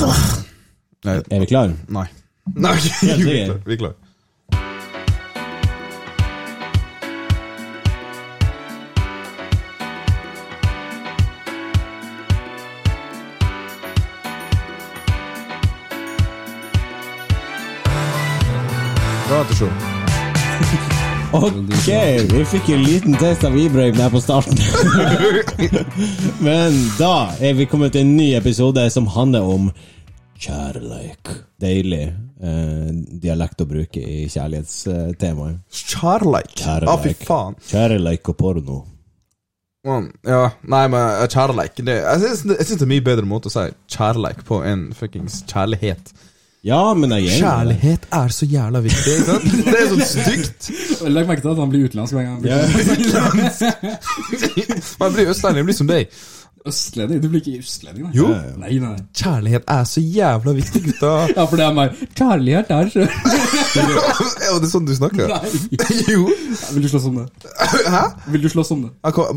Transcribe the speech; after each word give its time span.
Nei. 0.00 1.22
Er 1.30 1.40
vi 1.40 1.46
klare? 1.46 1.76
Nei. 1.88 2.06
Nei, 2.54 2.72
vi 2.76 3.10
er 3.10 3.16
sikker? 3.16 3.44
klar. 3.46 3.60
Vi 3.66 3.72
er 3.72 3.76
klar. 3.76 3.94
Bra 19.28 19.44
til 19.44 19.56
show. 19.56 20.99
Ok, 21.32 21.86
vi 22.32 22.44
fikk 22.50 22.68
en 22.74 22.80
liten 22.82 23.14
test 23.14 23.44
av 23.46 23.54
Ibrahim 23.58 23.94
der 23.94 24.10
på 24.10 24.18
starten. 24.20 24.58
Men 26.46 26.74
da 26.98 27.30
er 27.38 27.54
vi 27.54 27.68
kommet 27.70 27.94
til 27.94 28.02
en 28.02 28.16
ny 28.18 28.32
episode 28.34 28.82
som 28.90 29.06
handler 29.14 29.46
om 29.46 29.68
kjærleik. 30.42 31.30
Deilig 31.62 32.02
eh, 32.08 32.88
dialekt 33.22 33.62
å 33.62 33.68
bruke 33.70 34.02
i 34.02 34.24
kjærlighetstemaet. 34.32 35.60
Kjærleik. 35.70 36.56
Å, 36.66 36.96
fy 37.04 37.14
faen. 37.22 37.54
Kjærleik 37.68 38.32
og 38.32 38.38
porno. 38.40 38.80
Man, 39.86 40.10
ja, 40.26 40.48
nei, 40.66 40.82
men 40.92 41.00
eh, 41.14 41.28
kjærleik 41.30 41.78
det, 41.86 41.94
Jeg 42.02 42.20
syns 42.24 42.42
jeg 42.50 42.66
syns 42.68 42.82
det 42.82 42.88
er 42.88 42.90
mye 42.96 43.06
bedre 43.06 43.28
måte 43.28 43.48
å 43.48 43.54
si 43.54 43.68
kjærleik 43.94 44.42
på 44.50 44.64
enn 44.66 44.88
fuckings 44.98 45.44
kjærlighet. 45.46 46.10
Ja, 46.60 46.94
men 46.94 47.08
jeg 47.16 47.24
er. 47.24 47.38
Kjærlighet 47.40 48.02
er 48.12 48.32
så 48.36 48.46
jævla 48.46 48.80
viktig. 48.84 49.12
Ikke 49.14 49.24
sant? 49.24 49.44
Det 49.64 49.78
er 49.78 49.86
sånn 49.88 50.02
stygt. 50.04 50.66
Legg 51.08 51.30
merke 51.30 51.40
til 51.40 51.54
at 51.54 51.60
han 51.62 51.70
blir 51.72 51.86
utenlandsk 51.88 52.12
hver 52.18 52.26
gang. 52.26 52.34
han 52.36 52.42
blir 52.44 52.52
Man 55.00 55.14
blir 55.16 55.32
østlending, 55.32 55.64
blir 55.70 55.78
som 55.78 55.88
deg. 55.88 56.12
Østlending? 56.68 57.22
Du 57.22 57.28
blir 57.32 57.40
ikke 57.40 57.62
østlending, 57.62 58.04
da? 58.04 58.10
Jo. 58.12 58.26
Nei, 58.60 58.74
nei, 58.76 58.90
nei. 58.92 59.04
Kjærlighet 59.16 59.64
er 59.72 59.86
så 59.88 60.02
jævla 60.04 60.52
viktig, 60.58 60.82
gutta. 60.90 61.12
Ja, 61.38 61.46
for 61.48 61.56
det 61.56 61.64
er 61.64 61.76
meg. 61.78 61.94
Kjærlighet 62.18 62.72
er 62.76 62.90
så 62.92 63.06
Er 64.50 64.58
det 64.60 64.68
sånn 64.68 64.84
du 64.88 64.92
snakker. 64.98 65.30
Nei. 65.30 65.80
Jo. 66.12 66.26
Vil 66.74 66.84
du 66.84 66.88
slåss 66.92 67.06
om 67.08 67.16
det? 67.22 67.26
Hæ? 67.94 68.02
Vil 68.34 68.44
du 68.44 68.48
slåss 68.52 68.72
om 68.76 68.82
det? 68.84 68.90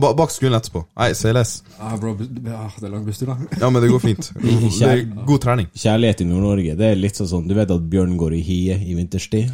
Ba- 0.04 0.12
Bak 0.20 0.34
skolen 0.36 0.58
etterpå. 0.60 0.84
Nei, 1.00 1.10
CLS. 1.16 1.54
Ah, 1.80 1.96
bro, 2.02 2.16
ja, 2.20 2.66
det 2.80 2.88
er 2.90 2.92
lang 2.92 3.06
busstur, 3.08 3.32
da. 3.32 3.38
Ja, 3.62 3.70
men 3.72 3.80
det 3.86 3.92
går 3.94 4.04
fint. 4.04 4.32
Det 4.44 4.90
er 4.90 5.04
god 5.28 5.44
trening. 5.46 5.70
Kjærlighet 5.80 6.26
i 6.26 6.28
Nord-Norge, 6.28 6.76
det 6.80 6.90
er 6.92 7.00
litt 7.00 7.20
sånn 7.24 7.48
Du 7.48 7.56
vet 7.56 7.72
at 7.72 7.88
bjørn 7.94 8.18
går 8.20 8.36
i 8.36 8.42
hie 8.50 8.76
i 8.84 8.98
vinterstid? 9.00 9.54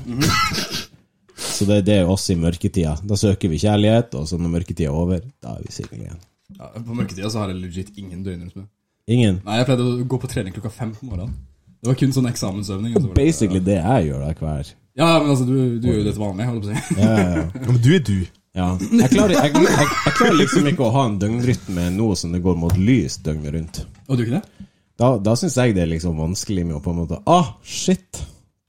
Så 1.39 1.67
det, 1.69 1.83
det 1.87 1.99
er 2.01 2.09
oss 2.11 2.25
i 2.33 2.37
mørketida. 2.39 2.97
Da 3.05 3.17
søker 3.19 3.51
vi 3.51 3.59
kjærlighet, 3.61 4.15
og 4.19 4.25
så 4.29 4.39
når 4.39 4.57
mørketida 4.57 4.89
er 4.89 4.97
over, 5.05 5.21
da 5.43 5.53
er 5.57 5.63
vi 5.67 5.75
single 5.75 6.01
igjen. 6.01 6.19
Ja, 6.57 6.71
på 6.81 6.95
mørketida 6.97 7.29
så 7.29 7.43
har 7.43 7.51
jeg 7.53 7.61
legit 7.61 7.91
ingen 7.97 8.23
døgnrytme. 8.25 8.65
Ingen. 9.09 9.39
Nei, 9.45 9.57
jeg 9.59 9.65
pleide 9.69 9.85
å 9.85 10.07
gå 10.09 10.19
på 10.21 10.29
trening 10.29 10.53
klokka 10.55 10.71
fem 10.73 10.91
på 10.95 11.05
morgenen. 11.09 11.35
Det 11.79 11.87
var 11.87 11.95
kun 11.95 12.11
sånn 12.11 12.27
eksamensøvning. 12.29 12.93
så 12.97 12.99
Basically 13.13 13.13
det- 13.13 13.23
Basically 13.25 13.59
det 13.69 13.77
jeg 13.79 14.07
gjør 14.09 14.19
da 14.25 14.33
hver. 14.33 14.73
Ja, 14.99 15.19
men 15.19 15.29
altså, 15.31 15.45
du, 15.47 15.79
du 15.79 15.87
gjør 15.87 15.97
jo 15.99 16.03
det 16.03 16.13
til 16.13 16.23
vanlig, 16.23 16.45
holdt 16.49 16.65
jeg 16.65 16.75
på 16.75 16.79
å 16.79 16.95
si. 16.95 17.01
Ja, 17.01 17.13
ja, 17.15 17.29
ja. 17.35 17.45
Ja, 17.63 17.71
men 17.71 17.81
du 17.81 17.89
er 17.95 17.99
du. 17.99 18.17
ja. 18.59 18.67
Jeg, 18.81 19.09
klarer, 19.13 19.35
jeg, 19.37 19.53
jeg, 19.53 19.87
jeg 20.05 20.13
klarer 20.17 20.35
liksom 20.41 20.67
ikke 20.73 20.83
å 20.89 20.91
ha 20.97 21.05
en 21.07 21.19
døgnrytme 21.21 21.85
nå 21.95 22.09
som 22.19 22.33
det 22.35 22.41
går 22.43 22.57
mot 22.59 22.75
lys 22.77 23.17
døgnet 23.23 23.53
rundt. 23.55 23.79
Og 24.09 24.17
du 24.17 24.25
ikke 24.25 24.41
det? 24.41 24.67
Da, 24.99 25.13
da 25.23 25.35
syns 25.39 25.55
jeg 25.55 25.75
det 25.77 25.85
er 25.85 25.93
liksom 25.93 26.17
vanskelig 26.19 26.65
med 26.67 26.75
å 26.75 26.81
på 26.83 26.91
en 26.91 26.99
måte 27.05 27.21
Ah, 27.25 27.53
shit! 27.63 28.19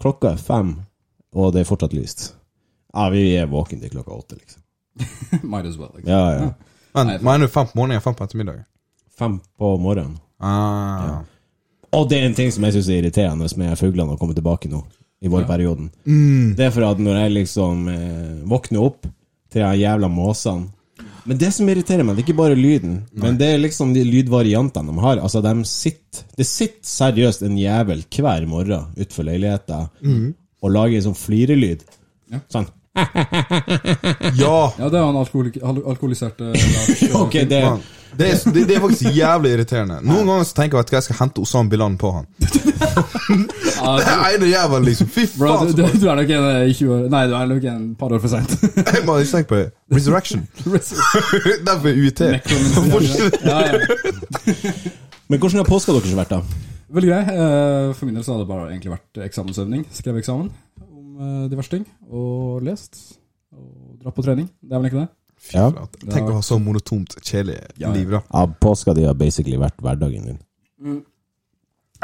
Klokka 0.00 0.30
er 0.36 0.38
fem, 0.40 0.76
og 1.34 1.50
det 1.56 1.64
er 1.64 1.68
fortsatt 1.68 1.92
lyst. 1.96 2.28
Ja, 2.94 3.08
vi 3.10 3.24
er 3.36 3.50
våkne 3.50 3.80
til 3.82 3.90
klokka 3.90 4.14
åtte, 4.14 4.38
liksom. 4.38 4.62
Might 5.50 5.66
as 5.66 5.76
well. 5.80 5.90
Liksom. 5.96 6.06
Ja, 6.08 6.22
ja. 6.38 6.52
Men 6.94 7.06
Nei, 7.06 7.18
mener 7.22 7.46
du 7.46 7.52
fem 7.52 7.68
på 7.70 7.78
morgenen 7.78 8.00
og 8.00 8.06
fem 8.06 8.16
på 8.18 8.26
ettermiddagen? 8.26 8.64
Fem 9.18 9.36
på 9.58 9.74
morgenen. 9.82 10.16
Ah. 10.40 11.20
Og 11.96 12.08
det 12.10 12.18
er 12.20 12.28
en 12.28 12.36
ting 12.38 12.50
som 12.54 12.64
jeg 12.66 12.76
syns 12.76 12.88
er 12.88 13.00
irriterende 13.02 13.48
med 13.60 13.78
fuglene 13.78 14.14
å 14.14 14.18
komme 14.20 14.36
tilbake 14.36 14.70
nå, 14.70 14.82
i 15.20 15.30
vårperioden. 15.30 15.90
Mm. 16.06 16.52
Det 16.58 16.66
er 16.66 16.74
for 16.74 16.86
at 16.86 17.00
når 17.02 17.18
jeg 17.24 17.36
liksom 17.36 17.88
eh, 17.92 18.36
våkner 18.50 18.84
opp 18.86 19.08
til 19.50 19.64
de 19.64 19.82
jævla 19.82 20.06
måsene 20.06 20.70
Men 21.26 21.38
det 21.40 21.50
som 21.52 21.68
irriterer 21.68 22.06
meg, 22.06 22.16
det 22.16 22.22
er 22.22 22.28
ikke 22.28 22.38
bare 22.38 22.56
lyden, 22.56 23.00
men 23.12 23.36
det 23.38 23.48
er 23.52 23.60
liksom 23.60 23.92
de 23.92 24.04
lydvariantene 24.06 24.92
de 24.92 25.02
har. 25.04 25.20
Altså, 25.20 25.42
de 25.44 25.52
sitter 25.68 26.24
Det 26.38 26.46
sitter 26.48 26.88
seriøst 26.88 27.42
en 27.44 27.58
jævel 27.58 28.04
hver 28.08 28.46
morgen 28.48 28.94
utenfor 28.96 29.26
leiligheten 29.28 29.90
og 30.60 30.72
lager 30.74 30.96
en 30.96 31.06
sånn 31.10 31.18
flirelyd. 31.18 31.84
Ja. 32.30 32.40
Sånn. 32.52 32.66
Ja! 32.94 34.72
Ja, 34.78 34.88
det 34.90 34.98
er 34.98 35.04
han 35.04 35.16
alkoholik 35.16 35.60
alkoholiserte 35.62 36.50
okay, 37.22 37.44
det 37.46 37.62
det, 38.18 38.26
er, 38.26 38.38
det, 38.50 38.64
det 38.66 38.74
er 38.76 38.80
faktisk 38.82 39.14
jævlig 39.14 39.52
irriterende. 39.54 40.00
Noen 40.08 40.26
ganger 40.26 40.46
så 40.48 40.56
tenker 40.56 40.80
jeg 40.80 40.88
at 40.88 40.92
jeg 40.96 41.06
skal 41.06 41.18
hente 41.20 41.42
Osam 41.44 41.68
Bilan 41.70 41.94
på 42.00 42.10
han. 42.16 42.26
Det 43.80 44.06
er 44.10 44.34
ene 44.34 44.48
jævelen, 44.50 44.84
liksom. 44.84 45.08
Fy 45.08 45.22
Bro, 45.38 45.52
faen! 45.54 45.70
du, 45.70 45.78
du, 45.78 46.00
du 46.02 46.08
er 46.10 46.18
nok 46.18 46.32
en 46.34 46.46
eh, 46.50 46.66
i 46.68 46.74
20 46.76 46.90
år 46.92 47.04
Nei, 47.12 47.20
du 47.30 47.34
er 47.38 47.46
nok 47.48 47.66
en 47.70 47.84
par 48.00 48.12
år 48.12 48.20
for 48.20 48.32
seint. 48.32 48.50
Jeg 48.76 49.04
må 49.06 49.14
ikke 49.22 49.32
tenke 49.38 49.48
på 49.52 49.60
det. 49.60 49.68
Resurrection. 49.94 50.42
Derfor 51.68 51.88
er 51.88 52.00
UiT. 52.02 52.20
ja, 53.46 53.60
ja. 53.70 53.78
Men 55.30 55.38
hvordan 55.38 55.62
har 55.62 55.68
påska 55.70 55.94
deres 55.96 56.16
vært, 56.18 56.34
da? 56.34 56.42
Veldig 56.90 57.10
grei. 57.12 57.22
Eh, 57.38 57.94
For 57.94 58.10
min 58.10 58.18
del 58.18 58.26
så 58.26 58.34
hadde 58.34 58.44
det 58.44 58.50
bare 58.50 58.68
egentlig 58.72 58.92
vært 58.96 59.22
eksamensøvning. 59.30 59.86
Skrevet 59.94 60.24
eksamen 60.24 60.50
eh, 60.50 60.89
diverse 61.52 61.70
ting. 61.72 61.86
Og 62.10 62.62
lest. 62.66 63.00
Og 63.52 63.96
dratt 64.02 64.14
på 64.16 64.22
trening. 64.24 64.48
Det 64.62 64.72
er 64.76 64.80
vel 64.82 64.90
ikke 64.90 65.00
det? 65.04 65.08
Fy 65.40 65.54
Ja. 65.56 65.70
flate. 65.72 66.02
Tenk 66.10 66.28
å 66.28 66.34
ha 66.36 66.42
så 66.44 66.58
monotont, 66.60 67.14
kjedelig 67.24 67.56
Ja, 67.78 67.88
ja. 67.88 67.92
liv, 67.94 68.10
da. 68.10 68.20
Ja, 68.32 68.46
påska 68.60 68.94
di 68.94 69.04
har 69.08 69.14
basically 69.14 69.56
vært 69.56 69.76
hverdagen 69.80 70.26
din. 70.30 70.38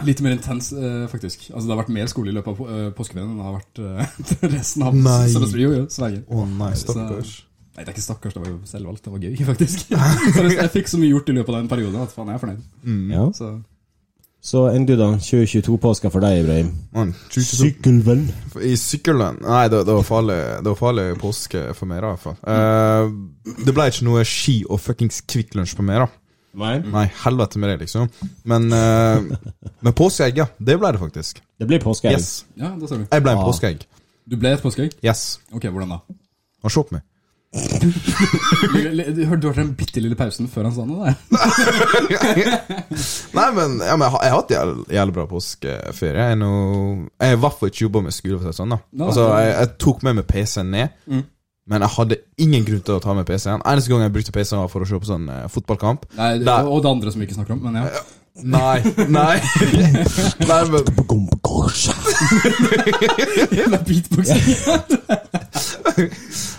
Litt 0.05 0.21
mer 0.21 0.35
intens, 0.37 0.73
eh, 0.77 1.07
faktisk. 1.09 1.47
Altså 1.55 1.67
Det 1.69 1.73
har 1.77 1.83
vært 1.85 1.93
mer 1.95 2.07
skole 2.07 2.29
i 2.29 2.33
løpet 2.37 2.49
av 2.53 2.57
på- 2.59 2.69
eh, 2.69 2.91
påskeferien 2.93 3.31
enn 3.31 3.37
det 3.39 3.45
har 3.47 3.55
vært 3.57 3.79
eh, 3.81 4.49
resten 4.57 4.83
av 4.83 4.95
Nei. 4.95 5.29
semesteret. 5.33 5.63
Jo, 5.63 5.71
jo, 5.73 5.87
Sverger. 5.89 6.23
Å 6.29 6.45
nei, 6.51 6.73
stakkars. 6.77 7.31
Nei, 7.77 7.85
det 7.85 7.89
er 7.89 7.93
ikke 7.95 8.05
stakkars, 8.05 8.35
det 8.37 8.43
var 8.43 8.51
jo 8.51 8.59
selvvalgt. 8.69 9.03
Det 9.05 9.13
var 9.13 9.21
gøy, 9.25 9.37
faktisk. 9.53 9.87
Jeg 10.61 10.71
fikk 10.75 10.89
så 10.93 10.99
mye 11.01 11.13
gjort 11.15 11.29
i 11.33 11.37
løpet 11.39 11.49
av 11.55 11.61
den 11.63 11.69
perioden 11.73 12.03
at 12.03 12.13
faen, 12.13 12.29
jeg 12.29 12.37
er 12.37 12.45
fornøyd. 12.45 12.63
Mm. 12.85 13.11
Ja. 13.13 13.25
Så 13.37 13.51
Så 14.47 14.69
endte 14.71 14.95
du, 14.95 15.01
da? 15.01 15.09
2022-påska 15.19 16.11
for 16.15 16.23
deg, 16.23 16.45
Ibrahim? 16.45 16.69
Man, 16.95 17.09
2022 17.35 17.57
Sykkelvenn. 17.65 18.21
I 18.63 18.77
sykkelen 18.79 19.41
Nei, 19.43 19.65
det, 19.73 19.81
det, 19.89 19.97
var 19.97 20.05
farlig 20.07 20.37
Det 20.63 20.71
var 20.71 20.79
farlig 20.79 21.07
påske 21.19 21.63
for 21.75 21.91
meg, 21.91 22.05
da, 22.05 22.13
For. 22.21 22.39
Uh. 22.47 22.53
Eh, 22.55 23.57
det 23.67 23.75
ble 23.75 23.89
ikke 23.91 24.07
noe 24.07 24.23
ski 24.29 24.61
og 24.71 24.79
fuckings 24.85 25.19
Kvikk 25.27 25.57
Lunsj 25.59 25.75
på 25.79 25.87
meg, 25.89 26.05
da. 26.05 26.07
Nei. 26.57 26.77
Nei, 26.89 27.05
helvete 27.25 27.61
med 27.61 27.75
det, 27.75 27.81
liksom. 27.83 28.07
Men, 28.49 28.71
uh, 28.71 29.59
men 29.85 29.97
påskeegg, 29.99 30.39
ja. 30.41 30.47
Det 30.57 30.79
ble 30.81 30.95
det 30.95 31.03
faktisk. 31.03 31.43
'Det 31.59 31.67
ble 31.69 31.81
påskeegg. 31.83 32.15
Yes. 32.17 32.47
ja, 32.57 32.71
det 32.79 32.89
ser 32.89 33.03
du. 33.03 33.09
Jeg 33.11 33.27
ble 33.27 33.35
en 33.35 33.43
Ah. 33.43 33.51
påskeegg. 33.51 33.83
Du 34.31 34.39
ble 34.41 34.55
et 34.55 34.63
påskeegg? 34.63 34.95
Yes. 35.05 35.41
Ok, 35.53 35.67
hvordan 35.67 35.93
da? 35.97 35.99
Og 36.63 36.71
se 36.73 36.87
på 36.87 36.97
meg. 36.97 37.03
Du 37.55 39.23
hørte 39.29 39.53
den 39.57 39.71
bitte 39.79 40.01
lille 40.03 40.17
pausen 40.19 40.49
før 40.51 40.67
han 40.69 40.75
sa 40.77 40.83
noe 40.89 41.07
der? 41.07 41.15
Nei, 43.37 43.47
men, 43.57 43.71
ja, 43.85 43.95
men 43.97 44.05
jeg, 44.07 44.13
har, 44.17 44.25
hatt 44.35 44.51
jævlig, 44.53 44.85
jævlig 44.97 45.15
bra 45.17 45.25
påskeferie. 45.31 46.27
Jeg, 46.33 46.39
jeg 46.43 47.31
har 47.31 47.37
i 47.39 47.41
hvert 47.45 47.57
fall 47.61 47.71
ikke 47.73 47.85
jobba 47.87 48.03
med 48.09 48.15
skole. 48.17 48.41
For 48.43 48.57
sånn, 48.57 48.75
da. 48.75 48.79
Altså, 49.07 49.23
jeg, 49.41 49.51
jeg 49.61 49.69
tok 49.87 49.99
med 50.07 50.13
meg 50.21 50.27
PC-en 50.31 50.69
ned, 50.75 50.89
Mm. 51.07 51.23
men 51.71 51.79
jeg 51.87 51.93
hadde 51.97 52.17
ingen 52.45 52.63
grunn 52.67 52.85
til 52.87 52.95
å 52.99 53.03
ta 53.03 53.11
med 53.17 53.27
PC-en. 53.31 53.65
Eneste 53.67 53.91
gang 53.93 54.05
jeg 54.07 54.15
brukte 54.19 54.37
PC-en, 54.37 54.61
var 54.65 54.71
for 54.73 54.81
å 54.85 54.89
se 54.91 55.01
på 55.03 55.09
sånn 55.09 55.27
eh, 55.33 55.47
fotballkamp. 55.53 56.01
Nei, 56.19 56.31
det, 56.39 56.47
Der. 56.47 56.69
og 56.71 56.79
det 56.85 56.91
andre 56.93 57.09
som 57.15 57.21
vi 57.23 57.27
ikke 57.31 57.39
snakker 57.41 57.55
om, 57.57 57.63
men 57.67 57.75
ja. 57.81 57.85
Nei, 58.37 58.79
nei. 59.17 59.37
nei, 60.51 60.63
men 60.69 60.83
Jævla 63.57 63.79
beatboxing. 63.87 64.43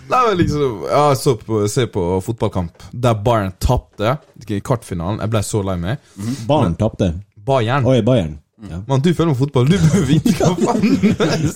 Nei, 0.08 0.20
men 0.30 0.38
liksom 0.40 0.84
Jeg 0.88 1.18
så 1.20 1.36
på, 1.36 1.62
se 1.70 1.88
på 1.92 2.04
fotballkamp 2.26 2.84
der 2.92 3.14
Bayern 3.24 3.54
tapte 3.60 4.18
i 4.48 4.60
kvartfinalen. 4.64 5.20
Jeg 5.24 5.34
ble 5.34 5.44
så 5.44 5.62
lei 5.66 5.78
meg. 5.82 6.04
Bayern 6.48 6.76
tapte. 6.80 7.12
Bayern. 7.48 7.86
Oi, 7.88 8.02
Bayern. 8.06 8.38
Ja. 8.58 8.80
Man, 8.88 9.02
du 9.06 9.12
følger 9.14 9.30
med 9.30 9.38
fotball, 9.38 9.68
du 9.70 9.76
bør 9.78 10.02
vite 10.10 10.32
hva 10.34 10.48
faen 10.58 10.82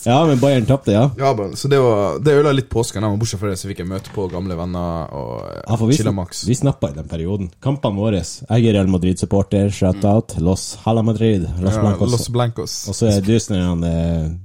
ja, 0.06 0.20
men 0.30 0.38
Bayern 0.38 0.68
tapte, 0.70 0.94
ja. 0.94 1.08
Ja, 1.18 1.32
men, 1.34 1.56
Så 1.58 1.66
det 1.72 1.80
var 1.82 2.20
Det 2.22 2.36
ødela 2.38 2.52
litt 2.54 2.68
påsken. 2.70 3.02
men 3.02 3.18
Bortsett 3.18 3.40
fra 3.42 3.50
det 3.50 3.58
så 3.58 3.66
fikk 3.72 3.80
jeg 3.82 3.90
møte 3.90 4.14
på 4.14 4.28
gamle 4.30 4.54
venner 4.60 5.10
og 5.18 5.48
ja 5.66 5.76
for 5.80 5.90
vi, 5.90 5.96
chilla 5.98 6.14
maks. 6.14 6.44
vi 6.46 6.54
snappa 6.60 6.92
i 6.92 6.94
den 7.00 7.08
perioden. 7.10 7.50
Kampene 7.64 7.98
våre. 7.98 8.22
Jeg 8.22 8.68
er 8.70 8.74
Real 8.78 8.88
Madrid-supporter. 8.94 9.72
Shout-out. 9.74 10.38
Los 10.46 10.76
Hala 10.86 11.02
Madrid. 11.02 11.42
Los 11.60 11.74
Ja, 11.74 11.82
Blancos. 11.82 12.12
Los 12.12 12.30
Blancos. 12.30 12.78
Og 12.88 12.94
så 13.00 13.08
er 13.10 13.22
du 13.26 13.34
sånn 13.42 13.82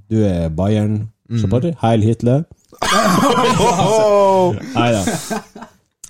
Du 0.08 0.16
er 0.24 0.48
Bayern-supporter. 0.48 1.76
Mm. 1.76 1.80
Heil 1.84 2.00
Hitler. 2.08 2.44
Nei 4.76 4.90
da. 4.96 5.02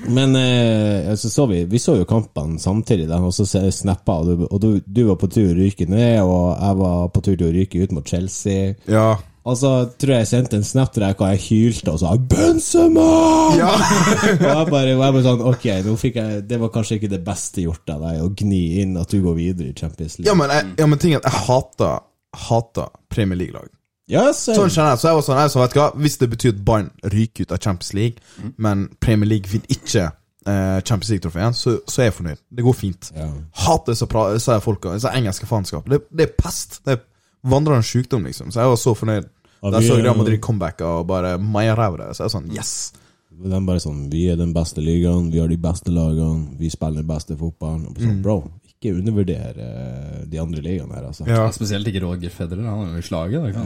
Men 0.04 0.36
eh, 0.36 1.14
så, 1.16 1.30
så 1.30 1.46
vi, 1.46 1.62
vi 1.64 1.78
så 1.80 1.96
jo 1.96 2.08
kampene 2.08 2.58
samtidig, 2.60 3.08
og 3.08 3.32
så 3.34 3.46
snappa, 3.46 4.18
og, 4.20 4.26
du, 4.26 4.44
og 4.50 4.60
du, 4.60 4.68
du 4.84 5.06
var 5.08 5.16
på 5.20 5.30
tur 5.32 5.54
å 5.54 5.56
ryke 5.56 5.88
ned, 5.88 6.20
og 6.24 6.52
jeg 6.52 6.80
var 6.82 7.08
på 7.14 7.22
tur 7.24 7.38
til 7.38 7.48
å 7.48 7.54
ryke 7.54 7.80
ut 7.80 7.96
mot 7.96 8.12
Chelsea. 8.12 8.74
Ja. 8.90 9.14
Og 9.46 9.54
så 9.60 9.70
tror 9.94 10.16
jeg 10.16 10.24
jeg 10.24 10.30
sendte 10.32 10.58
en 10.58 10.66
snap 10.66 10.90
til 10.90 11.04
deg 11.04 11.20
hvor 11.20 11.30
jeg 11.30 11.44
hylte 11.44 11.92
og 11.94 12.00
sa 12.02 12.16
'Benzema!' 12.18 13.54
Ja. 13.54 13.70
og 14.42 14.42
jeg 14.42 14.70
bare, 14.72 14.96
bare 14.98 15.22
sånn 15.22 15.44
Ok, 15.46 15.68
jeg 15.70 16.42
Det 16.50 16.58
var 16.58 16.72
kanskje 16.74 16.98
ikke 16.98 17.12
det 17.14 17.22
beste 17.24 17.62
gjort 17.62 17.94
av 17.94 18.02
deg 18.08 18.24
å 18.24 18.32
gni 18.34 18.64
inn 18.82 18.96
at 18.98 19.14
du 19.14 19.20
går 19.22 19.38
videre 19.38 19.70
i 19.70 19.76
Champions 19.78 20.18
League. 20.18 20.26
ja, 20.26 20.34
men, 20.34 20.50
jeg, 20.50 20.74
ja, 20.82 20.90
men 20.90 20.98
ting 20.98 21.14
er 21.14 21.22
at 21.22 21.30
jeg 21.30 21.46
hater, 21.46 22.02
hater 22.48 22.90
Premier 23.08 23.38
League-lag. 23.38 23.70
Ja, 24.08 24.28
så, 24.32 24.54
Sånn 24.54 24.70
jeg. 24.70 24.98
Så 25.02 25.08
jeg 25.08 25.16
var 25.18 25.24
sånn, 25.26 25.38
jeg 25.40 25.50
så 25.50 25.60
vet 25.64 25.72
du 25.74 25.80
hva, 25.80 25.88
Hvis 25.98 26.16
det 26.20 26.28
betyr 26.30 26.52
at 26.54 26.60
Bayern 26.64 26.90
ryker 27.10 27.42
ut 27.46 27.52
av 27.56 27.58
Champions 27.58 27.92
League, 27.94 28.52
men 28.56 28.88
Premier 29.02 29.26
League 29.28 29.50
vinner 29.50 29.66
ikke 29.74 30.04
eh, 30.46 30.78
Champions 30.86 31.10
League-trofeet, 31.10 31.56
så, 31.58 31.74
så 31.90 32.02
er 32.04 32.10
jeg 32.10 32.14
fornøyd. 32.20 32.42
Det 32.54 32.64
går 32.68 32.76
fint. 32.78 33.10
Ja. 33.16 33.26
Hater 33.66 33.96
disse 33.96 34.06
disse 34.36 34.58
folka, 34.62 34.92
disse 34.94 35.10
engelske 35.10 35.48
faenskap. 35.50 35.88
Det, 35.90 36.04
det 36.14 36.28
er 36.28 36.36
pest. 36.38 36.78
Det 36.86 36.94
er 36.98 37.02
vandrende 37.50 37.82
sjukdom, 37.86 38.28
liksom. 38.30 38.52
Så 38.54 38.62
jeg 38.62 38.70
var 38.74 38.78
så 38.80 38.94
fornøyd. 38.94 39.26
Ja, 39.62 39.70
Da 39.72 39.80
vi 39.80 39.88
så 39.88 39.96
er- 39.96 40.02
Real 40.04 40.16
Madrid 40.16 40.38
comeback 40.44 40.80
og 40.86 41.06
bare 41.08 41.38
maia 41.40 41.74
ræva 41.74 42.12
Så 42.14 42.22
jeg 42.22 42.30
var 42.30 42.34
sånn, 42.40 42.50
yes! 42.54 42.92
De 43.36 43.50
er 43.52 43.60
bare 43.66 43.80
sånn 43.82 44.04
Vi 44.12 44.28
er 44.30 44.36
den 44.36 44.52
beste 44.54 44.80
ligaen, 44.80 45.30
vi 45.32 45.40
har 45.42 45.48
de 45.48 45.56
beste 45.60 45.90
lagene, 45.92 46.56
vi 46.60 46.70
spiller 46.70 47.02
den 47.02 47.08
beste 47.10 47.34
fotballen. 47.36 47.88
Sånn, 47.98 48.22
Bro, 48.22 48.38
ikke 48.76 48.92
undervurder 48.98 49.60
eh, 49.64 50.18
de 50.28 50.40
andre 50.40 50.62
ligaene 50.64 50.92
her, 50.98 51.06
altså. 51.08 51.24
Ja. 51.28 51.46
Spesielt 51.54 51.88
ikke 51.88 52.04
Roger 52.04 52.32
Federer. 52.32 52.66
Han 52.68 52.90
er 52.90 52.98
jo 52.98 53.04
i 53.04 53.06
slaget. 53.06 53.56
Da? 53.56 53.64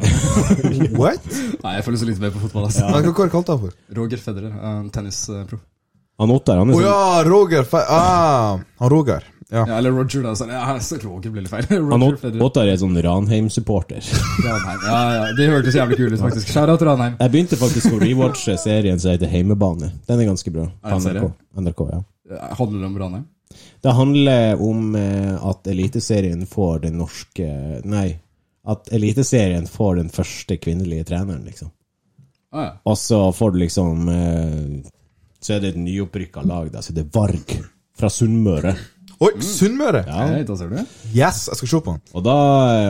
What? 1.00 1.26
Nei, 1.64 1.74
jeg 1.78 1.86
føler 1.86 2.00
så 2.00 2.08
lite 2.08 2.22
mer 2.22 2.32
på 2.34 2.44
fotball. 2.46 2.70
Altså. 2.70 2.86
Ja. 2.86 3.02
Hva 3.10 3.28
kalte 3.32 3.56
han 3.56 3.64
for? 3.66 3.76
Roger 3.98 4.22
Federer, 4.22 4.54
eh, 4.54 4.80
tennisproff. 4.94 5.66
Han 6.20 6.30
Ottar, 6.34 6.58
han 6.60 6.68
er 6.68 6.76
sånn 6.76 6.84
ja, 6.84 7.20
Roger 7.24 7.62
Fe 7.64 7.80
ah, 7.88 8.58
Han 8.82 8.90
Roger. 8.92 9.24
Ja. 9.50 9.62
Ja, 9.64 9.78
eller 9.78 9.94
Roger, 9.96 10.20
da. 10.22 10.34
Så, 10.36 10.46
ja, 10.52 10.74
så 10.84 10.98
Roger 11.00 11.32
blir 11.32 11.46
litt 11.46 11.50
feil. 11.50 11.64
han 11.70 12.04
Roger. 12.04 12.36
Ottar 12.44 12.68
er 12.70 12.76
sånn 12.78 12.92
Ranheim-supporter. 13.02 14.04
Ranheim. 14.46 14.84
Ja, 14.84 15.00
ja, 15.16 15.24
det 15.38 15.48
hørtes 15.50 15.78
jævlig 15.80 15.98
kult 15.98 16.14
ut, 16.14 16.20
faktisk. 16.22 16.52
Shout-out 16.52 16.84
Ranheim. 16.86 17.16
Jeg 17.18 17.34
begynte 17.34 17.58
faktisk 17.58 17.96
å 17.96 18.02
rewatche 18.04 18.54
serien 18.60 19.00
som 19.00 19.14
heter 19.14 19.32
Heimebane. 19.32 19.90
Den 20.06 20.22
er 20.22 20.28
ganske 20.28 20.52
bra. 20.54 20.68
Er? 20.84 21.00
NRK, 21.00 21.32
NRK, 21.64 21.82
ja. 21.88 22.02
Eh, 22.30 22.46
Handler 22.60 22.84
det 22.84 22.90
om 22.92 23.00
Ranheim? 23.00 23.26
Det 23.80 23.94
handler 23.96 24.62
om 24.62 24.94
eh, 24.94 25.46
at 25.46 25.66
Eliteserien 25.66 26.46
får 26.46 26.84
den 26.84 26.98
norske 27.00 27.48
Nei, 27.88 28.08
at 28.68 28.92
Eliteserien 28.92 29.66
får 29.66 29.96
den 30.02 30.10
første 30.12 30.56
kvinnelige 30.60 31.08
treneren, 31.12 31.42
liksom. 31.48 31.72
Ah, 32.52 32.64
ja. 32.64 32.70
Og 32.84 32.98
så 32.98 33.20
får 33.32 33.54
du 33.54 33.60
liksom 33.62 34.08
eh, 34.08 34.92
Så 35.40 35.54
er 35.54 35.60
det 35.62 35.74
et 35.74 35.82
nyopprykka 35.82 36.42
lag, 36.42 36.70
da, 36.72 36.82
så 36.82 36.92
det 36.92 37.06
er 37.06 37.12
Varg 37.14 37.56
fra 38.00 38.10
Sunnmøre. 38.12 38.74
Oi, 39.20 39.34
Sunnmøre! 39.44 40.00
Ja. 40.08 40.20
Hei, 40.30 40.44
da 40.48 40.54
ser 40.56 40.70
du. 40.72 40.78
Yes, 41.12 41.42
jeg 41.50 41.58
skal 41.58 41.68
se 41.68 41.80
på 41.84 41.92
han. 41.92 42.00
Og 42.16 42.22
da, 42.24 42.36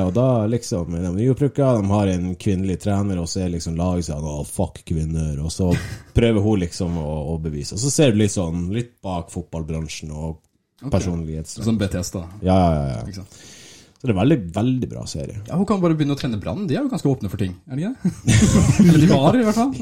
og 0.04 0.12
da 0.14 0.26
liksom 0.46 0.92
De 0.94 1.00
er 1.00 1.16
nyopprykka, 1.16 1.72
de 1.80 1.90
har 1.90 2.10
en 2.12 2.28
kvinnelig 2.38 2.76
trener, 2.84 3.18
og 3.18 3.26
så 3.30 3.42
er 3.42 3.50
liksom 3.56 3.74
laget 3.78 4.06
sånn 4.06 4.28
Å, 4.30 4.36
fuck 4.46 4.78
kvinner. 4.86 5.32
Og 5.42 5.50
så 5.50 5.72
prøver 6.14 6.44
hun 6.44 6.62
liksom 6.62 7.00
å, 7.02 7.08
å 7.32 7.34
bevise. 7.42 7.74
Og 7.74 7.82
så 7.82 7.90
ser 7.90 8.14
du 8.14 8.22
litt 8.22 8.36
sånn 8.36 8.68
litt 8.74 8.92
bak 9.02 9.34
fotballbransjen 9.34 10.14
og 10.14 10.38
personlighets... 10.88 11.58
Som 11.64 11.78
BTS, 11.80 12.12
da. 12.16 12.24
Ja, 12.46 12.58
ja, 12.74 13.00
ja. 13.04 13.24
Så 14.00 14.08
det 14.08 14.14
er 14.14 14.16
veldig, 14.16 14.38
veldig 14.54 14.88
bra 14.88 15.02
serie. 15.10 15.42
Ja, 15.44 15.58
Hun 15.60 15.66
kan 15.68 15.80
bare 15.82 15.92
begynne 15.98 16.16
å 16.16 16.20
trene 16.20 16.38
Brann. 16.40 16.64
De 16.68 16.78
er 16.78 16.80
jo 16.80 16.88
ganske 16.88 17.10
åpne 17.10 17.28
for 17.28 17.42
ting, 17.42 17.52
er 17.68 17.76
de 17.76 17.90
ikke 17.90 18.12
det? 18.24 18.38
Eller 18.86 19.02
de 19.02 19.08
var, 19.10 19.36
i 19.36 19.44
hvert 19.44 19.58
fall. 19.58 19.74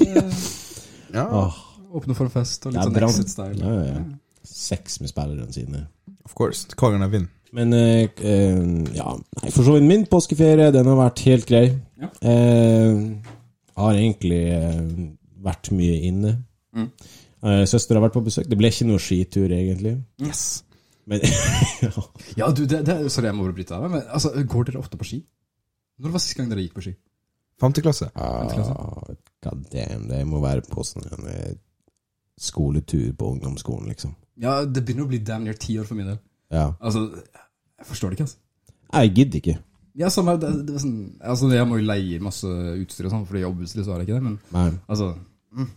Ja. 1.14 1.26
Åh, 1.44 1.64
Åpne 1.98 2.16
for 2.18 2.28
fest 2.32 2.66
og 2.68 2.74
litt 2.74 2.82
er 2.82 2.90
sånn. 2.90 3.06
Exit-style. 3.06 3.60
Ja, 3.62 3.76
ja, 3.78 3.92
ja. 3.94 4.02
Sex 4.48 4.98
med 5.00 5.12
spillerne 5.12 5.54
sine. 5.54 5.86
Of 6.26 6.34
course. 6.36 6.66
Kagerne 6.76 7.08
vinner. 7.12 7.30
Men 7.56 7.72
eh, 7.72 8.10
eh, 8.20 8.58
ja, 8.92 9.14
nei, 9.16 9.50
for 9.54 9.64
så 9.64 9.78
vidt 9.78 9.86
min 9.88 10.04
påskeferie, 10.10 10.68
den 10.74 10.90
har 10.90 10.98
vært 10.98 11.22
helt 11.24 11.48
grei. 11.48 11.64
Ja. 11.96 12.10
Eh, 12.20 12.98
har 13.78 13.96
egentlig 13.96 14.42
eh, 14.52 14.82
vært 15.46 15.70
mye 15.72 15.96
inne. 16.10 16.34
Mm. 16.76 16.90
Eh, 17.46 17.62
Søster 17.70 17.96
har 17.96 18.04
vært 18.04 18.18
på 18.18 18.24
besøk. 18.26 18.50
Det 18.50 18.58
ble 18.58 18.68
ikke 18.72 18.88
noe 18.90 19.00
skitur, 19.00 19.48
egentlig. 19.48 19.96
Yes. 20.20 20.44
Men 21.08 21.22
ja. 21.24 21.92
Ja, 22.40 22.48
du, 22.52 22.64
det, 22.68 22.82
det, 22.86 22.96
sorry, 23.12 23.30
jeg 23.30 23.36
må 23.38 23.46
bare 23.46 23.56
bryte 23.56 23.76
av. 23.76 23.86
Men 23.90 24.02
altså, 24.12 24.32
går 24.44 24.68
dere 24.68 24.82
ofte 24.82 24.98
på 25.00 25.06
ski? 25.08 25.20
Når 25.98 26.12
var 26.14 26.22
sist 26.22 26.36
gang 26.38 26.50
dere 26.52 26.62
gikk 26.66 26.76
på 26.78 26.84
ski? 26.84 26.92
Femte 27.58 27.82
klasse. 27.82 28.10
Ah, 28.14 28.44
God 29.42 29.64
damn, 29.72 30.04
det 30.10 30.20
må 30.30 30.38
være 30.44 30.62
på 30.70 30.84
sånn 30.86 31.08
en 31.16 31.24
eh, 31.32 31.56
skoletur 32.38 33.08
på 33.18 33.32
ungdomsskolen, 33.34 33.88
liksom. 33.90 34.12
Ja, 34.38 34.60
det 34.62 34.84
begynner 34.86 35.08
å 35.08 35.10
bli 35.10 35.18
damn 35.26 35.42
near 35.48 35.56
ti 35.58 35.74
år 35.80 35.88
for 35.88 35.98
min 35.98 36.06
del. 36.12 36.20
Ja. 36.54 36.68
Altså, 36.78 37.08
jeg 37.80 37.88
forstår 37.88 38.12
det 38.12 38.18
ikke, 38.20 38.28
altså. 38.28 38.38
Jeg 38.92 39.14
gidder 39.16 39.40
ikke. 39.42 39.56
Ja, 39.98 40.12
samme, 40.14 40.36
det, 40.38 40.52
det 40.68 40.76
var 40.76 40.84
sånn, 40.84 41.00
altså, 41.32 41.48
jeg 41.50 41.66
må 41.66 41.80
jo 41.80 41.88
leie 41.88 42.20
masse 42.22 42.46
utstyr 42.78 43.08
og 43.08 43.16
sånn, 43.16 43.24
fordi 43.26 43.42
obviously 43.48 43.82
så 43.82 43.96
har 43.96 44.04
jeg 44.04 44.12
ikke 44.12 44.20
det, 44.20 44.26
men 44.28 44.36
Nei, 44.54 44.68
altså 44.86 45.08
mm, 45.58 45.72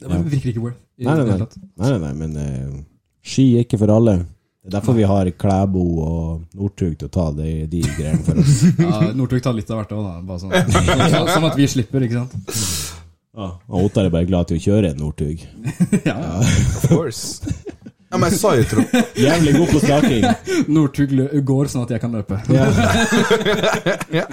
Det 0.00 0.08
Ja. 0.08 0.22
virker 0.32 0.52
ikke 0.54 0.62
worth. 0.64 0.80
i 0.96 1.04
nei, 1.04 1.18
nei, 1.20 1.26
nei, 1.36 1.36
nei, 1.44 1.90
nei, 1.92 1.98
nei 2.06 2.14
men 2.22 2.40
uh, 2.40 2.80
ski 3.26 3.44
er 3.58 3.66
ikke 3.66 3.82
for 3.84 3.92
alle. 3.92 4.16
Det 4.66 4.72
er 4.72 4.80
derfor 4.80 4.96
vi 4.98 5.04
har 5.06 5.28
Klæbo 5.38 5.82
og 6.02 6.56
Northug 6.58 6.96
til 6.98 7.06
å 7.06 7.10
ta 7.14 7.28
de, 7.36 7.50
de 7.70 7.84
greiene 7.86 8.24
for 8.26 8.40
oss. 8.42 8.54
Ja, 8.82 9.12
Northug 9.14 9.44
tar 9.44 9.54
litt 9.54 9.68
av 9.70 9.78
hvert 9.78 9.92
òg, 9.94 10.00
da. 10.02 10.14
Bare 10.26 10.40
sånn, 10.42 10.54
sånn, 11.12 11.28
sånn 11.30 11.44
at 11.46 11.58
vi 11.60 11.68
slipper, 11.70 12.02
ikke 12.02 12.24
sant. 12.24 12.56
Ja, 13.36 13.46
Og 13.70 13.84
Ottar 13.84 14.08
er 14.08 14.10
bare 14.10 14.26
glad 14.26 14.48
til 14.50 14.58
å 14.58 14.64
kjøre 14.64 14.90
en 14.90 14.98
Northug. 14.98 15.44
Ja, 16.08 16.16
ja. 16.18 16.32
Of 16.40 16.88
course. 16.90 17.52
Ja, 18.10 18.18
men 18.18 18.26
jeg 18.32 18.40
sa 18.40 18.56
jo 18.58 18.64
tro. 18.72 18.82
Jævlig 19.22 19.52
god 19.54 19.70
på 19.70 19.82
staking. 19.84 20.26
Northug 20.74 21.14
går 21.46 21.70
sånn 21.70 21.84
at 21.86 21.94
jeg 21.94 22.02
kan 22.02 22.16
løpe. 22.18 22.40
Ja. 22.50 22.66
ja. 24.18 24.24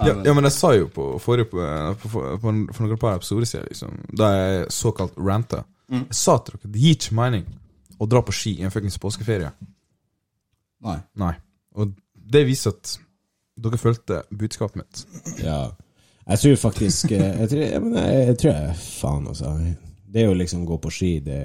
Ja, 0.00 0.14
ja, 0.24 0.32
men 0.32 0.48
jeg 0.48 0.54
sa 0.56 0.70
jo 0.78 0.86
på 0.88 1.10
forrige 1.20 1.50
på, 1.52 1.60
på, 2.06 2.24
på, 2.40 2.54
noen 2.56 2.96
par 3.02 3.18
episoder 3.18 3.44
siden, 3.44 3.68
liksom, 3.68 4.00
da 4.16 4.30
jeg 4.32 4.64
såkalt 4.72 5.20
ranta 5.20 5.60
Mm. 5.90 6.04
Jeg 6.06 6.14
sa 6.20 6.36
til 6.38 6.54
dere 6.54 6.70
det 6.70 6.82
gir 6.84 6.94
ikke 6.94 7.16
mening 7.18 7.46
å 8.00 8.08
dra 8.08 8.22
på 8.24 8.34
ski 8.34 8.56
i 8.58 8.64
en 8.66 8.72
fuckings 8.72 8.98
påskeferie. 9.00 9.50
Nei. 10.86 10.96
Nei. 11.20 11.34
Og 11.76 11.92
det 12.14 12.46
viser 12.48 12.72
at 12.72 12.96
dere 13.60 13.80
fulgte 13.80 14.22
budskapet 14.30 14.82
mitt. 14.82 15.04
ja. 15.44 15.62
Jeg 16.30 16.38
tror 16.38 16.56
faktisk 16.60 17.10
eh, 17.16 17.22
Jeg 17.40 17.48
tror, 17.50 17.60
jeg, 17.64 17.82
jeg, 17.94 18.18
jeg 18.28 18.36
tror 18.38 18.50
jeg 18.52 18.74
Faen, 18.78 19.24
altså. 19.26 19.48
Det 20.10 20.26
å 20.28 20.34
liksom 20.36 20.66
gå 20.68 20.76
på 20.82 20.92
ski, 20.92 21.10
det 21.24 21.40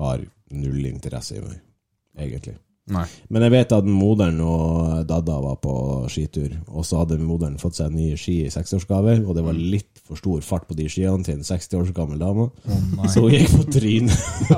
har 0.00 0.22
null 0.56 0.86
interesse 0.88 1.36
i 1.36 1.42
meg, 1.44 1.60
egentlig. 2.18 2.56
Nei. 2.90 3.04
Men 3.30 3.44
jeg 3.46 3.54
vet 3.54 3.72
at 3.76 3.86
moderen 3.88 4.40
og 4.42 5.04
Dadda 5.08 5.36
var 5.44 5.58
på 5.62 5.74
skitur, 6.10 6.52
og 6.68 6.86
så 6.86 7.02
hadde 7.02 7.20
moderen 7.22 7.58
fått 7.60 7.78
seg 7.78 7.94
nye 7.94 8.18
ski 8.18 8.40
i 8.46 8.50
60-årsgave, 8.52 9.20
og 9.24 9.36
det 9.36 9.44
var 9.46 9.58
litt 9.58 10.02
for 10.06 10.18
stor 10.20 10.42
fart 10.44 10.66
på 10.68 10.76
de 10.78 10.88
skiene 10.90 11.24
til 11.26 11.38
en 11.38 11.46
60 11.46 11.78
års 11.80 11.92
gammel 11.96 12.18
dame. 12.20 12.48
Så 13.10 13.22
hun 13.24 13.34
gikk 13.34 13.52
på 13.54 13.66
trynet. 13.78 14.16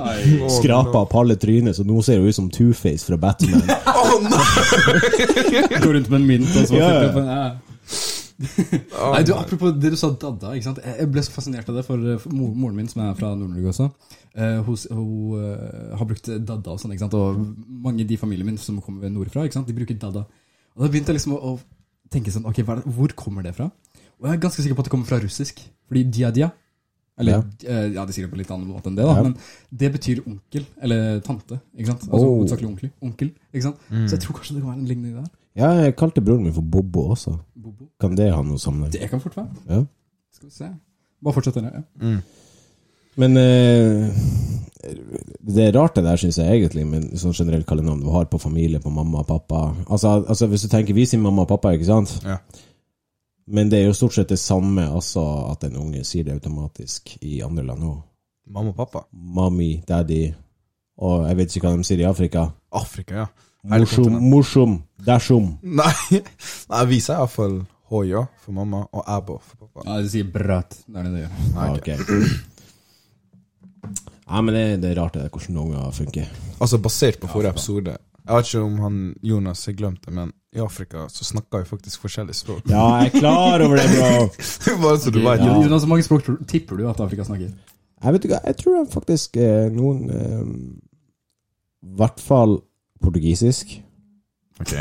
Skrapa 0.59 1.05
opp 1.05 1.17
halve 1.17 1.37
trynet, 1.41 1.77
så 1.77 1.85
nå 1.87 2.01
ser 2.05 2.23
hun 2.23 2.33
ut 2.33 2.39
som 2.39 2.49
Two-Face 2.53 3.05
fra 3.09 3.21
Batman. 3.21 3.69
oh, 3.93 4.17
nei! 4.25 5.77
Går 5.77 5.93
rundt 5.99 6.09
med 6.09 6.19
en 6.23 6.31
mynt 6.33 6.57
og 6.57 6.71
så 6.71 6.81
Ja, 6.81 7.53
Nei, 9.13 9.23
du, 9.27 9.33
Apropos 9.37 9.73
det 9.79 9.93
du 9.95 9.97
sa 9.99 10.11
Dadda. 10.11 10.53
ikke 10.57 10.67
sant? 10.69 10.81
Jeg 10.85 11.09
ble 11.13 11.23
så 11.25 11.35
fascinert 11.35 11.69
av 11.71 11.77
det, 11.79 11.85
for, 11.87 12.01
eh, 12.03 12.19
for 12.23 12.33
moren 12.35 12.77
min, 12.79 12.89
som 12.91 13.03
er 13.05 13.15
fra 13.19 13.33
Nord-Norge 13.39 13.71
også, 13.73 13.89
eh, 14.35 14.59
hun, 14.67 14.79
hun 14.97 15.43
eh, 15.43 15.93
har 16.01 16.09
brukt 16.11 16.31
Dadda 16.33 16.75
og 16.75 16.81
sånn. 16.83 16.95
ikke 16.97 17.05
sant? 17.07 17.17
Og 17.19 17.43
mange 17.87 18.03
i 18.05 18.09
de 18.09 18.19
familiene 18.21 18.51
mine 18.53 18.63
som 18.63 18.81
kommer 18.85 19.13
nordfra, 19.13 19.45
ikke 19.47 19.59
sant? 19.61 19.69
de 19.71 19.77
bruker 19.77 19.99
Dadda. 20.03 20.25
Og 20.77 20.85
da 20.87 20.91
begynte 20.93 21.13
jeg 21.13 21.21
liksom 21.21 21.37
å, 21.37 21.53
å 21.53 22.09
tenke 22.13 22.33
sånn 22.33 22.47
Ok, 22.49 22.63
det, 22.65 22.79
hvor 22.97 23.13
kommer 23.19 23.45
det 23.45 23.55
fra? 23.57 23.69
Og 24.21 24.29
jeg 24.29 24.37
er 24.37 24.43
ganske 24.43 24.63
sikker 24.65 24.79
på 24.79 24.85
at 24.85 24.89
det 24.89 24.93
kommer 24.95 25.09
fra 25.09 25.19
russisk. 25.21 25.61
Fordi 25.91 26.03
dia-dia 26.15 26.49
Eller, 27.21 27.43
ja. 27.61 27.83
ja, 27.93 28.05
det 28.09 28.15
sier 28.17 28.25
det 28.25 28.33
på 28.33 28.39
litt 28.41 28.51
annen 28.55 28.71
måte 28.71 28.89
enn 28.89 28.97
det, 28.97 29.05
da. 29.05 29.17
Ja. 29.19 29.25
Men 29.27 29.35
det 29.83 29.91
betyr 29.99 30.23
onkel. 30.25 30.65
Eller 30.81 31.21
tante. 31.27 31.59
ikke 31.77 31.91
sant? 31.93 32.07
Altså 32.09 32.25
Oh. 32.25 32.39
Hovedsakelig 32.39 32.69
onkel. 32.71 32.91
onkel 33.05 33.31
ikke 33.53 33.67
sant? 33.67 33.83
Så 33.91 34.15
jeg 34.17 34.23
tror 34.25 34.39
kanskje 34.39 34.57
det 34.57 34.63
kan 34.63 34.71
være 34.73 34.79
en 34.81 34.89
lignende 34.89 35.21
der. 35.21 35.31
Ja, 35.59 35.69
jeg 35.83 35.97
kalte 36.01 36.23
broren 36.25 36.47
min 36.47 36.55
for 36.57 36.65
Bobo 36.65 37.11
også. 37.13 37.35
Bobo. 37.55 37.91
Kan 38.01 38.17
det 38.17 38.31
ha 38.33 38.41
noe 38.43 38.61
sammenheng? 38.61 38.93
Det 38.95 39.11
kan 39.11 39.21
fort 39.21 39.37
være. 39.37 39.51
Ja. 39.69 39.83
Skal 40.33 40.49
vi 40.49 40.55
se. 40.55 40.71
Bare 41.23 41.35
fortsett. 41.37 41.55
den, 41.55 41.85
Ja. 42.01 42.17
Men 43.17 43.37
eh, 43.37 44.09
det 45.45 45.67
er 45.67 45.75
rart 45.77 45.97
det 45.97 46.05
der, 46.05 46.17
syns 46.17 46.39
jeg 46.39 46.49
egentlig, 46.49 46.87
med 46.89 47.11
sånn 47.21 47.35
generelt 47.37 47.67
kallenavn 47.69 48.01
du 48.01 48.09
har 48.11 48.25
på 48.31 48.41
familie, 48.41 48.81
på 48.81 48.91
mamma 48.91 49.21
og 49.21 49.29
pappa. 49.29 49.61
Altså, 49.89 50.23
altså 50.27 50.47
Hvis 50.49 50.65
du 50.65 50.69
tenker 50.73 50.97
vi 50.97 51.05
sier 51.07 51.21
mamma 51.21 51.45
og 51.45 51.51
pappa, 51.53 51.75
ikke 51.77 51.91
sant? 51.91 52.15
Ja. 52.25 52.39
Men 53.53 53.69
det 53.69 53.83
er 53.83 53.91
jo 53.91 53.99
stort 53.99 54.15
sett 54.17 54.33
det 54.33 54.39
samme, 54.39 54.87
altså 54.89 55.23
at 55.51 55.65
en 55.69 55.77
unge 55.77 56.05
sier 56.09 56.25
det 56.25 56.33
automatisk 56.39 57.17
i 57.21 57.43
andre 57.45 57.67
land 57.67 57.85
òg. 57.85 58.01
Mamma 58.53 58.73
og 58.73 58.77
pappa. 58.81 59.05
Mommy, 59.13 59.75
daddy, 59.89 60.23
og 60.99 61.27
jeg 61.29 61.39
vet 61.41 61.57
ikke 61.57 61.69
hva 61.69 61.77
de 61.77 61.87
sier 61.89 62.03
i 62.03 62.09
Afrika. 62.09 62.47
Afrika, 62.73 63.25
ja. 63.25 63.27
Morsom, 63.63 64.17
morsom, 64.27 64.73
dersom. 65.07 65.53
Nei, 65.63 65.93
Nei 66.73 66.85
vi 66.91 66.99
sier 67.01 67.21
iallfall 67.21 67.61
hoia 67.93 68.25
for 68.43 68.57
mamma 68.57 68.83
og 68.91 69.05
Abo 69.07 69.37
for 69.39 69.61
pappa. 69.69 69.85
Ja, 69.87 70.01
de 70.03 70.11
sier 70.11 70.27
brat. 70.33 70.81
Det 70.87 70.99
er 70.99 71.07
det 71.07 71.13
de 71.15 71.23
gjør. 71.23 71.37
Nei, 71.55 71.69
okay. 71.77 72.01
ok. 72.01 72.09
ok. 72.09 72.49
Ja, 74.33 74.41
men 74.41 74.55
det, 74.55 74.65
det 74.83 74.93
er 74.93 74.99
rart 75.03 75.15
det 75.19 75.27
hvordan 75.29 75.59
hvordan 75.59 75.63
unger 75.67 75.95
funker. 75.95 76.33
Altså 76.63 76.79
basert 76.83 77.21
på 77.21 77.31
forrige 77.31 77.53
episode. 77.55 77.97
Jeg 78.23 78.39
vet 78.39 78.49
ikke 78.53 78.63
om 78.63 78.77
han 78.85 78.99
Jonas 79.27 79.65
har 79.67 79.75
glemt 79.75 80.05
det, 80.07 80.13
men 80.15 80.31
i 80.55 80.61
Afrika 80.63 81.09
så 81.11 81.25
snakker 81.27 81.65
vi 81.65 81.71
faktisk 81.73 82.05
forskjellige 82.05 82.39
språk. 82.39 82.69
Ja, 82.71 82.85
jeg 83.03 83.11
er 83.11 83.19
klar 83.19 83.65
over 83.65 83.77
det, 83.81 83.87
bro. 83.97 84.29
Bare 84.85 84.99
så 85.03 85.11
du 85.11 85.19
Ok, 85.19 85.27
vet. 85.27 85.43
Jo- 85.43 85.63
Jonas, 85.65 85.83
hvor 85.83 85.91
mange 85.91 86.07
språk 86.07 86.29
tipper 86.49 86.79
du 86.79 86.87
at 86.91 87.01
Afrika 87.03 87.27
snakker? 87.27 87.51
Jeg 88.03 88.15
vet 88.15 88.25
ikke, 88.27 88.41
jeg 88.47 88.57
tror 88.59 88.87
faktisk 88.91 89.37
eh, 89.39 89.69
noen 89.71 90.11
eh, 90.11 90.47
I 91.83 91.93
hvert 91.99 92.23
fall 92.23 92.57
portugisisk. 93.03 93.77
Ok. 94.61 94.75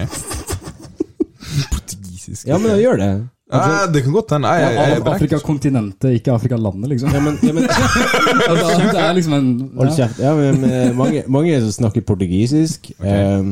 Portugisisk. 1.74 2.48
Ja, 2.48 2.58
men 2.58 2.74
jeg 2.76 2.86
gjør 2.86 3.00
det. 3.02 3.12
Ja, 3.52 3.86
det 3.94 4.04
kan 4.04 4.14
godt 4.16 4.32
hende. 4.32 4.48
Jeg, 4.48 4.76
jeg, 4.76 5.08
Afrikakontinentet, 5.14 6.14
ikke 6.16 6.32
Afrikalandet, 6.32 6.90
liksom. 6.90 7.12
Ja, 7.12 7.20
men, 7.20 7.40
ja, 7.44 7.54
men 7.54 7.64
Altså, 8.50 8.70
det 8.92 9.02
er 9.02 9.14
liksom 9.14 9.34
en 9.34 9.50
Hold 9.76 9.90
ja. 9.90 9.96
kjeft. 9.96 10.20
Ja, 10.24 10.36
men 10.36 10.64
eh, 10.64 10.98
mange, 10.98 11.24
mange 11.28 11.62
som 11.62 11.72
snakker 11.72 12.02
portugisisk. 12.02 12.92
Eh, 13.04 13.44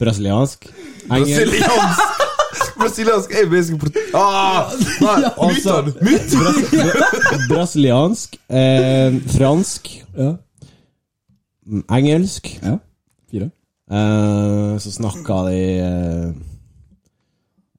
brasiliansk. 0.00 0.66
Engelsk. 1.10 1.38
Brasiliansk! 1.38 2.27
Brasiliansk 2.78 3.30
er 3.34 3.48
basic 3.50 3.78
protein. 3.80 4.14
Ah, 4.14 4.70
nei, 5.00 5.24
Altså, 5.44 5.74
myton! 6.00 6.58
brasiliansk. 7.48 8.36
Eh, 8.50 9.18
fransk. 9.36 9.88
Ja. 10.16 10.32
mm, 11.66 11.84
Engelsk. 11.90 12.48
ja. 12.62 12.76
Fire. 13.30 13.50
Eh, 13.90 14.78
så 14.80 14.92
snakka 14.92 15.32
de 15.48 15.60
eh, 15.80 16.32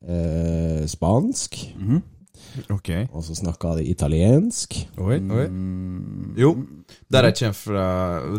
eh, 0.09 0.87
spansk. 0.87 1.55
Ok. 2.73 2.89
Og 3.11 3.23
så 3.25 3.35
snakka 3.37 3.75
de 3.79 3.85
italiensk. 3.91 4.75
Oi, 4.99 5.17
oi. 5.17 5.45
Jo, 6.39 6.51
der 7.11 7.29
jeg 7.29 7.37
kommer 7.39 7.57
fra, 7.57 7.85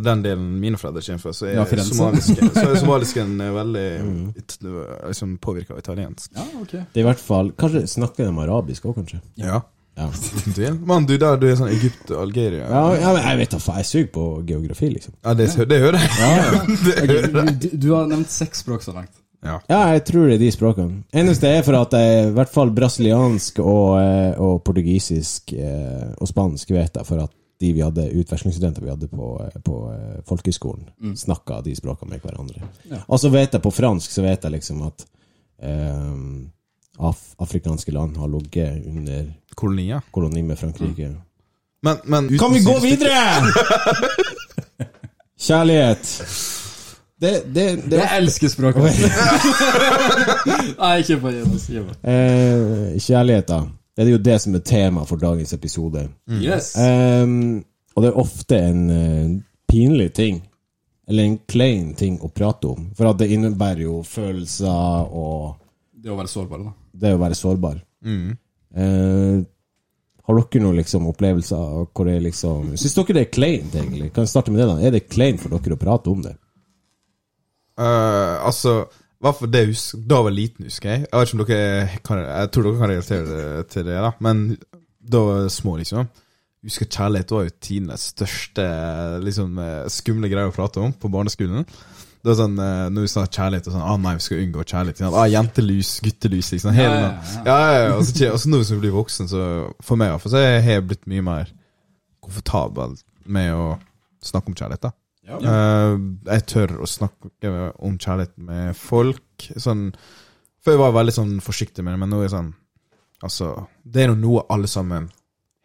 den 0.05 0.23
delen 0.27 0.47
mine 0.63 0.81
foreldre 0.81 1.03
kommer 1.07 1.25
fra, 1.25 1.35
så 1.37 1.49
er 1.51 1.59
Ja, 1.59 1.67
somalisken, 1.87 2.53
så 2.55 2.67
er 2.69 2.79
somalisken 2.81 3.35
eh, 3.41 3.53
veldig 3.55 3.87
it, 4.41 4.57
liksom 4.63 5.37
påvirka 5.43 5.75
av 5.75 5.83
italiensk. 5.83 6.33
Ja, 6.37 6.47
ok. 6.61 6.73
Det 6.73 7.01
er 7.01 7.05
i 7.05 7.11
hvert 7.11 7.23
fall 7.23 7.53
Kanskje 7.59 7.87
snakker 7.91 8.27
de 8.29 8.43
arabisk 8.47 8.89
òg, 8.89 8.99
kanskje? 9.01 9.21
Ja. 9.41 9.63
Ja. 9.99 10.07
Mann, 10.89 11.07
du 11.07 11.17
der, 11.19 11.37
du 11.41 11.49
er 11.51 11.57
sånn 11.59 11.73
Egypt 11.73 12.13
og 12.15 12.23
Algeria. 12.23 12.69
Ja, 12.71 12.85
ja, 12.97 13.15
men 13.15 13.25
jeg 13.27 13.41
vet 13.43 13.57
da 13.57 13.61
faen, 13.61 13.81
jeg 13.83 13.91
suger 13.91 14.13
på 14.15 14.27
geografi, 14.49 14.89
liksom. 14.95 15.17
Ja, 15.25 15.35
det, 15.37 15.51
det 15.69 15.81
hører 15.83 16.05
jeg. 16.05 16.11
Ok, 17.01 17.59
du, 17.61 17.69
du 17.75 17.89
har 17.93 18.09
nevnt 18.11 18.33
seks 18.33 18.65
språk 18.65 18.87
så 18.87 18.95
langt. 18.97 19.13
Ja. 19.41 19.57
Ja, 19.71 19.81
jeg 19.95 20.05
tror 20.05 20.29
det 20.29 20.37
er 20.37 20.43
de 20.43 20.51
språkene. 20.53 21.03
Eneste 21.17 21.49
er 21.49 21.63
for 21.65 21.79
at 21.79 21.95
jeg, 21.97 22.29
i 22.29 22.33
hvert 22.37 22.53
fall 22.53 22.73
brasiliansk 22.77 23.61
og, 23.65 23.97
eh, 24.03 24.33
og 24.37 24.61
portugisisk 24.67 25.55
eh, 25.57 26.11
og 26.21 26.29
spansk 26.29 26.75
vet 26.77 27.01
jeg 27.01 27.09
for 27.09 27.25
at 27.25 27.33
de 27.61 27.73
vi 27.77 27.83
hadde, 27.85 28.07
utvekslingsstudenter 28.21 28.85
vi 28.85 28.93
hadde 28.93 29.09
på, 29.13 29.33
eh, 29.45 29.57
på 29.65 29.79
folkehøyskolen, 30.29 30.87
mm. 31.01 31.17
snakka 31.25 31.61
de 31.65 31.75
språkene 31.77 32.15
med 32.15 32.25
hverandre. 32.25 32.69
Ja. 32.91 33.03
Og 33.09 33.21
så 33.21 33.33
vet 33.33 33.57
jeg 33.57 33.65
på 33.65 33.73
fransk 33.73 34.13
så 34.13 34.25
vet 34.25 34.45
jeg 34.45 34.57
liksom 34.59 34.85
at 34.89 35.07
um, 35.65 36.51
af 37.01 37.17
afrikanske 37.41 37.93
land 37.93 38.17
har 38.21 38.29
ligget 38.29 38.87
under 38.87 39.25
Kolonier. 39.57 40.01
koloni 40.13 40.43
med 40.43 40.57
Frankrike. 40.59 41.15
Men, 41.83 41.97
men 42.05 42.29
Kan 42.39 42.53
vi 42.53 42.65
gå 42.65 42.79
videre?! 42.81 43.41
Kjærlighet. 45.49 46.60
Det, 47.21 47.33
det, 47.53 47.65
det 47.91 47.99
Jeg 48.01 48.17
elsker 48.17 48.49
språket! 48.49 49.03
Nei, 50.81 50.95
ikke 51.03 51.19
på 51.21 51.33
Jonas. 51.35 51.67
Eh, 51.69 52.97
Kjærlighet, 52.97 53.51
da. 53.51 53.59
Det 53.97 54.07
er 54.07 54.15
jo 54.15 54.23
det 54.25 54.39
som 54.41 54.55
er 54.57 54.63
tema 54.65 55.03
for 55.05 55.21
dagens 55.21 55.53
episode. 55.53 56.07
Yes. 56.33 56.73
Ehm, 56.81 57.61
og 57.93 58.05
det 58.05 58.09
er 58.09 58.21
ofte 58.23 58.61
en 58.71 58.83
uh, 58.89 59.35
pinlig 59.69 60.09
ting, 60.17 60.41
eller 61.11 61.27
en 61.27 61.39
klein 61.51 61.93
ting 61.99 62.17
å 62.25 62.31
prate 62.33 62.71
om. 62.71 62.89
For 62.97 63.11
at 63.11 63.21
det 63.21 63.29
innebærer 63.35 63.85
jo 63.85 64.01
følelser 64.07 65.13
og 65.13 65.59
Det 65.93 66.09
å 66.09 66.17
være 66.17 66.33
sårbar, 66.33 66.65
da. 66.65 66.73
det 67.05 67.13
å 67.19 67.21
være 67.21 67.37
sårbar. 67.37 67.81
Mm. 68.07 68.29
Eh, 68.81 69.41
har 70.25 70.39
dere 70.39 70.63
noen 70.63 70.79
liksom, 70.79 71.09
opplevelser 71.11 71.81
hvor 71.91 72.07
det 72.07 72.21
liksom 72.23 72.71
Syns 72.79 72.95
dere 72.97 73.17
det 73.19 73.25
er 73.27 73.33
kleint, 73.35 73.75
egentlig? 73.75 74.13
Kan 74.15 74.25
jeg 74.25 74.33
starte 74.33 74.55
med 74.55 74.63
det, 74.63 74.69
da? 74.71 74.79
Er 74.81 74.95
det 74.95 75.09
kleint 75.11 75.43
for 75.43 75.53
dere 75.53 75.77
å 75.77 75.81
prate 75.81 76.13
om 76.13 76.23
det? 76.25 76.37
Eh, 77.81 78.47
altså, 78.47 78.85
hvert 79.21 79.39
fall 79.39 79.53
det 79.53 79.67
husker, 79.69 80.01
da 80.09 80.19
jeg 80.19 80.27
var 80.27 80.35
liten, 80.37 80.67
husker 80.69 80.91
jeg. 80.91 81.05
Jeg 81.05 81.21
vet 81.21 81.31
ikke 81.31 81.39
om 81.39 81.47
dere 81.51 82.01
kan, 82.07 82.25
Jeg 82.25 82.51
tror 82.53 82.67
dere 82.67 82.81
kan 82.81 82.93
relatere 82.93 83.29
det 83.31 83.69
til 83.73 83.87
det, 83.87 84.01
da. 84.01 84.11
Men 84.21 84.43
da 85.13 85.23
var 85.27 85.41
jeg 85.43 85.55
små, 85.57 85.77
liksom. 85.81 86.11
Jeg 86.61 86.69
husker 86.69 86.91
kjærlighet 86.93 87.33
var 87.33 87.47
jo 87.47 87.57
tidenes 87.65 88.11
største 88.13 88.67
liksom, 89.25 89.59
eh, 89.65 89.89
skumle 89.89 90.29
greie 90.29 90.49
å 90.49 90.53
prate 90.53 90.83
om 90.85 90.93
på 90.93 91.09
barneskolen. 91.13 91.65
Det 92.21 92.29
var 92.29 92.37
sånn, 92.37 92.59
eh, 92.61 92.89
Når 92.93 93.01
vi 93.01 93.09
snakket 93.09 93.39
kjærlighet, 93.39 93.67
og 93.69 93.73
sånn 93.73 93.87
ah, 93.89 93.97
nei, 93.97 94.15
vi 94.15 94.21
skal 94.21 94.43
unngå 94.45 94.65
kjærlighet. 94.65 94.99
Sånn, 95.01 95.17
ah, 95.17 95.29
jentelys, 95.29 96.01
guttelys, 96.05 96.53
liksom. 96.53 96.73
Hele, 96.77 97.01
Ja, 97.01 97.45
ja, 97.45 97.45
ja, 97.45 97.73
ja, 97.73 97.85
ja. 97.89 97.97
Og 97.97 98.05
så, 98.05 98.33
og 98.33 98.41
så 98.41 98.49
nå 98.53 98.63
som 98.65 98.77
vi 98.77 98.89
blir 98.89 98.97
voksen, 98.97 99.29
så 99.29 99.73
for 99.81 99.97
meg 99.97 100.09
i 100.09 100.17
hvert 100.17 100.25
fall, 100.27 100.33
så 100.37 100.45
har 100.45 100.73
jeg 100.77 100.89
blitt 100.89 101.09
mye 101.09 101.25
mer 101.25 101.53
komfortabel 102.21 102.99
med 103.25 103.55
å 103.57 103.79
snakke 104.21 104.49
om 104.49 104.55
kjærlighet. 104.55 104.83
da 104.83 104.93
Eh, 105.39 105.95
jeg 106.33 106.47
tør 106.51 106.75
å 106.83 106.89
snakke 106.89 107.53
om 107.79 107.99
kjærlighet 108.01 108.35
med 108.51 108.75
folk. 108.79 109.47
Sånn 109.57 109.91
Før 110.61 110.77
var 110.77 110.91
jeg 110.91 110.99
veldig 110.99 111.15
sånn 111.17 111.37
forsiktig 111.45 111.85
med 111.85 111.95
det, 111.95 112.01
men 112.03 112.13
nå 112.13 112.21
er 112.21 112.29
jeg 112.29 112.37
sånn 112.37 112.51
Altså, 113.21 113.51
det 113.85 114.07
er 114.07 114.15
noe 114.17 114.47
alle 114.49 114.69
sammen 114.71 115.11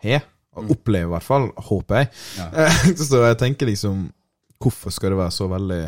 har, 0.03 0.25
og 0.59 0.73
opplever 0.75 1.07
i 1.07 1.11
hvert 1.13 1.23
fall, 1.23 1.45
håper 1.69 2.01
jeg. 2.01 2.09
Ja. 2.35 2.65
så 3.07 3.21
jeg 3.29 3.37
tenker 3.39 3.69
liksom 3.69 4.09
Hvorfor 4.59 4.91
skal 4.91 5.13
det 5.13 5.19
være 5.19 5.35
så 5.35 5.47
veldig 5.51 5.83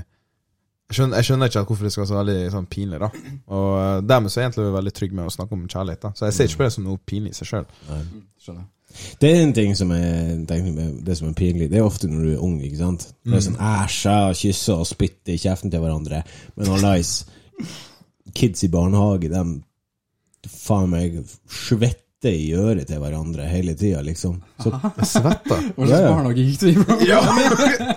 jeg 0.87 0.95
skjønner, 0.95 1.19
jeg 1.19 1.27
skjønner 1.27 1.49
ikke 1.51 1.61
hvorfor 1.67 1.83
det 1.83 1.89
skal 1.91 2.01
være 2.01 2.09
så 2.09 2.17
veldig 2.21 2.51
sånn 2.53 2.67
pinlig. 2.71 2.99
da 3.01 3.09
Og 3.51 3.71
eh, 3.75 3.97
Dermed 4.07 4.31
så 4.31 4.39
er 4.39 4.45
jeg 4.45 4.51
egentlig 4.53 4.75
veldig 4.77 4.93
trygg 4.95 5.15
med 5.19 5.27
å 5.27 5.33
snakke 5.35 5.57
om 5.57 5.65
kjærlighet. 5.67 6.05
da 6.05 6.11
Så 6.15 6.29
jeg 6.29 6.35
ser 6.37 6.47
ikke 6.47 6.61
på 6.61 6.67
det 6.67 6.75
som 6.77 6.85
noe 6.87 7.01
pinlig 7.11 7.33
i 7.33 7.39
seg 7.41 7.49
sjøl. 7.49 7.67
Det 9.21 9.29
er 9.31 9.41
en 9.43 9.53
ting 9.57 9.75
som 9.77 9.91
er, 9.95 10.35
med 10.65 10.99
det 11.05 11.17
som 11.19 11.29
er 11.29 11.37
pinlig. 11.37 11.69
Det 11.71 11.79
er 11.79 11.85
ofte 11.87 12.09
når 12.11 12.23
du 12.25 12.31
er 12.35 12.43
ung. 12.43 12.57
ikke 12.63 12.79
sant? 12.81 13.07
Det 13.25 13.37
er 13.39 13.45
sånn 13.47 13.59
æsja, 13.59 14.17
kysse 14.37 14.75
og 14.77 14.87
spytte 14.89 15.33
i 15.35 15.39
kjeften 15.41 15.73
til 15.73 15.81
hverandre. 15.83 16.23
Men 16.57 16.73
hallais, 16.75 17.13
kids 18.37 18.63
i 18.67 18.71
barnehage, 18.73 19.29
de 19.31 19.45
faen 20.47 20.89
meg 20.91 21.15
svetter 21.49 22.03
i 22.33 22.47
øret 22.57 22.87
til 22.89 22.97
hverandre 23.01 23.45
hele 23.47 23.73
tida, 23.77 23.99
liksom. 24.05 24.39
Så, 24.63 24.71
Svetta. 25.05 25.57
Hva 25.75 25.85
slags 25.85 25.91
Ja, 25.91 25.99
ja. 26.01 26.13
barnehage 26.13 26.45
gikk 26.47 26.59
du 26.61 26.67
i? 26.71 27.07
Ja! 27.11 27.19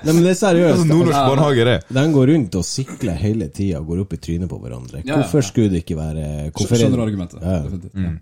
nei, 0.05 0.13
men 0.13 0.21
det 0.27 0.35
er 0.35 0.39
seriøst. 0.41 0.85
Nordnorsk 0.91 1.21
barnehage, 1.31 1.65
det. 1.71 1.77
De 1.97 2.05
går 2.15 2.33
rundt 2.35 2.59
og 2.61 2.67
sikler 2.69 3.17
hele 3.21 3.49
tida 3.55 3.81
går 3.87 4.03
opp 4.05 4.13
i 4.13 4.21
trynet 4.21 4.51
på 4.53 4.59
hverandre. 4.61 5.01
Ja, 5.01 5.07
ja, 5.15 5.17
Hvorfor 5.23 5.47
skulle 5.47 5.73
det 5.73 5.83
ikke 5.87 5.97
være 5.99 6.27
hvorfor 6.53 6.77
er 6.77 6.83
Skjønner 6.85 7.05
argumentet. 7.07 7.41
Ja. 7.43 7.57
definitivt. 7.65 7.97
Mm. 7.97 8.19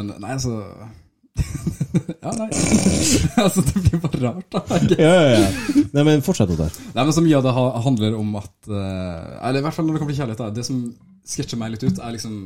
Men 0.00 0.12
nei, 0.22 0.32
altså 0.38 0.56
Ja, 2.20 2.30
nei. 2.36 2.48
altså, 3.44 3.62
det 3.66 3.80
blir 3.82 4.00
bare 4.02 4.20
rart, 4.22 4.52
da. 4.52 4.78
Ja, 5.00 5.10
ja, 5.10 5.38
ja. 5.40 5.84
Nei, 5.96 6.04
men 6.06 6.22
fortsett 6.22 6.52
der. 6.52 6.74
Nei, 6.94 7.02
men 7.02 7.14
så 7.16 7.24
mye 7.24 7.38
av 7.38 7.46
det 7.46 7.54
handler 7.86 8.16
om 8.18 8.36
at 8.38 8.68
eh, 8.68 9.30
Eller 9.48 9.58
i 9.58 9.64
hvert 9.64 9.74
fall 9.76 9.88
når 9.88 9.96
det 9.96 10.02
kommer 10.02 10.14
til 10.14 10.20
kjærlighet. 10.20 10.42
Da, 10.42 10.50
det 10.54 10.66
som 10.68 10.82
sketsjer 11.26 11.60
meg 11.60 11.74
litt 11.74 11.86
ut, 11.86 11.98
er 11.98 12.14
liksom 12.14 12.36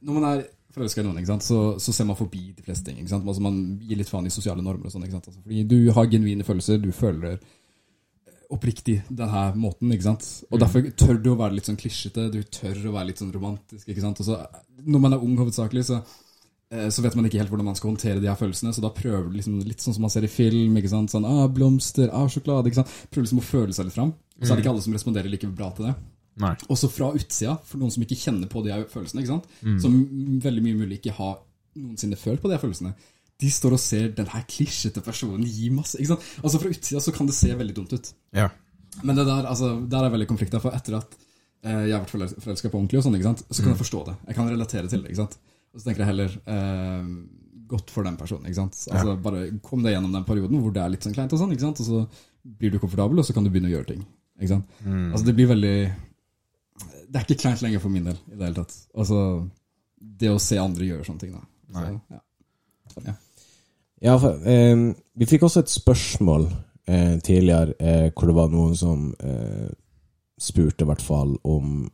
Når 0.00 0.18
man 0.18 0.28
er 0.32 0.46
forelska 0.74 1.02
i 1.02 1.06
noen, 1.06 1.20
ikke 1.20 1.30
sant, 1.30 1.46
så, 1.46 1.58
så 1.78 1.94
ser 1.94 2.08
man 2.08 2.18
forbi 2.18 2.48
de 2.56 2.64
fleste 2.66 2.88
ting. 2.88 2.98
Ikke 2.98 3.12
sant? 3.12 3.28
Altså, 3.28 3.44
man 3.44 3.60
gir 3.84 4.00
litt 4.00 4.10
faen 4.10 4.26
i 4.26 4.32
sosiale 4.34 4.64
normer 4.64 4.88
og 4.88 4.94
sånn. 4.96 5.04
Ikke 5.06 5.18
sant? 5.18 5.28
Altså, 5.30 5.44
fordi 5.44 5.62
du 5.70 5.78
har 5.94 6.10
genuine 6.10 6.46
følelser, 6.46 6.80
du 6.82 6.90
føler 6.94 7.38
oppriktig 8.54 8.98
denne 9.08 9.44
måten, 9.58 9.92
ikke 9.94 10.08
sant. 10.08 10.26
Og 10.50 10.60
derfor 10.62 10.84
tør 10.98 11.20
du 11.22 11.30
å 11.32 11.38
være 11.38 11.58
litt 11.58 11.70
sånn 11.70 11.78
klisjete, 11.80 12.26
du 12.32 12.40
tør 12.52 12.88
å 12.90 12.96
være 12.96 13.12
litt 13.12 13.22
sånn 13.22 13.32
romantisk, 13.34 13.86
ikke 13.86 14.02
sant. 14.02 14.20
Og 14.22 14.28
så, 14.28 14.40
når 14.82 15.04
man 15.06 15.16
er 15.16 15.24
ung 15.24 15.38
hovedsakelig, 15.40 15.86
så 15.88 16.02
så 16.90 17.02
vet 17.04 17.14
man 17.18 17.26
ikke 17.28 17.38
helt 17.40 17.50
hvordan 17.52 17.68
man 17.68 17.76
skal 17.78 17.90
håndtere 17.92 18.20
de 18.22 18.26
her 18.30 18.38
følelsene, 18.40 18.72
så 18.74 18.82
da 18.82 18.90
prøver 18.94 19.28
du 19.30 19.36
liksom 19.38 19.58
litt 19.66 19.82
sånn 19.84 19.94
som 19.96 20.02
man 20.06 20.10
ser 20.12 20.24
i 20.26 20.30
film. 20.32 20.76
ikke 20.80 20.90
sant? 20.90 21.12
Sånn, 21.12 21.24
ah, 21.28 21.46
Blomster, 21.52 22.08
ah, 22.12 22.26
sjokolade. 22.32 22.70
ikke 22.70 22.80
sant? 22.82 22.92
Prøver 23.10 23.26
liksom 23.28 23.42
å 23.42 23.46
føle 23.46 23.72
seg 23.76 23.88
litt 23.88 23.94
fram. 23.96 24.12
Så 24.42 24.50
er 24.52 24.56
det 24.58 24.64
ikke 24.64 24.72
alle 24.74 24.82
som 24.82 24.92
responderer 24.96 25.30
like 25.30 25.46
bra 25.54 25.70
til 25.76 25.86
det. 25.90 25.94
Nei. 26.42 26.54
Også 26.72 26.88
fra 26.90 27.12
utsida, 27.14 27.58
for 27.64 27.78
noen 27.78 27.92
som 27.94 28.02
ikke 28.02 28.18
kjenner 28.18 28.48
på 28.50 28.64
de 28.64 28.72
her 28.74 28.84
følelsene. 28.90 29.22
ikke 29.22 29.34
sant? 29.36 29.44
Som 29.84 30.00
veldig 30.42 30.62
mye 30.66 30.78
mulig 30.80 30.98
ikke 30.98 31.14
har 31.20 31.36
noensinne 31.78 32.16
følt 32.18 32.42
på 32.42 32.48
de 32.50 32.56
her 32.56 32.62
følelsene. 32.64 32.94
De 33.40 33.50
står 33.50 33.72
og 33.76 33.80
ser 33.82 34.08
den 34.14 34.26
her 34.30 34.42
klisjete 34.50 35.02
personen 35.02 35.42
gi 35.46 35.68
masse 35.74 35.98
ikke 35.98 36.12
sant? 36.14 36.26
Altså 36.42 36.58
Fra 36.62 36.70
utsida 36.70 37.00
så 37.02 37.12
kan 37.14 37.26
det 37.26 37.34
se 37.34 37.54
veldig 37.54 37.74
dumt 37.76 37.92
ut. 37.94 38.12
Ja. 38.34 38.48
Men 39.02 39.16
det 39.18 39.26
der, 39.26 39.46
altså, 39.50 39.72
der 39.90 40.04
er 40.06 40.10
veldig 40.14 40.28
konflikta, 40.30 40.60
for 40.62 40.70
etter 40.74 40.98
at 41.00 41.16
eh, 41.64 41.86
jeg 41.88 41.92
har 41.96 42.04
vært 42.04 42.12
forel- 42.14 42.36
forelska 42.44 42.70
på 42.70 42.78
ordentlig, 42.78 42.98
og 43.00 43.06
sånn, 43.08 43.16
ikke 43.18 43.30
sant? 43.30 43.42
så 43.50 43.62
kan 43.62 43.72
jeg 43.74 43.80
forstå 43.82 44.04
det. 44.06 44.14
Jeg 44.28 44.34
kan 44.38 44.50
relatere 44.50 44.88
til 44.90 45.02
det. 45.02 45.10
ikke 45.10 45.22
sant? 45.24 45.38
Og 45.74 45.80
så 45.80 45.88
tenker 45.88 46.04
jeg 46.04 46.10
heller 46.12 46.36
eh, 46.54 47.08
godt 47.66 47.90
for 47.90 48.06
den 48.06 48.16
personen. 48.20 48.46
ikke 48.46 48.60
sant? 48.62 48.78
Altså 48.94 49.16
Bare 49.24 49.46
kom 49.64 49.82
deg 49.82 49.96
gjennom 49.96 50.14
den 50.14 50.26
perioden 50.28 50.60
hvor 50.62 50.74
det 50.74 50.82
er 50.84 50.92
litt 50.94 51.06
sånn 51.06 51.16
kleint, 51.16 51.32
og 51.34 51.40
sånn, 51.40 51.54
ikke 51.56 51.66
sant? 51.66 51.80
Og 51.82 51.88
så 51.88 52.02
blir 52.60 52.70
du 52.74 52.78
komfortabel, 52.78 53.18
og 53.18 53.26
så 53.26 53.34
kan 53.34 53.46
du 53.46 53.50
begynne 53.50 53.70
å 53.72 53.74
gjøre 53.74 53.90
ting. 53.94 54.04
ikke 54.38 54.52
sant? 54.54 54.70
Altså 54.84 55.24
Det 55.26 55.34
blir 55.38 55.48
veldig 55.50 55.76
Det 57.08 57.18
er 57.18 57.24
ikke 57.26 57.40
kleint 57.42 57.62
lenger 57.64 57.82
for 57.82 57.94
min 57.94 58.04
del 58.10 58.18
i 58.30 58.36
det 58.36 58.44
hele 58.46 58.58
tatt. 58.60 58.76
Altså 58.94 59.18
Det 59.98 60.30
å 60.30 60.38
se 60.42 60.58
andre 60.60 60.90
gjøre 60.90 61.06
sånne 61.08 61.24
ting, 61.24 61.34
da. 61.34 61.42
Så, 61.74 63.00
ja. 63.02 63.14
Ja, 64.04 64.18
for, 64.20 64.36
eh, 64.46 64.92
vi 65.16 65.26
fikk 65.26 65.46
også 65.46 65.62
et 65.64 65.72
spørsmål 65.72 66.44
eh, 66.86 67.16
tidligere 67.24 67.74
eh, 67.80 68.10
hvor 68.12 68.28
det 68.28 68.36
var 68.36 68.50
noen 68.52 68.76
som 68.76 69.08
eh, 69.18 69.70
spurte 70.38 70.84
i 70.84 70.88
hvert 70.90 71.02
fall 71.02 71.32
om 71.48 71.88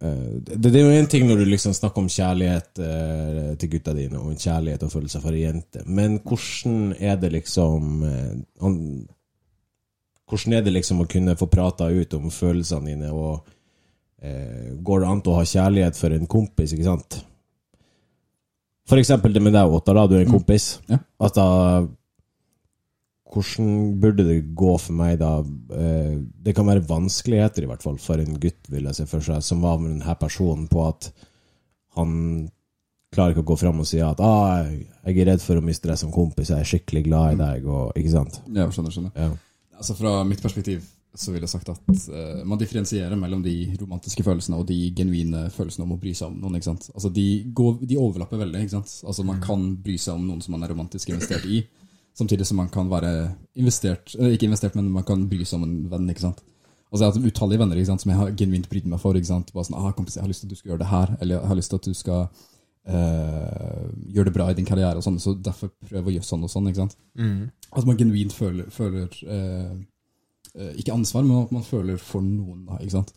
det, 0.00 0.56
det 0.64 0.80
er 0.80 0.86
jo 0.86 0.96
en 0.96 1.08
ting 1.12 1.26
når 1.28 1.42
du 1.42 1.48
liksom 1.50 1.74
snakker 1.76 2.00
om 2.00 2.08
kjærlighet 2.08 2.80
eh, 2.80 3.48
til 3.60 3.72
gutta 3.74 3.92
dine, 3.96 4.16
og 4.20 4.32
en 4.32 4.40
kjærlighet 4.40 4.84
og 4.86 4.92
følelser 4.94 5.24
for 5.24 5.36
ei 5.36 5.44
jente, 5.44 5.84
men 5.86 6.18
hvordan 6.24 6.94
er 6.96 7.18
det 7.20 7.32
liksom 7.36 8.04
eh, 8.08 8.36
an, 8.66 8.76
Hvordan 10.30 10.54
er 10.54 10.60
det 10.62 10.70
liksom 10.70 11.00
å 11.02 11.08
kunne 11.10 11.32
få 11.34 11.48
prata 11.50 11.88
ut 11.90 12.12
om 12.14 12.28
følelsene 12.30 12.92
dine, 12.92 13.08
og 13.10 13.48
eh, 14.22 14.76
går 14.78 15.02
det 15.02 15.08
an 15.10 15.22
å 15.26 15.34
ha 15.40 15.42
kjærlighet 15.42 15.98
for 15.98 16.14
en 16.14 16.28
kompis, 16.30 16.70
ikke 16.76 16.86
sant? 16.86 17.16
For 18.86 19.02
eksempel 19.02 19.34
det 19.34 19.42
med 19.42 19.56
deg, 19.58 19.74
Ottar, 19.74 19.98
da. 19.98 20.04
Du 20.06 20.14
er 20.14 20.22
en 20.22 20.30
kompis. 20.30 20.76
Ja. 20.90 21.00
At 21.22 21.34
da 21.34 21.48
Hvordan 23.30 24.00
burde 24.02 24.24
det 24.26 24.38
gå 24.58 24.72
for 24.82 24.96
meg, 24.98 25.18
da? 25.20 25.36
Eh, 25.76 26.16
Det 26.42 26.54
kan 26.56 26.66
være 26.66 26.82
vanskeligheter, 26.88 27.62
i 27.62 27.70
hvert 27.70 27.82
fall, 27.84 27.98
for 28.02 28.18
en 28.18 28.38
gutt, 28.42 28.68
vil 28.68 28.88
jeg 28.88 28.94
se 28.98 29.06
for 29.06 29.20
seg, 29.20 29.42
som 29.46 29.60
var 29.62 29.78
med 29.78 29.92
denne 30.00 30.16
personen 30.18 30.66
på 30.70 30.88
at 30.88 31.12
han 31.96 32.50
klarer 33.14 33.34
ikke 33.34 33.42
å 33.42 33.50
gå 33.50 33.58
fram 33.58 33.80
og 33.82 33.86
si 33.86 33.98
at 33.98 34.20
ah, 34.22 34.62
'jeg 34.70 35.18
er 35.18 35.26
redd 35.32 35.42
for 35.42 35.58
å 35.58 35.64
miste 35.64 35.88
deg 35.88 35.98
som 35.98 36.12
kompis, 36.14 36.50
jeg 36.50 36.60
er 36.60 36.64
skikkelig 36.64 37.04
glad 37.04 37.32
i 37.34 37.40
deg', 37.42 37.66
og 37.66 37.92
ikke 37.98 38.10
sant? 38.10 38.40
Ja, 38.54 38.68
skjønner, 38.70 38.90
skjønner. 38.94 39.12
Ja. 39.16 39.30
Altså 39.76 39.94
Fra 39.96 40.22
mitt 40.24 40.42
perspektiv 40.42 40.82
så 41.16 41.32
ville 41.32 41.42
jeg 41.42 41.50
sagt 41.50 41.68
at 41.68 41.88
uh, 42.14 42.44
man 42.46 42.58
differensierer 42.58 43.16
mellom 43.18 43.42
de 43.42 43.76
romantiske 43.80 44.22
følelsene 44.22 44.56
og 44.60 44.66
de 44.68 44.92
genuine 44.94 45.50
følelsene 45.50 45.82
om 45.82 45.96
å 45.96 45.98
bry 45.98 46.12
seg 46.14 46.28
om 46.28 46.36
noen. 46.38 46.54
ikke 46.54 46.68
sant? 46.70 46.90
Altså 46.94 47.10
De, 47.12 47.24
går, 47.52 47.80
de 47.82 47.96
overlapper 47.98 48.38
veldig. 48.38 48.60
ikke 48.62 48.76
sant? 48.76 48.92
Altså 49.04 49.24
Man 49.26 49.40
kan 49.42 49.76
bry 49.82 49.96
seg 49.98 50.14
om 50.14 50.28
noen 50.28 50.40
som 50.40 50.52
man 50.54 50.62
er 50.62 50.70
romantisk 50.70 51.08
investert 51.10 51.44
i, 51.50 51.64
samtidig 52.20 52.46
som 52.48 52.60
man 52.60 52.70
kan 52.72 52.90
være 52.92 53.10
investert 53.58 54.14
eller 54.18 54.36
Ikke 54.36 54.48
investert, 54.48 54.76
men 54.78 54.92
man 54.92 55.06
kan 55.08 55.26
bry 55.30 55.42
seg 55.44 55.58
om 55.60 55.66
en 55.66 55.90
venn. 55.90 56.08
ikke 56.12 56.26
sant? 56.28 56.44
Altså 56.90 57.04
Jeg 57.04 57.12
har 57.12 57.18
det 57.20 57.30
utallige 57.32 57.62
venner 57.62 57.78
ikke 57.78 57.90
sant, 57.92 58.02
som 58.02 58.10
jeg 58.10 58.18
har 58.18 58.32
genuint 58.38 58.68
brydd 58.70 58.88
meg 58.90 59.00
for. 59.02 59.16
ikke 59.16 59.30
sant? 59.30 59.52
Bare 59.54 59.68
sånn, 59.68 59.78
ah, 59.78 59.92
kompis, 59.96 60.16
jeg 60.18 60.24
har 60.24 60.30
lyst 60.30 60.42
til 60.44 60.50
at 60.50 60.54
du 60.54 60.58
skal 60.58 60.72
gjøre 60.72 60.82
det 60.82 60.90
her, 60.90 61.12
eller 61.20 61.36
jeg 61.36 61.50
har 61.52 61.58
lyst 61.60 61.70
til 61.70 61.78
at 61.80 61.86
du 61.86 61.94
skal 61.94 62.24
uh, 62.90 63.84
gjøre 64.10 64.30
det 64.30 64.34
bra 64.34 64.48
i 64.50 64.56
din 64.58 64.66
karriere, 64.66 64.96
og 64.98 65.06
sånn, 65.06 65.20
så 65.22 65.36
derfor 65.38 65.70
prøv 65.86 66.10
å 66.10 66.14
gjøre 66.16 66.26
sånn 66.26 66.46
og 66.46 66.50
sånn. 66.50 66.66
ikke 66.70 66.82
sant? 66.82 66.96
At 67.70 67.86
man 67.86 67.98
genuint 68.00 68.34
føler, 68.34 68.66
føler 68.74 69.06
eh, 69.22 70.72
Ikke 70.82 70.96
ansvar, 70.96 71.22
men 71.22 71.44
at 71.44 71.52
man 71.54 71.62
føler 71.62 72.00
for 72.02 72.26
noen. 72.26 72.64
da, 72.66 72.80
ikke 72.82 72.96
sant? 72.98 73.14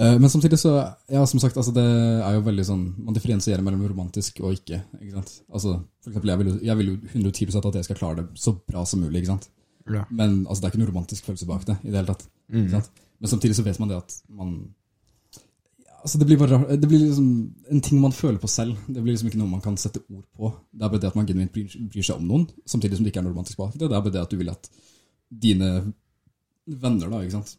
Eh, 0.00 0.16
men 0.18 0.30
samtidig 0.30 0.58
så, 0.58 0.72
ja, 1.06 1.22
som 1.26 1.38
sagt, 1.38 1.56
altså 1.56 1.70
det 1.74 1.84
er 1.86 2.32
jo 2.34 2.40
veldig 2.42 2.64
sånn 2.66 2.80
Man 3.06 3.14
differensierer 3.14 3.62
mellom 3.62 3.84
romantisk 3.86 4.40
og 4.42 4.56
ikke. 4.56 4.80
ikke 4.98 5.20
sant? 5.20 5.34
Altså, 5.54 5.76
for 6.02 6.10
eksempel, 6.10 6.32
jeg 6.32 6.40
vil, 6.40 6.54
jeg 6.66 6.78
vil 6.80 6.88
jo 6.90 6.96
110 7.12 7.60
at 7.60 7.76
jeg 7.78 7.86
skal 7.86 8.00
klare 8.00 8.22
det 8.22 8.42
så 8.42 8.56
bra 8.58 8.82
som 8.90 9.04
mulig. 9.04 9.22
ikke 9.22 9.34
sant? 9.36 9.50
Ja. 9.86 10.02
Men 10.10 10.40
altså, 10.48 10.62
det 10.62 10.66
er 10.66 10.72
ikke 10.72 10.82
noe 10.82 10.90
romantisk 10.90 11.28
følelse 11.28 11.46
bak 11.46 11.66
det. 11.68 11.76
i 11.84 11.92
det 11.92 12.00
hele 12.00 12.10
tatt. 12.10 12.24
Ikke 12.50 12.72
sant? 12.78 12.90
Men 13.20 13.30
samtidig 13.30 13.56
så 13.56 13.64
vet 13.66 13.78
man 13.78 13.92
det 13.92 14.00
at 14.00 14.16
man 14.34 14.56
ja, 15.84 15.94
altså 16.02 16.18
det 16.18 16.26
blir 16.26 16.40
bare 16.40 16.58
det 16.76 16.88
blir 16.90 17.04
liksom 17.04 17.28
en 17.70 17.80
ting 17.84 18.00
man 18.02 18.12
føler 18.12 18.40
på 18.42 18.50
selv. 18.50 18.74
Det 18.88 18.98
blir 18.98 19.14
liksom 19.14 19.30
ikke 19.30 19.38
noe 19.38 19.52
man 19.52 19.62
kan 19.64 19.78
sette 19.78 20.02
ord 20.10 20.24
på. 20.34 20.50
Det 20.74 20.82
er 20.82 20.90
bare 20.90 21.04
det 21.04 21.12
at 21.12 21.20
man 21.20 21.28
genuint 21.28 21.54
bryr, 21.54 21.70
bryr 21.92 22.02
seg 22.02 22.18
om 22.18 22.26
noen, 22.26 22.48
samtidig 22.66 22.98
som 22.98 23.06
det 23.06 23.14
ikke 23.14 23.22
er 23.22 23.28
noe 23.28 23.36
romantisk 23.36 23.62
bak 23.62 23.76
det. 23.78 23.86
Det 23.86 23.94
er 23.94 24.02
bare 24.08 24.16
det 24.18 24.24
at 24.26 24.34
du 24.34 24.40
vil 24.42 24.50
at 24.52 24.68
dine 25.44 25.70
venner 26.66 27.10
da, 27.12 27.22
ikke 27.22 27.38
sant, 27.38 27.54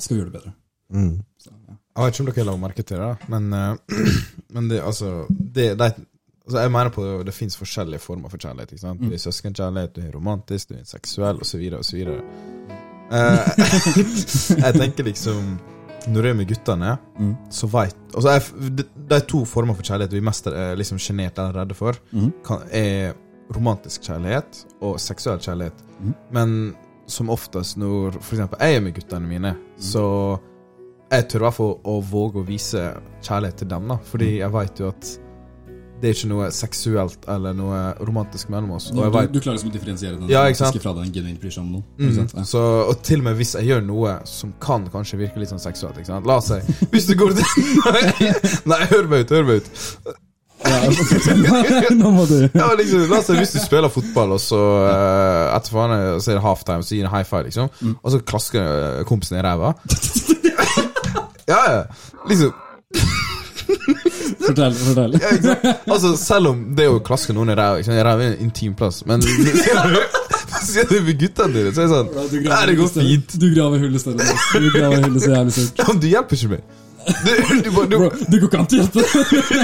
skal 0.00 0.18
gjøre 0.18 0.32
det 0.32 0.36
bedre. 0.40 0.52
Mm. 0.92 1.18
Så, 1.40 1.50
ja. 1.68 1.74
Jeg 1.96 2.04
vet 2.04 2.14
ikke 2.14 2.24
om 2.24 2.30
dere 2.32 2.44
la 2.48 2.56
merke 2.62 2.82
til 2.88 3.00
det, 3.02 3.10
men, 3.32 3.52
eh, 3.52 3.98
men 4.54 4.68
det, 4.70 4.80
altså, 4.84 5.26
det, 5.30 5.66
det, 5.80 5.90
altså 6.46 6.58
Jeg 6.62 6.72
mener 6.72 6.90
på 6.94 7.04
det, 7.06 7.26
det 7.26 7.34
fins 7.34 7.56
forskjellige 7.60 8.00
former 8.04 8.28
for 8.32 8.38
kjærlighet. 8.42 8.72
Ikke 8.72 8.84
sant? 8.86 9.00
Du 9.02 9.12
er 9.12 9.20
søskenkjærlighet, 9.24 9.96
du 9.96 10.00
er 10.06 10.14
romantisk, 10.16 10.68
du 10.72 10.78
er 10.80 10.84
seksuell, 10.88 11.40
osv. 11.44 11.66
osv. 11.80 12.06
Uh, 13.12 13.44
jeg 14.62 14.72
tenker 14.78 15.04
liksom 15.04 15.58
Når 16.08 16.22
du 16.24 16.28
er 16.30 16.34
med 16.38 16.48
guttene, 16.48 16.94
Mm. 17.20 17.34
så 17.52 17.68
veit 17.70 17.94
altså 18.16 18.30
jeg, 18.32 18.70
det, 18.78 18.86
det 19.08 19.16
er 19.18 19.26
to 19.28 19.44
former 19.46 19.76
for 19.78 19.84
kjærlighet 19.86 20.14
vi 20.16 20.22
mest 20.24 20.46
er 20.50 20.72
liksom 20.80 20.98
sjenert 20.98 21.36
eller 21.38 21.60
redde 21.60 21.74
for. 21.78 21.94
mm. 22.10 22.32
Kan, 22.46 22.64
er 22.74 23.12
romantisk 23.54 24.02
kjærlighet 24.08 24.64
og 24.80 24.96
seksuell 25.00 25.38
kjærlighet. 25.44 25.84
Mm. 26.00 26.14
Men 26.34 26.54
som 27.06 27.30
oftest 27.30 27.76
når 27.78 28.16
eksempel 28.18 28.58
jeg 28.64 28.76
er 28.76 28.80
med 28.82 28.94
guttene 28.96 29.28
mine, 29.28 29.54
så 29.78 30.02
jeg 31.12 31.28
tør 31.28 31.42
i 31.42 31.46
hvert 31.46 31.58
fall 31.58 31.74
å 31.88 31.98
våge 32.12 32.40
å 32.40 32.46
vise 32.46 32.86
kjærlighet 33.22 33.62
til 33.62 33.70
dem, 33.74 33.92
da. 33.92 33.98
Fordi 34.08 34.30
jeg 34.38 34.54
veit 34.54 34.80
jo 34.80 34.88
at 34.92 35.12
det 36.02 36.10
er 36.10 36.16
ikke 36.16 36.28
noe 36.32 36.46
seksuelt 36.50 37.28
eller 37.30 37.54
noe 37.54 37.80
romantisk 38.02 38.48
mellom 38.50 38.72
oss. 38.74 38.88
Du, 38.90 38.98
vet, 38.98 39.30
du 39.30 39.38
klarer 39.38 39.54
liksom 39.54 39.70
å 39.70 39.74
differensiere 39.76 40.18
den 40.18 40.32
Ja, 40.32 40.42
fra 40.82 40.94
den 40.96 41.12
genuint 41.14 41.38
bryr 41.38 41.54
seg 41.54 41.62
om 41.62 41.76
noe. 41.76 41.84
Mm? 42.00 42.16
Ja. 42.26 42.42
så, 42.48 42.62
og 42.88 43.04
til 43.06 43.22
og 43.22 43.28
med 43.28 43.38
hvis 43.38 43.54
jeg 43.54 43.70
gjør 43.70 43.84
noe 43.86 44.16
som 44.26 44.50
kan 44.62 44.88
kanskje 44.90 45.20
virke 45.20 45.38
litt 45.38 45.52
sånn 45.52 45.62
seksuelt 45.62 46.00
ikke 46.00 46.10
sant? 46.10 46.26
La 46.26 46.40
oss 46.42 46.50
si 46.50 46.88
Hvis 46.90 47.06
du 47.06 47.14
går 47.20 47.36
til 47.38 47.46
Nei, 48.72 48.82
hør 48.90 49.06
meg 49.12 49.22
ut, 49.22 49.36
hør 49.36 49.46
meg 49.46 49.62
ut. 49.62 49.72
Nå 52.02 52.10
må 52.14 52.26
du 52.26 52.36
Ja, 52.50 52.72
liksom, 52.78 53.06
la 53.10 53.20
oss 53.20 53.30
si 53.30 53.38
Hvis 53.38 53.54
du 53.54 53.60
spiller 53.62 53.90
fotball, 53.92 54.34
og 54.34 54.42
så 54.42 54.58
uh, 54.58 55.54
etter 55.54 55.74
faen 55.74 55.94
så 56.18 56.34
er 56.34 56.40
det 56.40 56.44
halftime, 56.48 56.86
så 56.86 56.98
gir 56.98 57.06
du 57.06 57.14
high 57.14 57.26
five, 57.26 57.46
liksom, 57.46 57.70
og 57.94 58.14
så 58.14 58.22
klasker 58.26 59.06
kompisen 59.06 59.38
i 59.38 59.46
ræva 59.46 59.76
Ja, 61.50 61.60
ja. 61.72 61.82
Liksom 62.28 62.52
Fortell. 64.42 64.74
fortell. 64.74 65.14
Ja, 65.20 65.30
ikke 65.32 65.42
sant? 65.48 65.66
Altså, 65.90 66.10
selv 66.20 66.50
om 66.52 66.60
det 66.76 66.86
å 66.90 66.98
klaske 67.04 67.32
noen 67.36 67.52
i 67.52 67.56
ræva 67.56 67.80
ikke 67.80 67.94
er 67.98 68.10
en 68.26 68.34
intim 68.44 68.74
plass, 68.78 69.00
men 69.08 69.22
sier 69.22 70.86
du 70.90 70.96
med 71.06 71.18
guttene 71.20 71.54
dine, 71.56 71.72
så 71.74 71.84
er 71.84 71.88
det 71.88 71.92
sånn 71.94 72.08
Du 72.30 72.36
Nei, 72.50 72.60
det 72.70 72.76
går 72.78 72.90
fint. 72.94 73.36
Du 73.40 73.46
graver 73.54 73.82
hullet 73.82 74.02
større. 74.02 74.36
Du 74.62 74.68
graver 74.74 75.02
hullet 75.06 75.22
så 75.24 75.30
jævlig 75.34 75.54
stort. 75.56 75.78
Ja, 75.82 75.88
men 75.92 76.00
du 76.02 76.08
hjelper 76.10 76.38
ikke 76.38 76.52
meg. 76.56 76.62
Du, 77.02 77.12
du, 77.26 77.30
du, 77.48 77.64
du, 77.66 77.70
Bro, 77.98 78.08
du 78.30 78.34
går 78.36 78.44
ikke 78.46 78.58
an 78.60 78.68
til 78.70 78.78
å 78.78 78.84
hjelpe. 78.84 79.00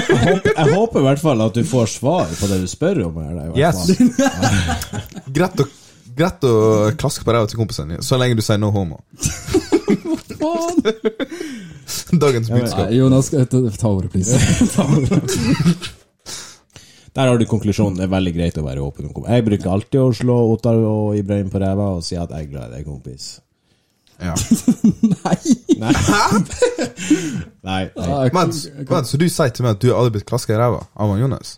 Jeg, 0.09 0.17
håper, 0.25 0.49
jeg 0.57 0.73
håper 0.75 0.99
i 0.99 1.05
hvert 1.05 1.21
fall 1.23 1.43
at 1.45 1.55
du 1.55 1.61
får 1.69 1.85
svar 1.93 2.33
på 2.39 2.49
det 2.51 2.57
du 2.63 2.67
spør 2.71 2.99
om. 3.05 3.21
Eller, 3.23 3.45
i 3.45 3.49
hvert 3.53 3.59
Yes. 3.61 3.77
fall. 3.85 5.23
greit, 5.37 5.63
å, 5.63 5.69
greit 6.19 6.43
å 6.49 6.55
klaske 6.99 7.23
på 7.27 7.35
ræva 7.35 7.47
til 7.47 7.61
kompisene 7.61 7.93
dine, 7.95 8.03
så 8.03 8.19
lenge 8.19 8.35
du 8.39 8.43
sier 8.43 8.59
no 8.59 8.73
homo. 8.75 8.99
Dagens 12.23 12.49
budskap. 12.51 12.91
Jonas, 12.95 13.29
ta 13.31 13.89
ordet, 13.89 14.11
please. 14.13 14.39
Ta 14.75 14.85
ordet. 14.85 15.23
Der 17.15 17.27
har 17.27 17.37
du 17.37 17.45
konklusjonen. 17.49 17.97
Det 17.97 18.05
er 18.05 18.11
veldig 18.13 18.33
greit 18.35 18.57
å 18.61 18.63
være 18.63 18.83
åpen 18.85 19.09
om 19.09 19.13
kompis. 19.15 19.33
Jeg 19.33 19.45
bruker 19.47 19.71
alltid 19.73 20.01
å 20.01 20.09
slå 20.15 20.35
Ottar 20.53 20.77
og 20.85 21.17
Ibrahim 21.17 21.49
på 21.51 21.61
ræva 21.61 21.93
og 21.97 22.03
si 22.05 22.15
at 22.19 22.31
jeg 22.31 22.47
er 22.47 22.51
glad 22.51 22.69
i 22.69 22.77
deg, 22.79 22.85
kompis. 22.87 23.31
Ja. 24.19 24.35
Nei. 25.23 25.37
Nei. 25.79 25.93
Nei. 27.63 27.83
nei. 27.95 28.29
Men, 28.35 28.53
men, 28.89 29.07
så 29.07 29.19
du 29.19 29.25
sier 29.31 29.51
til 29.55 29.65
meg 29.65 29.77
at 29.77 29.81
du 29.83 29.89
har 29.89 30.01
aldri 30.01 30.17
blitt 30.17 30.27
klaska 30.29 30.55
i 30.55 30.59
ræva 30.59 30.83
av 30.99 31.15
Jonas? 31.19 31.57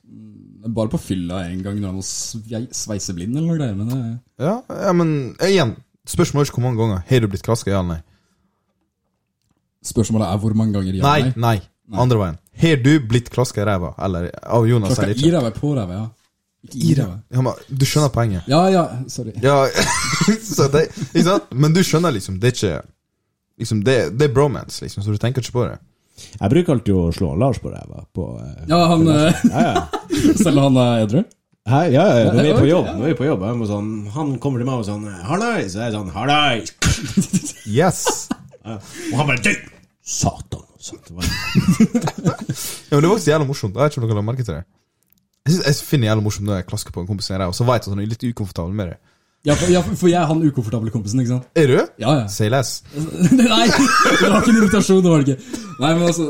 Bare 0.62 0.92
på 0.94 1.00
fylla 1.02 1.42
en 1.50 1.64
gang 1.66 1.80
når 1.82 1.90
han 1.90 1.98
var 1.98 2.06
svei- 2.06 2.68
sveiseblind 2.78 3.34
eller 3.34 3.48
noe 3.50 3.58
greier. 3.58 3.78
Men 3.80 3.90
det, 3.90 4.02
Ja, 4.46 4.60
ja 4.86 4.94
men 4.94 5.14
igjen, 5.48 5.74
spørsmålet 6.06 6.46
er 6.46 6.52
ikke 6.52 6.62
hvor 6.62 6.68
mange 6.70 6.82
ganger. 6.84 7.04
Har 7.10 7.24
du 7.26 7.32
blitt 7.34 7.46
klaska, 7.48 7.74
i 7.74 7.76
eller 7.76 7.96
nei? 7.96 8.02
Spørsmålet 9.86 10.30
er 10.30 10.42
hvor 10.42 10.56
mange 10.58 10.78
ganger 10.78 10.98
ja 11.00 11.04
Nei, 11.04 11.34
nei. 11.36 11.58
Andre 11.92 12.20
veien. 12.22 12.40
Har 12.62 12.82
du 12.84 12.92
blitt 13.10 13.30
klaska 13.34 13.64
i 13.64 13.66
ræva? 13.68 13.94
Eller 14.06 14.30
av 14.44 14.68
Jonas 14.68 14.96
Klokka 14.96 15.12
i 15.12 15.32
ræva, 15.34 15.52
på 15.56 15.74
ræva, 15.76 15.98
ja. 15.98 16.08
Ikke 16.68 16.82
i 16.86 16.96
ræva. 16.96 17.18
Ja, 17.34 17.42
men, 17.42 17.62
du 17.68 17.86
skjønner 17.90 18.12
poenget? 18.14 18.48
Ja, 18.52 18.62
ja, 18.72 18.84
sorry. 19.10 19.34
Ja, 19.42 19.66
så 20.56 20.68
det, 20.72 20.88
ikke 21.10 21.26
sant? 21.26 21.52
Men 21.52 21.74
du 21.76 21.82
skjønner 21.84 22.14
liksom, 22.16 22.38
det 22.40 22.52
er 22.52 22.58
ikke 22.58 22.76
liksom, 23.64 23.84
det, 23.88 23.98
det 24.20 24.30
er 24.30 24.36
bromance, 24.36 24.84
liksom, 24.86 25.04
så 25.04 25.16
du 25.16 25.22
tenker 25.22 25.44
ikke 25.44 25.58
på 25.58 25.68
det. 25.68 25.80
Jeg 26.38 26.54
bruker 26.54 26.76
alltid 26.76 26.96
å 26.96 27.06
slå 27.16 27.34
Lars 27.40 27.60
på 27.64 27.72
ræva. 27.74 28.06
På, 28.14 28.34
eh, 28.44 28.66
Ja, 28.70 28.82
han 28.92 29.08
eh, 29.10 29.46
ja, 29.50 29.64
ja. 29.72 29.86
Selv 30.44 30.62
om 30.62 30.70
han 30.70 30.82
er 30.84 31.06
edru? 31.08 31.24
Hæ? 31.70 31.82
ja, 31.94 32.04
ja, 32.18 32.30
når 32.34 32.42
vi 32.42 32.52
er 32.52 32.58
på 32.58 32.70
jobb, 32.70 32.88
når 32.98 33.04
vi 33.06 33.12
er 33.14 33.18
på 33.20 33.26
jobb 33.28 33.44
jeg 33.46 33.58
må 33.60 33.68
sånn, 33.70 33.90
Han 34.16 34.32
kommer 34.42 34.64
til 34.64 34.66
meg 34.66 34.82
og 34.82 34.88
sånn 34.88 35.04
'Hallais!' 35.06 35.76
Så 35.76 35.82
er 35.82 35.92
jeg 35.92 35.94
sånn 35.94 36.10
'Hallais!' 36.10 37.54
Yes! 37.70 38.32
Ja. 38.66 38.78
Og 39.12 39.16
han 39.18 39.32
bare 39.32 39.42
'Du, 39.44 39.54
satan!' 40.06 40.68
Det 40.82 41.14
var, 41.14 41.26
Ja, 42.90 42.96
men 42.96 43.02
det 43.02 43.10
var 43.10 43.16
også 43.16 43.32
jævlig 43.32 43.48
morsomt. 43.48 43.76
Jeg 43.76 43.84
vet 43.84 43.92
ikke 43.92 44.02
om 44.02 44.10
dere 44.10 44.16
la 44.18 44.22
merke 44.26 44.44
til 44.44 44.56
det. 44.56 44.64
Jeg, 45.46 45.54
synes, 45.54 45.66
jeg 45.68 45.76
finner 45.90 46.06
det 46.06 46.10
jævlig 46.10 46.24
morsomt 46.24 46.46
når 46.48 46.56
jeg 46.56 46.66
klasker 46.66 46.92
på 46.92 47.02
en 47.02 47.08
kompis 47.08 47.30
og 47.30 47.56
så 47.56 47.64
vet 47.64 47.86
jeg 47.86 47.92
at 47.92 47.94
han 47.96 48.00
er 48.00 48.10
litt 48.10 48.24
ukomfortabel 48.24 48.74
med 48.74 48.86
det. 48.92 48.98
Ja, 49.46 49.54
for, 49.58 49.72
ja, 49.74 49.82
for 49.82 50.08
jeg 50.08 50.22
er 50.22 50.28
han 50.30 50.42
ukomfortable 50.46 50.92
kompisen, 50.94 51.20
ikke 51.20 51.32
sant? 51.32 51.46
Er 51.58 51.68
du? 51.68 51.78
Ja, 52.00 52.12
ja. 52.20 52.28
Say 52.30 52.50
less. 52.50 52.84
Nei, 52.94 53.38
det 53.38 54.30
var 54.30 54.42
ikke 54.42 54.52
en 54.54 54.60
invitasjon, 54.60 55.02
det 55.02 55.14
var 55.14 55.24
det 55.24 55.34
ikke. 55.34 55.62
Nei, 55.80 55.94
men 55.94 56.04
altså 56.10 56.28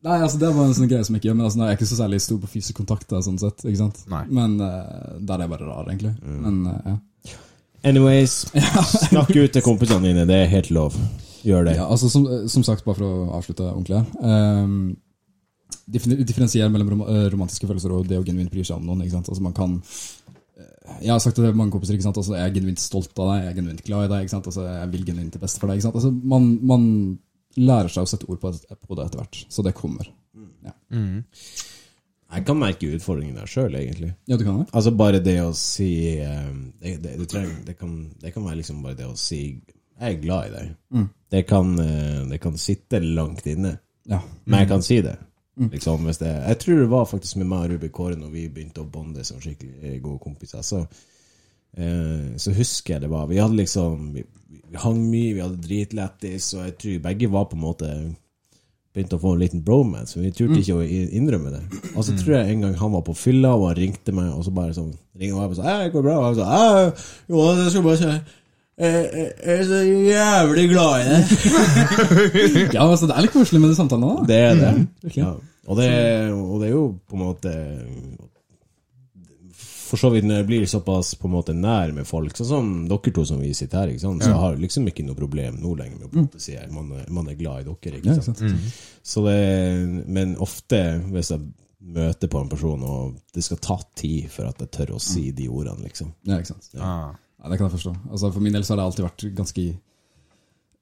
Nei, 0.00 0.16
altså 0.16 0.38
Det 0.40 0.48
var 0.56 0.64
en 0.64 0.76
sånn 0.76 0.88
greie 0.88 1.04
som 1.04 1.16
jeg 1.16 1.20
ikke 1.20 1.28
gjør. 1.28 1.34
Men 1.36 1.46
altså, 1.46 1.58
Jeg 1.60 1.68
er 1.68 1.76
ikke 1.76 1.88
så 1.90 1.96
særlig 1.98 2.20
stor 2.24 2.38
på 2.40 2.48
fysisk 2.54 2.78
kontakt. 2.80 3.10
sånn 3.24 3.40
sett, 3.40 3.64
ikke 3.66 3.80
sant? 3.82 3.98
Nei. 4.08 4.22
Men 4.32 4.54
uh, 4.60 5.16
der 5.20 5.34
er 5.34 5.44
jeg 5.44 5.52
bare 5.52 5.68
rar, 5.68 5.88
egentlig. 5.92 6.14
Men 6.24 6.62
uh, 6.68 6.78
ja. 6.88 7.34
Anyways, 7.84 8.38
snakk 9.08 9.32
ut 9.36 9.52
til 9.52 9.64
kompisene 9.64 10.08
dine. 10.08 10.24
Det 10.28 10.38
er 10.40 10.52
helt 10.52 10.72
lov. 10.72 10.96
Gjør 11.44 11.64
det. 11.68 11.76
ja 11.78 11.86
altså 11.88 12.08
som, 12.12 12.26
som 12.48 12.62
sagt, 12.66 12.84
bare 12.84 12.98
for 12.98 13.06
å 13.06 13.30
avslutte 13.38 13.64
ordentlig 13.70 14.02
um, 14.20 14.96
Differensiere 15.90 16.70
mellom 16.70 16.90
rom 16.92 17.00
eh, 17.08 17.24
romantiske 17.32 17.66
følelser 17.66 17.92
og 17.94 18.06
det 18.10 18.18
å 18.20 18.24
genuint 18.26 18.50
bry 18.52 18.62
seg 18.66 18.76
om 18.78 18.84
noen. 18.86 19.00
ikke 19.02 19.16
sant? 19.16 19.30
Altså 19.32 19.42
Man 19.42 19.54
kan 19.56 19.72
eh, 19.80 21.00
Jeg 21.06 21.10
har 21.14 21.22
sagt 21.22 21.38
det 21.38 21.46
til 21.48 21.56
mange 21.58 21.72
kompiser, 21.74 21.96
ikke 21.96 22.06
sant? 22.06 22.18
Altså, 22.20 22.36
jeg 22.38 22.46
er 22.50 22.54
genuint 22.58 22.82
stolt 22.82 23.10
av 23.22 23.30
deg, 23.32 23.40
jeg 23.44 23.50
er 23.52 23.58
genuint 23.58 23.82
glad 23.86 24.06
i 24.06 24.10
deg. 24.12 24.26
Ikke 24.26 24.34
sant? 24.36 24.46
Altså, 24.50 24.66
jeg 24.68 24.90
vil 24.92 25.06
genuint 25.08 25.34
det 25.34 25.42
beste 25.42 25.62
for 25.62 25.70
deg. 25.70 25.80
Ikke 25.80 25.88
sant? 25.88 25.98
Altså, 25.98 26.12
man, 26.34 26.46
man 26.70 26.84
lærer 27.58 27.90
seg 27.90 28.06
å 28.06 28.10
sette 28.12 28.28
ord 28.30 28.38
på, 28.42 28.52
det- 28.54 28.78
på 28.86 28.98
det 29.00 29.08
etter 29.08 29.22
hvert, 29.24 29.40
så 29.50 29.64
det 29.66 29.74
kommer. 29.78 30.10
Ja, 30.66 30.74
Jeg 32.30 32.44
kan 32.46 32.58
merke 32.60 32.86
utfordringen 32.94 33.34
der 33.40 33.48
sjøl, 33.50 33.74
egentlig. 33.74 34.12
ja 34.30 34.36
du 34.38 34.44
kan 34.46 34.60
det? 34.60 34.68
Altså 34.76 34.92
bare 34.94 35.18
det 35.24 35.38
å 35.42 35.50
si 35.58 35.88
eh, 36.22 36.50
det, 36.78 37.00
det, 37.02 37.26
trenger, 37.32 37.56
det, 37.66 37.74
kan, 37.80 37.96
det 38.22 38.30
kan 38.36 38.44
være 38.46 38.60
liksom 38.60 38.82
bare 38.84 38.94
det 39.00 39.08
å 39.10 39.16
si 39.18 39.40
'jeg 40.00 40.16
er 40.16 40.20
glad 40.22 40.46
i 40.46 40.54
deg'. 40.56 41.08
Det, 41.30 41.46
kan, 41.46 41.78
eh, 41.78 42.28
det 42.30 42.40
kan 42.40 42.56
sitte 42.56 43.00
langt 43.00 43.46
inne, 43.46 43.78
Ja. 44.08 44.20
men 44.46 44.58
jeg 44.60 44.68
kan 44.68 44.82
si 44.82 45.00
det. 45.00 45.16
Liksom, 45.60 46.04
hvis 46.04 46.18
det 46.18 46.26
jeg 46.48 46.58
tror 46.58 46.78
det 46.78 46.90
var 46.90 47.04
faktisk 47.04 47.36
med 47.36 47.46
meg 47.46 47.58
og 47.58 47.70
Ruby 47.70 47.88
Kåre 47.88 48.16
når 48.16 48.30
vi 48.32 48.48
begynte 48.48 48.80
å 48.80 48.90
bonde 48.90 49.24
som 49.24 49.40
skikkelig 49.40 50.02
gode 50.02 50.18
kompiser. 50.18 50.62
Så, 50.62 50.86
eh, 51.76 52.36
så 52.36 52.52
husker 52.56 52.94
jeg 52.94 53.00
det 53.02 53.10
var 53.10 53.26
Vi 53.26 53.36
hadde 53.36 53.56
liksom 53.56 54.12
Vi, 54.14 54.24
vi 54.70 54.76
hang 54.76 55.10
mye, 55.10 55.34
vi 55.34 55.40
hadde 55.40 55.60
dritlættis, 55.60 56.54
og 56.54 56.64
jeg 56.64 56.78
tror 56.78 57.02
begge 57.02 57.30
var 57.30 57.44
på 57.44 57.58
en 57.58 57.60
måte 57.60 58.16
begynte 58.94 59.16
å 59.16 59.22
få 59.22 59.34
en 59.36 59.38
liten 59.38 59.62
bromance, 59.62 60.16
men 60.16 60.24
vi 60.26 60.32
turte 60.34 60.58
ikke 60.58 60.80
å 60.80 60.82
innrømme 61.14 61.52
det. 61.54 61.60
Og 61.94 62.02
så 62.02 62.16
tror 62.18 62.40
jeg 62.40 62.50
en 62.50 62.64
gang 62.64 62.74
han 62.74 62.92
var 62.96 63.04
på 63.06 63.14
fylla, 63.14 63.52
og 63.54 63.68
han 63.68 63.76
ringte 63.78 64.14
meg, 64.16 64.32
og 64.34 64.42
så 64.44 64.50
bare 64.54 64.74
sånn 64.74 64.96
ringer 65.20 65.36
meg 65.36 65.50
og 65.50 65.56
sa 65.56 65.62
'Hei, 65.62 65.90
går 65.90 66.02
det 66.02 66.08
bra?' 66.08 66.18
Og 66.18 66.34
jeg 66.34 66.36
sa 66.36 66.46
'Hei, 66.50 66.92
jo, 67.28 67.54
det 67.54 67.70
skal 67.70 67.82
bare 67.82 67.96
si 67.96 68.20
jeg, 68.80 69.10
jeg, 69.12 69.30
jeg 69.44 69.58
er 69.58 69.64
så 69.68 69.80
jævlig 69.84 70.66
glad 70.70 70.92
i 71.00 71.08
deg'. 71.10 72.74
Ja, 72.76 72.86
altså, 72.86 73.06
det 73.10 73.16
er 73.16 73.26
litt 73.26 73.34
koselig 73.34 73.60
med 73.60 73.72
de 73.72 73.76
samtalene 73.78 74.14
da. 74.16 74.26
Det 74.30 74.38
er 74.40 74.54
det. 74.60 74.72
virkelig. 75.02 75.24
Ja. 75.24 75.34
Og, 75.66 75.76
det 75.78 75.88
og 76.32 76.56
det 76.62 76.68
er 76.70 76.72
jo 76.72 76.86
på 77.06 77.14
en 77.18 77.22
måte 77.22 77.52
For 79.90 79.98
så 79.98 80.08
vidt 80.14 80.24
når 80.26 80.40
jeg 80.40 80.46
blir 80.46 80.66
såpass 80.70 81.14
på 81.18 81.26
en 81.28 81.34
måte 81.34 81.54
nær 81.54 81.90
med 81.94 82.06
folk, 82.06 82.36
sånn 82.38 82.46
som 82.48 82.66
dere 82.90 83.12
to 83.14 83.24
som 83.26 83.40
vi 83.42 83.50
sitter 83.58 83.80
her, 83.82 83.92
ikke 83.92 84.04
sant? 84.04 84.22
så 84.22 84.30
jeg 84.30 84.38
har 84.38 84.58
liksom 84.60 84.86
ikke 84.86 85.02
noe 85.06 85.18
problem 85.18 85.56
nå 85.58 85.72
lenger 85.74 85.96
med 85.98 86.06
å 86.06 86.10
på 86.12 86.18
en 86.20 86.26
måte 86.28 86.42
si 86.42 86.54
at 86.54 86.70
man, 86.70 86.92
man 87.10 87.30
er 87.32 87.38
glad 87.40 87.64
i 87.64 87.66
dere. 87.66 87.98
Ja, 87.98 88.14
Ikke 88.14 88.22
sant? 88.28 88.38
sant? 88.38 88.76
Så 89.02 89.24
det, 89.26 89.40
men 90.06 90.36
ofte 90.38 90.78
hvis 91.10 91.32
jeg 91.34 91.42
møter 91.80 92.30
på 92.30 92.38
en 92.44 92.52
person, 92.52 92.82
og 92.86 93.16
det 93.34 93.42
skal 93.42 93.58
ta 93.64 93.80
tid 93.98 94.30
for 94.30 94.46
at 94.46 94.62
jeg 94.62 94.70
tør 94.76 94.94
å 94.94 95.02
si 95.02 95.30
de 95.34 95.48
ordene, 95.50 95.82
liksom. 95.88 96.12
Ja, 96.28 96.38
ikke 96.38 96.52
sant? 96.52 96.70
Ah. 96.78 97.10
Ja, 97.40 97.48
det 97.48 97.56
kan 97.58 97.68
jeg 97.70 97.76
forstå. 97.78 97.92
Altså, 98.10 98.30
for 98.34 98.44
min 98.44 98.52
del 98.52 98.64
så 98.66 98.74
har 98.74 98.80
det 98.82 98.88
alltid 98.90 99.06
vært 99.06 99.24
ganske 99.38 99.62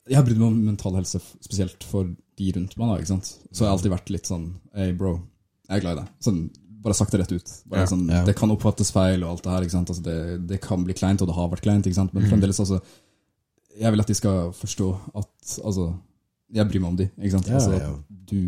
Jeg 0.09 0.16
har 0.16 0.25
brydd 0.27 0.40
meg 0.40 0.49
om 0.49 0.57
mental 0.66 0.97
helse, 0.99 1.21
spesielt 1.44 1.85
for 1.87 2.09
de 2.38 2.53
rundt 2.57 2.77
meg. 2.79 2.88
da, 2.88 2.97
ikke 3.03 3.12
sant? 3.12 3.29
Så 3.53 3.62
jeg 3.64 3.68
har 3.68 3.77
alltid 3.77 3.92
vært 3.92 4.11
litt 4.14 4.27
sånn 4.31 4.49
Hey, 4.75 4.92
bro, 4.97 5.18
jeg 5.68 5.77
er 5.79 5.85
glad 5.85 5.99
i 5.99 6.01
deg. 6.03 6.09
Sånn, 6.25 6.40
bare 6.83 6.94
sagt 6.94 7.12
det 7.12 7.21
rett 7.23 7.33
ut. 7.35 7.53
Bare 7.68 7.83
Ja, 7.85 7.90
sånn, 7.90 8.07
ja. 8.09 8.25
Det 8.25 8.35
kan 8.38 8.51
oppfattes 8.55 8.90
feil, 8.94 9.23
og 9.25 9.31
alt 9.37 9.44
det 9.44 9.51
her. 9.55 9.66
ikke 9.66 9.77
sant? 9.77 9.90
Altså, 9.92 10.03
det, 10.07 10.16
det 10.49 10.61
kan 10.64 10.85
bli 10.87 10.94
kleint, 10.99 11.21
og 11.23 11.29
det 11.31 11.37
har 11.38 11.49
vært 11.53 11.64
kleint. 11.66 11.87
ikke 11.87 11.99
sant? 11.99 12.14
Men 12.14 12.27
fremdeles, 12.31 12.59
altså 12.62 12.81
Jeg 13.79 13.92
vil 13.94 14.01
at 14.03 14.11
de 14.11 14.14
skal 14.18 14.53
forstå 14.59 14.88
at 15.14 15.59
altså, 15.64 15.88
jeg 16.54 16.68
bryr 16.68 16.82
meg 16.82 16.90
om 16.90 16.98
de. 16.98 17.06
ikke 17.18 17.34
sant? 17.37 17.48
Ja, 17.50 17.61
altså. 17.61 17.94
Du, 18.28 18.38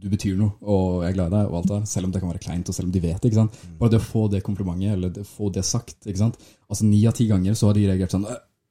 du 0.00 0.06
betyr 0.12 0.36
noe, 0.38 0.54
og 0.64 1.02
jeg 1.04 1.12
er 1.12 1.16
glad 1.18 1.32
i 1.32 1.34
deg, 1.36 1.48
og 1.50 1.58
alt 1.58 1.72
det. 1.72 1.80
Selv 1.90 2.08
om 2.08 2.14
det 2.14 2.22
kan 2.22 2.30
være 2.32 2.42
kleint, 2.44 2.68
og 2.68 2.76
selv 2.76 2.88
om 2.88 2.94
de 2.94 3.02
vet 3.04 3.18
det. 3.20 3.30
ikke 3.30 3.40
sant? 3.42 3.58
Bare 3.80 3.92
det 3.94 4.00
å 4.00 4.06
få 4.06 4.22
det 4.32 4.40
komplimentet, 4.46 4.94
eller 4.94 5.12
det, 5.12 5.26
få 5.28 5.50
det 5.52 5.64
sagt. 5.68 5.98
ikke 6.06 6.22
sant? 6.22 6.38
Altså 6.70 6.88
Ni 6.88 7.02
av 7.08 7.16
ti 7.18 7.26
ganger 7.28 7.58
så 7.58 7.68
har 7.70 7.76
de 7.76 7.88
reagert 7.90 8.16
sånn 8.16 8.28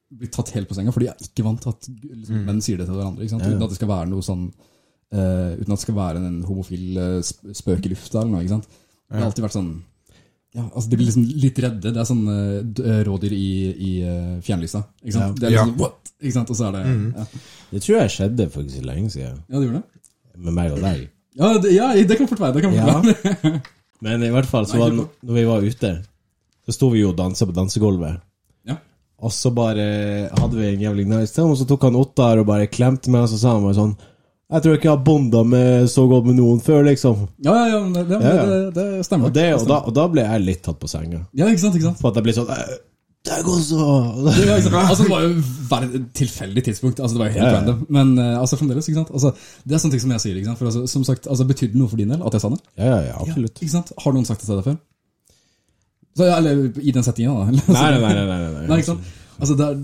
Blitt 0.10 0.32
tatt 0.34 0.49
helt 0.56 0.65
på 0.65 0.73
senga, 0.73 0.89
for 0.89 1.06
de 1.06 1.12
er 1.12 1.19
ikke 1.21 1.43
vant 1.45 1.60
til 1.62 1.69
at 1.69 1.86
liksom, 1.86 2.38
menn 2.47 2.63
sier 2.65 2.80
det 2.82 2.88
til 2.88 2.95
hverandre. 2.97 3.21
ikke 3.21 3.36
sant? 3.36 3.45
Uten 3.45 3.62
at 3.62 3.69
det 3.69 3.78
skal 3.78 3.91
være 3.91 4.10
noe 4.10 4.25
sånn 4.25 4.47
uh, 4.49 5.52
Uten 5.60 5.67
at 5.67 5.75
det 5.75 5.84
skal 5.84 5.97
være 5.99 6.23
en 6.25 6.39
homofil 6.47 6.97
uh, 6.97 7.19
spøk 7.21 7.86
i 7.86 7.91
lufta 7.93 8.23
eller 8.23 8.32
noe. 8.34 8.41
ikke 8.41 8.56
sant? 8.56 8.80
Det 9.06 9.19
har 9.19 9.28
alltid 9.28 9.45
vært 9.45 9.58
sånn 9.60 9.69
ja, 10.56 10.64
altså 10.74 10.90
De 10.90 10.98
blir 10.98 11.06
liksom 11.10 11.26
litt 11.44 11.60
redde. 11.62 11.92
Det 11.94 12.00
er 12.02 12.08
sånn 12.10 12.24
eh, 12.34 13.02
rådyr 13.06 13.34
i, 13.36 13.50
i 13.76 13.92
eh, 14.02 14.36
fjernlysa. 14.46 14.82
ikke 15.04 15.14
sant? 15.18 15.40
Det 15.40 15.48
er 15.50 15.56
Ja. 15.58 15.64
liksom, 15.66 15.78
what? 15.84 16.12
Ikke 16.20 16.34
sant? 16.36 16.50
Og 16.50 16.58
så 16.58 16.68
er 16.70 16.78
det 16.78 16.84
ja. 17.20 17.26
Det 17.72 17.82
tror 17.86 18.00
jeg 18.00 18.14
skjedde 18.16 18.48
faktisk 18.52 18.86
lenge 18.88 19.10
siden, 19.14 19.38
ja, 19.48 19.60
det 19.60 19.68
gjorde 19.68 19.82
det? 19.84 20.06
med 20.40 20.54
meg 20.56 20.72
og 20.74 20.80
deg. 20.82 21.04
Ja, 21.40 21.50
det, 21.62 21.72
ja, 21.76 21.90
det 22.08 22.18
kan 22.18 22.28
fort 22.28 22.40
være. 22.42 22.54
det 22.58 22.62
kan 22.64 22.74
fort 22.74 22.88
Ja. 22.88 23.36
være. 23.44 23.62
Men 24.06 24.24
i 24.24 24.30
hvert 24.32 24.48
fall, 24.48 24.66
så 24.66 24.78
var, 24.80 24.94
når 24.96 25.34
vi 25.36 25.44
var 25.44 25.62
ute, 25.62 25.90
så 26.66 26.72
sto 26.76 26.88
vi 26.94 27.02
jo 27.02 27.10
og 27.12 27.18
dansa 27.20 27.46
på 27.46 27.52
dansegulvet. 27.56 28.22
Ja. 28.66 28.78
Og 29.20 29.32
så 29.36 29.52
bare 29.52 30.30
hadde 30.32 30.56
vi 30.56 30.70
en 30.74 30.80
jævlig 30.86 31.06
nice 31.10 31.36
time, 31.36 31.52
og 31.52 31.58
så 31.60 31.68
tok 31.68 31.84
han 31.90 31.98
Ottar 32.00 32.40
og 32.40 32.48
bare 32.48 32.68
klemte 32.72 33.12
meg, 33.12 33.26
og 33.28 33.30
så 33.34 33.38
sa 33.42 33.54
han 33.58 33.66
bare 33.68 33.76
sånn 33.76 33.96
Jeg 34.50 34.64
tror 34.66 34.78
ikke 34.80 34.88
jeg 34.88 34.96
har 34.96 35.02
bonda 35.06 35.44
med 35.46 35.90
så 35.94 36.08
godt 36.10 36.26
med 36.26 36.40
noen 36.40 36.62
før, 36.66 36.82
liksom. 36.88 37.28
Ja, 37.46 37.54
ja, 37.54 37.66
ja, 37.70 37.80
det, 37.94 38.04
det, 38.10 38.18
Ja, 38.26 38.30
ja. 38.34 38.46
det, 38.50 38.70
det 38.80 39.06
stemmer. 39.06 39.30
Og, 39.30 39.34
det, 39.36 39.44
og, 39.54 39.66
da, 39.70 39.78
og 39.86 39.94
da 39.94 40.06
ble 40.10 40.24
jeg 40.26 40.46
litt 40.46 40.64
tatt 40.66 40.80
på 40.82 40.90
senga. 40.90 41.20
Ja, 41.38 41.50
ikke 41.52 41.62
sant? 41.62 41.76
ikke 41.78 41.92
sant? 41.92 42.00
For 42.02 42.10
at 42.10 42.18
jeg 42.18 42.26
ble 42.26 42.34
sånn 42.34 42.50
«Eh, 42.56 42.72
Det 43.30 43.38
går 43.46 43.60
så 43.68 43.78
Ja? 44.40 44.56
Altså, 44.88 45.04
det 45.04 45.12
var 45.12 45.28
jo 45.28 46.00
et 46.00 46.10
tilfeldig 46.18 46.64
tidspunkt. 46.66 46.98
Altså, 47.04 47.14
det 47.20 47.22
var 47.22 47.30
jo 47.30 47.36
helt 47.38 47.54
random. 47.60 47.84
Men 47.94 48.16
eh, 48.18 48.40
altså, 48.40 48.58
fremdeles, 48.58 48.90
ikke 48.90 49.04
sant? 49.04 49.14
Altså, 49.14 49.34
det 49.70 49.78
er 49.78 49.84
sånne 49.84 49.94
ting 49.98 50.04
som 50.08 50.16
jeg 50.16 50.26
sier. 50.26 50.42
ikke 50.42 50.50
sant? 50.50 50.62
For 50.64 50.72
altså, 50.72 50.84
som 50.96 51.06
sagt, 51.06 51.30
altså, 51.30 51.46
Betydde 51.54 51.76
det 51.78 51.84
noe 51.84 51.94
for 51.94 52.02
din 52.02 52.10
del 52.16 52.26
at 52.26 52.40
jeg 52.40 52.46
sa 52.48 52.54
det? 52.56 52.62
Ja, 52.82 52.90
ja, 52.90 53.00
ja, 53.12 53.16
absolutt. 53.22 53.62
Ikke 53.62 53.76
sant? 53.76 53.94
Har 54.02 54.18
noen 54.18 54.26
sagt 54.32 54.42
det 54.42 54.50
til 54.50 54.58
deg 54.64 54.70
før? 54.72 54.80
Så, 56.18 56.26
eller 56.26 56.66
i 56.82 56.98
den 56.98 57.06
settingen, 57.06 57.38
da? 57.38 57.54
eller? 57.54 57.70
Nei, 57.70 57.88
nei, 57.94 58.02
nei. 58.02 58.14
nei, 58.18 58.26
nei, 58.26 58.52
nei. 58.58 58.68
Nei, 58.74 58.82
ikke 58.82 58.96
sant? 58.96 59.14
Altså, 59.38 59.54
det 59.62 59.70
er, 59.70 59.78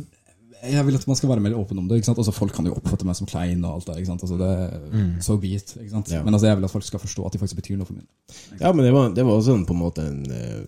jeg 0.72 0.86
vil 0.88 0.98
at 0.98 1.08
man 1.10 1.18
skal 1.20 1.30
være 1.32 1.44
mer 1.44 1.58
åpen 1.58 1.80
om 1.82 1.90
det. 1.90 2.02
Altså, 2.10 2.34
Folk 2.36 2.56
kan 2.56 2.68
jo 2.68 2.76
oppfatte 2.78 3.08
meg 3.08 3.18
som 3.18 3.30
klein 3.30 3.64
og 3.66 3.78
alt 3.78 3.92
der. 3.92 4.02
Altså, 4.14 4.38
det 4.40 5.24
So 5.26 5.38
be 5.42 5.54
it. 5.58 5.76
Ja. 5.82 6.24
Men 6.24 6.34
altså, 6.34 6.48
jeg 6.48 6.58
vil 6.58 6.68
at 6.68 6.74
folk 6.74 6.88
skal 6.88 7.04
forstå 7.04 7.26
at 7.28 7.36
de 7.36 7.42
faktisk 7.44 7.62
betyr 7.62 7.78
noe 7.80 7.90
for 7.90 7.98
meg. 7.98 8.08
Ja, 8.60 8.72
men 8.72 8.86
det 8.86 8.94
var, 8.96 9.14
det 9.16 9.26
var 9.26 9.40
også 9.40 9.56
en, 9.58 9.66
på 9.68 9.76
en 9.76 9.82
måte 9.82 10.06
en 10.06 10.24
uh, 10.32 10.66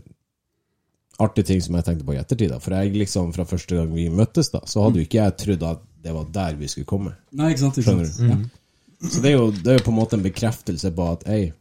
artig 1.24 1.46
ting 1.50 1.62
som 1.64 1.78
jeg 1.78 1.88
tenkte 1.88 2.08
på 2.08 2.16
i 2.16 2.22
ettertid. 2.22 2.52
da 2.54 2.60
For 2.64 2.76
jeg 2.78 2.96
liksom 2.96 3.34
fra 3.36 3.48
første 3.50 3.80
gang 3.80 3.94
vi 3.94 4.08
møttes, 4.14 4.52
da 4.54 4.64
så 4.70 4.86
hadde 4.86 5.02
jo 5.02 5.08
ikke 5.08 5.22
jeg 5.22 5.38
trodd 5.44 5.68
at 5.68 5.86
det 6.08 6.14
var 6.16 6.28
der 6.34 6.60
vi 6.60 6.70
skulle 6.72 6.90
komme. 6.90 7.16
Nei, 7.36 7.52
ikke 7.54 7.66
sant? 7.66 7.80
Ikke 7.80 7.90
Skjønner 7.90 8.12
sant? 8.12 8.30
Ja. 8.32 9.10
Så 9.12 9.22
det 9.22 9.30
er, 9.30 9.38
jo, 9.38 9.50
det 9.54 9.72
er 9.72 9.78
jo 9.78 9.86
på 9.86 9.94
en 9.94 10.00
måte 10.00 10.18
en 10.18 10.26
bekreftelse 10.26 10.90
på 10.98 11.08
at 11.12 11.26
Ei, 11.30 11.52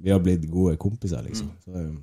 vi 0.00 0.12
har 0.12 0.22
blitt 0.24 0.46
gode 0.48 0.78
kompiser, 0.80 1.20
liksom. 1.24 1.50
Så, 1.64 1.74
um, 1.74 1.98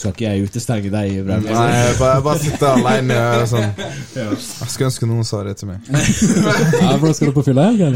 skal 0.00 0.10
ikke 0.10 0.24
jeg 0.26 0.48
utestenge 0.48 0.90
deg, 0.90 1.12
Ibrahim. 1.20 1.44
Nei, 1.46 1.66
jeg 1.70 1.94
bare, 2.00 2.14
jeg 2.16 2.24
bare 2.26 2.38
sitter 2.42 2.66
alene 2.72 3.18
og 3.38 3.44
sånn. 3.46 3.68
Jeg 4.16 4.72
skulle 4.72 4.88
ønske 4.90 5.06
noen 5.06 5.28
sa 5.28 5.42
det 5.46 5.54
til 5.60 5.70
meg. 5.70 5.78
Ja, 6.84 6.96
da 6.98 7.12
skal 7.14 7.30
du 7.30 7.36
på 7.36 7.44
fylla? 7.46 7.68
eller? 7.70 7.94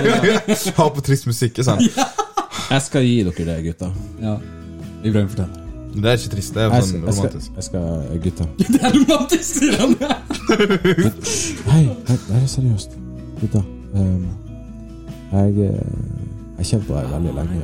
Ha 0.80 0.88
på 0.96 1.04
trist 1.04 1.28
musikk. 1.28 1.60
Sånn. 1.66 1.82
Jeg 1.84 2.82
skal 2.86 3.04
gi 3.04 3.18
dere 3.28 3.46
det, 3.50 3.58
gutta. 3.68 3.90
Ja. 4.22 4.38
Ibrahim, 5.04 5.28
fortell. 5.28 5.52
Det 5.96 6.10
er 6.10 6.18
ikke 6.18 6.32
trist, 6.34 6.52
det 6.56 6.60
er 6.64 6.72
Jeg 6.74 6.88
sånn 6.88 7.04
jeg 7.04 7.14
skal, 7.16 7.28
romantisk. 7.28 7.52
jeg 7.56 7.64
skal 7.68 7.84
Gutta. 8.24 8.44
Det 8.72 8.80
er 8.80 8.90
romantisk, 8.96 9.48
sier 9.60 9.74
han! 9.80 9.92
Hei, 11.68 11.84
hei, 12.08 12.16
det 12.26 12.40
er 12.40 12.48
seriøst. 12.52 12.96
Gutta. 13.40 13.62
Um, 13.96 14.26
jeg 15.32 15.68
eh, 15.68 15.94
Jeg 16.58 16.66
kjenner 16.72 16.86
på 16.88 16.96
deg 16.98 17.14
veldig 17.14 17.32
lenge. 17.38 17.62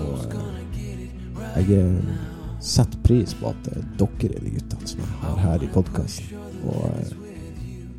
Og 0.00 0.34
eh, 0.38 1.60
jeg 1.60 1.78
eh, 1.78 2.29
setter 2.60 2.98
pris 3.04 3.34
på 3.34 3.50
at 3.50 3.64
det 3.64 3.78
er 3.78 3.86
dere 4.00 4.36
er 4.36 4.44
de 4.44 4.50
guttene 4.58 4.88
som 4.88 5.00
jeg 5.00 5.08
har 5.22 5.36
her 5.44 5.64
i 5.64 5.70
podkasten. 5.72 6.24
Og 6.68 6.82
eh, 6.90 7.12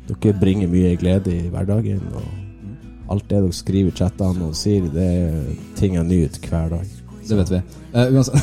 dere 0.08 0.38
bringer 0.40 0.70
mye 0.70 0.96
glede 0.96 1.34
i 1.34 1.48
hverdagen. 1.50 2.02
Og 2.14 2.26
alt 3.12 3.28
det 3.28 3.42
dere 3.42 3.52
skriver 3.52 3.90
i 3.90 3.96
chattene 3.98 4.48
og 4.48 4.56
sier, 4.56 4.86
det 4.94 5.06
er 5.06 5.54
ting 5.78 5.98
jeg 5.98 6.08
nyter 6.08 6.48
hver 6.48 6.68
dag. 6.76 6.86
Det 7.22 7.38
vet 7.38 7.50
vi. 7.52 7.60
Uh, 7.92 8.08
uansett 8.16 8.34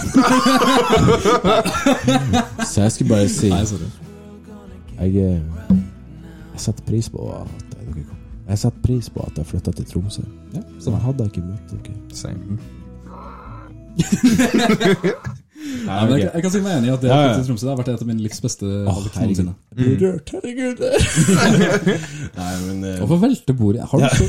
Så 2.69 2.81
jeg 2.81 2.91
skulle 2.91 3.09
bare 3.09 3.29
si 3.33 3.49
Nei. 3.49 3.65
Jeg, 4.99 5.15
eh, 5.15 5.41
jeg 6.53 6.61
setter 6.63 6.83
pris 6.87 7.09
på 7.11 7.25
at 7.33 7.47
dere 7.73 8.03
kom. 8.05 8.19
Jeg 8.49 8.57
setter 8.63 8.81
pris 8.83 9.09
på 9.09 9.19
at 9.25 9.37
jeg 9.39 9.45
flytta 9.51 9.71
til 9.75 9.85
Tromsø. 9.89 10.23
Ja, 10.55 10.61
Så 10.79 10.95
hadde 10.95 11.23
jeg 11.23 11.31
ikke 11.33 11.47
møtt 11.47 11.67
dere. 11.75 11.95
Same. 12.13 12.59
Nei, 15.85 15.99
men 16.09 16.15
jeg, 16.19 16.29
jeg 16.33 16.43
kan 16.45 16.53
si 16.53 16.61
meg 16.65 16.77
enig 16.79 16.89
i 16.89 16.93
at 16.93 17.03
det 17.03 17.09
Ja, 17.11 17.19
ja. 17.27 17.35
Tromsø 17.45 17.65
det 17.67 17.71
har 17.73 17.79
vært 17.79 17.91
et 17.93 18.03
av 18.03 18.09
mine 18.09 18.23
livs 18.25 18.41
beste 18.43 18.65
Åh, 18.65 18.89
valg 18.89 19.19
noensinne. 19.19 19.53
Rørt, 20.01 20.33
herregud. 20.35 20.81
Nei, 22.39 22.51
men 22.65 22.83
eh, 22.89 22.97
Hvorfor 23.01 23.21
velter 23.23 23.57
bordet? 23.59 23.85
Har 23.91 23.97
du 23.99 24.07
så 24.15 24.23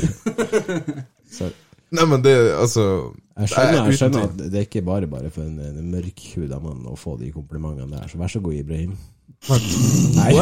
Sorry. 1.37 1.53
Nei, 1.91 2.05
men 2.07 2.23
det 2.23 2.35
Altså 2.55 2.85
Jeg 3.37 3.51
skjønner, 3.51 3.89
jeg 3.89 3.99
skjønner 3.99 4.27
at 4.29 4.37
det 4.41 4.61
er 4.61 4.67
ikke 4.67 4.83
bare 4.87 5.07
bare 5.11 5.31
for 5.33 5.43
en, 5.43 5.57
en 5.59 5.91
mørkhuda 5.91 6.59
mann 6.63 6.85
å 6.87 6.95
få 6.99 7.17
de 7.19 7.31
komplimentene 7.35 7.91
der, 7.97 8.07
så 8.11 8.19
vær 8.21 8.31
så 8.31 8.39
god, 8.43 8.55
Ibrahim. 8.61 8.93
Nei, 10.15 10.33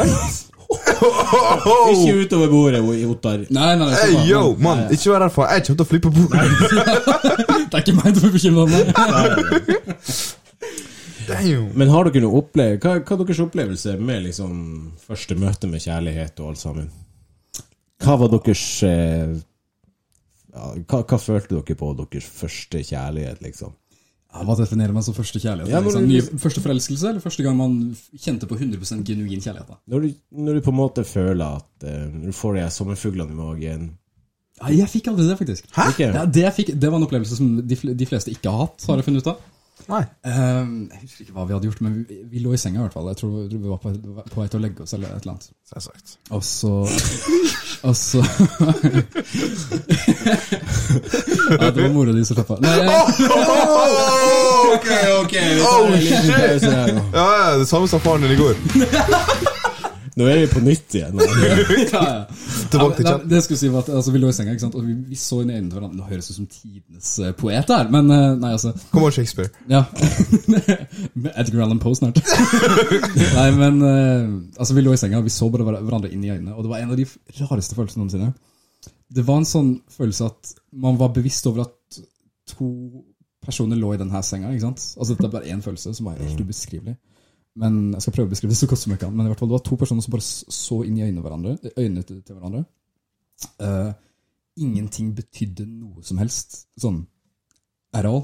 ikke 0.69 2.13
utover 2.25 2.49
bordet, 2.51 2.81
Ottar. 3.09 3.45
Nei, 3.49 3.69
nei, 3.79 3.87
nei, 3.87 3.95
Hey, 3.97 4.17
yo, 4.29 4.41
mann, 4.61 4.83
ikke 4.93 5.13
vær 5.13 5.23
derfor. 5.25 5.47
Jeg 5.49 5.63
kommer 5.65 5.79
til 5.79 5.85
å 5.85 5.89
flippe 5.89 6.11
bordet. 6.13 6.43
Det 7.69 7.79
er 7.79 7.81
ikke 7.85 7.95
meg 7.97 8.13
du 8.13 8.19
får 8.25 8.33
bekymra 8.35 8.63
for. 8.69 8.83
Damn. 11.29 11.69
Men 11.77 11.91
har 11.93 12.09
dere 12.09 12.23
noe 12.25 12.41
opplevd 12.41 12.83
hva, 12.83 12.95
hva 13.01 13.15
er 13.15 13.21
deres 13.23 13.43
opplevelse 13.43 13.95
med 13.99 14.25
liksom 14.27 14.55
første 15.03 15.37
møte 15.39 15.69
med 15.71 15.83
kjærlighet 15.83 16.41
og 16.43 16.53
alt 16.53 16.61
sammen? 16.61 16.89
Hva 17.99 18.15
var 18.21 18.31
deres 18.33 18.63
eh, 18.87 19.35
ja, 20.53 20.71
hva, 20.89 21.03
hva 21.03 21.19
følte 21.21 21.57
dere 21.57 21.77
på 21.77 21.91
deres 21.99 22.27
første 22.39 22.81
kjærlighet, 22.85 23.43
liksom? 23.45 23.75
Ja, 24.29 24.43
Hva 24.45 24.53
definerer 24.59 24.93
man 24.93 25.01
som 25.01 25.15
første 25.17 25.39
kjærlighet? 25.41 25.71
Ja, 25.73 25.79
liksom, 25.81 26.03
nye, 26.05 26.21
første 26.37 26.61
forelskelse, 26.61 27.07
eller 27.09 27.23
første 27.23 27.45
gang 27.45 27.55
man 27.57 27.77
kjente 28.13 28.45
på 28.49 28.59
100% 28.59 29.01
genuin 29.07 29.41
kjærlighet? 29.41 29.71
da? 29.71 29.79
Når 29.89 30.03
du, 30.05 30.11
når 30.37 30.59
du 30.59 30.65
på 30.67 30.73
en 30.73 30.77
måte 30.77 31.05
føler 31.07 31.57
at 31.57 31.87
Når 31.87 32.27
du 32.29 32.35
får 32.37 32.59
de 32.59 32.67
sommerfuglene 32.75 33.33
i 33.33 33.39
magen 33.39 33.87
Ja, 34.59 34.69
jeg 34.83 34.89
fikk 34.91 35.09
aldri 35.09 35.25
det, 35.25 35.37
faktisk. 35.39 35.71
Hæ? 35.73 35.87
Det, 35.97 36.25
det, 36.35 36.45
fikk, 36.53 36.73
det 36.75 36.91
var 36.91 36.99
en 36.99 37.07
opplevelse 37.07 37.39
som 37.39 37.55
de, 37.63 37.77
de 37.95 38.09
fleste 38.09 38.29
ikke 38.33 38.53
har 38.53 38.67
hatt, 38.67 38.85
har 38.85 39.01
jeg 39.01 39.07
funnet 39.07 39.25
ut 39.25 39.31
av. 39.33 39.41
Nei. 39.87 40.01
Ehm, 40.27 40.89
jeg 40.91 40.99
husker 41.01 41.23
ikke 41.23 41.33
hva 41.37 41.45
vi 41.47 41.53
hadde 41.55 41.69
gjort, 41.69 41.81
men 41.85 41.93
vi, 42.09 42.17
vi 42.29 42.39
lå 42.43 42.53
i 42.53 42.59
senga 42.61 42.79
i 42.81 42.83
hvert 42.83 42.93
fall. 42.97 43.07
Jeg 43.13 43.17
tror, 43.21 43.29
vi 43.49 43.57
var 43.63 43.79
på, 43.81 43.93
på 44.29 44.41
vei 44.41 44.47
til 44.51 44.59
å 44.59 44.63
legge 44.65 44.83
oss 44.85 44.93
eller 44.97 45.13
et 45.15 45.21
eller 45.23 45.33
annet. 45.37 45.47
Selvsagt. 45.69 46.07
Og 46.35 46.43
så 46.43 46.73
Og 47.89 47.95
så 47.95 48.19
Ja, 51.49 51.71
det 51.71 51.81
var 51.81 51.93
mora 51.93 52.11
di 52.11 52.25
som 52.25 52.35
slappa 52.35 52.53
av. 52.53 52.59
Ok, 54.73 54.87
ok. 55.23 55.35
Oh, 55.65 55.95
shit. 55.97 56.63
Ja, 56.63 56.87
ja, 57.13 57.57
det 57.57 57.65
samme 57.69 57.87
som 57.87 57.99
faren 58.03 58.21
din 58.27 58.31
i 58.31 58.41
går. 58.41 59.55
Nå 60.19 60.25
er 60.27 60.41
vi 60.41 60.47
på 60.51 60.61
nytt 60.63 60.95
igjen. 60.99 61.19
ja, 61.93 62.01
ja. 62.03 62.39
Tilbake 62.71 62.97
til 62.97 63.07
chat. 63.07 63.21
det 63.31 63.39
skulle 63.45 63.59
si 63.61 63.69
var 63.71 63.85
at 63.85 63.91
altså, 64.01 64.11
Vi 64.11 64.19
lå 64.19 64.31
i 64.31 64.35
senga, 64.35 64.55
ikke 64.55 64.65
sant? 64.65 64.75
og 64.75 64.83
vi, 64.83 64.95
vi 65.13 65.19
så 65.19 65.39
inn 65.43 65.53
i 65.53 65.55
øynene 65.55 65.69
til 65.69 65.79
hverandre. 65.79 65.99
Nå 66.01 66.09
høres 66.09 66.27
ut 66.31 66.39
som 66.41 66.49
tidenes 66.51 67.11
eh, 67.23 67.31
poet 67.39 67.71
her, 67.71 67.91
men 67.93 68.11
eh, 68.11 68.25
nei, 68.41 68.51
altså 68.57 68.73
Kom 68.91 69.05
on, 69.07 69.15
Shakespeare. 69.15 69.53
Ja. 69.71 69.85
Med 70.51 71.31
Edgar 71.31 71.63
Allan 71.63 71.79
Poe 71.79 71.95
snart. 71.95 72.19
nei, 73.37 73.47
men 73.55 73.79
eh, 73.87 74.27
altså, 74.59 74.75
vi 74.75 74.83
lå 74.83 74.95
i 74.95 74.99
senga, 74.99 75.21
og 75.21 75.29
vi 75.29 75.33
så 75.33 75.47
bare 75.53 75.67
hverandre 75.77 76.11
inn 76.11 76.25
i 76.27 76.33
øynene, 76.33 76.55
og 76.57 76.67
det 76.67 76.73
var 76.73 76.83
en 76.83 76.91
av 76.91 76.99
de 76.99 77.07
rareste 77.39 77.79
følelsene 77.79 78.03
noensinne. 78.03 78.33
Det 79.09 79.23
var 79.25 79.39
en 79.39 79.47
sånn 79.47 79.71
følelse 79.95 80.27
at 80.27 80.51
man 80.83 80.99
var 80.99 81.15
bevisst 81.15 81.47
over 81.49 81.63
at 81.63 82.01
to 82.49 82.67
personer 83.45 83.79
lå 83.79 83.93
i 83.95 84.01
denne 84.01 84.19
senga. 84.25 84.51
ikke 84.51 84.67
sant? 84.67 84.83
Altså 84.97 85.13
Dette 85.13 85.29
er 85.29 85.37
bare 85.37 85.53
én 85.53 85.63
følelse 85.63 85.95
som 85.95 86.11
var 86.11 86.19
helt 86.19 86.43
ubeskrivelig. 86.43 86.99
Men 87.59 87.79
Jeg 87.95 88.05
skal 88.05 88.15
prøve 88.15 88.29
å 88.29 88.33
beskrive 88.33 88.53
det 88.53 88.59
så 88.59 88.69
godt 88.71 88.81
som 88.83 88.93
jeg 88.93 89.01
kan. 89.01 89.15
Men 89.15 89.27
i 89.27 89.31
hvert 89.31 89.41
fall 89.41 89.49
det 89.51 89.57
var 89.57 89.65
to 89.67 89.77
personer 89.79 90.05
som 90.05 90.15
bare 90.15 90.25
så 90.25 90.81
inn 90.87 90.99
i 90.99 91.05
øynene, 91.05 91.23
hverandre, 91.25 91.55
øynene 91.75 92.05
til, 92.07 92.21
til 92.25 92.37
hverandre. 92.37 92.63
Uh, 93.59 93.91
ingenting 94.59 95.13
betydde 95.17 95.65
noe 95.67 96.03
som 96.05 96.21
helst. 96.21 96.61
Sånn 96.79 97.01
at 97.95 98.07
all. 98.07 98.23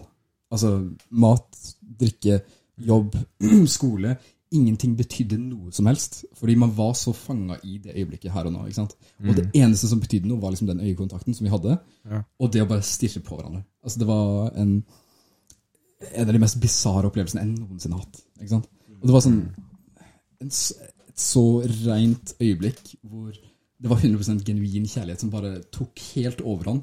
Altså 0.54 0.78
mat, 1.10 1.60
drikke, 1.82 2.40
jobb, 2.88 3.18
skole. 3.78 4.16
Ingenting 4.56 4.94
betydde 4.96 5.40
noe 5.42 5.74
som 5.76 5.90
helst. 5.90 6.22
Fordi 6.40 6.56
man 6.62 6.72
var 6.78 6.94
så 6.96 7.12
fanga 7.16 7.58
i 7.68 7.80
det 7.84 7.96
øyeblikket 7.96 8.32
her 8.32 8.48
og 8.48 8.56
nå. 8.56 8.68
ikke 8.70 8.84
sant? 8.84 8.96
Og 9.26 9.34
det 9.36 9.50
eneste 9.58 9.90
som 9.92 10.00
betydde 10.04 10.32
noe, 10.32 10.40
var 10.44 10.56
liksom 10.56 10.70
den 10.72 10.84
øyekontakten 10.86 11.36
som 11.36 11.48
vi 11.48 11.52
hadde. 11.52 11.80
Ja. 12.08 12.24
Og 12.40 12.54
det 12.54 12.64
å 12.64 12.70
bare 12.70 12.86
stirre 12.86 13.24
på 13.26 13.40
hverandre. 13.40 13.66
Altså 13.84 14.00
Det 14.00 14.08
var 14.08 14.54
en 14.62 14.78
en 16.14 16.28
av 16.28 16.34
de 16.36 16.42
mest 16.42 16.60
bisarre 16.62 17.10
opplevelsene 17.10 17.44
jeg 17.44 17.54
noensinne 17.56 17.98
har 17.98 18.04
hatt. 18.06 18.22
ikke 18.40 18.52
sant? 18.52 18.68
Og 19.06 19.10
det 19.12 19.14
var 19.14 19.22
sånn 19.22 19.42
en, 20.42 20.50
et 20.50 21.20
så 21.22 21.44
rent 21.86 22.32
øyeblikk 22.42 22.96
hvor 23.06 23.30
det 23.30 23.92
var 23.92 24.02
100 24.02 24.40
genuin 24.48 24.88
kjærlighet 24.90 25.22
som 25.22 25.30
bare 25.30 25.60
tok 25.70 26.02
helt 26.16 26.42
overhånd. 26.42 26.82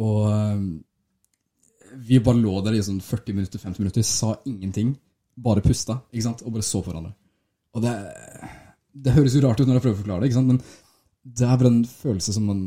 Og 0.00 0.62
vi 2.08 2.22
bare 2.24 2.40
lå 2.40 2.54
der 2.64 2.78
i 2.78 2.84
sånn 2.86 3.02
40 3.04 3.36
minutter, 3.36 3.60
50 3.60 3.84
minutter, 3.84 4.06
sa 4.06 4.32
ingenting. 4.48 4.94
Bare 5.36 5.60
pusta 5.60 5.98
ikke 6.08 6.24
sant? 6.24 6.40
og 6.46 6.56
bare 6.56 6.64
så 6.64 6.80
på 6.80 6.88
hverandre. 6.88 7.12
Og 7.76 7.84
det, 7.84 7.92
det 9.04 9.12
høres 9.18 9.36
jo 9.36 9.44
rart 9.44 9.60
ut 9.60 9.68
når 9.68 9.76
jeg 9.76 9.84
prøver 9.84 9.98
å 9.98 10.02
forklare 10.06 10.24
det, 10.24 10.30
ikke 10.32 10.40
sant? 10.40 10.54
men 10.54 11.36
det 11.36 11.44
er 11.44 11.60
bare 11.60 11.74
en 11.74 11.84
følelse 11.84 12.32
som 12.38 12.48
man 12.48 12.64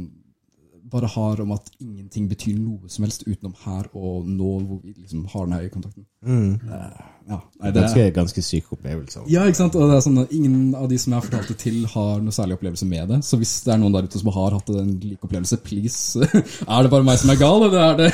bare 0.91 1.08
har 1.10 1.39
om 1.41 1.52
at 1.56 1.69
ingenting 1.82 2.28
betyr 2.30 2.58
noe 2.62 2.89
som 2.93 3.04
helst 3.08 3.24
utenom 3.26 3.56
her 3.63 3.88
og 3.98 4.28
nå, 4.30 4.50
hvor 4.67 4.80
vi 4.84 4.93
liksom 5.00 5.24
har 5.32 5.48
den 5.48 5.56
øyekontakten. 5.60 6.06
Eh, 6.26 7.12
Ja, 7.26 7.39
nei, 7.60 7.71
det 7.74 7.82
er 7.98 8.12
ganske 8.13 8.41
syk 8.45 8.67
opplevelse. 8.76 9.24
ja, 9.34 9.48
ikke 9.50 9.58
sant? 9.58 9.74
Og 9.76 9.89
det 9.89 9.95
er 9.98 10.04
sånn 10.06 10.19
at 10.21 10.32
Ingen 10.36 10.76
av 10.78 10.86
de 10.91 10.98
som 11.02 11.12
jeg 11.13 11.17
har 11.21 11.26
fortalt 11.26 11.48
det 11.50 11.58
til, 11.63 11.80
har 11.89 12.21
noe 12.21 12.36
særlig 12.36 12.54
opplevelse 12.60 12.86
med 12.86 13.10
det. 13.10 13.17
Så 13.26 13.39
hvis 13.41 13.56
det 13.65 13.74
er 13.74 13.80
noen 13.82 13.95
der 13.98 14.06
ute 14.06 14.21
som 14.21 14.30
har 14.36 14.54
hatt 14.60 14.69
en 14.69 14.91
lik 15.02 15.26
opplevelse, 15.26 15.58
please 15.65 16.21
Er 16.69 16.86
det 16.86 16.91
bare 16.93 17.04
meg 17.08 17.17
som 17.17 17.34
er 17.34 17.41
gal, 17.41 17.65
eller 17.65 17.82
er 17.82 17.98
det 18.04 18.12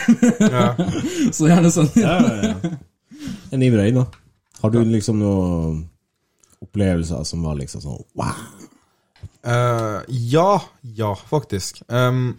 Så 1.36 1.52
gjerne 1.52 1.72
sånn. 1.76 1.92
Ja, 2.00 2.16
ja, 2.24 2.54
ja. 2.56 2.76
En 3.52 3.62
Ibrahim, 3.68 4.00
da? 4.00 4.08
Har 4.62 4.72
du 4.72 4.80
liksom 4.86 5.20
noen 5.20 5.82
opplevelser 6.64 7.24
som 7.28 7.44
var 7.44 7.60
liksom 7.60 7.84
sånn 7.84 8.04
wow? 8.16 8.40
Uh, 9.42 10.02
ja, 10.08 10.62
ja, 10.96 11.16
faktisk. 11.16 11.82
Um, 11.90 12.38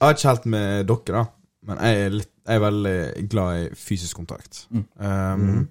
jeg 0.00 0.06
har 0.06 0.16
ikke 0.16 0.28
helt 0.28 0.46
med 0.46 0.88
dere, 0.88 1.18
da. 1.18 1.24
Men 1.68 1.82
jeg 1.84 2.04
er, 2.06 2.14
litt, 2.14 2.30
jeg 2.46 2.56
er 2.56 2.62
veldig 2.64 3.28
glad 3.30 3.58
i 3.60 3.68
fysisk 3.76 4.16
kontakt. 4.16 4.64
Um, 4.96 5.68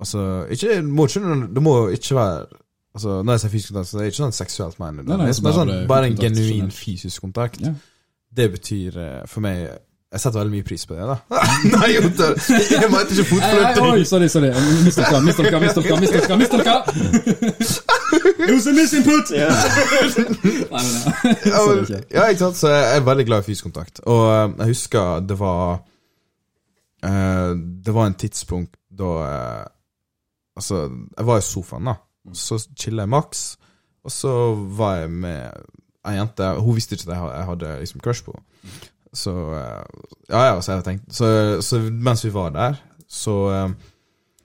Altså, 0.00 0.46
ikke, 0.50 0.82
må 0.82 1.06
ikke, 1.06 1.20
det 1.54 1.62
må 1.62 1.88
ikke 1.88 2.16
være 2.16 2.46
Altså, 2.94 3.22
Når 3.22 3.32
jeg 3.32 3.40
sier 3.40 3.50
fysisk 3.50 3.72
kontakt, 3.72 3.88
så 3.88 3.96
er 3.96 4.02
det 4.02 4.10
ikke 4.12 4.20
sånn 4.20 4.36
seksuelt, 4.36 4.76
mener 4.78 5.02
Nei, 5.02 5.08
nei, 5.08 5.16
men 5.18 5.30
altså 5.32 5.52
sånn, 5.56 5.70
bare 5.70 5.86
bare 5.90 6.10
en 6.10 6.18
genuin 6.18 6.68
fysisk 6.70 7.24
kontakt. 7.24 7.62
Ja. 7.64 7.72
Det 8.38 8.46
betyr 8.52 8.98
eh, 9.02 9.24
for 9.30 9.42
meg 9.42 9.64
Jeg 10.14 10.22
setter 10.22 10.38
veldig 10.38 10.54
mye 10.54 10.64
pris 10.66 10.84
på 10.86 10.94
det, 10.94 11.06
da. 11.10 11.14
Nei, 11.74 11.88
jo, 11.90 12.02
jeg 12.06 12.90
mente 12.92 13.16
ikke 13.16 13.24
fotfløyting. 13.32 13.86
oi, 13.88 14.04
sorry, 14.06 14.28
sorry. 14.30 14.50
Mistolka, 14.86 15.18
mistolka, 15.26 15.60
mistolka, 15.64 15.96
mistolka. 15.98 16.36
mistolka. 16.38 16.74
It 18.44 18.52
was 18.52 18.66
a 18.70 18.74
misinput! 18.76 19.32
Nei, 19.34 19.40
men 20.70 20.94
ja. 20.94 21.10
Ja, 21.50 21.58
Sorry, 21.64 21.80
ikke. 21.80 22.00
ja, 22.14 22.28
ikke 22.28 22.38
sant? 22.44 22.60
Så 22.60 22.70
jeg 22.70 22.96
er 23.00 23.04
veldig 23.08 23.26
glad 23.26 23.42
i 23.42 23.48
fysisk 23.48 23.66
kontakt. 23.66 24.00
Og 24.06 24.22
eh, 24.30 24.54
jeg 24.58 24.70
husker 24.76 25.26
det 25.26 25.38
var 25.40 25.82
uh, 27.02 27.50
Det 27.86 27.94
var 27.94 28.06
en 28.06 28.18
tidspunkt 28.20 28.76
da 28.94 29.10
uh, 29.18 29.64
Altså, 30.54 30.84
jeg 31.18 31.26
var 31.26 31.42
i 31.42 31.42
sofaen, 31.42 31.90
da. 31.90 31.98
Så 32.38 32.60
chilla 32.78 33.02
jeg 33.02 33.10
maks. 33.10 33.56
Og 34.06 34.12
så 34.14 34.54
var 34.54 35.00
jeg 35.00 35.10
med 35.10 35.64
ei 36.06 36.18
jente. 36.20 36.52
Hun 36.62 36.76
visste 36.76 36.94
ikke 36.94 37.10
at 37.10 37.32
jeg 37.40 37.48
hadde 37.48 37.78
liksom 37.80 38.04
crush 38.04 38.22
på 38.24 38.36
henne. 38.36 38.84
Så 39.14 39.32
eh, 39.54 40.04
Ja, 40.28 40.44
ja, 40.50 40.60
så 40.60 40.76
jeg 40.76 40.86
tenkte 40.86 41.14
Så, 41.14 41.26
så 41.62 41.80
mens 41.80 42.24
vi 42.26 42.32
var 42.34 42.54
der, 42.54 42.78
så 43.10 43.34
eh, 43.52 43.74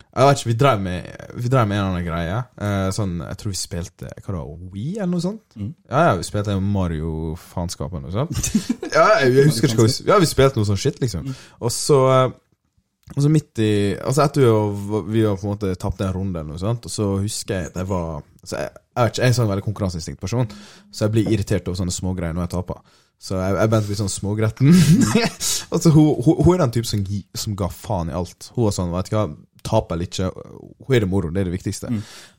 jeg 0.10 0.26
vet 0.28 0.40
ikke, 0.40 0.50
Vi 0.50 0.58
drev 0.58 0.82
med 0.82 1.08
Vi 1.38 1.52
drev 1.52 1.68
med 1.70 1.78
en 1.78 1.84
eller 1.84 1.96
annen 1.96 2.08
greie. 2.08 2.42
Eh, 2.66 2.90
sånn, 2.96 3.16
Jeg 3.24 3.40
tror 3.40 3.54
vi 3.54 3.60
spilte 3.60 4.12
Hva 4.26 4.36
da, 4.36 4.44
Wii, 4.74 4.92
eller 4.98 5.14
noe 5.14 5.24
sånt? 5.24 5.46
Mm. 5.56 5.72
Ja, 5.90 6.04
ja, 6.10 6.18
vi 6.20 6.28
spilte 6.28 6.58
Mario-faenskap 6.60 7.94
eller 7.94 8.08
noe 8.10 8.16
sånt. 8.16 8.54
ja, 8.98 9.08
jeg, 9.24 9.50
husker 9.50 9.72
ikke 9.72 9.84
hva 9.84 9.90
vi 9.90 10.12
Ja, 10.12 10.20
vi 10.22 10.30
spilte 10.30 10.62
noe 10.62 10.70
sånn 10.70 10.82
shit, 10.82 11.02
liksom. 11.04 11.34
Og 11.62 11.74
så 11.74 12.04
og 13.10 13.24
så 13.26 13.30
midt 13.32 13.58
i 13.64 13.72
Altså 13.98 14.22
etter 14.22 14.44
vi 14.44 14.50
har, 14.50 15.06
vi 15.08 15.24
har 15.26 15.38
på 15.38 15.48
en 15.48 15.54
måte 15.56 15.74
tapt 15.82 16.02
en 16.06 16.14
runde, 16.14 16.38
eller 16.38 16.54
noe 16.54 16.62
sånt, 16.62 16.86
og 16.86 16.94
så 16.94 17.08
husker 17.18 17.56
jeg 17.56 17.72
at 17.72 17.80
jeg 17.82 17.90
var 17.90 18.20
jeg, 18.44 18.68
jeg 18.70 19.02
er 19.02 19.14
ikke 19.14 19.26
en 19.26 19.38
sånn 19.38 19.50
veldig 19.50 19.66
konkurranseinstinkt 19.66 20.22
person, 20.22 20.50
så 20.94 21.06
jeg 21.06 21.16
blir 21.16 21.32
irritert 21.34 21.68
over 21.68 21.80
sånne 21.80 21.96
smågreier 21.96 22.36
når 22.38 22.46
jeg 22.46 22.54
taper. 22.54 23.00
Så 23.20 23.36
jeg, 23.36 23.56
jeg 23.60 23.70
begynte 23.72 23.92
litt 23.92 24.00
sånn 24.00 24.12
smågretten. 24.14 24.72
altså, 25.74 25.92
hun, 25.92 26.14
hun, 26.24 26.40
hun 26.40 26.54
er 26.54 26.64
den 26.64 26.74
typen 26.78 26.88
som, 26.88 27.06
som 27.44 27.56
ga 27.60 27.68
faen 27.74 28.12
i 28.12 28.16
alt. 28.16 28.52
Hun 28.56 28.70
var 28.70 28.76
sånn, 28.76 28.94
vet 28.96 29.12
du 29.12 29.18
hva, 29.18 29.26
taper 29.66 29.98
eller 29.98 30.08
ikke, 30.08 30.30
hun 30.88 30.96
er 30.96 31.04
det 31.04 31.10
moro, 31.12 31.32
det 31.34 31.42
er 31.42 31.50
det 31.50 31.56
viktigste. 31.58 31.92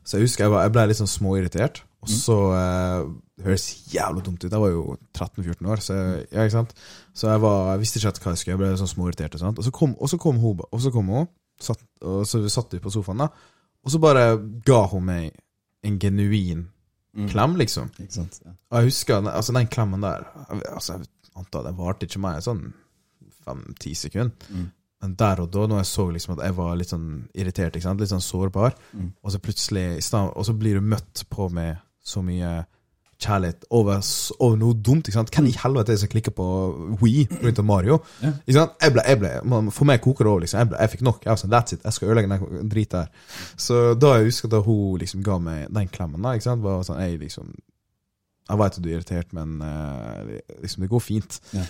Så 0.04 0.16
jeg 0.16 0.28
husker 0.28 0.46
jeg, 0.46 0.52
var, 0.54 0.64
jeg 0.64 0.74
ble 0.74 0.86
litt 0.88 1.00
sånn 1.00 1.10
småirritert, 1.10 1.82
og 2.00 2.08
så 2.08 2.36
eh, 2.56 3.10
Det 3.36 3.44
høres 3.44 3.66
jævlig 3.92 4.22
dumt 4.24 4.40
ut. 4.40 4.48
Jeg 4.52 4.62
var 4.62 4.72
jo 4.72 4.96
13-14 5.16 5.68
år, 5.72 5.82
så 5.84 5.98
jeg, 5.98 6.24
ja, 6.32 6.46
ikke 6.46 6.54
sant. 6.54 6.72
Så 7.16 7.28
jeg, 7.28 7.42
var, 7.44 7.60
jeg 7.74 7.82
visste 7.84 8.00
ikke 8.00 8.24
hva 8.24 8.32
jeg 8.32 8.40
skulle, 8.40 8.54
jeg 8.54 8.60
ble 8.62 8.72
litt 8.72 8.80
sånn 8.80 8.92
småirritert. 8.94 9.36
Og, 9.36 9.42
sånt. 9.44 9.60
og 9.60 9.68
så 9.68 9.72
kom, 9.76 9.94
og 9.96 10.12
så 10.12 10.20
kom 10.20 10.40
hun, 10.40 10.64
og 10.64 10.82
så 10.84 10.92
kom 10.94 11.12
hun 11.12 11.28
satt, 11.60 11.84
og 12.04 12.24
så 12.28 12.40
satt 12.52 12.72
vi 12.76 12.80
på 12.80 12.92
sofaen, 12.92 13.20
da. 13.24 13.28
Og 13.84 13.92
så 13.92 14.00
bare 14.00 14.26
ga 14.64 14.82
hun 14.92 15.06
meg 15.08 15.30
en 15.84 15.96
genuin 16.00 16.66
klem, 17.28 17.56
liksom. 17.58 17.90
Ikke? 17.98 18.26
Ja. 18.44 18.52
Og 18.70 18.78
jeg 18.78 18.90
husker 18.92 19.26
altså, 19.30 19.52
den 19.52 19.66
klemmen 19.66 20.00
der 20.04 20.26
altså, 20.74 20.98
Jeg 20.98 21.08
antar 21.36 21.64
det 21.66 21.76
varte 21.78 22.06
ikke 22.06 22.20
meg 22.22 22.42
sånn 22.42 22.72
fem-ti 23.44 23.94
sekunder. 23.94 24.32
Mm. 24.50 24.70
Men 25.00 25.14
der 25.16 25.40
og 25.40 25.50
da, 25.50 25.66
når 25.66 25.78
jeg 25.80 25.86
så 25.86 26.04
liksom 26.12 26.34
at 26.36 26.44
jeg 26.44 26.56
var 26.58 26.74
litt 26.76 26.90
sånn 26.92 27.06
irritert, 27.34 27.74
litt 27.74 28.12
sånn 28.12 28.20
sårbar, 28.24 28.74
Mm. 28.92 29.12
og 29.22 29.32
så 29.32 29.38
plutselig 29.38 30.02
Og 30.36 30.44
så 30.44 30.52
blir 30.58 30.74
du 30.74 30.80
møtt 30.80 31.24
på 31.30 31.48
med 31.50 31.78
så 32.02 32.22
mye 32.22 32.66
kjærlighet 33.20 33.64
over, 33.70 34.00
over 34.38 34.56
noe 34.60 34.74
dumt. 34.74 35.08
ikke 35.08 35.18
sant? 35.18 35.30
Hvem 35.34 35.48
i 35.50 35.56
helvete 35.62 35.92
er 35.92 35.98
det 35.98 36.02
som 36.02 36.10
klikker 36.12 36.34
på 36.36 36.46
Wii 37.02 37.26
rundt 37.44 37.62
Mario? 37.68 37.98
Ja. 38.22 38.32
Ikke 38.46 38.56
sant? 38.58 38.76
Jeg 38.82 38.94
ble, 38.96 39.04
jeg 39.06 39.20
ble, 39.20 39.32
for 39.76 39.88
meg 39.90 40.00
koker 40.04 40.26
det 40.26 40.32
over. 40.32 40.44
liksom. 40.44 40.58
Jeg, 40.62 40.70
ble, 40.72 40.78
jeg 40.80 40.94
fikk 40.94 41.04
nok. 41.06 41.24
Jeg 41.24 41.32
var 41.34 41.40
sånn, 41.42 41.52
That's 41.54 41.76
it. 41.76 41.84
Jeg 41.84 41.96
skal 41.96 42.12
ødelegge 42.12 42.38
den 42.56 42.70
driten 42.72 43.04
her. 43.04 43.34
Så 43.60 43.82
da 44.00 44.14
jeg 44.18 44.30
husker 44.30 44.52
da 44.52 44.62
hun 44.64 44.98
liksom 45.02 45.24
ga 45.26 45.38
meg 45.42 45.66
den 45.70 45.92
klemmen, 45.92 46.22
da, 46.24 46.34
ikke 46.38 46.48
sant? 46.48 46.64
var 46.64 46.82
sånn, 46.88 47.02
jeg 47.04 47.20
liksom 47.20 47.52
Jeg 48.50 48.58
vet 48.58 48.76
at 48.80 48.82
du 48.82 48.88
er 48.88 48.96
irritert, 48.96 49.28
men 49.36 49.60
eh, 49.62 50.40
liksom, 50.64 50.82
det 50.82 50.88
går 50.90 51.02
fint. 51.04 51.36
Ja. 51.54 51.62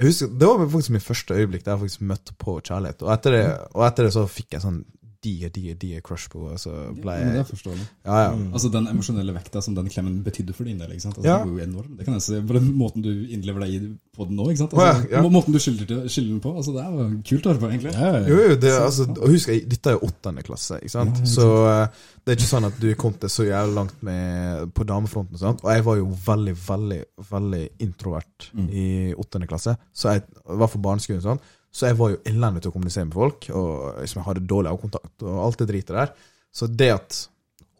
Husker, 0.00 0.26
Det 0.34 0.48
var 0.48 0.64
faktisk 0.66 0.90
mitt 0.96 1.04
første 1.06 1.36
øyeblikk 1.36 1.62
der 1.64 1.76
jeg 1.76 1.84
faktisk 1.84 2.00
møtte 2.10 2.34
på 2.42 2.56
kjærlighet. 2.58 3.04
Og 3.06 3.12
etter 3.14 3.36
det, 3.36 3.44
og 3.70 3.84
etter 3.86 4.08
det 4.08 4.12
så 4.16 4.24
fikk 4.26 4.56
jeg 4.56 4.64
sånn 4.64 4.80
digger, 5.24 5.76
de 5.80 5.90
er 5.96 6.02
crush 6.04 6.28
på 6.32 6.42
henne. 6.46 6.58
Så 6.60 6.70
ble 6.94 7.14
Men 7.18 7.32
det 7.34 7.42
jeg 7.42 7.72
er. 7.72 7.82
Ja, 8.04 8.18
ja. 8.26 8.30
Altså 8.52 8.70
Den 8.74 8.86
emosjonelle 8.92 9.34
vekta 9.34 9.62
som 9.64 9.74
den 9.74 9.88
klemmen 9.92 10.22
betydde 10.26 10.54
for 10.54 10.64
din 10.68 10.78
del, 10.78 10.92
ikke 10.94 11.06
sant? 11.06 11.16
Altså, 11.18 11.28
Ja. 11.30 11.38
det 11.44 11.50
var 11.52 11.58
jo 11.58 11.64
enorm. 11.66 11.96
Det 11.98 12.04
kan 12.06 12.14
jeg 12.18 12.22
se 12.28 12.40
på 12.42 12.56
den 12.58 12.72
måten 12.78 13.02
du 13.02 13.10
innlever 13.10 13.64
deg 13.64 13.74
i 13.74 13.80
på 14.14 14.28
den 14.28 14.36
nå. 14.38 14.48
ikke 14.52 14.58
sant? 14.64 14.74
Altså, 14.74 15.08
ja, 15.10 15.22
ja. 15.22 15.28
Måten 15.34 15.52
du 15.52 15.58
skylder, 15.58 16.08
skylder 16.08 16.30
den 16.36 16.40
på. 16.44 16.54
Altså 16.56 16.72
Det 16.76 16.82
er 16.84 16.90
jo 16.92 17.22
kult 17.30 17.46
å 17.46 17.52
høre 17.54 17.62
på, 17.64 17.70
egentlig. 17.72 17.92
Ja, 17.94 18.12
ja. 18.18 18.26
Jo, 18.28 18.36
jo, 18.48 18.56
det, 18.56 18.72
altså, 18.80 19.08
og 19.10 19.28
husk, 19.34 19.48
jeg- 19.48 19.68
dette 19.68 19.86
er 19.90 19.98
jo 19.98 20.06
åttende 20.08 20.42
klasse, 20.46 20.78
ikke 20.82 20.90
sant? 20.94 21.16
Ja, 21.16 21.22
ikke 21.24 21.34
så 21.34 21.48
uh, 21.64 21.86
det 22.24 22.32
er 22.32 22.36
ikke 22.38 22.52
sånn 22.54 22.64
at 22.68 22.78
du 22.80 22.86
er 22.90 22.94
kommet 22.94 23.20
så 23.28 23.44
jævlig 23.44 23.74
langt 23.74 24.02
med, 24.02 24.70
på 24.74 24.84
damefronten. 24.86 25.38
Sant? 25.38 25.64
Og 25.64 25.70
jeg 25.74 25.84
var 25.84 25.96
jo 25.96 26.06
veldig, 26.26 26.54
veldig 26.68 27.02
veldig 27.30 27.64
introvert 27.80 28.50
Mm. 28.54 28.68
i 28.70 29.14
åttende 29.18 29.46
klasse, 29.48 29.76
så 29.92 30.12
jeg, 30.12 30.22
var 30.46 30.68
for 30.68 30.78
barneskolen. 30.78 31.22
Sånn. 31.24 31.40
Så 31.74 31.88
jeg 31.88 31.98
var 31.98 32.12
jo 32.12 32.22
elendig 32.30 32.62
til 32.62 32.70
å 32.70 32.74
kommunisere 32.76 33.08
med 33.08 33.16
folk, 33.18 33.48
og 33.50 34.00
liksom, 34.00 34.20
jeg 34.20 34.28
hadde 34.28 34.48
dårlig 34.50 34.70
avkontakt 34.70 35.24
og 35.26 35.38
alt 35.42 35.62
det 35.62 35.70
dritet 35.72 35.96
der. 35.96 36.12
Så 36.54 36.68
det 36.70 36.90
at 36.94 37.22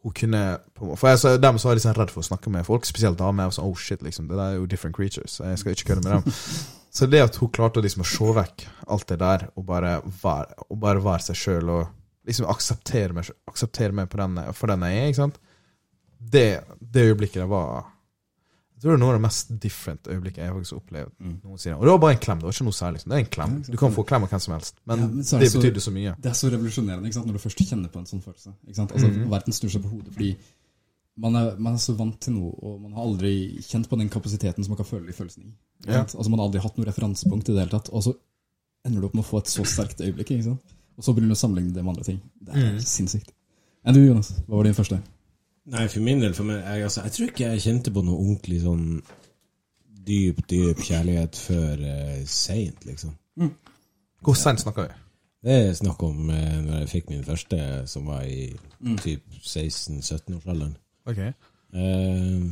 hun 0.04 0.12
kunne 0.12 0.40
For 0.76 1.08
jeg, 1.08 1.18
så, 1.22 1.30
Dermed 1.40 1.62
så 1.62 1.68
var 1.68 1.72
jeg 1.72 1.78
liksom 1.78 1.94
redd 1.96 2.10
for 2.12 2.20
å 2.20 2.26
snakke 2.26 2.50
med 2.52 2.66
folk, 2.66 2.84
spesielt 2.84 3.16
damer. 3.16 3.46
Jeg 3.46 3.56
sånn, 3.56 3.68
oh 3.70 3.78
shit, 3.78 4.02
liksom, 4.04 4.26
det 4.28 4.36
der 4.36 4.50
er 4.50 4.58
jo 4.58 4.66
different 4.68 4.96
creatures. 4.96 5.38
Jeg 5.40 5.60
skal 5.62 5.76
ikke 5.76 5.92
kødde 5.92 6.04
med 6.04 6.18
dem. 6.18 6.34
Så 6.94 7.08
det 7.10 7.22
at 7.24 7.38
hun 7.40 7.50
klarte 7.50 7.82
liksom 7.82 8.04
å 8.04 8.06
se 8.06 8.34
vekk 8.36 8.66
alt 8.94 9.06
det 9.10 9.16
der, 9.22 9.46
og 9.56 9.64
bare 9.66 9.96
være, 10.22 10.58
og 10.68 10.76
bare 10.82 11.02
være 11.02 11.24
seg 11.24 11.38
sjøl, 11.40 11.72
og 11.72 12.28
liksom 12.28 12.46
akseptere 12.50 13.16
meg, 13.16 13.30
akseptere 13.50 13.96
meg 13.96 14.12
den, 14.12 14.38
for 14.54 14.70
den 14.70 14.84
jeg 14.86 15.00
er, 15.00 15.08
ikke 15.10 15.22
sant 15.22 15.40
Det, 16.18 16.46
det 16.78 17.08
øyeblikket 17.10 17.42
der 17.42 17.50
var 17.50 17.90
Jeg 18.84 18.90
tror 18.90 18.98
det 18.98 19.00
er 19.00 19.04
noe 19.06 19.12
av 19.14 19.16
det 19.16 19.24
mest 19.24 19.52
different 19.62 20.08
øyeblikket 20.12 20.40
jeg 20.44 20.52
faktisk 20.52 20.74
har 20.74 20.80
opplevd 20.82 21.12
Mm. 21.24 21.36
noensinne. 21.40 21.76
Og 21.78 21.84
det 21.86 21.92
var 21.94 21.98
bare 22.02 22.12
en 22.12 22.18
klem. 22.20 22.38
Det 22.38 22.44
var 22.44 22.52
ikke 22.52 22.64
noe 22.68 22.76
særlig. 22.76 22.92
liksom. 22.98 23.08
Det 23.10 23.16
er 23.16 23.22
en 23.24 23.30
klem. 23.36 23.52
Du 23.64 23.76
kan 23.80 23.92
få 23.94 24.04
klem 24.04 24.22
av 24.22 24.28
hvem 24.28 24.40
som 24.44 24.52
helst. 24.54 24.74
Men, 24.84 24.98
Ja, 24.98 25.06
men 25.06 25.16
det 25.16 25.24
det 25.24 25.52
så- 25.52 25.62
betydde 25.62 25.80
så 25.80 25.92
mye. 25.94 26.16
Det 26.20 26.28
er 26.30 26.36
så 26.36 26.50
revolusjonerende 26.52 27.08
når 27.24 27.32
du 27.32 27.38
først 27.38 27.64
kjenner 27.64 27.88
på 27.88 27.98
en 27.98 28.04
sånn 28.04 28.20
følelse. 28.22 28.52
Altså, 28.68 29.08
Mhm. 29.08 29.30
Verden 29.30 29.52
snur 29.52 29.70
seg 29.70 29.82
på 29.82 29.88
hodet 29.88 30.12
fordi 30.12 30.36
man 31.16 31.34
er, 31.36 31.56
man 31.56 31.72
er 31.74 31.78
så 31.78 31.96
vant 31.96 32.20
til 32.20 32.34
noe, 32.34 32.52
og 32.62 32.80
man 32.82 32.92
har 32.92 33.02
aldri 33.06 33.56
kjent 33.62 33.88
på 33.88 33.96
den 33.96 34.10
kapasiteten 34.10 34.62
som 34.64 34.68
man 34.68 34.76
kan 34.76 34.86
føle 34.86 35.06
de 35.06 35.12
følelsene 35.12 35.46
i. 35.46 35.52
Ja. 35.86 36.02
Altså 36.04 36.28
Man 36.28 36.38
har 36.38 36.48
aldri 36.48 36.60
hatt 36.60 36.76
noe 36.76 36.84
referansepunkt 36.86 37.48
i 37.48 37.52
det 37.54 37.60
hele 37.68 37.70
tatt, 37.70 37.88
og 37.90 38.02
så 38.02 38.14
ender 38.84 39.00
du 39.00 39.06
opp 39.06 39.14
med 39.14 39.24
å 39.24 39.28
få 39.28 39.38
et 39.38 39.46
så 39.46 39.64
sterkt 39.64 40.00
øyeblikk. 40.04 40.46
Og 40.98 41.02
så 41.02 41.14
begynner 41.14 41.32
du 41.32 41.34
å 41.34 41.48
sammenligne 41.48 41.72
det 41.72 41.82
med 41.84 41.96
andre 41.96 42.04
ting. 42.04 42.20
Det 42.42 42.54
er 42.54 42.72
mm. 42.74 42.78
sinnssykt. 42.80 43.30
Enn 43.86 43.94
du, 43.94 44.06
Jonas? 44.06 44.32
Hva 44.46 44.56
var 44.56 44.64
din 44.64 44.74
første? 44.74 45.00
Nei, 45.72 45.86
for 45.88 46.04
min 46.04 46.20
del, 46.20 46.34
for 46.36 46.48
meg, 46.48 46.58
jeg, 46.60 46.88
altså, 46.88 47.04
jeg 47.06 47.14
tror 47.16 47.30
ikke 47.30 47.46
jeg 47.46 47.62
kjente 47.64 47.92
på 47.94 48.02
noe 48.04 48.18
ordentlig 48.20 48.58
sånn 48.64 48.88
dyp, 50.04 50.42
dyp 50.50 50.82
kjærlighet 50.84 51.38
før 51.40 51.80
uh, 51.80 52.18
seint, 52.28 52.84
liksom. 52.84 53.14
Hvor 54.24 54.36
sent 54.36 54.60
snakker 54.60 54.88
vi? 54.88 55.00
Det 55.44 55.56
er 55.60 55.74
snakk 55.76 56.00
om 56.06 56.30
eh, 56.32 56.60
når 56.64 56.78
jeg 56.78 56.88
fikk 56.88 57.10
min 57.12 57.24
første, 57.26 57.56
som 57.90 58.06
var 58.08 58.22
i 58.24 58.46
typ 59.02 59.24
16-17-årsalderen. 59.42 60.72
Okay. 61.10 61.34
Eh, 61.76 62.46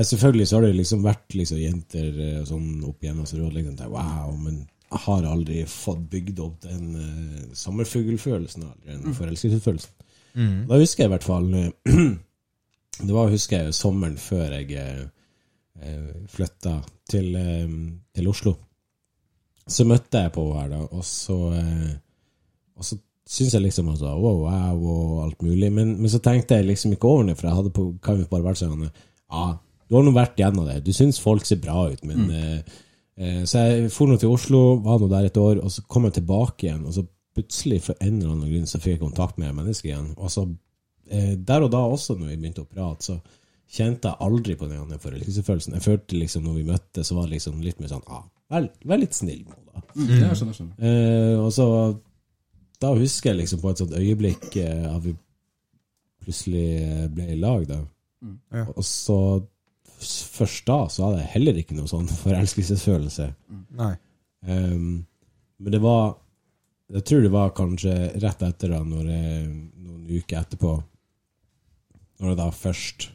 selvfølgelig 0.00 0.46
så 0.48 0.56
har 0.56 0.64
det 0.64 0.78
liksom 0.78 1.04
vært 1.04 1.36
liksom 1.36 1.60
jenter 1.60 2.08
eh, 2.08 2.38
og 2.40 2.46
sånn 2.48 2.70
opp 2.88 3.04
igjennom, 3.04 3.26
så 3.28 3.36
du 3.36 3.44
har 3.44 3.52
liksom 3.52 3.76
tenkt 3.76 3.92
wow, 3.92 4.32
men 4.40 4.62
jeg 4.62 5.02
har 5.04 5.28
aldri 5.28 5.66
fått 5.68 6.06
bygd 6.08 6.40
opp 6.46 6.56
den 6.64 6.86
eh, 7.02 7.42
sommerfuglfølelsen, 7.52 8.64
den 8.86 9.18
forelskelsesfølelsen. 9.18 9.92
Mm. 10.38 10.56
Da 10.70 10.80
husker 10.80 11.04
jeg 11.04 11.10
i 11.10 11.14
hvert 11.18 11.28
fall 11.28 11.52
eh, 11.52 11.68
Det 12.98 13.14
var 13.14 13.30
husker 13.30 13.64
jeg 13.64 13.76
sommeren 13.76 14.16
før 14.18 14.56
jeg 14.58 14.74
eh, 14.78 16.14
flytta 16.30 16.78
til, 17.10 17.34
eh, 17.38 17.68
til 18.14 18.30
Oslo. 18.30 18.54
Så 19.68 19.84
møtte 19.84 20.24
jeg 20.24 20.32
på 20.34 20.46
her, 20.56 20.70
da, 20.72 20.80
og 20.96 21.04
så 21.04 21.36
eh, 21.52 21.92
Og 22.78 22.84
så 22.86 22.96
syntes 23.28 23.54
jeg 23.54 23.62
liksom 23.66 23.88
altså, 23.92 24.14
wow, 24.16 24.44
wow 24.46 24.84
og 24.88 25.24
alt 25.26 25.42
mulig, 25.42 25.68
men, 25.72 25.96
men 26.00 26.10
så 26.10 26.20
tenkte 26.24 26.56
jeg 26.56 26.68
liksom 26.68 26.94
ikke 26.94 27.08
over 27.08 27.26
det, 27.28 27.36
for 27.36 27.48
jeg 27.48 27.56
hadde 27.58 27.72
på, 27.76 27.88
kan 28.02 28.20
jo 28.20 28.28
bare 28.30 28.46
vært 28.46 28.60
sånn 28.62 28.86
Ja, 28.86 29.58
du 29.88 29.96
har 29.96 30.04
nå 30.04 30.12
vært 30.16 30.38
gjennom 30.40 30.68
det. 30.68 30.78
Du 30.86 30.92
syns 30.96 31.20
folk 31.20 31.44
ser 31.48 31.60
bra 31.60 31.88
ut, 31.90 32.04
men 32.08 32.24
mm. 32.28 32.78
eh, 33.18 33.42
Så 33.48 33.66
jeg 33.66 33.90
for 33.92 34.08
nå 34.08 34.16
til 34.20 34.32
Oslo, 34.32 34.78
var 34.84 35.00
nå 35.02 35.10
der 35.12 35.28
et 35.28 35.40
år, 35.40 35.60
og 35.60 35.72
så 35.74 35.84
kom 35.88 36.08
jeg 36.08 36.20
tilbake 36.20 36.68
igjen, 36.68 36.86
og 36.86 36.96
så 36.96 37.04
plutselig 37.36 37.82
for 37.86 38.00
en 38.00 38.16
eller 38.18 38.32
annen 38.34 38.50
grunn 38.50 38.70
så 38.70 38.80
fikk 38.80 38.96
jeg 38.96 39.04
kontakt 39.04 39.38
med 39.38 39.54
mennesker 39.54 39.90
igjen. 39.90 40.10
Og 40.16 40.32
så 40.32 40.46
der 41.08 41.64
og 41.64 41.70
da 41.72 41.80
også, 41.88 42.16
når 42.18 42.32
vi 42.32 42.38
begynte 42.42 42.62
å 42.64 42.68
prate, 42.68 43.04
så 43.06 43.38
kjente 43.68 44.08
jeg 44.08 44.24
aldri 44.24 44.56
på 44.56 44.68
den 44.70 45.00
forelskelsefølelsen. 45.02 45.76
Jeg 45.76 45.84
følte 45.84 46.18
liksom 46.18 46.46
når 46.46 46.58
vi 46.58 46.66
møttes, 46.70 47.08
så 47.08 47.16
var 47.18 47.28
det 47.28 47.36
liksom 47.36 47.60
litt 47.64 47.80
mer 47.82 47.92
sånn 47.92 48.04
ah, 48.08 48.24
vær, 48.52 48.68
vær 48.88 49.02
litt 49.02 49.16
snill 49.16 49.44
nå, 49.44 49.56
da. 49.68 49.82
Mm. 49.94 50.12
Ja, 50.22 50.30
skjønner, 50.32 50.56
skjønner. 50.56 50.88
Eh, 50.88 51.34
og 51.38 51.50
så 51.54 51.66
Da 52.78 52.92
husker 52.94 53.32
jeg 53.32 53.40
liksom 53.42 53.60
på 53.62 53.72
et 53.72 53.80
sånt 53.82 53.94
øyeblikk 53.98 54.48
eh, 54.62 54.86
at 54.88 55.02
vi 55.04 55.14
plutselig 56.24 56.66
eh, 56.84 57.06
ble 57.12 57.28
i 57.34 57.38
lag, 57.40 57.66
da. 57.68 57.82
Mm. 58.24 58.36
Ja. 58.56 58.66
Og 58.74 58.84
så 58.86 59.20
Først 59.98 60.62
da 60.68 60.84
så 60.94 61.08
hadde 61.08 61.24
jeg 61.24 61.30
heller 61.32 61.56
ikke 61.58 61.74
noe 61.74 61.90
sånn 61.90 62.06
forelskelsesfølelse. 62.22 63.24
Nei. 63.80 63.94
Um, 64.46 65.00
men 65.58 65.74
det 65.74 65.80
var 65.82 66.12
Jeg 66.94 67.02
tror 67.08 67.24
det 67.24 67.32
var 67.34 67.50
kanskje 67.56 67.94
rett 68.22 68.44
etter 68.46 68.70
da, 68.70 68.78
når 68.86 69.08
jeg, 69.10 69.40
noen 69.82 70.04
uker 70.06 70.38
etterpå 70.38 70.76
Når 72.20 72.32
det 72.34 72.38
da 72.40 72.50
først 72.50 73.08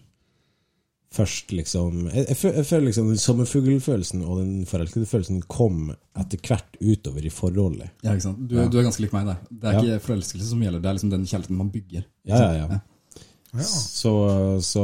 Først 1.14 1.52
liksom 1.54 2.08
Jeg, 2.10 2.26
jeg, 2.32 2.66
føler 2.66 2.86
liksom 2.88 3.08
den 3.12 3.20
sommerfuglfølelsen 3.22 4.24
og 4.26 4.40
den 4.40 4.66
forelskede 4.66 5.06
følelsen 5.06 5.44
kom 5.46 5.92
etter 6.18 6.40
hvert 6.42 6.80
utover 6.82 7.26
i 7.28 7.30
forholdet. 7.30 7.92
Ja, 8.02 8.16
ikke 8.16 8.26
sant? 8.26 8.40
Du, 8.50 8.56
Ja. 8.58 8.66
du 8.68 8.80
er 8.80 8.88
ganske 8.88 9.04
lik 9.04 9.14
meg 9.14 9.28
der. 9.28 9.38
Det 9.52 9.70
er 9.70 9.74
Ja. 9.74 9.82
ikke 9.84 10.08
forelskelse 10.08 10.48
som 10.50 10.64
gjelder, 10.64 10.82
det 10.82 10.90
er 10.90 10.94
liksom 10.98 11.12
den 11.12 11.26
kjærligheten 11.30 11.58
man 11.60 11.70
bygger. 11.70 12.04
Ja, 12.26 12.38
ja, 12.42 12.54
ja. 12.64 12.80
Ja. 13.54 13.62
Så, 13.62 14.14
så 14.66 14.84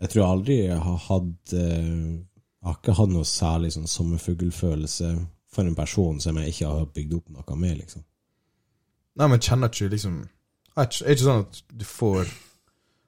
jeg 0.00 0.10
tror 0.10 0.28
aldri 0.30 0.56
jeg 0.68 0.78
har 0.78 0.96
hatt 1.08 1.52
eh, 1.52 2.20
Jeg 2.60 2.68
har 2.68 2.76
ikke 2.78 2.94
hatt 2.94 3.08
noe 3.10 3.24
særlig 3.26 3.72
sånn 3.74 3.88
sommerfuglfølelse 3.88 5.10
for 5.50 5.64
en 5.66 5.74
person 5.74 6.20
som 6.20 6.36
jeg 6.38 6.52
ikke 6.52 6.68
har 6.70 6.86
bygd 6.86 7.14
opp 7.16 7.30
noe 7.34 7.56
med, 7.58 7.78
liksom. 7.78 8.04
Nei, 9.16 9.26
men 9.26 9.40
kjenner 9.42 9.68
ikke 9.72 9.90
liksom 9.90 10.20
ikke, 10.78 11.02
er 11.04 11.10
ikke 11.16 11.24
sånn 11.26 11.42
at 11.48 11.62
du 11.74 11.84
får 11.84 12.28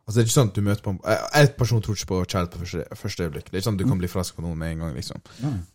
Altså, 0.02 0.16
det 0.18 0.22
er 0.22 0.26
ikke 0.26 0.34
sånn 0.34 0.48
at 0.50 0.54
du 0.58 0.62
møter 0.66 0.82
på 0.82 0.92
Jeg, 1.06 1.18
jeg 1.34 1.50
personlig 1.56 1.84
tror 1.86 1.96
ikke 1.96 2.08
på 2.10 2.16
kjærlighet 2.26 2.52
på 2.56 2.58
første, 2.64 2.96
første 2.98 3.22
øyeblikk. 3.26 3.44
Det 3.50 3.54
er 3.54 3.60
ikke 3.60 3.68
sånn 3.68 3.76
at 3.78 3.82
du 3.84 3.88
kan 3.92 3.98
bli 4.02 4.08
forelska 4.10 4.36
på 4.40 4.42
noen 4.42 4.58
med 4.58 4.72
en 4.72 4.78
gang, 4.82 4.94
liksom. 4.98 5.20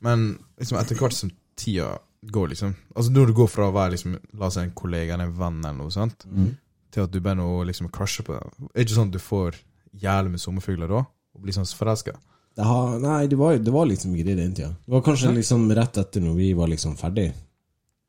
Men 0.04 0.26
liksom 0.60 0.80
etter 0.82 0.96
hvert 1.00 1.14
som 1.16 1.32
tida 1.58 1.94
går, 2.28 2.50
liksom 2.52 2.74
Altså 2.96 3.12
når 3.14 3.28
du 3.28 3.34
går 3.34 3.48
fra 3.48 3.70
å 3.70 3.74
være 3.74 3.92
liksom 3.96 4.18
La 4.40 4.48
oss 4.50 4.58
si 4.58 4.60
en 4.66 4.72
kollega 4.76 5.14
eller 5.16 5.30
en 5.30 5.38
venn 5.38 5.60
eller 5.64 5.78
noe 5.80 5.92
sånt, 5.94 6.26
Mm. 6.28 6.56
til 6.92 7.04
at 7.04 7.12
du 7.12 7.20
begynner 7.22 7.44
å 7.48 7.64
liksom 7.66 7.90
crushe 7.90 8.24
på 8.24 8.34
dem 8.36 8.68
Er 8.74 8.74
det 8.84 8.86
ikke 8.88 8.96
sånn 9.00 9.08
at 9.08 9.14
du 9.14 9.20
får 9.20 9.56
jævlig 10.02 10.32
med 10.32 10.40
sommerfugler 10.44 10.88
da? 10.92 11.06
Og 11.36 11.42
blir 11.42 11.54
sånn 11.54 11.66
forelska? 11.66 12.18
Nei, 12.58 13.28
det 13.28 13.38
var, 13.38 13.58
det 13.62 13.72
var 13.72 13.86
liksom 13.86 14.14
det 14.18 14.36
den 14.36 14.54
tida. 14.54 14.70
Det 14.86 14.92
var 14.92 15.02
kanskje 15.06 15.30
liksom 15.36 15.68
rett 15.78 15.98
etter 16.02 16.22
når 16.22 16.36
vi 16.36 16.54
var 16.58 16.68
liksom 16.68 16.96
ferdig. 16.98 17.32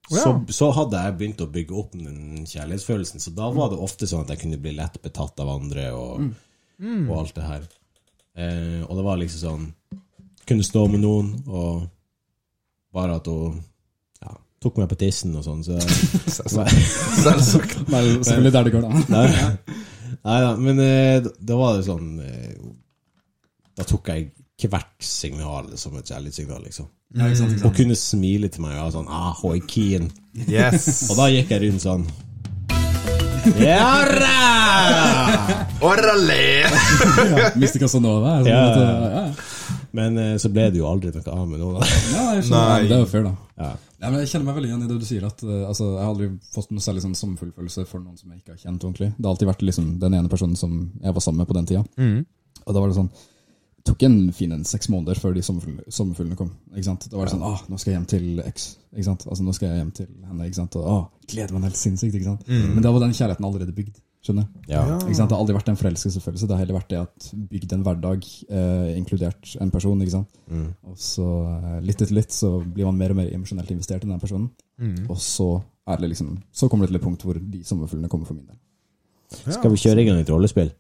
Ja. 0.09 0.23
Så, 0.23 0.31
så 0.57 0.71
hadde 0.73 1.01
jeg 1.05 1.17
begynt 1.21 1.43
å 1.45 1.51
bygge 1.53 1.77
opp 1.77 1.93
den 1.93 2.47
kjærlighetsfølelsen, 2.49 3.21
så 3.21 3.33
da 3.37 3.51
var 3.53 3.73
det 3.73 3.81
ofte 3.85 4.09
sånn 4.09 4.25
at 4.25 4.33
jeg 4.33 4.45
kunne 4.45 4.61
bli 4.63 4.73
lett 4.79 4.97
betatt 5.05 5.41
av 5.45 5.51
andre 5.53 5.91
og, 5.93 6.31
og 6.81 7.15
alt 7.19 7.35
det 7.37 7.45
her. 7.45 7.67
Eh, 8.39 8.81
og 8.87 8.95
det 8.97 9.05
var 9.05 9.19
liksom 9.19 9.41
sånn 9.43 9.69
Kunne 10.49 10.65
stå 10.65 10.85
med 10.89 11.03
noen, 11.03 11.33
og 11.51 11.89
bare 12.95 13.19
at 13.19 13.27
hun 13.29 13.59
ja, 14.23 14.31
tok 14.63 14.79
meg 14.81 14.89
på 14.89 14.97
tissen 15.03 15.35
og 15.37 15.45
sånn, 15.45 15.61
så 15.67 15.77
Selvsagt. 15.83 17.75
Selvfølgelig 17.91 18.55
der 18.57 18.69
det 18.69 18.73
går, 18.73 18.87
da. 18.87 19.03
Nei, 19.15 19.27
nei 20.23 20.39
da, 20.47 20.55
men 20.57 20.81
eh, 20.81 21.19
da 21.21 21.59
var 21.61 21.77
det 21.77 21.85
sånn 21.91 22.15
eh, 22.25 22.55
Da 23.77 23.85
tok 23.85 24.09
jeg 24.15 24.31
hvert 24.73 25.05
signal 25.05 25.75
som 25.79 25.99
et 26.01 26.09
kjærlighetssignal, 26.09 26.65
liksom. 26.65 26.89
Ja, 27.17 27.25
ikke 27.25 27.39
sant, 27.41 27.53
ikke 27.55 27.63
Hun 27.63 27.71
sant? 27.71 27.77
kunne 27.81 27.97
smile 27.97 28.49
til 28.53 28.65
meg 28.67 28.75
og 28.77 28.83
var 28.83 28.97
sånn 28.99 29.07
ah, 29.09 29.31
hoi, 29.41 29.59
keen. 29.65 30.11
Yes. 30.45 31.09
Og 31.09 31.17
da 31.17 31.31
gikk 31.33 31.55
jeg 31.55 31.63
rundt 31.65 31.85
sånn 31.85 32.05
Jarra! 33.57 34.35
Orale! 35.81 36.69
Mystic 37.57 37.81
Casanova. 37.81 38.39
er 38.39 38.45
sånn 38.45 38.53
Ja, 38.53 38.61
at, 38.61 38.77
ja, 38.77 38.83
ja. 38.85 38.91
ja, 38.93 39.23
ja. 39.23 39.79
Men 39.97 40.19
eh, 40.21 40.35
så 40.41 40.51
ble 40.53 40.67
det 40.73 40.81
jo 40.83 40.89
aldri 40.89 41.11
noe 41.15 41.33
av 41.33 41.47
med 41.49 41.63
noen. 41.63 41.79
Ja, 42.13 42.25
jeg 42.37 42.45
skjønner. 42.45 42.67
Nei. 42.75 42.89
Det 42.91 42.97
er 42.99 43.01
jo 43.01 43.09
fair, 43.09 43.25
da. 43.25 43.33
Ja. 43.59 43.71
Ja, 43.99 44.11
men 44.13 44.21
Jeg 44.21 44.31
kjenner 44.31 44.47
meg 44.51 44.59
veldig 44.59 44.69
igjen 44.69 44.85
i 44.85 44.89
det 44.91 44.99
du 45.01 45.07
sier. 45.09 45.25
at 45.27 45.41
uh, 45.43 45.55
altså, 45.71 45.89
Jeg 45.95 46.03
har 46.05 46.13
aldri 46.13 46.29
fått 46.55 46.75
noe 46.75 46.85
særlig 46.85 47.03
sånn 47.07 47.17
sommerfuglfølelse 47.19 47.87
for 47.89 48.05
noen 48.05 48.21
som 48.21 48.31
jeg 48.31 48.43
ikke 48.43 48.55
har 48.55 48.61
kjent 48.61 48.85
ordentlig. 48.85 49.11
Det 49.17 49.25
har 49.25 49.33
alltid 49.33 49.51
vært 49.51 49.65
liksom, 49.65 49.89
den 50.05 50.19
ene 50.21 50.31
personen 50.31 50.61
som 50.61 50.77
jeg 51.01 51.17
var 51.17 51.25
sammen 51.25 51.43
med 51.43 51.51
på 51.51 51.57
den 51.57 51.71
tida. 51.73 51.83
Mm. 51.99 52.21
Og 52.67 52.77
da 52.77 52.83
var 52.85 52.93
det 52.93 52.99
sånn 53.01 53.11
tok 53.89 54.05
en 54.07 54.19
fin 54.37 54.53
en 54.55 54.67
seks 54.69 54.91
måneder 54.93 55.19
før 55.21 55.37
de 55.37 55.45
sommerfuglene, 55.45 55.93
sommerfuglene 55.93 56.39
kom. 56.39 56.51
Da 56.73 57.17
var 57.17 57.29
det 57.29 57.35
sånn 57.35 57.47
ah, 57.47 57.63
nå 57.69 57.79
skal 57.79 57.93
jeg 57.93 57.99
hjem 57.99 58.11
til 58.13 58.43
X. 58.49 58.67
Altså, 58.97 59.45
nå 59.45 59.55
skal 59.57 59.73
jeg 59.73 59.83
hjem 59.83 59.95
til 59.97 60.11
henne. 60.29 60.51
Og, 60.67 60.85
ah, 60.93 61.07
gleder 61.31 61.57
meg 61.57 61.71
helt 61.71 61.81
sinnssykt. 61.81 62.21
sant? 62.27 62.45
Men 62.49 62.85
da 62.85 62.93
var 62.95 63.05
den 63.05 63.17
kjærligheten 63.17 63.49
allerede 63.49 63.75
bygd. 63.77 63.97
skjønner? 64.25 64.49
Ja. 64.69 64.83
Det 64.99 65.17
har 65.17 65.37
aldri 65.37 65.55
vært 65.57 65.69
en 65.73 65.79
forelskelsesfølelse. 65.79 66.49
Det 66.49 66.57
har 66.57 66.65
heller 66.65 66.79
vært 66.81 66.91
det 66.91 67.01
at 67.01 67.29
bygd 67.53 67.75
en 67.77 67.85
hverdag, 67.87 68.27
eh, 68.51 68.97
inkludert 68.99 69.57
en 69.63 69.71
person. 69.71 70.05
sant? 70.11 70.39
Og 70.85 70.97
så 70.99 71.29
eh, 71.55 71.81
litt 71.87 72.03
etter 72.03 72.15
litt 72.15 72.35
så 72.35 72.59
blir 72.61 72.89
man 72.91 72.99
mer 72.99 73.15
og 73.15 73.21
mer 73.21 73.33
emosjonelt 73.33 73.71
investert 73.71 74.05
i 74.05 74.11
den 74.11 74.21
personen. 74.21 74.51
Mm. 74.79 75.07
Og 75.09 75.19
så 75.23 75.63
det 75.97 76.09
liksom, 76.09 76.37
så 76.53 76.69
kommer 76.69 76.85
det 76.85 76.93
til 76.93 77.01
et 77.01 77.05
punkt 77.05 77.23
hvor 77.25 77.39
de 77.41 77.63
sommerfuglene 77.65 78.11
kommer 78.13 78.27
for 78.29 78.37
min 78.37 78.45
del. 78.45 78.59
Skal 79.29 79.73
vi 79.73 79.81
kjøre 79.81 80.03
i 80.03 80.09
gang 80.09 80.21
et 80.21 80.31
rollespill? 80.31 80.71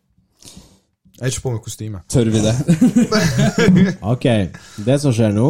Jeg 1.18 1.26
er 1.26 1.32
ikke 1.34 1.42
på 1.42 1.52
med 1.52 1.62
kostyme. 1.64 2.00
Tør 2.08 2.30
vi 2.30 2.42
det? 2.44 2.54
Ok, 4.14 4.26
det 4.86 4.98
som 5.02 5.14
skjer 5.14 5.32
nå 5.34 5.48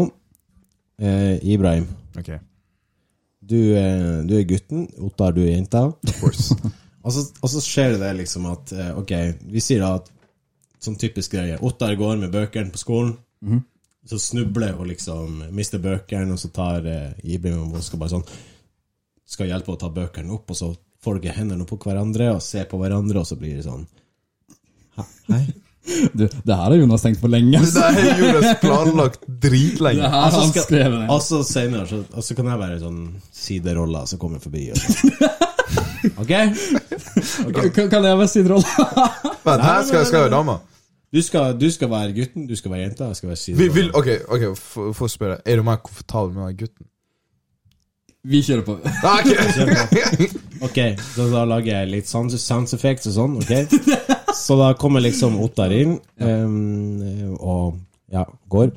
eh, 1.00 1.36
Ibrahim, 1.44 1.84
Ok, 2.18 2.30
du, 3.44 3.58
eh, 3.76 4.24
du 4.28 4.34
er 4.38 4.46
gutten, 4.48 4.86
Ottar, 5.04 5.36
du 5.36 5.42
er 5.44 5.52
jenta. 5.52 5.84
of 5.92 6.20
course. 6.20 6.56
Og 7.08 7.12
så, 7.14 7.22
og 7.40 7.48
så 7.48 7.60
skjer 7.62 7.92
det 7.94 8.00
det 8.02 8.08
liksom 8.18 8.46
at 8.50 8.72
eh, 8.74 8.90
Ok, 8.98 9.12
vi 9.48 9.62
sier 9.64 9.80
da 9.84 9.94
at 10.00 10.10
Sånn 10.82 10.98
typisk 10.98 11.32
greie 11.36 11.56
Ottar 11.64 11.94
går 11.98 12.18
med 12.20 12.34
bøkene 12.34 12.74
på 12.74 12.80
skolen 12.82 13.14
Så 14.08 14.18
snubler 14.20 14.74
og 14.74 14.90
liksom 14.90 15.38
Mister 15.54 15.80
bøkene 15.82 16.34
Og 16.34 16.42
så 16.42 16.50
tar 16.52 16.84
eh, 16.90 17.14
Ibrahim 17.22 17.70
og 17.70 17.86
skal 17.86 18.02
bare 18.02 18.16
sånn 18.16 18.26
Skal 19.24 19.48
hjelpe 19.52 19.72
å 19.72 19.80
ta 19.80 19.88
bøkene 19.94 20.34
opp 20.36 20.50
Og 20.52 20.58
så 20.58 20.72
folker 21.00 21.32
hendene 21.32 21.62
hendene 21.62 21.70
på 21.70 21.78
hverandre 21.86 22.32
Og 22.34 22.44
ser 22.44 22.68
på 22.68 22.82
hverandre 22.82 23.22
Og 23.22 23.30
så 23.30 23.38
blir 23.40 23.56
det 23.56 23.64
sånn 23.68 23.86
«Hæ? 23.86 24.07
Hei 25.32 25.44
Du, 26.12 26.26
det 26.28 26.52
her 26.52 26.58
har 26.66 26.74
Jonas 26.76 27.00
tenkt 27.04 27.20
på 27.22 27.28
lenge. 27.32 27.58
Det 27.64 27.70
der 27.72 27.94
har 27.96 28.18
Jonas 28.20 28.58
planlagt 28.60 29.22
dritlenge. 29.40 30.02
Det 30.02 30.10
her 30.10 30.24
har 30.26 30.34
han 30.36 30.50
skrevet 30.52 30.98
ned. 30.98 31.08
Og 31.14 31.22
så 31.24 31.38
senere 31.48 31.86
så, 31.88 32.02
Og 32.12 32.24
så 32.26 32.36
kan 32.36 32.50
jeg 32.50 32.60
være 32.60 32.80
sånn 32.82 32.98
Sideroller 33.32 34.04
som 34.10 34.20
kommer 34.20 34.42
forbi 34.42 34.66
og 34.74 34.82
sånn. 34.82 35.14
Ok? 36.22 36.28
Kan- 37.74 37.88
Kan 37.90 38.04
jeg 38.04 38.18
være 38.20 38.28
siderolla? 38.28 38.84
Vent, 39.48 39.64
her 39.64 39.82
skal, 39.88 40.04
skal 40.06 40.26
være 40.26 40.34
dama. 40.36 40.58
Du 41.14 41.22
skal, 41.24 41.54
du 41.58 41.66
skal 41.72 41.88
være 41.90 42.12
gutten 42.12 42.44
Du 42.50 42.52
skal 42.56 42.70
være 42.74 42.82
jenta 42.84 43.08
Jeg 43.08 43.16
skal 43.16 43.30
være 43.32 43.72
vil, 43.78 43.88
ok, 43.96 44.08
ok, 44.28 44.44
få 44.60 44.90
få 44.96 45.08
spørre. 45.08 45.40
Er 45.48 45.56
du 45.56 45.64
mer 45.66 45.80
komfortabel 45.80 46.34
med 46.36 46.42
å 46.42 46.46
være 46.50 46.58
gutten? 46.66 46.86
Vi 48.28 48.42
kjører 48.44 48.64
på. 48.66 48.76
Ah, 49.06 49.24
ok. 49.24 50.36
Ok, 50.68 50.78
så 51.14 51.28
da 51.32 51.44
lager 51.48 51.78
jeg 51.78 51.92
litt 51.94 52.08
sound 52.10 52.74
effects 52.76 53.08
og 53.08 53.14
sånn, 53.16 53.36
ok? 53.40 53.52
Så 54.38 54.56
da 54.56 54.72
kommer 54.78 55.02
liksom 55.04 55.36
Ottar 55.42 55.72
inn, 55.74 55.98
um, 56.22 57.34
og 57.38 57.78
ja, 58.12 58.24
går. 58.48 58.70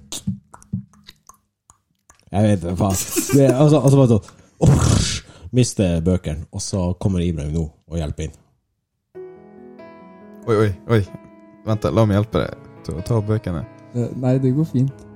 Jeg 2.31 2.47
vet 2.47 2.63
ikke 2.63 2.77
hva. 2.79 2.89
Det, 2.91 3.03
så 3.27 3.47
altså, 3.49 3.81
altså 3.81 3.99
bare 3.99 4.11
sånn, 4.15 4.25
«Åh», 4.67 5.11
mister 5.51 5.99
bøkene, 6.05 6.47
og 6.51 6.63
så 6.63 6.91
kommer 6.99 7.23
Ibrahim 7.23 7.53
nå 7.55 7.65
og 7.91 7.99
hjelper 7.99 8.29
inn. 8.29 8.35
Oi, 10.47 10.55
oi, 10.55 10.69
oi. 10.97 11.01
Vent, 11.67 11.85
la 11.93 12.05
meg 12.07 12.17
hjelpe 12.17 12.41
deg 12.41 12.69
til 12.87 12.97
å 12.97 13.05
ta 13.05 13.17
opp 13.19 13.27
bøkene. 13.29 13.61
Eh, 13.93 14.11
Nei, 14.17 14.37
det 14.41 14.53
går 14.57 14.69
fint. 14.71 15.07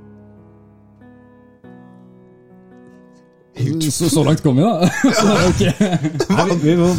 Så, 3.89 4.09
så 4.11 4.23
langt 4.27 4.43
kom 4.43 4.59
vi, 4.59 4.65
da. 4.67 4.89
Så, 5.19 5.31
ok. 5.47 5.63
Nei, 6.35 6.45
vi, 6.51 6.57
vi 6.67 6.75
må, 6.81 6.91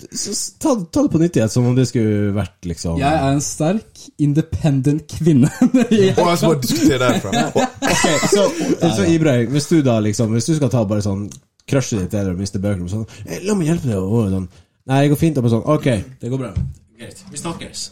ta, 0.00 0.74
ta, 0.92 1.02
det 1.04 1.10
på 1.12 1.20
nytt 1.20 1.36
igjen, 1.36 1.52
som 1.52 1.68
om 1.68 1.76
det 1.76 1.86
skulle 1.90 2.32
vært 2.36 2.66
liksom 2.68 2.98
Jeg 3.00 3.20
er 3.20 3.34
en 3.34 3.44
sterk, 3.44 4.02
independent 4.22 5.04
kvinne. 5.10 5.50
Og 5.70 5.92
jeg 5.92 6.40
skal 6.40 6.58
diskutere 6.62 7.00
derfra. 7.04 7.44
Og, 7.54 7.78
Ok, 7.90 8.06
så, 8.30 8.44
så 8.96 9.06
Ibrahim, 9.10 9.50
hvis 9.50 9.66
du 9.66 9.80
da 9.82 9.96
liksom 10.04 10.30
Hvis 10.36 10.46
du 10.46 10.52
skal 10.56 10.70
ta 10.72 10.84
bare 10.88 11.02
sånn 11.04 11.24
crushet 11.70 12.04
ditt 12.04 12.14
eller 12.18 12.38
miste 12.38 12.60
bøker 12.62 12.86
sånn, 12.90 13.06
La 13.46 13.54
meg 13.54 13.70
hjelpe 13.70 13.90
deg. 13.90 13.98
Og 14.00 14.30
sånn, 14.32 14.50
Nei, 14.90 15.04
det 15.04 15.12
går 15.12 15.20
fint. 15.20 15.38
Og 15.38 15.52
sånn, 15.52 15.66
ok, 15.76 15.88
det 16.22 16.32
går 16.32 16.40
bra. 16.40 16.52
Greit. 16.98 17.24
Vi 17.30 17.40
snakkes. 17.40 17.90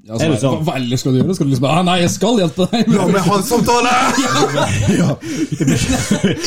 Ja, 0.00 0.16
så, 0.16 0.24
Er 0.24 0.30
det 0.32 0.38
sånn? 0.40 0.62
hva 0.64 0.74
ellers 0.78 1.02
skal 1.02 1.12
du 1.12 1.18
gjøre? 1.20 1.34
Skal 1.36 1.46
du 1.46 1.50
liksom 1.52 1.66
ah, 1.68 1.80
Nei, 1.84 1.96
jeg 2.00 2.10
skal 2.14 2.38
hjelpe 2.40 2.66
deg! 2.72 2.88
la 2.94 3.06
meg 3.10 3.26
ha 3.26 3.34
en 3.36 3.44
samtale! 3.44 3.90
Ikke 5.50 5.66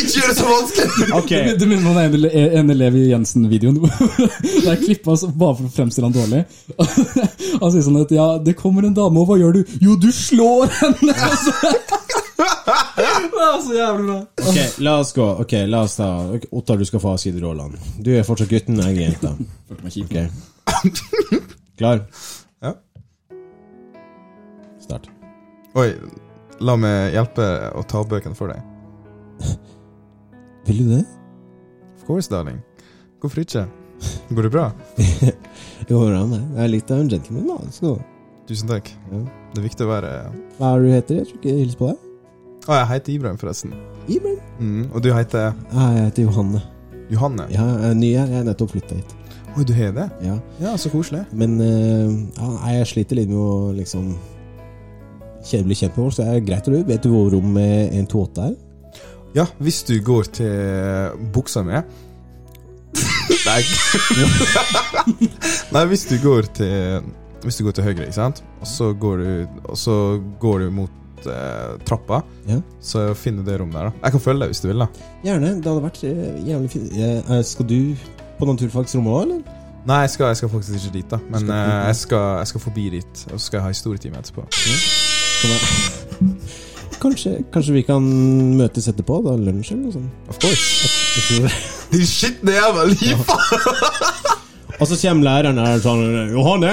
gjør 0.09 0.31
det 0.31 0.37
så 0.39 0.47
vanskelig! 0.47 1.09
Okay. 1.19 1.51
Du, 1.51 1.61
du 1.61 1.65
minner 1.69 1.85
meg 1.85 2.17
om 2.17 2.17
en, 2.17 2.25
en 2.59 2.73
elev 2.73 2.97
i 2.97 3.05
Jensen-videoen 3.11 3.77
der 4.65 4.81
klippa 4.81 5.13
altså, 5.13 5.29
bare 5.29 5.59
for 5.59 5.69
å 5.69 5.73
fremstille 5.75 6.09
han 6.09 6.17
dårlig. 6.17 6.41
Han 7.61 7.71
sier 7.75 7.85
sånn 7.85 8.01
at 8.01 8.11
ja, 8.15 8.27
det 8.41 8.57
kommer 8.59 8.87
en 8.87 8.95
dame, 8.97 9.21
og 9.21 9.29
hva 9.29 9.37
gjør 9.39 9.59
du? 9.59 9.77
Jo, 9.83 9.95
du 10.01 10.09
slår 10.13 10.73
henne! 10.81 11.13
Altså. 11.23 11.53
Det 12.93 13.05
er 13.05 13.59
så 13.63 13.73
jævlig 13.75 14.05
bra. 14.07 14.17
ok, 14.49 14.57
la 14.83 14.93
oss 14.99 15.11
gå. 15.15 15.25
Ok, 15.43 15.53
la 15.69 15.83
oss 15.85 15.95
ta 15.99 16.07
Ottar, 16.51 16.79
du 16.81 16.85
skal 16.89 17.01
få 17.03 17.13
ha 17.13 17.19
siderollene. 17.21 17.79
Du 18.03 18.09
er 18.11 18.25
fortsatt 18.27 18.51
gutten, 18.51 18.81
jeg 18.81 18.97
er 18.97 19.05
jenta. 19.05 19.31
Følte 19.69 19.85
meg 19.85 19.95
kjip. 19.95 20.09
Ok. 20.09 21.53
Klar? 21.79 22.03
Oi, 25.73 25.87
la 26.61 26.75
meg 26.77 27.15
hjelpe 27.15 27.45
å 27.73 27.81
ta 27.89 28.03
bøkene 28.05 28.37
for 28.37 28.51
deg. 28.53 29.55
Vil 30.67 30.83
du 30.83 30.91
det? 30.91 30.99
Of 31.97 32.03
course, 32.05 32.29
darling. 32.29 32.59
Hvorfor 33.23 33.41
ikke? 33.41 33.63
Går 34.29 34.45
det 34.45 34.51
bra? 34.53 34.67
Det 35.87 35.89
går 35.89 36.11
bra 36.11 36.19
med. 36.29 36.43
Jeg 36.53 36.61
er 36.63 36.69
litt 36.69 36.91
av 36.93 37.01
en 37.01 37.09
gentleman, 37.09 37.47
da. 37.49 37.71
Så. 37.73 37.95
Tusen 38.45 38.69
takk. 38.69 38.91
Ja. 39.09 39.23
Det 39.55 39.63
er 39.63 39.65
viktig 39.65 39.87
å 39.87 39.89
være 39.89 40.11
Hva 40.59 40.69
er 40.69 40.83
det 40.83 40.85
du 40.85 40.93
heter? 40.93 41.17
Jeg 41.17 41.27
tror 41.31 41.39
ikke 41.39 41.49
jeg 41.49 41.63
hilser 41.63 41.79
på 41.79 41.89
deg. 41.89 42.05
Å, 42.67 42.75
jeg 42.77 42.89
heter 42.91 43.13
Ibrahim, 43.15 43.39
forresten. 43.41 43.73
Ibrahim. 44.05 44.37
Mm, 44.59 44.83
og 44.91 45.01
du 45.03 45.09
heter 45.15 45.49
Ja, 45.49 45.87
jeg 45.97 46.05
heter 46.11 46.27
Johanne. 46.27 46.61
Johanne. 47.09 47.47
Ja, 47.49 47.65
jeg 47.81 47.89
er 47.89 47.97
ny 47.97 48.11
her. 48.13 48.29
Jeg 48.29 48.43
er 48.43 48.47
nettopp 48.51 48.75
flytta 48.75 48.99
hit. 48.99 49.17
Oi, 49.55 49.65
du 49.65 49.73
har 49.77 49.97
det? 49.97 50.05
Ja. 50.21 50.37
Ja, 50.61 50.77
så 50.77 50.93
koselig. 50.93 51.25
Men 51.33 51.57
uh, 51.57 52.13
ja, 52.37 52.53
jeg 52.77 52.91
sliter 52.93 53.17
litt 53.17 53.33
med 53.33 53.41
å 53.41 53.73
liksom 53.73 54.13
kjenne- 55.43 55.65
bli 55.67 55.75
kjent 55.75 55.97
med 55.97 56.05
oss, 56.07 56.15
så 56.19 56.23
er 56.27 56.39
det 56.39 56.45
greit 56.47 56.65
du. 56.65 56.77
Vet 56.87 57.03
du 57.03 57.09
hvor 57.13 57.31
rom 57.33 57.57
128 57.57 58.47
er? 58.49 58.55
Ja, 59.35 59.45
hvis 59.59 59.83
du 59.87 59.95
går 60.05 60.23
til 60.29 61.29
buksa 61.33 61.63
mi 61.65 61.79
Nei. 63.43 63.61
Nei, 65.73 65.83
hvis 65.89 66.03
du 66.09 66.17
går 66.21 66.45
til 66.55 67.01
Hvis 67.43 67.57
du 67.59 67.63
går 67.65 67.73
til 67.75 67.83
høyre, 67.87 68.05
ikke 68.05 68.15
sant? 68.15 68.43
Og 68.61 68.67
så 68.69 68.91
går 68.95 69.17
du, 69.23 69.31
så 69.75 69.95
går 70.39 70.59
du 70.63 70.69
mot 70.71 71.25
eh, 71.27 71.73
trappa, 71.87 72.21
Ja. 72.47 72.59
så 72.79 73.09
finner 73.19 73.43
du 73.43 73.49
det 73.51 73.57
rommet 73.59 73.75
der. 73.75 73.89
da 73.89 74.05
Jeg 74.07 74.11
kan 74.15 74.23
følge 74.23 74.39
deg 74.45 74.53
hvis 74.53 74.61
du 74.63 74.67
vil. 74.69 74.79
da 74.85 74.87
Gjerne. 75.25 75.49
Det 75.59 75.67
hadde 75.71 75.83
vært 75.83 76.03
eh, 76.07 76.39
jævlig 76.47 76.71
fint. 76.71 76.95
Eh, 76.95 77.41
skal 77.43 77.67
du 77.67 77.95
på 78.39 78.47
naturfagsrommet 78.47 79.11
òg, 79.17 79.21
eller? 79.27 79.59
Nei, 79.85 79.97
jeg 80.05 80.13
skal, 80.13 80.29
jeg 80.31 80.37
skal 80.39 80.49
faktisk 80.53 80.77
ikke 80.79 80.93
dit, 80.93 81.09
da 81.11 81.17
men 81.27 81.49
eh, 81.51 81.71
jeg, 81.89 81.95
skal, 82.05 82.37
jeg 82.39 82.47
skal 82.53 82.61
forbi 82.69 82.85
dit. 82.99 83.25
Og 83.33 83.35
så 83.39 83.45
skal 83.49 83.57
jeg 83.59 83.63
ha 83.67 83.73
historietime 83.75 84.21
etterpå. 84.23 84.45
Jeg- 84.47 85.02
Kanskje, 87.03 87.33
kanskje 87.51 87.73
vi 87.75 87.81
kan 87.83 88.03
møtes 88.55 88.85
etterpå? 88.87 89.17
Da 89.25 89.33
lunsj 89.35 89.73
eller 89.73 89.89
noe 89.89 89.95
sånt? 89.97 90.29
Of 90.31 90.37
course. 90.39 90.87
Tror- 91.27 91.57
Din 91.91 92.05
skitne 92.07 92.53
jævel! 92.55 92.93
Gi! 93.01 93.11
Og 94.79 94.87
så 94.89 94.95
kommer 95.01 95.27
læreren 95.27 95.59
her 95.61 95.81
sånn 95.83 96.05
Johanne, 96.31 96.71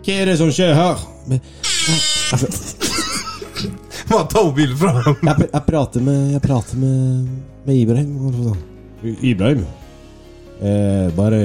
hva 0.00 0.16
er 0.16 0.28
det 0.32 0.34
som 0.40 0.50
skjer 0.52 0.74
her? 0.76 0.98
Men, 1.30 1.40
jeg, 1.60 2.00
jeg, 2.40 4.26
ta 4.32 4.42
mobilen 4.42 4.76
fra 4.80 4.92
ham. 4.98 5.16
jeg, 5.22 5.46
jeg 5.52 5.62
prater 5.68 6.04
med 6.04 6.34
Jeg 6.34 6.42
prater 6.44 6.80
med, 6.82 7.30
med 7.68 7.78
Ibrahim. 7.84 8.10
sånn. 8.34 8.60
Ibrahim, 9.30 9.62
eh, 10.60 11.06
bare 11.16 11.40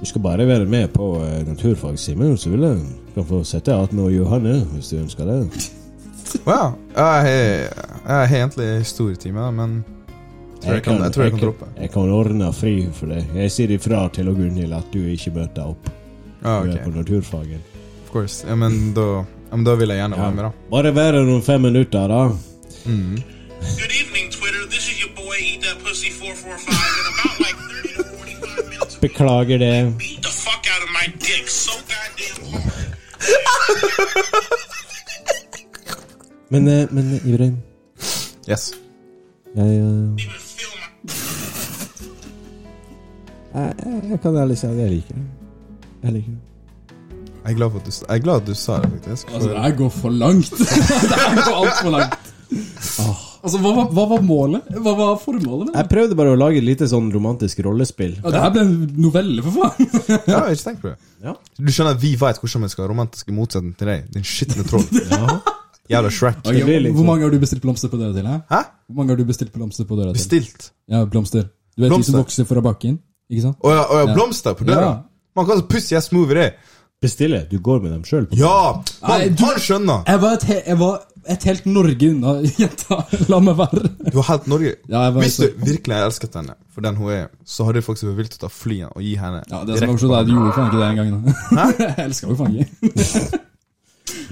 Du 0.00 0.08
skal 0.08 0.24
bare 0.24 0.46
være 0.48 0.66
med 0.70 0.90
på 0.96 1.12
eh, 1.26 1.42
naturfagstimen, 1.46 2.34
så 2.40 2.50
vil 2.54 2.64
jeg 2.70 2.80
kan 3.20 3.28
få 3.30 3.42
sette 3.44 3.74
at 3.76 3.92
med 3.96 4.10
Johanne 4.16 4.58
hvis 4.74 4.90
du 4.94 4.98
ønsker 5.04 5.28
det. 5.30 5.40
Wow. 6.46 6.76
Jeg 6.94 7.04
har 7.04 7.24
har 8.06 8.28
egentlig 8.36 8.66
historietime, 8.84 9.40
da, 9.42 9.50
men 9.50 9.72
jeg 10.62 10.62
tror 10.62 10.74
jeg 10.76 10.82
kan, 10.84 11.00
jeg 11.02 11.12
tror 11.16 11.22
jeg 11.24 11.32
kan 11.32 11.40
droppe. 11.42 11.66
Jeg 11.80 11.90
kan 11.90 12.10
ordne 12.14 12.50
fri 12.54 12.74
for 12.94 13.10
deg. 13.10 13.24
Jeg 13.34 13.50
sier 13.50 13.72
ifra 13.74 14.04
til 14.14 14.28
og 14.30 14.36
Gunhild 14.38 14.72
at 14.76 14.92
du 14.94 15.00
ikke 15.10 15.32
møter 15.34 15.66
opp. 15.72 15.90
Ja, 16.44 16.60
Du 16.62 16.70
er 16.70 16.84
på 16.84 16.90
naturfagen. 16.94 17.60
Of 18.06 18.12
course. 18.14 18.46
Ja, 18.46 18.54
men 18.54 18.94
da, 18.94 19.06
ja, 19.50 19.56
men 19.56 19.64
da 19.66 19.74
vil 19.74 19.88
jeg 19.90 19.98
gjerne 20.04 20.16
Ja. 20.16 20.22
være 20.22 20.34
med, 20.36 20.44
da. 20.44 20.50
Bare 20.70 20.94
være 20.94 21.24
noen 21.26 21.42
fem 21.42 21.60
minutter, 21.66 22.06
da. 22.08 22.22
Mm. 22.86 23.18
Good 23.80 23.94
evening, 24.00 24.30
Twitter. 24.30 24.62
This 24.70 24.86
is 24.86 24.96
your 25.02 25.10
boy 25.18 25.34
Eat 25.42 25.62
That 25.66 25.82
Pussy 25.84 26.10
445. 26.14 26.70
In 26.70 27.06
about 27.10 27.36
like 27.42 27.58
30 27.58 27.96
to 27.96 28.02
45 28.06 28.70
minutes, 28.70 28.96
Beklager 29.02 29.58
det. 29.58 29.98
beat 29.98 30.22
the 30.22 30.30
fuck 30.30 30.62
out 30.72 30.82
of 30.86 30.90
my 30.94 31.06
dick 31.18 31.48
so 31.48 31.48
goddamn 31.48 31.48
hard. 31.50 31.59
Men, 36.50 36.68
eh, 36.68 36.86
men 36.90 37.20
Ibrahim, 37.24 37.56
Yes. 38.50 38.72
jeg, 39.56 39.64
eh, 39.66 39.70
jeg, 43.54 43.74
jeg, 43.84 44.02
jeg 44.10 44.20
kan 44.22 44.36
ærlig 44.36 44.58
si 44.58 44.66
at 44.66 44.76
jeg 44.78 44.90
liker 44.90 45.14
det. 45.14 45.22
Jeg 46.02 46.12
liker 46.12 46.30
det. 46.30 46.38
Jeg 47.44 47.52
er 47.52 47.56
glad 47.56 47.70
for 47.70 47.78
at 47.78 47.86
du, 47.86 47.92
jeg 48.08 48.16
er 48.16 48.22
glad 48.22 48.34
at 48.40 48.46
du 48.46 48.54
sa 48.54 48.72
det, 48.82 48.90
faktisk. 48.90 49.30
Altså, 49.34 49.48
det 49.48 49.62
her 49.62 49.76
går 49.76 49.88
for 49.88 50.08
langt. 50.10 50.50
det 50.58 51.16
her 51.16 51.34
går 51.48 51.66
altfor 51.66 51.90
langt. 51.90 52.14
Altså, 53.42 53.58
hva 53.62 53.86
hva 53.96 54.04
var 54.10 54.20
målet? 54.26 54.66
Hva 54.84 54.92
var 54.98 55.14
formålet? 55.22 55.70
Jeg 55.74 55.88
prøvde 55.88 56.16
bare 56.18 56.34
å 56.34 56.38
lage 56.38 56.58
et 56.60 56.64
lite 56.66 56.88
sånn 56.90 57.10
romantisk 57.14 57.62
rollespill. 57.64 58.18
Ja, 58.22 58.30
det 58.34 58.40
her 58.42 58.50
ble 58.54 58.64
en 58.66 58.74
novelle, 59.00 59.42
for 59.46 59.50
faen. 59.56 59.88
Ja, 60.10 60.18
jeg 60.26 60.36
har 60.36 60.50
ikke 60.52 60.66
tenkt 60.66 60.82
på 60.84 60.90
det. 60.92 60.98
Ja. 61.24 61.34
Du 61.60 61.70
skjønner 61.72 61.96
at 61.96 62.02
vi 62.02 62.14
vet 62.20 62.40
hvordan 62.42 62.66
vi 62.66 62.72
skal 62.74 62.84
ha 62.84 62.90
romantiske 62.92 63.32
motsetning 63.36 63.74
til 63.80 63.90
deg, 63.92 64.06
din 64.14 64.26
skitne 64.28 64.64
troll. 64.68 64.84
Jævla 65.90 66.10
Shrek. 66.14 66.36
Okay, 66.46 66.60
liksom. 66.62 66.94
Hvor 66.94 67.00
sånn. 67.02 67.06
mange 67.08 67.24
har 67.26 67.32
du 67.34 67.38
bestilt 67.42 67.62
blomster 67.64 67.90
på 67.90 67.98
døra 67.98 68.12
til? 68.14 68.26
Hæ? 68.30 68.36
Hæ? 68.52 68.60
Hvor 68.86 68.96
mange 69.00 69.10
har 69.10 69.18
du 69.18 69.24
bestilt 69.32 69.52
blomster 69.56 69.88
på 69.88 69.96
døra 69.98 70.12
til? 70.12 70.20
Bestilt? 70.20 70.68
Ja, 70.92 71.04
blomster. 71.10 71.48
Du 71.76 71.82
vet 71.86 71.96
de 71.96 72.04
som 72.06 72.20
vokser 72.20 72.46
fra 72.46 72.62
bakken? 72.62 73.00
Ikke 73.30 73.42
sant? 73.48 73.56
Og 73.64 73.72
ja, 73.74 73.82
ja, 73.90 74.02
Ja. 74.06 74.14
blomster 74.14 74.54
på 74.58 74.64
døra. 74.68 74.84
Ja. 74.86 74.98
Man 75.36 75.46
kan 75.46 75.58
så 75.58 75.66
pussy 75.70 75.94
jeg 75.96 76.02
move 76.12 76.30
i 76.36 76.38
det. 76.42 76.52
Bestille. 77.00 77.46
Du 77.50 77.58
går 77.58 77.80
med 77.82 77.92
dem 77.94 78.02
sjøl. 78.04 78.26
Ja! 78.36 78.82
Nei, 79.08 79.28
du- 79.32 79.44
han 79.46 79.56
skjønner. 79.58 80.02
Jeg 80.06 80.20
var 80.20 80.32
et, 80.36 80.42
he 80.44 80.58
jeg 80.66 80.78
var 80.78 80.98
et 81.28 81.44
helt 81.44 81.66
Norge 81.66 82.08
unna, 82.14 82.36
jenta. 82.62 83.00
La 83.28 83.40
meg 83.44 83.58
være. 83.58 83.82
Du 84.12 84.16
har 84.22 84.28
helt 84.32 84.46
Norge. 84.48 84.74
Ja, 84.88 85.10
Hvis 85.10 85.36
du 85.42 85.48
virkelig 85.66 85.96
har 85.96 86.06
elsket 86.08 86.34
henne 86.40 86.54
for 86.72 86.80
den 86.86 86.96
hun 86.96 87.10
er, 87.12 87.28
så 87.44 87.66
hadde 87.68 87.82
du 87.82 87.86
faktisk 87.86 88.08
bevilget 88.12 88.38
å 88.38 88.46
ta 88.46 88.50
flyet 88.54 88.94
og 88.94 89.02
gi 89.04 89.16
henne 89.20 89.42
Ja, 89.50 89.60
det 89.68 89.78
som 89.78 89.88
var 89.88 89.94
morsomt, 89.96 90.14
er 90.16 90.24
at 90.24 90.26
du 90.30 90.34
gjorde 90.38 90.56
faen 90.56 90.70
ikke 90.70 90.80
det 90.80 90.88
en 90.88 90.96
gang. 90.96 91.12
da. 91.12 91.36
Hæ? 91.60 91.68
Jeg 91.84 92.04
elsker 92.08 92.28
jo 92.32 92.40
faen 92.40 92.58
ikke. 92.64 93.40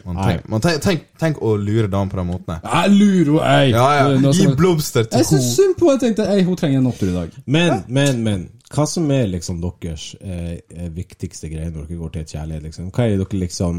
Man 0.09 0.17
tenk, 0.17 0.47
man 0.49 0.63
tenk, 0.65 0.79
tenk, 0.83 1.03
tenk 1.21 1.41
å 1.45 1.51
lure 1.61 1.87
damen 1.91 2.09
på 2.11 2.17
den 2.19 2.27
måten. 2.31 2.63
Jeg 2.65 2.93
lurer 2.95 3.45
henne, 3.45 3.59
ei. 3.61 3.67
Ja, 3.75 3.89
ja. 4.17 4.31
Gi 4.35 4.47
blomster 4.57 5.05
til 5.05 5.21
Jeg 5.21 5.29
syns 5.29 5.51
synd 5.55 5.75
på 5.79 5.91
henne. 5.91 5.99
Jeg 5.99 6.17
tenkte 6.17 6.27
ei, 6.33 6.41
hun 6.47 6.57
trenger 6.59 6.81
en 6.81 6.89
opptur 6.91 7.11
i 7.11 7.15
dag. 7.15 7.35
Men, 7.47 7.83
men, 7.93 8.23
men. 8.25 8.47
Hva 8.69 8.85
som 8.85 9.07
er 9.15 9.27
liksom 9.31 9.63
deres 9.65 10.11
eh, 10.21 10.59
viktigste 10.93 11.49
greie 11.49 11.71
når 11.73 11.87
dere 11.89 12.01
går 12.03 12.11
til 12.15 12.25
et 12.27 12.33
kjærlighet? 12.35 12.63
Liksom? 12.69 12.91
Hva 12.93 13.07
er 13.07 13.15
det 13.17 13.23
dere 13.25 13.41
liksom 13.47 13.79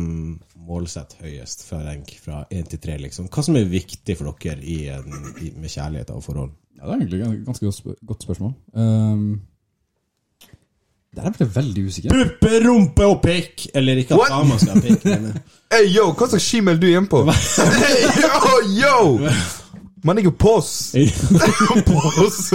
målsetter 0.69 1.27
høyest 1.27 1.61
fra 1.67 1.83
rank 1.85 2.15
fra 2.23 2.39
1 2.49 2.71
til 2.73 2.81
3? 2.87 2.95
Liksom? 3.05 3.27
Hva 3.29 3.43
som 3.45 3.59
er 3.59 3.69
viktig 3.69 4.15
for 4.17 4.33
dere 4.41 4.63
i 4.65 4.79
en, 4.93 5.13
i, 5.45 5.51
med 5.61 5.69
kjærlighet 5.69 6.09
og 6.15 6.23
forhold? 6.25 6.51
Ja, 6.79 6.87
Det 6.87 6.89
er 6.89 6.97
egentlig 7.03 7.21
et 7.21 7.45
ganske 7.45 7.65
godt 7.69 7.75
spør- 7.77 8.01
godt 8.07 8.23
spørsmål. 8.23 8.53
Um, 8.73 9.41
der 11.15 11.25
er 11.25 11.33
jeg 11.39 11.55
veldig 11.55 11.85
usikker. 11.89 12.09
Puppe, 12.13 12.51
rumpe 12.69 13.05
og 13.05 13.21
pikk! 13.23 13.67
Eller 13.75 13.97
ikke 14.01 14.13
at 14.17 14.29
dama 14.29 14.57
skal 14.61 14.77
ha 14.77 14.81
pikk, 14.87 15.05
Hey, 15.73 15.85
yo, 15.93 16.11
hva 16.17 16.27
slags 16.29 16.45
skimmel 16.49 16.77
er 16.81 16.93
hjemme 16.95 17.09
på? 17.11 17.23
Hey, 17.29 18.05
yo, 18.23 18.53
yo! 18.81 19.29
Man 20.03 20.15
ligger 20.15 20.31
på 20.31 20.49
oss. 20.59 20.95
På 21.85 21.97
oss. 22.25 22.53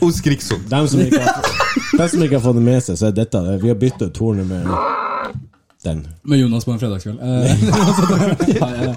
Og 0.00 0.12
skrik 0.14 0.42
sånn. 0.44 0.62
dem 0.70 0.88
som, 0.88 1.00
ikke 1.02 1.22
har, 1.22 1.48
dem 1.98 2.08
som 2.08 2.22
ikke 2.22 2.38
har 2.38 2.44
fått 2.44 2.58
det 2.58 2.64
med 2.66 2.84
seg, 2.84 2.98
så 3.00 3.08
er 3.08 3.16
dette 3.16 3.42
det. 3.46 3.56
Vi 3.62 3.72
har 3.72 3.78
bytta 3.80 4.08
ut 4.08 4.14
tornet 4.16 4.46
med 4.48 4.62
den. 5.82 6.04
Med 6.22 6.38
Jonas 6.38 6.64
på 6.64 6.72
en 6.76 6.78
fredagskveld. 6.78 7.18
Eh, 7.18 7.26
nei, 8.62 8.74
eh, 8.86 8.94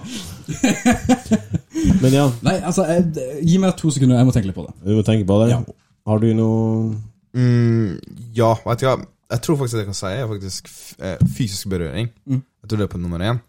Men 2.03 2.13
ja, 2.13 2.27
nei, 2.45 2.59
altså, 2.61 2.85
jeg, 2.85 3.09
gi 3.41 3.57
meg 3.61 3.73
to 3.79 3.89
sekunder, 3.93 4.19
jeg 4.21 4.29
må 4.29 4.35
tenke 4.35 4.51
litt 4.51 4.57
på 4.57 4.67
det. 4.67 4.75
du 4.85 4.93
må 4.99 5.03
tenke 5.07 5.25
på 5.27 5.41
det. 5.41 5.49
Ja. 5.55 5.63
Har 6.05 6.21
du 6.21 6.29
noe 6.37 6.95
Mm, 7.35 7.97
ja, 8.31 8.53
vet 8.63 8.79
du 8.79 8.85
hva? 8.87 8.93
Jeg 9.33 9.41
tror 9.43 9.57
faktisk 9.59 9.75
det 9.75 9.81
jeg 9.81 9.87
kan 9.89 9.97
si, 9.97 10.07
er 10.07 10.27
faktisk 10.29 10.69
eh, 11.03 11.17
fysisk 11.35 11.67
berøring. 11.67 12.07
Jeg 12.31 12.69
tror 12.69 12.79
det 12.79 12.85
er 12.85 12.91
på 12.93 13.01
nummer 13.01 13.19
én. 13.27 13.41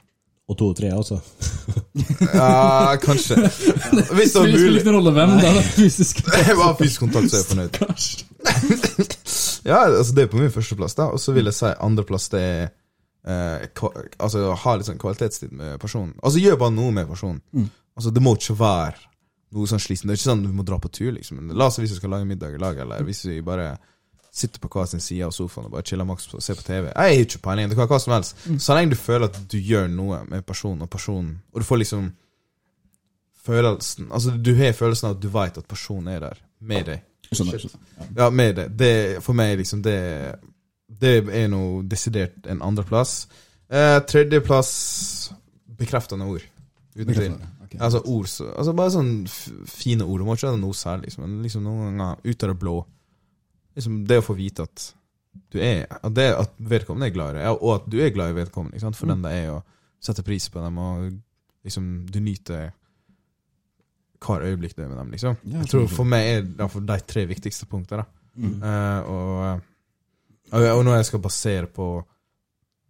Og 0.46 0.54
to 0.58 0.68
og 0.70 0.76
tre 0.78 0.92
også? 0.94 1.18
Ja, 2.34 2.96
kanskje. 3.02 3.34
Hvis 4.16 4.32
det 4.32 4.40
var 4.40 4.46
mulig. 4.46 4.80
spiller 4.80 4.92
rolle 4.92 5.12
hvem, 5.16 5.30
da. 5.40 5.52
det 5.56 5.64
fysisk. 5.74 6.20
Jeg 6.30 6.56
var 6.58 6.76
fysisk 6.78 7.00
kontakt, 7.02 7.30
så 7.30 7.36
er 7.36 7.40
jeg 7.42 7.48
fornøyd. 7.50 7.72
Ja, 9.66 9.80
altså 9.88 10.14
Det 10.14 10.22
er 10.22 10.30
på 10.30 10.38
min 10.38 10.52
førsteplass, 10.54 10.94
da. 10.94 11.08
Og 11.10 11.20
så 11.20 11.34
vil 11.34 11.50
jeg 11.50 11.56
si 11.56 11.72
andreplass 11.88 12.28
det 12.34 12.42
er 12.42 12.62
eh, 13.26 13.66
Altså 14.22 14.52
ha 14.62 14.76
litt 14.76 14.86
sånn 14.86 15.02
kvalitetstid 15.02 15.50
med 15.50 15.80
personen. 15.82 16.14
Altså 16.22 16.42
Gjør 16.42 16.60
bare 16.62 16.76
noe 16.76 16.94
med 16.94 17.10
personen. 17.10 17.42
Altså 17.96 18.12
Det 18.14 18.22
må 18.22 18.36
ikke 18.38 18.58
være 18.60 19.02
noe 19.56 19.70
sånn 19.70 19.82
slitsomt. 19.82 20.10
Det 20.10 20.14
er 20.14 20.20
ikke 20.20 20.30
sånn 20.30 20.46
du 20.46 20.54
må 20.54 20.66
dra 20.66 20.78
på 20.82 20.92
tur, 20.92 21.10
liksom. 21.16 21.42
La 21.56 21.70
oss 21.70 21.78
si 21.78 21.84
hvis 21.84 21.96
vi 21.96 22.00
skal 22.00 22.12
lage 22.14 22.28
middag 22.28 22.54
i 22.54 22.62
lag, 22.62 22.78
eller 22.84 23.02
hvis 23.06 23.24
vi 23.26 23.40
bare 23.46 23.72
sitter 24.36 24.60
på 24.60 24.68
hver 24.68 24.88
sin 24.90 25.00
side 25.00 25.24
av 25.24 25.32
sofaen 25.32 25.68
og 25.68 25.72
bare 25.72 25.86
chiller 25.88 26.06
maks 26.08 26.28
og 26.34 26.44
ser 26.44 26.58
på 26.58 26.66
TV. 26.66 26.90
Jeg 26.90 26.94
har 26.96 27.24
ikke 27.24 27.42
peiling. 27.46 27.70
Det 27.70 27.76
kan 27.78 27.86
være 27.86 27.94
hva 27.94 28.02
som 28.02 28.14
helst. 28.16 28.46
Så 28.62 28.76
lenge 28.76 28.92
du 28.92 29.00
føler 29.00 29.30
at 29.30 29.38
du 29.52 29.56
gjør 29.58 29.88
noe 29.92 30.20
med 30.28 30.44
personen 30.46 30.84
og 30.84 30.90
personen, 30.92 31.38
og 31.52 31.62
du 31.62 31.66
får 31.68 31.82
liksom 31.82 32.10
følelsen 33.46 34.08
Altså 34.10 34.32
du 34.42 34.54
har 34.58 34.72
følelsen 34.74 35.08
av 35.08 35.16
at 35.16 35.22
du 35.22 35.28
vet 35.30 35.58
at 35.60 35.68
personen 35.70 36.08
er 36.12 36.24
der 36.24 36.40
med 36.60 36.88
deg. 36.90 37.04
Ja, 38.16 38.30
med 38.30 38.56
deg. 38.58 38.76
det 38.78 39.22
for 39.22 39.38
meg, 39.38 39.56
liksom, 39.58 39.82
det 39.82 40.34
Det 40.86 41.16
er 41.34 41.48
noe 41.50 41.82
desidert 41.82 42.46
en 42.46 42.62
andreplass. 42.62 43.26
Eh, 43.68 43.98
Tredjeplass 44.06 45.32
bekreftende 45.78 46.24
ord. 46.24 46.44
Uten 46.96 47.14
tvil. 47.14 47.32
Okay. 47.64 47.80
Altså 47.80 48.00
ord 48.04 48.28
så, 48.30 48.46
altså 48.56 48.72
Bare 48.72 48.92
sånn 48.94 49.10
fine 49.68 50.06
ord. 50.06 50.20
Du 50.20 50.28
må 50.28 50.36
ikke 50.36 50.48
være 50.52 50.62
noe 50.62 50.76
særlig, 50.76 51.10
liksom, 51.10 51.26
men 51.26 51.42
liksom 51.42 51.66
noen 51.66 51.98
ganger 51.98 52.22
ut 52.22 52.46
av 52.46 52.52
det 52.52 52.58
blå. 52.62 52.76
Liksom 53.76 54.00
Det 54.08 54.20
å 54.22 54.24
få 54.24 54.36
vite 54.38 54.64
at 54.64 54.86
du 55.52 55.58
er 55.60 55.84
At, 55.90 56.14
det, 56.16 56.30
at 56.32 56.54
vedkommende 56.56 57.10
er 57.10 57.14
glad 57.14 57.36
i 57.36 57.40
deg, 57.42 57.60
og 57.60 57.74
at 57.74 57.88
du 57.92 57.98
er 58.00 58.12
glad 58.14 58.32
i 58.32 58.38
vedkommende. 58.38 58.76
Ikke 58.76 58.86
sant? 58.86 58.98
For 58.98 59.10
den 59.10 59.24
det 59.24 59.34
er, 59.36 59.52
å 59.52 60.02
sette 60.02 60.24
pris 60.24 60.48
på 60.52 60.62
dem, 60.64 60.78
og 60.80 61.10
liksom 61.66 61.88
du 62.08 62.20
nyter 62.24 62.70
hver 64.22 64.44
øyeblikk 64.48 64.76
du 64.76 64.82
er 64.82 64.88
med 64.88 64.98
dem. 64.98 65.10
liksom 65.12 65.36
Jeg 65.44 65.68
tror. 65.70 65.86
For 65.92 66.08
meg 66.08 66.28
er 66.30 66.44
det 66.46 66.68
de 66.88 66.98
tre 67.06 67.24
viktigste 67.28 67.68
punktene. 67.70 68.06
Mm. 68.36 68.58
Uh, 68.62 69.10
og, 69.12 69.60
og, 70.52 70.66
og 70.76 70.84
når 70.84 70.98
jeg 70.98 71.06
skal 71.08 71.22
basere 71.24 71.68
på 71.72 71.86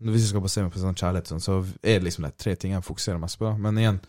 Hvis 0.03 0.25
jeg 0.25 0.33
skal 0.33 0.43
basere 0.43 0.67
meg 0.67 0.73
på 0.75 0.81
sånn 0.83 0.99
kjærlighet, 0.99 1.31
sånn, 1.31 1.41
så 1.41 1.61
er 1.81 2.01
det 2.01 2.09
liksom 2.09 2.27
de 2.27 2.33
tre 2.37 2.53
tingene 2.55 2.83
jeg 2.83 2.87
fokuserer 2.87 3.21
mest 3.23 3.39
på. 3.41 3.53
Men 3.65 3.79
igjen, 3.81 4.01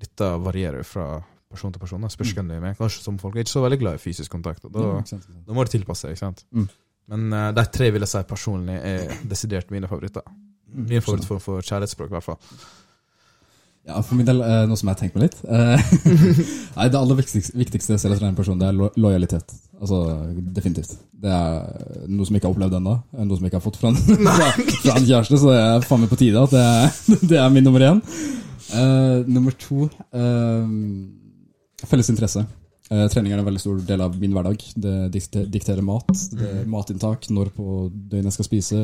dette 0.00 0.28
varierer 0.40 0.80
jo 0.80 0.86
fra 0.88 1.08
person 1.54 1.72
til 1.74 1.82
person. 1.82 2.02
da. 2.04 2.10
Spørs 2.12 2.34
hvem 2.36 2.50
du 2.50 2.54
er 2.58 2.62
med. 2.64 2.76
Kanskje 2.78 3.02
som 3.06 3.18
folk 3.22 3.36
er 3.38 3.46
ikke 3.46 3.54
så 3.56 3.62
veldig 3.64 3.80
glad 3.80 3.98
i 4.00 4.02
fysisk 4.04 4.30
kontakt. 4.34 4.62
Da, 4.66 4.84
Ja, 4.84 5.02
sant, 5.06 5.24
sant. 5.24 5.42
da 5.46 5.56
må 5.56 5.64
du 5.66 5.70
tilpasse 5.74 6.06
deg. 6.08 6.16
ikke 6.18 6.26
sant? 6.26 6.44
Mm. 6.52 6.68
Men 7.14 7.26
uh, 7.36 7.50
de 7.56 7.64
tre 7.72 7.90
vil 7.92 8.00
jeg 8.06 8.08
si 8.14 8.22
personlig 8.30 8.78
er 8.80 9.18
desidert 9.28 9.70
mine 9.74 9.88
favoritter. 9.90 10.24
Mm, 10.74 10.86
Min 10.88 11.02
favorittform 11.04 11.40
for 11.44 11.60
kjærlighetsspråk, 11.62 12.08
i 12.10 12.16
hvert 12.18 12.24
fall. 12.24 12.40
Ja, 13.84 13.98
For 14.00 14.16
min 14.16 14.24
del, 14.24 14.38
uh, 14.40 14.62
noe 14.64 14.78
som 14.80 14.88
jeg 14.88 14.96
tenkt 14.96 15.12
på 15.12 15.20
litt 15.20 15.34
eh, 15.44 15.82
Nei, 16.78 16.86
Det 16.88 16.96
aller 16.96 17.18
viktigste, 17.18 17.52
viktigste 17.60 17.92
jeg 17.92 18.00
ser 18.00 18.14
etter 18.14 18.24
en 18.30 18.38
person, 18.38 18.56
det 18.56 18.70
er 18.70 18.78
lo 18.78 18.86
lojalitet. 18.96 19.52
Altså, 19.76 19.98
Definitivt. 20.56 20.94
Det 21.20 21.28
er 21.28 22.06
noe 22.08 22.24
som 22.24 22.32
jeg 22.32 22.40
ikke 22.40 22.48
har 22.48 22.54
opplevd 22.56 22.78
ennå. 22.78 22.94
Noe 23.12 23.36
som 23.36 23.44
jeg 23.44 23.52
ikke 23.52 23.60
har 23.60 23.66
fått 23.66 23.76
fra 23.82 23.90
en, 23.92 24.00
fra, 24.24 24.46
fra 24.86 24.94
en 24.96 25.04
kjæreste, 25.10 25.36
så 25.42 25.50
det 25.52 25.58
er 25.66 25.84
faen 25.84 26.00
meg 26.06 26.12
på 26.14 26.18
tide 26.22 26.46
at 26.46 26.56
det 26.56 27.20
det 27.34 27.36
er 27.42 27.52
min 27.52 27.68
nummer 27.68 27.84
én. 27.90 28.00
Uh, 28.72 29.20
nummer 29.28 29.52
to 29.60 29.84
eh, 30.16 30.64
felles 31.82 32.10
interesse. 32.12 32.44
Eh, 32.90 33.06
trening 33.08 33.32
er 33.32 33.40
en 33.40 33.46
veldig 33.46 33.60
stor 33.62 33.78
del 33.88 34.02
av 34.04 34.16
min 34.20 34.34
hverdag. 34.36 34.60
Det 34.76 34.94
dikte- 35.14 35.46
dikterer 35.48 35.82
mat, 35.82 36.10
det 36.36 36.66
matinntak, 36.68 37.30
når 37.30 37.50
på 37.56 37.90
døgnet 37.90 38.28
jeg 38.28 38.36
skal 38.36 38.44
spise, 38.44 38.80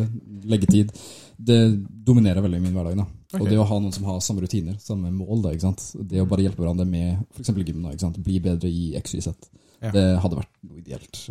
leggetid. 0.49 0.93
Det 1.37 1.59
dominerer 2.05 2.41
veldig 2.41 2.63
min 2.63 2.73
hverdag. 2.75 2.97
da. 2.97 3.07
Og 3.39 3.47
det 3.49 3.59
å 3.59 3.67
ha 3.67 3.79
noen 3.79 3.93
som 3.93 4.05
har 4.05 4.21
samme 4.21 4.41
rutiner, 4.41 4.79
samme 4.81 5.13
mål, 5.13 5.43
da, 5.43 5.51
det 5.53 6.21
å 6.23 6.27
bare 6.29 6.43
hjelpe 6.43 6.65
hverandre 6.65 6.87
med 6.87 7.19
f.eks. 7.37 7.49
gym, 7.67 7.83
da, 7.83 8.11
bli 8.11 8.41
bedre 8.41 8.69
i 8.69 8.95
XYZ, 8.99 9.35
Ja. 9.83 9.91
det 9.93 10.21
hadde 10.21 10.37
vært 10.37 10.57
noe 10.63 10.79
ideelt. 10.79 11.29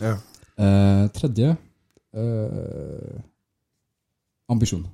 Ja. 0.00 0.18
Eh, 0.58 1.08
tredje 1.08 1.56
eh, 2.14 3.20
ambisjon. 4.50 4.86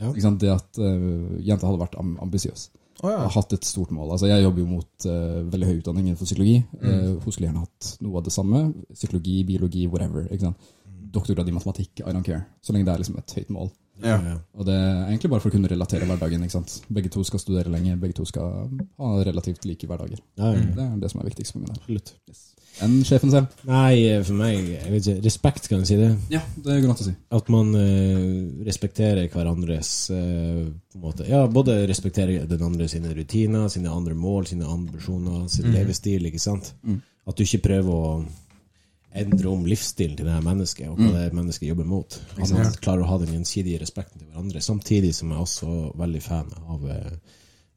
Ja. 0.00 0.10
Det 0.12 0.50
at 0.50 0.78
uh, 0.78 1.38
jenta 1.38 1.68
hadde 1.68 1.82
vært 1.82 1.98
amb 2.00 2.18
ambisiøs. 2.24 2.70
Å, 3.02 3.10
ja. 3.10 3.18
Har 3.24 3.34
hatt 3.34 3.52
et 3.56 3.66
stort 3.66 3.90
mål. 3.94 4.12
Altså, 4.14 4.28
jeg 4.30 4.44
jobber 4.44 4.62
jo 4.62 4.68
mot 4.70 5.06
uh, 5.10 5.40
veldig 5.50 5.68
høy 5.68 5.76
utdanning 5.80 6.06
innenfor 6.06 6.28
psykologi. 6.28 6.60
Mm. 6.78 6.86
Uh, 6.86 7.24
hun 7.24 7.34
skulle 7.34 7.48
gjerne 7.48 7.64
hatt 7.64 7.92
noe 8.04 8.20
av 8.20 8.26
det 8.28 8.34
samme. 8.34 8.60
Psykologi, 8.94 9.40
biologi, 9.48 9.86
whatever. 9.90 10.28
Ikke 10.30 10.46
sant? 10.48 10.72
Doktorgrad 11.12 11.50
i 11.50 11.54
matematikk, 11.56 12.04
I 12.06 12.14
don't 12.14 12.26
care. 12.26 12.46
Så 12.62 12.72
lenge 12.72 12.86
det 12.88 12.94
er 12.94 13.02
liksom 13.02 13.18
et 13.20 13.34
høyt 13.40 13.50
mål. 13.52 13.72
Ja. 14.02 14.16
Og 14.56 14.66
det 14.66 14.74
er 14.74 15.10
egentlig 15.10 15.30
bare 15.30 15.42
for 15.44 15.52
å 15.52 15.54
kunne 15.54 15.70
relatere 15.70 16.06
hverdagen. 16.08 16.46
ikke 16.46 16.56
sant? 16.56 16.78
Begge 16.90 17.10
to 17.12 17.22
skal 17.26 17.42
studere 17.42 17.70
lenge, 17.74 17.98
begge 18.00 18.16
to 18.18 18.26
skal 18.28 18.70
ha 18.98 19.12
relativt 19.26 19.66
like 19.68 19.86
hverdager. 19.90 20.22
Ja, 20.40 20.54
ja, 20.54 20.64
Det 20.78 20.86
er 20.86 20.96
det 21.02 21.10
som 21.12 21.20
er 21.22 21.28
viktigst 21.28 21.54
for 21.54 21.62
min 21.62 21.70
del. 21.70 21.82
absolutt. 21.82 22.14
Enn 22.82 22.98
sjefen 23.06 23.30
selv? 23.30 23.46
Nei, 23.68 23.94
for 24.26 24.34
meg 24.38 24.56
jeg 24.72 24.90
vet 24.92 25.06
ikke, 25.06 25.22
Respekt, 25.26 25.68
kan 25.70 25.82
jeg 25.84 25.90
si 25.92 25.96
det. 26.00 26.10
Ja, 26.34 26.40
det 26.56 26.80
går 26.82 26.90
an 26.90 26.96
å 26.96 27.06
si. 27.06 27.14
At 27.38 27.48
man 27.54 27.72
eh, 27.78 28.64
respekterer 28.66 29.28
hverandres 29.32 29.90
eh, 30.10 30.62
på 30.92 30.98
en 30.98 31.04
måte, 31.06 31.26
Ja, 31.30 31.44
både 31.46 31.80
respekterer 31.90 32.46
den 32.50 32.62
andre 32.66 32.88
sine 32.90 33.14
rutiner, 33.14 33.68
sine 33.72 33.92
andre 33.94 34.14
mål, 34.18 34.46
sine 34.50 34.66
ambisjoner, 34.66 35.46
sin 35.52 35.70
levestil, 35.74 36.26
ikke 36.30 36.42
sant? 36.42 36.72
Mm. 36.82 37.00
At 37.30 37.38
du 37.38 37.44
ikke 37.46 37.62
prøver 37.68 37.92
å 37.92 38.24
endre 39.14 39.50
om 39.52 39.66
livsstilen 39.68 40.16
til 40.16 40.24
det 40.24 40.32
her 40.32 40.44
mennesket, 40.46 40.88
og 40.88 40.96
hva 40.96 41.10
det 41.12 41.34
mennesket 41.36 41.68
jobber 41.68 41.84
mot. 41.84 42.14
At 42.40 42.48
man 42.54 42.70
klarer 42.80 43.04
å 43.04 43.10
ha 43.10 43.18
den 43.20 43.34
gjensidige 43.36 43.82
respekten 43.82 44.22
til 44.22 44.30
hverandre, 44.30 44.62
samtidig 44.64 45.10
som 45.14 45.28
jeg 45.28 45.36
er 45.36 45.42
også 45.44 45.74
veldig 46.00 46.22
fan 46.24 46.48
av 46.72 46.86
eh, 46.94 47.12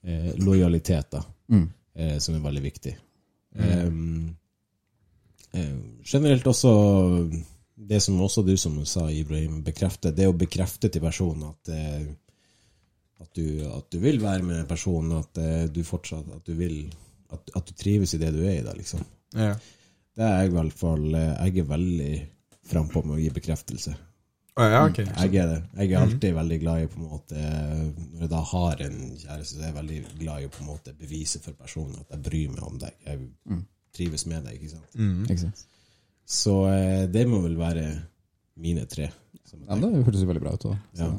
eh, 0.07 0.31
lojalitet, 0.39 1.11
da, 1.11 1.21
Mm. 1.51 1.67
eh, 1.95 2.15
som 2.23 2.33
er 2.37 2.41
veldig 2.47 2.63
viktig. 2.63 2.95
Um, 3.59 4.35
generelt 6.05 6.47
også 6.47 6.71
det 7.75 7.99
som 8.01 8.21
også 8.21 8.43
du 8.45 8.55
som 8.57 8.77
sa, 8.87 9.09
Ibrahim, 9.11 9.59
bekrefter, 9.63 10.13
det 10.15 10.29
å 10.29 10.37
bekrefte 10.37 10.89
til 10.89 11.03
personen 11.03 11.49
at, 11.49 11.71
eh, 11.75 12.07
at, 13.21 13.31
du, 13.35 13.65
at 13.67 13.89
du 13.91 13.99
vil 14.03 14.21
være 14.23 14.45
med 14.47 14.67
personen, 14.69 15.19
at 15.19 15.41
eh, 15.41 15.65
du 15.67 15.83
fortsatt 15.83 16.31
at 16.37 16.47
du 16.47 16.55
vil 16.55 16.85
at, 17.35 17.51
at 17.57 17.67
du 17.67 17.75
trives 17.75 18.15
i 18.15 18.21
det 18.21 18.31
du 18.35 18.41
er 18.45 18.61
i, 18.61 18.65
da, 18.65 18.73
liksom. 18.77 19.03
Ja. 19.35 19.53
Det 20.15 20.23
er 20.23 20.35
jeg 20.39 20.53
i 20.53 20.55
hvert 20.55 20.75
fall 20.79 21.07
eh, 21.11 21.31
Jeg 21.49 21.65
er 21.65 21.71
veldig 21.73 22.11
frampå 22.65 23.01
med 23.03 23.17
å 23.17 23.21
gi 23.21 23.31
bekreftelse. 23.35 23.95
Oh, 24.55 24.63
ja, 24.71 24.85
okay. 24.87 25.03
Jeg 25.03 25.35
er 25.41 25.49
det. 25.51 25.57
Jeg 25.81 25.89
er 25.91 25.99
alltid 25.99 26.35
veldig 26.37 26.57
glad 26.61 26.85
i 26.85 26.85
på 26.87 27.01
en 27.01 27.09
måte 27.11 27.35
Når 27.35 28.21
jeg 28.21 28.29
da 28.31 28.39
har 28.53 28.83
en 28.85 29.01
kjæreste, 29.19 29.57
så 29.57 29.59
er 29.59 29.67
jeg 29.67 29.75
veldig 29.75 29.97
glad 30.21 30.37
i 30.39 30.47
å 30.47 30.53
på 30.53 30.61
en 30.63 30.69
måte 30.69 30.93
bevise 30.95 31.41
for 31.43 31.59
personen 31.59 31.97
at 31.99 32.15
jeg 32.15 32.23
bryr 32.23 32.53
meg 32.53 32.63
om 32.63 32.77
deg. 32.79 32.95
Jeg 33.03 33.25
trives 33.95 34.25
med 34.29 34.45
deg. 34.47 34.59
ikke 34.59 34.73
sant? 34.75 34.97
Mm. 34.99 35.23
Ikke 35.25 35.41
sant? 35.47 35.65
Så 36.25 36.55
eh, 36.71 37.05
det 37.11 37.25
må 37.29 37.41
vel 37.43 37.57
være 37.59 37.85
mine 38.61 38.85
tre. 38.89 39.11
som 39.45 39.61
Ja, 39.67 39.77
det 39.79 39.91
hørtes 40.05 40.23
jo 40.23 40.29
veldig 40.29 40.43
bra 40.43 40.55
ut. 40.55 40.65
også. 40.65 40.77
Ja. 40.99 41.11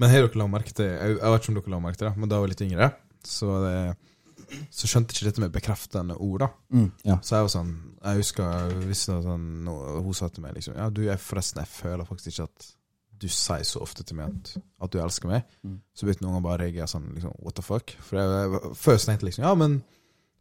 Men 0.00 0.10
har 0.10 0.24
dere 0.24 0.40
la 0.40 0.48
merke 0.48 0.72
til 0.72 0.88
Jeg 0.88 1.18
jeg 1.18 1.32
vet 1.32 1.42
ikke 1.42 1.52
om 1.52 1.58
dere 1.58 1.74
la 1.74 1.80
merke 1.84 2.00
til 2.00 2.08
det, 2.08 2.16
men 2.16 2.30
da 2.30 2.36
jeg 2.38 2.44
var 2.44 2.52
litt 2.52 2.64
yngre, 2.64 2.86
så, 3.28 3.48
det, 3.62 4.60
så 4.72 4.88
skjønte 4.90 5.14
ikke 5.14 5.26
dette 5.28 5.42
med 5.44 5.52
bekreftende 5.54 6.16
ord. 6.16 6.46
da 6.46 6.48
mm, 6.72 6.86
ja. 7.10 7.18
Så 7.22 7.36
jeg 7.36 7.46
var 7.46 7.52
sånn 7.56 7.72
Jeg 8.02 8.22
husker 8.22 8.76
hvis 8.88 9.02
sånn, 9.10 9.50
hun 9.68 10.14
sa 10.16 10.30
til 10.32 10.46
meg 10.46 10.56
liksom 10.56 10.78
Ja, 10.78 10.88
du, 10.90 11.04
jeg 11.06 11.20
forresten 11.22 11.62
Jeg 11.62 11.70
føler 11.70 12.08
faktisk 12.08 12.32
ikke 12.32 12.48
at 12.48 12.70
du 13.22 13.28
sier 13.30 13.62
så 13.62 13.78
ofte 13.84 14.02
til 14.02 14.16
meg 14.18 14.32
at, 14.32 14.56
at 14.82 14.90
du 14.90 14.96
elsker 14.98 15.30
meg. 15.30 15.44
Mm. 15.62 15.76
Så 15.94 16.08
begynte 16.08 16.24
noen 16.24 16.32
ganger 16.34 16.46
bare 16.48 16.56
å 16.56 16.62
reagere 16.64 16.88
sånn 16.90 17.04
liksom, 17.14 17.36
What 17.38 17.54
the 17.54 17.62
fuck? 17.62 17.92
For 18.02 18.18
jeg, 18.18 18.32
jeg, 18.34 18.72
Først 18.80 19.06
tenkte 19.06 19.22
jeg 19.22 19.28
liksom 19.30 19.46
Ja, 19.46 19.52
men 19.60 19.76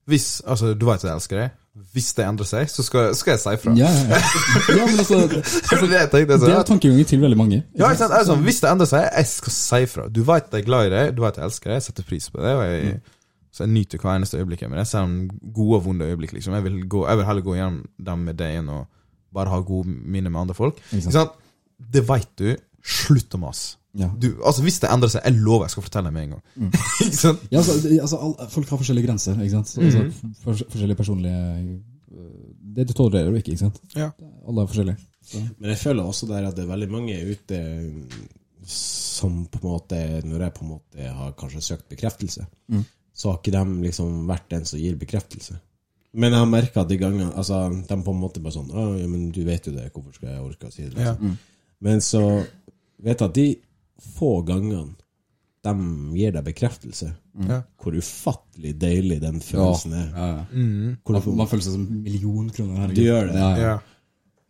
hvis 0.10 0.42
Altså, 0.48 0.74
du 0.74 0.86
vet 0.86 1.02
at 1.04 1.10
jeg 1.10 1.14
elsker 1.14 1.38
deg. 1.42 1.58
Hvis 1.94 2.10
det 2.18 2.26
endrer 2.28 2.48
seg, 2.50 2.68
så 2.68 2.84
skal, 2.84 3.14
skal 3.16 3.32
jeg 3.38 3.40
si 3.40 3.52
fra. 3.64 3.74
Ja, 3.80 3.88
ja, 3.88 4.18
ja. 4.20 4.86
men 4.90 5.00
altså, 5.00 5.22
Det 5.32 5.40
det 5.88 6.02
tenkte. 6.12 6.38
det 6.42 6.50
er 6.52 6.66
tankegangen 6.68 7.06
til 7.08 7.22
veldig 7.22 7.38
mange. 7.40 7.62
Ja, 7.80 7.94
sant? 7.96 8.12
Sånn, 8.28 8.44
Hvis 8.44 8.60
det 8.60 8.72
endrer 8.74 8.90
seg, 8.92 9.06
jeg 9.08 9.30
skal 9.32 9.56
si 9.56 9.80
fra. 9.94 10.08
Du 10.12 10.20
vet 10.28 10.52
jeg 10.52 10.66
er 10.66 10.68
glad 10.68 10.90
i 10.90 10.92
deg, 10.92 11.14
du 11.16 11.22
vet 11.24 11.40
jeg 11.40 11.48
elsker 11.48 11.72
deg, 11.72 11.80
jeg 11.80 11.86
setter 11.88 12.08
pris 12.10 12.28
på 12.34 12.44
det. 12.44 12.52
Og 12.58 12.64
jeg, 12.68 13.00
Så 13.56 13.64
jeg 13.66 13.72
nyter 13.72 14.04
hver 14.04 14.18
eneste 14.18 14.40
øyeblikk 14.42 14.66
med 14.68 14.82
det. 14.82 14.88
Selv 14.92 15.08
om 15.08 15.16
gode 15.56 15.80
og 15.80 15.86
vonde 15.86 16.08
øyeblikk. 16.12 16.34
liksom 16.34 16.54
Jeg 16.60 16.64
vil, 16.68 16.82
gå, 16.92 17.06
jeg 17.08 17.18
vil 17.22 17.26
heller 17.30 17.48
gå 17.48 17.56
gjennom 17.56 17.80
dem 18.12 18.20
med 18.28 18.40
deg 18.40 18.60
enn 18.60 18.70
å 18.72 18.82
bare 19.32 19.52
ha 19.54 19.62
gode 19.64 19.88
minner 19.88 20.32
med 20.32 20.42
andre 20.44 20.56
folk. 20.56 20.80
Det 21.92 22.04
veit 22.08 22.32
du. 22.40 22.52
Slutt 22.84 23.32
å 23.38 23.40
mase. 23.48 23.78
Ja. 24.00 24.08
Du, 24.22 24.28
altså 24.46 24.62
Hvis 24.64 24.78
det 24.80 24.88
endrer 24.94 25.10
seg, 25.12 25.22
jeg 25.28 25.36
lover 25.44 25.66
jeg 25.68 25.74
skal 25.74 25.84
fortelle 25.84 26.08
deg 26.08 26.14
med 26.16 26.24
en 26.24 26.34
gang. 26.36 26.44
Mm. 26.56 26.72
ikke 27.06 27.18
sant? 27.20 27.42
Ja, 27.52 27.58
altså, 27.60 27.74
altså 28.06 28.20
all, 28.24 28.36
Folk 28.54 28.70
har 28.72 28.80
forskjellige 28.80 29.08
grenser. 29.10 29.40
ikke 29.42 29.56
sant? 29.58 29.68
Så, 29.68 29.82
altså, 29.82 30.34
for, 30.44 30.62
forskjellige 30.72 30.96
personlige 31.02 31.42
øh, 32.16 32.30
Det 32.78 32.88
du 32.88 32.94
tolererer 32.94 33.32
og 33.34 33.38
ikke. 33.42 33.52
ikke 33.56 33.66
sant? 33.66 33.82
Ja. 33.96 34.10
Alle 34.48 34.64
er 34.64 34.72
forskjellige. 34.72 34.98
Så. 35.32 35.42
Men 35.60 35.70
jeg 35.74 35.78
føler 35.82 36.04
også 36.08 36.30
der 36.32 36.48
at 36.48 36.56
det 36.56 36.64
er 36.64 36.72
veldig 36.72 36.88
mange 36.92 37.18
ute 37.34 37.60
som 38.72 39.46
på 39.52 39.60
en 39.62 39.68
måte 39.72 40.00
Når 40.26 40.44
jeg 40.46 40.54
på 40.56 40.64
en 40.66 40.72
måte 40.76 41.12
har 41.18 41.34
kanskje 41.40 41.62
søkt 41.66 41.90
bekreftelse, 41.92 42.46
Mm. 42.72 42.86
så 43.14 43.30
har 43.32 43.38
ikke 43.42 43.52
de 43.52 43.82
liksom 43.84 44.26
vært 44.28 44.48
den 44.50 44.64
som 44.66 44.80
gir 44.80 44.96
bekreftelse. 44.96 45.58
Men 46.14 46.32
jeg 46.32 46.40
har 46.40 46.48
merka 46.50 46.82
at 46.82 46.90
de 46.90 46.98
gangene 46.98 47.32
altså, 47.36 47.70
De 47.90 47.96
på 48.04 48.12
en 48.12 48.20
måte 48.20 48.40
bare 48.44 48.52
sånn 48.54 48.72
Å, 48.72 48.86
ja, 49.00 49.08
men 49.08 49.30
du 49.32 49.44
vet 49.48 49.68
jo 49.68 49.72
det, 49.76 49.92
hvorfor 49.94 50.14
skal 50.16 50.30
jeg 50.30 50.42
orke 50.44 50.68
å 50.68 50.72
si 50.74 50.84
det? 50.88 50.96
Ja. 51.00 51.12
Liksom. 51.14 51.38
Men 51.82 52.02
så 52.04 52.22
vet 53.02 53.20
jeg 53.22 53.30
at 53.30 53.36
de 53.36 53.46
få 54.02 54.42
gangene 54.48 54.96
de 55.62 55.74
gir 56.18 56.32
deg 56.34 56.46
bekreftelse, 56.48 57.12
Mm. 57.38 57.62
hvor 57.80 57.94
ufattelig 57.96 58.74
deilig 58.82 59.22
den 59.22 59.38
følelsen 59.40 59.94
er. 59.94 60.08
Ja, 60.12 60.26
ja. 60.28 60.46
Mm. 60.52 60.98
Man, 61.08 61.36
man 61.38 61.48
føler 61.48 61.64
seg 61.64 61.76
som 61.78 61.86
millionkroner. 62.04 62.92
Du 62.92 63.02
gjør 63.06 63.30
det. 63.30 63.36
Ja, 63.40 63.50
ja. 63.56 63.62
Ja. 63.62 63.76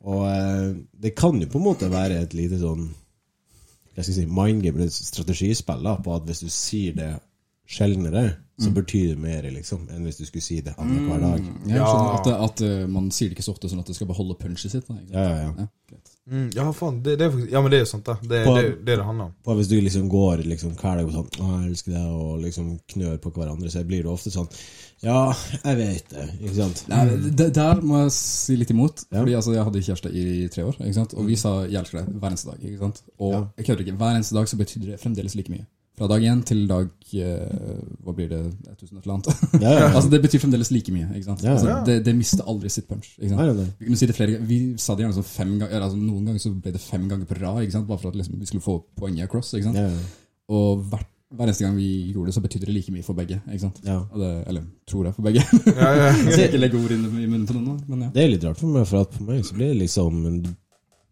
Og 0.02 0.24
eh, 0.32 0.70
det 1.04 1.12
kan 1.20 1.38
jo 1.44 1.46
på 1.52 1.60
en 1.60 1.66
måte 1.68 1.90
være 1.94 2.22
et 2.24 2.34
lite 2.34 2.58
sånn 2.58 2.88
jeg 3.96 4.06
skal 4.08 4.16
si, 4.16 4.26
mindgame, 4.26 4.86
et 4.88 4.96
strategispill, 4.96 5.84
da, 5.84 5.98
på 6.02 6.16
at 6.16 6.24
hvis 6.26 6.40
du 6.42 6.48
sier 6.50 6.96
det 6.96 7.10
sjeldnere, 7.68 8.38
så 8.62 8.72
betyr 8.74 9.12
det 9.12 9.20
mer, 9.20 9.44
liksom, 9.52 9.84
enn 9.92 10.04
hvis 10.08 10.18
du 10.22 10.26
skulle 10.26 10.44
si 10.46 10.62
det 10.64 10.74
annenhver 10.80 11.20
dag. 11.22 11.44
Jeg 11.68 11.76
Ja. 11.78 11.86
sånn 11.92 12.10
at, 12.16 12.28
at 12.50 12.62
øh, 12.66 12.88
man 12.90 13.12
sier 13.12 13.30
det 13.30 13.36
ikke 13.38 13.46
så 13.46 13.54
ofte, 13.54 13.70
sånn 13.70 13.80
at 13.84 13.88
det 13.92 13.96
skal 14.00 14.08
beholde 14.08 14.36
punchet 14.40 14.72
sitt. 14.74 14.88
Da, 14.88 14.96
ikke 14.96 15.12
sant? 15.12 15.14
Ja, 15.14 15.30
ja, 15.44 15.54
ja. 15.92 16.02
Ja. 16.30 16.32
Mm, 16.38 16.50
ja, 16.54 16.72
faen. 16.72 17.02
Det, 17.04 17.16
det 17.18 17.26
er 17.26 17.32
faktisk, 17.32 17.52
ja, 17.52 17.62
men 17.62 17.72
det 17.72 17.78
er 17.78 17.82
jo 17.82 17.90
sant, 17.90 18.06
da. 18.06 18.14
Det 18.22 18.38
er 18.42 18.46
På- 18.46 18.56
det, 18.56 18.86
det 18.86 18.96
det 19.00 19.04
handler 19.06 19.26
om. 19.26 19.32
På, 19.44 19.56
hvis 19.58 19.68
du 19.68 19.74
liksom 19.82 20.08
går 20.10 20.44
liksom 20.46 20.76
hver 20.78 20.98
dag 21.00 21.06
og 21.08 21.12
sånn 21.16 21.30
'Å, 21.42 21.48
jeg 21.64 21.70
elsker 21.72 21.92
deg', 21.92 22.12
og 22.22 22.40
liksom 22.44 22.68
knør 22.94 23.18
på 23.18 23.32
hverandre, 23.34 23.72
så 23.74 23.84
blir 23.84 24.04
det 24.04 24.12
ofte 24.12 24.30
sånn 24.32 24.48
'Ja, 25.02 25.34
jeg 25.66 25.78
vet 25.78 26.10
det', 26.14 26.30
ikke 26.44 26.56
sant? 26.56 26.84
Nei, 26.90 27.06
det- 27.36 27.54
Der 27.54 27.82
må 27.82 28.04
jeg 28.04 28.12
si 28.12 28.56
litt 28.56 28.70
imot. 28.70 29.04
Ja. 29.12 29.20
Fordi 29.20 29.34
altså, 29.34 29.54
Jeg 29.54 29.64
hadde 29.64 29.82
kjæreste 29.82 30.14
i 30.14 30.48
tre 30.48 30.64
år, 30.64 30.76
ikke 30.80 30.94
sant? 30.94 31.14
og 31.14 31.26
vi 31.26 31.36
sa 31.36 31.66
'jeg 31.66 31.74
elsker 31.82 31.98
deg' 32.06 32.20
hver 32.20 32.30
eneste 32.30 32.52
dag. 32.52 32.60
ikke 32.64 32.80
sant? 32.80 33.02
Og 33.20 33.32
Ja. 33.34 33.46
jeg 33.58 33.66
kødder 33.66 33.80
ikke, 33.88 33.98
hver 33.98 34.16
eneste 34.16 34.36
dag 34.36 34.46
så 34.48 34.58
betydde 34.58 34.86
det 34.92 35.00
fremdeles 35.02 35.36
like 35.36 35.50
mye. 35.50 35.66
Fra 36.02 36.08
dag 36.10 36.24
én 36.26 36.40
til 36.42 36.64
dag 36.66 36.88
eh, 37.14 37.82
Hva 38.02 38.14
blir 38.18 38.30
det? 38.32 38.40
1000 38.72 38.98
et 38.98 39.04
eller 39.04 39.14
annet. 39.14 39.28
Ja, 39.62 39.70
ja, 39.70 39.74
ja. 39.84 39.90
altså 39.98 40.10
Det 40.10 40.20
betyr 40.24 40.42
fremdeles 40.42 40.72
like 40.74 40.94
mye. 40.96 41.12
ikke 41.14 41.28
sant? 41.28 41.44
Ja, 41.46 41.52
ja. 41.52 41.58
Altså, 41.60 41.76
det, 41.86 41.98
det 42.08 42.16
mister 42.18 42.48
aldri 42.50 42.72
sitt 42.74 42.88
punch. 42.90 43.12
Vi 43.22 43.30
kunne 43.30 44.00
si 44.00 44.10
det 44.10 44.16
flere 44.18 44.34
ganger. 44.34 44.48
Vi 44.50 44.58
sa 44.82 44.96
det 44.98 45.06
gjerne 45.06 45.20
sånn 45.20 45.28
fem 45.30 45.52
ganger 45.60 45.86
altså, 45.86 46.00
Noen 46.02 46.32
ganger 46.32 46.42
så 46.42 46.54
ble 46.56 46.74
det 46.74 46.82
fem 46.82 47.06
ganger 47.12 47.30
på 47.30 47.38
rad, 47.38 47.62
ikke 47.68 47.76
sant? 47.78 47.90
bare 47.92 48.02
for 48.02 48.10
at 48.10 48.18
liksom, 48.18 48.40
vi 48.42 48.50
skulle 48.50 48.66
få 48.66 48.80
poenget 48.98 49.30
across. 49.30 49.54
ikke 49.54 49.70
sant? 49.70 49.78
Ja, 49.78 49.92
ja. 49.94 50.32
Og 50.58 50.82
hvert, 50.90 51.06
hver 51.38 51.52
eneste 51.52 51.68
gang 51.68 51.78
vi 51.78 51.92
gjorde 52.16 52.32
det, 52.32 52.36
så 52.40 52.46
betydde 52.48 52.72
det 52.72 52.76
like 52.80 52.96
mye 52.98 53.06
for 53.06 53.22
begge. 53.22 53.38
ikke 53.46 53.62
sant? 53.68 53.84
ja. 53.86 54.00
Og 54.02 54.26
det, 54.26 54.32
eller 54.50 54.66
tror 54.90 55.06
jeg, 55.12 55.20
for 55.20 55.30
begge. 55.30 55.46
Ja, 55.70 55.94
ja. 56.02 56.10
Jeg 56.26 56.34
skal 56.34 56.48
ikke 56.50 56.64
legge 56.66 56.82
ord 56.82 56.98
inn 56.98 57.06
i 57.06 57.30
munnen 57.30 57.46
på 57.46 57.60
noen, 57.60 57.78
men 57.92 58.08
ja. 58.08 58.12
Det 58.18 58.26
er 58.26 58.34
litt 58.34 58.50
rart 58.50 58.66
for 58.66 58.74
meg, 58.74 58.90
for 58.90 59.06
at 59.06 59.14
for 59.20 59.30
meg 59.30 59.46
så 59.46 59.60
ble 59.60 59.70
det 59.70 59.80
liksom 59.84 60.26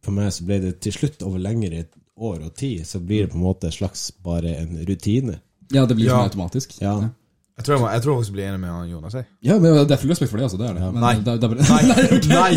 For 0.02 0.16
meg 0.16 0.34
så 0.34 0.50
ble 0.50 0.64
det 0.66 0.78
til 0.82 0.98
slutt, 0.98 1.22
over 1.30 1.46
lengre 1.46 1.86
år 2.20 2.40
og 2.46 2.54
tid, 2.56 2.86
så 2.88 3.00
blir 3.00 3.22
det 3.26 3.32
på 3.34 3.38
en 3.40 3.44
måte 3.48 3.66
en 3.70 3.76
slags 3.76 4.02
bare 4.26 4.50
en 4.62 4.72
rutine. 4.88 5.36
Ja, 5.74 5.86
det 5.86 5.96
blir 5.96 6.06
Ja. 6.10 6.14
sånn 6.18 6.30
automatisk. 6.32 6.70
Ja. 6.82 6.96
Jeg 7.60 7.66
tror 7.66 7.74
jeg, 7.76 7.82
må, 7.84 7.88
jeg 7.92 8.02
tror 8.02 8.12
jeg 8.14 8.20
også 8.24 8.32
blir 8.32 8.46
enig 8.48 8.60
med 8.62 8.70
Jonas. 8.90 9.14
Jeg. 9.14 9.26
Ja, 9.44 9.60
men 9.60 9.74
det 9.76 9.92
er 9.92 9.98
full 10.00 10.10
respekt 10.14 10.32
for 10.32 10.38
det, 10.40 10.44
altså. 10.48 10.58
Det 10.58 10.66
er 10.70 10.74
det. 10.78 10.82
Ja. 10.82 10.92
Men 10.92 11.02
Nei. 11.04 11.16
Det, 11.20 11.26
det 11.26 11.44
er 11.44 11.50
bare... 11.52 11.64
Nei, 11.84 11.84
okay. 12.06 12.30
nei! 12.30 12.54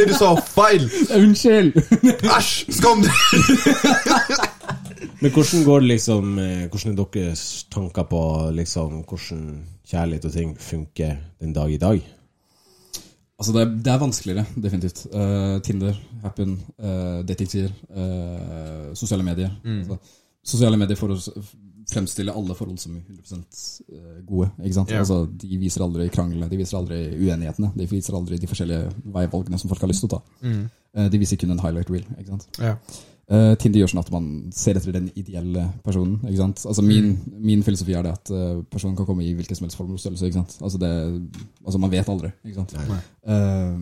Det 0.00 0.06
du 0.08 0.14
sa, 0.16 0.34
feil! 0.40 0.88
Unnskyld! 1.20 1.72
Æsj! 2.24 2.64
Skam 2.78 2.98
deg! 3.04 3.12
Men 5.20 5.30
hvordan 5.32 5.64
går 5.64 5.80
det 5.80 5.88
liksom 5.88 6.38
eh, 6.38 6.66
Hvordan 6.68 6.92
er 6.92 6.96
deres 7.14 7.42
tanker 7.72 8.04
på 8.10 8.20
liksom 8.56 8.98
hvordan 9.08 9.44
kjærlighet 9.88 10.24
og 10.28 10.32
ting 10.34 10.50
funker 10.60 11.14
den 11.40 11.52
dag 11.56 11.72
i 11.72 11.78
dag? 11.80 12.02
Altså, 13.36 13.52
det 13.52 13.62
er, 13.62 13.72
det 13.84 13.92
er 13.92 14.00
vanskeligere, 14.00 14.46
definitivt. 14.64 15.06
Uh, 15.12 15.58
Tinder, 15.64 15.96
Happen, 16.22 16.56
uh, 16.80 17.20
datingsider, 17.28 17.72
uh, 17.92 18.94
sosiale 18.96 19.26
medier. 19.26 19.50
Altså, 19.64 19.98
sosiale 20.46 20.78
medier 20.80 20.96
for 20.96 21.12
å 21.12 21.18
fremstille 21.86 22.32
alle 22.34 22.54
forhold 22.58 22.80
som 22.82 22.96
100% 22.96 23.60
gode. 24.26 24.48
ikke 24.62 24.74
sant? 24.74 24.90
Yeah. 24.90 25.04
Altså, 25.04 25.20
de 25.42 25.58
viser 25.60 25.84
aldri 25.84 26.08
kranglene, 26.10 26.48
de 26.50 26.58
viser 26.58 26.80
aldri 26.80 27.02
uenighetene. 27.14 27.70
De 27.76 27.86
viser 27.90 28.16
aldri 28.18 28.40
de 28.42 28.48
forskjellige 28.50 28.88
veivalgene 29.14 29.60
som 29.60 29.70
folk 29.70 29.84
har 29.84 29.92
lyst 29.92 30.02
til 30.02 30.10
å 30.10 30.16
ta. 30.16 30.22
Eh, 30.96 31.10
de 31.12 31.20
viser 31.20 31.38
kun 31.40 31.52
en 31.52 31.60
highlight 31.60 31.90
reel. 31.92 32.06
ikke 32.18 32.32
sant? 32.32 32.48
Ja. 32.62 32.74
Eh, 33.26 33.52
Tinder 33.58 33.80
gjør 33.82 33.90
sånn 33.90 34.04
at 34.04 34.10
man 34.14 34.26
ser 34.54 34.78
etter 34.78 34.94
den 34.94 35.08
ideelle 35.18 35.64
personen. 35.82 36.20
ikke 36.28 36.38
sant? 36.38 36.60
Altså 36.70 36.82
Min, 36.86 37.16
min 37.42 37.64
filosofi 37.66 37.96
er 37.98 38.04
det 38.06 38.12
at 38.14 38.30
uh, 38.30 38.60
personen 38.70 38.94
kan 38.94 39.08
komme 39.08 39.24
i 39.26 39.32
hvilken 39.34 39.58
som 39.58 39.66
helst 39.66 39.78
form 39.80 39.96
og 39.96 39.98
størrelse. 39.98 40.28
ikke 40.28 40.38
sant? 40.38 40.58
Altså 40.62 40.78
det, 40.78 40.90
altså 41.64 41.80
Man 41.82 41.90
vet 41.90 42.12
aldri. 42.12 42.30
ikke 42.46 42.60
sant? 42.60 42.76
Uh, 43.26 43.80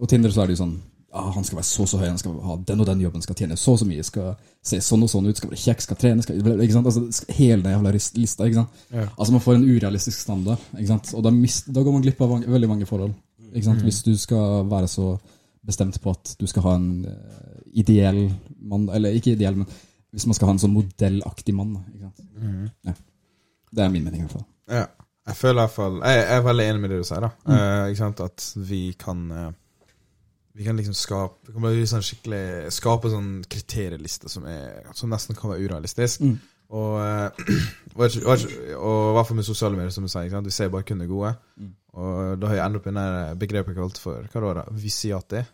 og 0.00 0.08
Tinder 0.08 0.32
så 0.32 0.40
er 0.40 0.48
det 0.48 0.56
jo 0.56 0.62
sånn 0.62 0.72
ah, 1.12 1.28
Han 1.34 1.44
skal 1.44 1.60
være 1.60 1.68
så 1.68 1.84
så 1.90 2.00
høy, 2.00 2.06
han 2.08 2.20
skal 2.22 2.40
ha 2.46 2.56
den 2.70 2.80
og 2.80 2.88
den 2.88 3.04
jobben, 3.04 3.24
skal 3.26 3.36
tjene 3.36 3.60
så 3.60 3.76
så 3.76 3.84
mye, 3.84 4.08
skal 4.08 4.34
se 4.64 4.80
sånn 4.80 5.04
og 5.04 5.12
sånn 5.12 5.28
ut, 5.28 5.36
skal 5.36 5.52
være 5.52 5.62
kjekk, 5.66 5.84
skal 5.84 6.00
trene 6.00 6.24
skal, 6.24 6.40
ikke 6.40 6.78
sant? 6.78 6.88
Altså 6.88 7.32
Hele 7.36 7.62
den 7.66 7.76
jævla 7.76 7.92
lista. 7.92 8.48
ikke 8.48 8.62
sant? 8.62 8.84
Ja. 8.88 9.08
Altså 9.18 9.32
Man 9.36 9.44
får 9.44 9.58
en 9.58 9.68
urealistisk 9.68 10.24
standard, 10.24 10.64
ikke 10.78 10.94
sant? 10.94 11.12
og 11.12 11.28
da, 11.28 11.34
mist, 11.34 11.68
da 11.68 11.84
går 11.84 11.98
man 11.98 12.08
glipp 12.08 12.24
av 12.24 12.38
mange, 12.38 12.48
veldig 12.56 12.72
mange 12.72 12.88
forhold. 12.88 13.12
ikke 13.52 13.68
sant? 13.68 13.84
Hvis 13.84 14.00
du 14.06 14.14
skal 14.16 14.64
være 14.70 14.88
så 14.88 15.18
bestemt 15.66 16.00
på 16.00 16.16
at 16.16 16.38
du 16.40 16.46
skal 16.48 16.64
ha 16.64 16.78
en 16.78 16.92
ideell 17.76 18.30
mann 18.68 18.88
Eller 18.94 19.16
ikke 19.16 19.34
ideell, 19.34 19.56
men 19.60 19.68
hvis 20.14 20.26
man 20.28 20.36
skal 20.36 20.48
ha 20.48 20.54
en 20.56 20.62
sånn 20.62 20.72
modellaktig 20.72 21.54
mann. 21.56 21.74
da, 21.76 22.08
sant? 22.08 22.24
Ja. 22.88 22.94
Det 23.68 23.84
er 23.84 23.92
min 23.92 24.04
mening, 24.06 24.22
i 24.22 24.26
hvert 24.26 24.38
fall. 24.38 24.48
Ja. 24.72 24.86
Jeg 25.28 25.36
føler 25.36 25.58
i 25.58 25.64
hvert 25.66 25.74
fall 25.74 25.96
Jeg 26.00 26.20
jeg 26.22 26.36
er 26.38 26.44
veldig 26.46 26.64
enig 26.64 26.80
med 26.80 26.90
det 26.92 26.98
du 27.02 27.04
sier. 27.04 27.24
da 27.24 27.30
Eh, 27.54 27.88
ikke 27.90 28.00
sant? 28.00 28.20
At 28.24 28.44
vi 28.68 28.82
kan 28.98 29.30
eh, 29.30 29.50
Vi 30.56 30.64
kan 30.64 30.76
liksom 30.76 30.94
skape 30.96 31.48
Vi 31.48 31.52
kan 31.52 31.66
bare 31.66 31.88
sånn 31.90 32.06
skikkelig 32.06 32.72
skape 32.72 33.10
sånn 33.12 33.32
kriterieliste 33.44 34.32
som, 34.32 34.46
er, 34.48 34.88
som 34.96 35.12
nesten 35.12 35.36
kan 35.36 35.52
være 35.52 35.68
urealistisk. 35.68 36.24
Mm. 36.24 36.38
Og, 36.68 36.96
eh, 37.00 37.28
og, 37.96 38.16
og, 38.24 38.46
og 38.78 39.10
i 39.10 39.12
hvert 39.18 39.28
fall 39.28 39.38
med 39.38 39.46
sosiale 39.46 39.76
medier, 39.76 39.92
som 39.94 40.04
du 40.04 40.10
sier. 40.12 40.24
Ikke 40.26 40.38
sant? 40.38 40.48
Vi 40.48 40.56
ser 40.56 40.72
bare 40.72 40.88
kun 40.88 41.04
det 41.04 41.10
gode. 41.10 41.34
Mm. 41.56 41.74
Og 41.98 42.40
da 42.40 42.50
har 42.50 42.58
jeg 42.58 42.64
endt 42.66 42.80
opp 42.80 42.88
i 42.88 42.96
det 42.96 43.38
begrepet 43.44 43.76
kalt 43.78 44.00
for 44.00 44.26
Hva 44.32 44.42
det? 45.32 45.44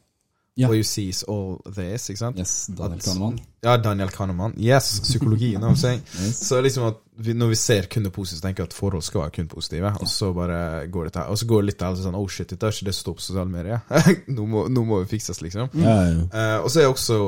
Ja. 0.56 0.68
What 0.68 0.76
you 0.76 0.84
see 0.86 1.08
is 1.10 1.24
all 1.26 1.56
this. 1.66 2.06
Ikke 2.10 2.18
sant? 2.20 2.38
Yes, 2.38 2.68
Daniel 2.70 3.00
Kahneman. 3.02 3.38
Ja, 3.64 3.76
Daniel 3.76 4.10
Kahneman. 4.14 4.52
Yes, 4.60 5.00
psykologi. 5.02 5.48
you 5.50 5.58
know 5.58 5.68
what 5.68 5.78
I'm 5.78 5.80
saying? 5.80 6.02
Yes. 6.22 6.38
Så 6.46 6.60
liksom 6.60 6.84
at 6.84 7.00
vi, 7.16 7.32
når 7.34 7.48
vi 7.48 7.54
ser 7.58 7.88
kun 7.90 8.04
det 8.04 8.12
positive, 8.12 8.38
så 8.38 8.46
tenker 8.46 8.62
jeg 8.62 8.70
at 8.70 8.76
forhold 8.76 9.02
skal 9.02 9.20
være 9.20 9.30
kun 9.30 9.48
positive. 9.48 9.90
Og 10.00 10.08
så 10.08 10.32
bare 10.32 10.86
går 10.86 11.04
det 11.04 11.12
til 11.12 11.22
Og 11.22 11.38
så 11.38 11.46
går 11.46 11.62
det 11.62 11.66
litt 11.66 11.78
til 11.78 11.98
sånn 12.04 12.18
Oh 12.18 12.28
shit, 12.28 12.50
dette 12.50 12.66
er 12.66 12.76
ikke 12.76 12.86
det 12.86 12.94
som 12.94 13.06
står 13.06 13.16
på 13.18 13.26
sosiale 13.26 13.50
medier. 13.50 13.82
nå, 14.36 14.46
må, 14.46 14.64
nå 14.70 14.84
må 14.86 15.00
vi 15.02 15.10
fikses, 15.16 15.42
liksom. 15.42 15.74
Ja, 15.74 15.96
ja. 16.06 16.22
Uh, 16.30 16.58
og 16.62 16.70
så 16.70 16.80
er 16.80 16.86
jeg 16.86 16.94
også 16.94 17.18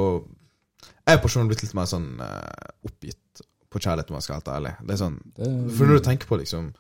Jeg 1.02 1.16
er 1.16 1.22
personlig 1.22 1.54
blitt 1.54 1.66
litt 1.66 1.74
mer 1.74 1.90
sånn 1.90 2.08
uh, 2.22 2.70
oppgitt 2.86 3.42
på 3.70 3.82
kjærlighet, 3.82 4.10
om 4.10 4.20
jeg 4.20 4.28
skal 4.28 4.36
være 4.36 4.44
helt 4.44 4.54
ærlig. 4.54 4.74
Det 4.86 4.94
er 4.94 5.00
sånn 5.02 5.18
Det, 5.34 5.50
For 5.74 5.90
når 5.90 5.98
du 5.98 6.06
tenker 6.06 6.30
på 6.30 6.38
liksom 6.44 6.70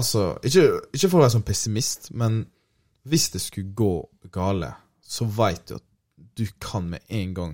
Altså, 0.00 0.30
ikke, 0.48 0.64
ikke 0.96 1.10
for 1.12 1.18
å 1.18 1.26
være 1.26 1.34
sånn 1.34 1.44
pessimist, 1.44 2.08
men 2.16 2.46
hvis 3.04 3.26
det 3.34 3.42
skulle 3.44 3.74
gå 3.76 3.90
gale, 4.32 4.70
så 5.02 5.26
veit 5.26 5.66
du 5.68 5.74
at 5.76 5.84
du 6.38 6.46
kan 6.62 6.86
med 6.88 7.00
en 7.08 7.34
gang 7.34 7.52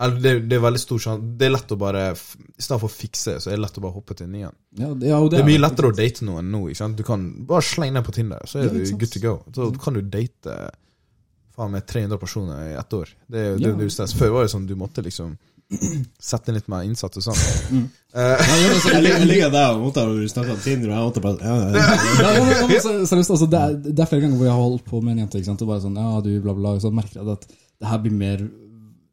Eller 0.00 0.20
det, 0.20 0.32
det 0.50 0.56
er 0.58 0.60
veldig 0.62 0.80
stor 0.82 0.98
sjanse 1.02 1.36
Det 1.38 1.46
er 1.46 1.52
lett 1.54 1.72
å 1.72 1.78
bare 1.80 2.02
I 2.12 2.62
stedet 2.62 2.80
for 2.82 2.88
å 2.88 2.92
fikse 2.92 3.36
så 3.40 3.50
er 3.50 3.56
det 3.56 3.62
lett 3.64 3.78
å 3.80 3.84
bare 3.86 3.96
hoppe 3.96 4.14
til 4.18 4.26
en 4.28 4.32
ny 4.36 4.42
en. 4.46 4.56
Ja, 4.78 4.90
det, 4.94 5.08
ja, 5.08 5.18
og 5.18 5.30
Det 5.32 5.40
er 5.40 5.46
mye 5.48 5.62
lettere 5.62 5.88
å 5.90 5.96
date 5.96 6.26
noen 6.26 6.50
nå. 6.52 6.60
ikke 6.68 6.82
sant? 6.82 6.98
Du 6.98 7.02
kan 7.06 7.24
bare 7.48 7.64
slenge 7.66 7.96
deg 7.98 8.06
på 8.06 8.14
Tinder, 8.18 8.44
så 8.46 8.60
er 8.60 8.68
du 8.74 8.82
good 8.92 9.10
to 9.14 9.22
go. 9.24 9.32
Så 9.56 9.70
kan 9.82 9.96
du 9.96 10.02
date 10.02 10.58
faen 11.58 11.72
meg 11.74 11.86
300 11.90 12.20
personer 12.22 12.68
i 12.70 12.74
ett 12.78 12.92
år. 12.94 13.14
Det 13.26 13.44
det, 13.58 13.64
Ja. 13.66 13.74
det. 13.74 14.08
Før 14.20 14.34
var 14.36 14.46
det 14.46 14.52
sånn 14.54 14.66
du 14.68 14.76
måtte 14.78 15.02
liksom 15.02 15.36
sette 16.30 16.48
inn 16.50 16.56
litt 16.56 16.68
mer 16.72 16.86
innsats 16.88 17.20
og 17.20 17.24
sånn. 17.26 17.40
Mm. 17.74 17.82
Eh, 18.14 18.44
altså, 18.72 18.92
Jeg 18.94 19.02
og 19.76 19.82
om 20.54 20.62
Tinder, 20.64 20.88
og 20.88 20.94
jeg 20.94 21.08
måtte 21.10 21.24
bare 21.24 21.42
Seriøst, 22.80 23.34
altså, 23.34 23.48
det, 23.52 23.60
er, 23.60 23.76
det 23.84 24.00
er 24.00 24.08
flere 24.08 24.24
ganger 24.24 24.38
hvor 24.40 24.48
jeg 24.48 24.54
har 24.56 24.64
holdt 24.64 24.86
på 24.88 25.02
med 25.02 25.12
en 25.14 25.20
jente, 25.24 25.42
ikke 25.42 25.50
sant? 25.50 25.64
og 25.66 25.72
bare 25.74 25.84
sånn, 25.84 26.00
ja, 26.00 26.22
du, 26.24 26.30
bla, 26.44 26.56
bla, 26.56 26.72
og 26.78 26.82
så 26.84 26.92
merker 26.94 27.20
jeg 27.20 27.36
at 27.36 27.46
det 27.52 27.90
her 27.90 28.00
blir 28.04 28.16
mer 28.16 28.48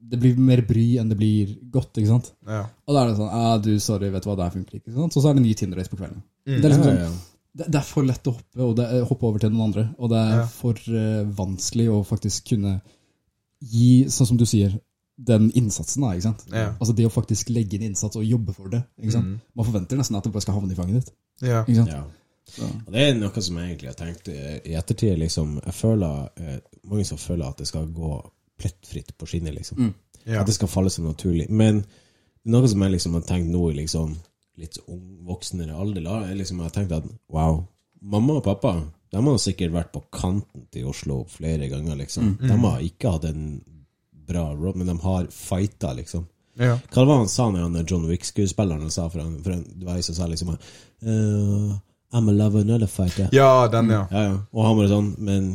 det 0.06 0.20
blir 0.22 0.38
mer 0.38 0.62
bry 0.66 0.86
enn 1.01 1.10
det 1.10 1.18
blir 1.18 1.53
godt, 1.74 1.97
ikke 1.97 2.12
sant? 2.12 2.32
ja. 2.47 2.64
Og 2.86 2.93
da 2.95 3.03
er 3.03 3.12
det 3.12 3.20
sånn, 3.20 3.32
ja, 3.34 3.53
du, 3.68 3.72
sorry, 3.82 4.12
vet 4.14 4.26
du 4.26 4.30
hva, 4.30 4.36
det 4.39 4.47
her 4.47 4.53
funker 4.56 4.78
ikke, 4.78 4.91
ikke 4.91 4.99
sant? 4.99 5.16
Så 5.16 5.24
så 5.24 5.32
er 5.32 5.38
det 5.38 5.45
ny 5.45 5.53
Tinder-race 5.58 5.91
på 5.91 5.97
kvelden. 5.99 6.22
Mm. 6.45 6.58
Det, 6.60 6.60
er 6.62 6.74
liksom 6.76 6.86
Ja, 6.86 6.91
sånn, 6.91 7.16
ja. 7.18 7.47
det, 7.62 7.70
det 7.74 7.80
er 7.82 7.88
for 7.89 8.08
lett 8.08 8.30
å 8.30 8.36
hoppe, 8.36 8.68
og 8.68 8.76
det, 8.80 8.89
hoppe 9.10 9.30
over 9.32 9.41
til 9.41 9.53
noen 9.53 9.72
andre, 9.72 9.88
og 9.97 10.12
det 10.14 10.22
er 10.22 10.36
Ja. 10.38 10.43
for 10.60 10.82
uh, 10.93 11.24
vanskelig 11.39 11.88
å 11.91 12.03
faktisk 12.06 12.51
kunne 12.53 12.76
gi, 13.66 14.06
sånn 14.14 14.30
som 14.30 14.38
du 14.38 14.45
sier, 14.45 14.76
den 15.16 15.47
innsatsen 15.55 16.03
da, 16.03 16.11
ikke 16.16 16.28
sant? 16.28 16.43
Ja. 16.51 16.74
Altså 16.76 16.95
det 16.97 17.07
å 17.07 17.13
faktisk 17.13 17.49
legge 17.55 17.78
inn 17.78 17.88
innsats 17.89 18.20
og 18.20 18.28
jobbe 18.28 18.55
for 18.55 18.72
det, 18.72 18.82
ikke 18.99 19.16
sant? 19.16 19.32
Mm. 19.32 19.55
Man 19.55 19.68
forventer 19.68 19.99
nesten 19.99 20.18
at 20.20 20.28
det 20.28 20.34
bare 20.36 20.43
skal 20.43 20.57
havne 20.59 20.76
i 20.76 20.78
fanget 20.78 21.01
ditt, 21.01 21.13
ja. 21.45 21.63
ikke 21.63 21.82
sant? 21.82 21.93
Ja. 21.95 22.03
Og 22.61 22.91
det 22.93 23.01
er 23.01 23.16
noe 23.18 23.41
som 23.41 23.57
jeg 23.57 23.72
egentlig 23.72 23.89
har 23.89 23.99
tenkt 23.99 24.28
i 24.30 24.76
ettertid. 24.78 25.18
liksom, 25.20 25.59
jeg 25.66 25.74
føler, 25.74 26.30
eh, 26.38 26.57
Mange 26.86 27.05
som 27.05 27.18
føler 27.18 27.47
at 27.47 27.57
det 27.57 27.68
skal 27.68 27.88
gå 27.89 28.11
plettfritt 28.61 29.18
på 29.18 29.26
skinner. 29.26 29.51
liksom. 29.51 29.80
Mm. 29.80 29.93
Ja. 30.26 30.41
At 30.41 30.47
det 30.47 30.53
skal 30.53 30.70
falle 30.70 30.89
så 30.89 31.01
naturlig. 31.01 31.49
Men 31.49 31.86
noe 32.45 32.68
som 32.68 32.82
jeg 32.82 32.91
liksom 32.91 33.13
har 33.18 33.22
tenkt 33.22 33.49
nå 33.49 33.72
i 33.72 33.80
liksom, 33.80 34.16
litt 34.57 34.78
ung, 34.88 35.26
voksnere 35.26 35.74
alder, 35.74 36.03
da, 36.05 36.20
er 36.28 36.36
liksom, 36.36 36.61
jeg 36.61 36.70
har 36.70 36.76
tenkt 36.76 36.93
at 36.93 37.07
wow, 37.34 37.66
mamma 38.01 38.38
og 38.38 38.43
pappa 38.45 38.76
de 39.16 39.22
har 39.24 39.38
sikkert 39.39 39.72
vært 39.72 39.93
på 39.93 40.01
kanten 40.11 40.66
til 40.74 40.89
Oslo 40.91 41.24
flere 41.30 41.70
ganger. 41.72 41.95
liksom. 41.95 42.38
De 42.41 42.55
har 42.66 42.82
ikke 42.84 43.13
hatt 43.16 43.28
en 43.30 43.61
bra 44.28 44.46
road, 44.54 44.76
men 44.76 44.88
de 44.88 44.98
har 45.00 45.28
fighta, 45.32 45.94
liksom. 45.94 46.26
ja. 46.60 46.78
Hva 46.92 47.04
var 47.06 47.14
det 47.14 47.22
han 47.24 47.32
sa 47.32 47.50
når 47.52 47.66
han 47.68 47.86
John 47.86 48.08
Wick-skuespilleren 48.10 48.92
sa 48.94 49.08
for 49.10 49.24
en, 49.24 49.40
for 49.44 49.56
en 49.56 49.64
Det 49.76 49.88
var 49.88 50.02
som 50.06 50.16
sa 50.16 50.28
liksom 50.32 50.54
uh, 50.56 51.74
I'm 52.16 52.30
a 52.30 52.36
lover, 52.36 52.62
another 52.62 52.88
fighter. 52.88 53.30
ja, 53.32 53.68
den, 53.68 53.90
ja. 53.90 54.06
Ja, 54.12 54.24
ja. 54.24 54.38
Og 54.52 54.66
han 54.66 54.78
bare 54.78 54.92
sånn 54.92 55.16
Men 55.20 55.50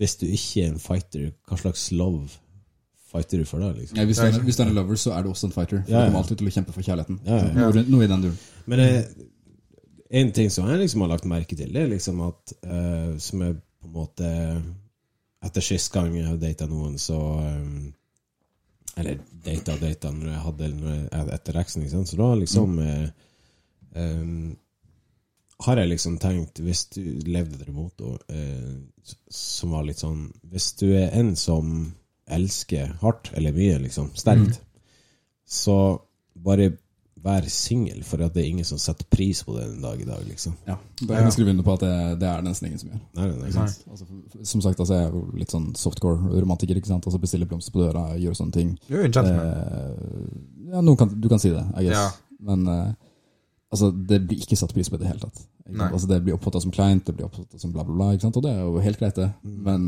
hvis 0.00 0.16
du 0.16 0.24
ikke 0.26 0.62
er 0.64 0.70
en 0.72 0.80
fighter, 0.80 1.32
hva 1.46 1.58
slags 1.60 1.90
love 1.92 2.30
fighter 3.12 3.42
du 3.42 3.44
for 3.44 3.60
da? 3.60 3.72
liksom? 3.76 3.98
Ja, 3.98 4.06
hvis, 4.08 4.18
du 4.18 4.24
er, 4.24 4.38
hvis 4.46 4.56
du 4.56 4.62
er 4.64 4.70
en 4.70 4.78
lover, 4.78 4.96
så 4.96 5.12
er 5.12 5.22
du 5.22 5.28
også 5.30 5.50
en 5.50 5.52
fighter. 5.52 5.82
For 5.82 5.92
Ja, 5.92 5.98
ja. 5.98 6.06
Du 6.06 6.08
kommer 6.08 6.22
alltid 6.22 6.40
til 6.40 6.48
å 6.48 6.54
kjempe 6.54 6.72
for 6.72 6.86
kjærligheten. 6.86 7.18
Ja, 7.28 7.40
ja. 7.42 7.50
Noe, 7.58 7.84
noe 7.92 8.06
i 8.06 8.08
den 8.10 8.24
duren. 8.24 8.38
Men 8.72 8.80
eh, 8.80 9.02
en 10.22 10.32
ting 10.32 10.48
som 10.52 10.70
jeg 10.70 10.80
liksom 10.80 11.04
har 11.04 11.12
lagt 11.12 11.28
merke 11.28 11.58
til, 11.58 11.68
det 11.72 11.84
er 11.84 11.92
liksom 11.92 12.24
at 12.24 12.54
uh, 12.66 13.12
Som 13.20 13.44
er 13.46 13.54
på 13.54 13.88
en 13.90 13.94
måte 13.94 14.32
Etter 15.42 15.64
sist 15.64 15.90
gang 15.94 16.14
jeg 16.14 16.38
data 16.40 16.68
noen, 16.70 16.98
så 17.02 17.18
um, 17.18 17.92
Eller 18.96 19.20
data 19.44 19.74
og 19.74 19.82
data 19.82 20.12
når 20.14 20.28
jeg 20.30 20.42
hadde 20.46 20.72
når 20.76 20.98
jeg, 20.98 21.28
etter 21.36 21.60
eksen, 21.62 21.84
ikke 21.84 21.96
sant? 21.96 22.10
så 22.12 22.18
da 22.20 22.28
liksom 22.38 22.76
eh, 22.82 23.08
um, 23.96 24.52
Har 25.66 25.82
jeg 25.82 25.92
liksom 25.92 26.18
tenkt, 26.22 26.62
hvis 26.62 26.84
du 26.94 27.02
levde 27.26 27.58
etter 27.58 27.72
motto 27.74 28.16
eh, 28.28 28.78
som 29.28 29.74
var 29.74 29.88
litt 29.88 30.02
sånn 30.02 30.28
Hvis 30.52 30.72
du 30.78 30.88
er 30.92 31.10
en 31.18 31.34
som 31.38 31.92
elsker 32.32 32.94
hardt 33.02 33.32
eller 33.36 33.52
mye, 33.52 33.80
liksom, 33.82 34.12
sterkt, 34.16 34.60
så 35.44 35.74
bare 36.32 36.70
vær 37.22 37.46
singel, 37.50 38.00
for 38.06 38.22
at 38.24 38.34
det 38.34 38.42
er 38.42 38.48
ingen 38.50 38.66
som 38.66 38.80
setter 38.82 39.06
pris 39.12 39.42
på 39.46 39.54
det 39.54 39.66
en 39.68 39.84
dag 39.84 40.00
i 40.00 40.06
dag, 40.06 40.22
liksom. 40.26 40.56
Ja, 40.66 40.74
det 40.98 41.06
jeg 41.06 41.26
kan 41.26 41.34
skrive 41.34 41.52
under 41.54 41.66
på 41.66 41.76
at 41.76 41.84
det, 41.84 41.92
det 42.22 42.28
er 42.28 42.40
det 42.42 42.48
nesten 42.48 42.68
ingen 42.68 42.80
som 42.82 42.90
gjør. 42.90 42.98
Nei, 43.18 43.28
nei, 43.28 43.36
nei. 43.36 43.50
Ikke 43.50 43.58
sant? 43.58 43.84
Altså, 43.92 44.48
som 44.50 44.64
sagt, 44.64 44.82
altså, 44.82 44.98
jeg 44.98 45.06
er 45.06 45.14
jo 45.14 45.22
litt 45.38 45.54
sånn 45.54 45.68
softcore-romantiker. 45.78 46.80
ikke 46.80 46.90
sant? 46.90 47.06
Altså 47.06 47.20
Bestille 47.22 47.46
blomster 47.50 47.74
på 47.74 47.84
døra, 47.84 48.08
gjøre 48.18 48.38
sånne 48.40 48.56
ting. 48.56 48.74
Er 48.90 49.06
jo. 49.06 49.22
Eh, 49.22 50.34
ja, 50.72 50.82
noen 50.82 50.98
kan, 50.98 51.14
du 51.14 51.30
kan 51.30 51.42
si 51.42 51.52
det, 51.54 51.62
I 51.78 51.86
guess. 51.86 51.98
Ja. 52.00 52.38
Men 52.48 52.66
eh, 52.72 52.88
altså, 53.70 53.92
det 53.92 54.24
blir 54.26 54.42
ikke 54.42 54.58
satt 54.58 54.74
pris 54.74 54.90
på 54.90 54.98
i 54.98 55.04
det 55.04 55.12
hele 55.12 55.22
tatt. 55.22 55.44
Altså, 55.78 56.08
det 56.10 56.22
blir 56.26 56.34
oppfatta 56.34 56.60
som 56.64 56.74
kleint, 56.74 57.06
det 57.06 57.14
blir 57.16 57.28
oppfatta 57.28 57.60
som 57.60 57.70
bla, 57.74 57.86
bla, 57.86 57.94
bla. 57.94 58.10
Ikke 58.16 58.26
sant? 58.26 58.40
Og 58.40 58.44
det 58.44 58.56
er 58.56 58.66
jo 58.66 58.82
helt 58.82 58.98
greit, 58.98 59.20
det. 59.20 59.30
Mm. 59.46 59.62
Men 59.68 59.86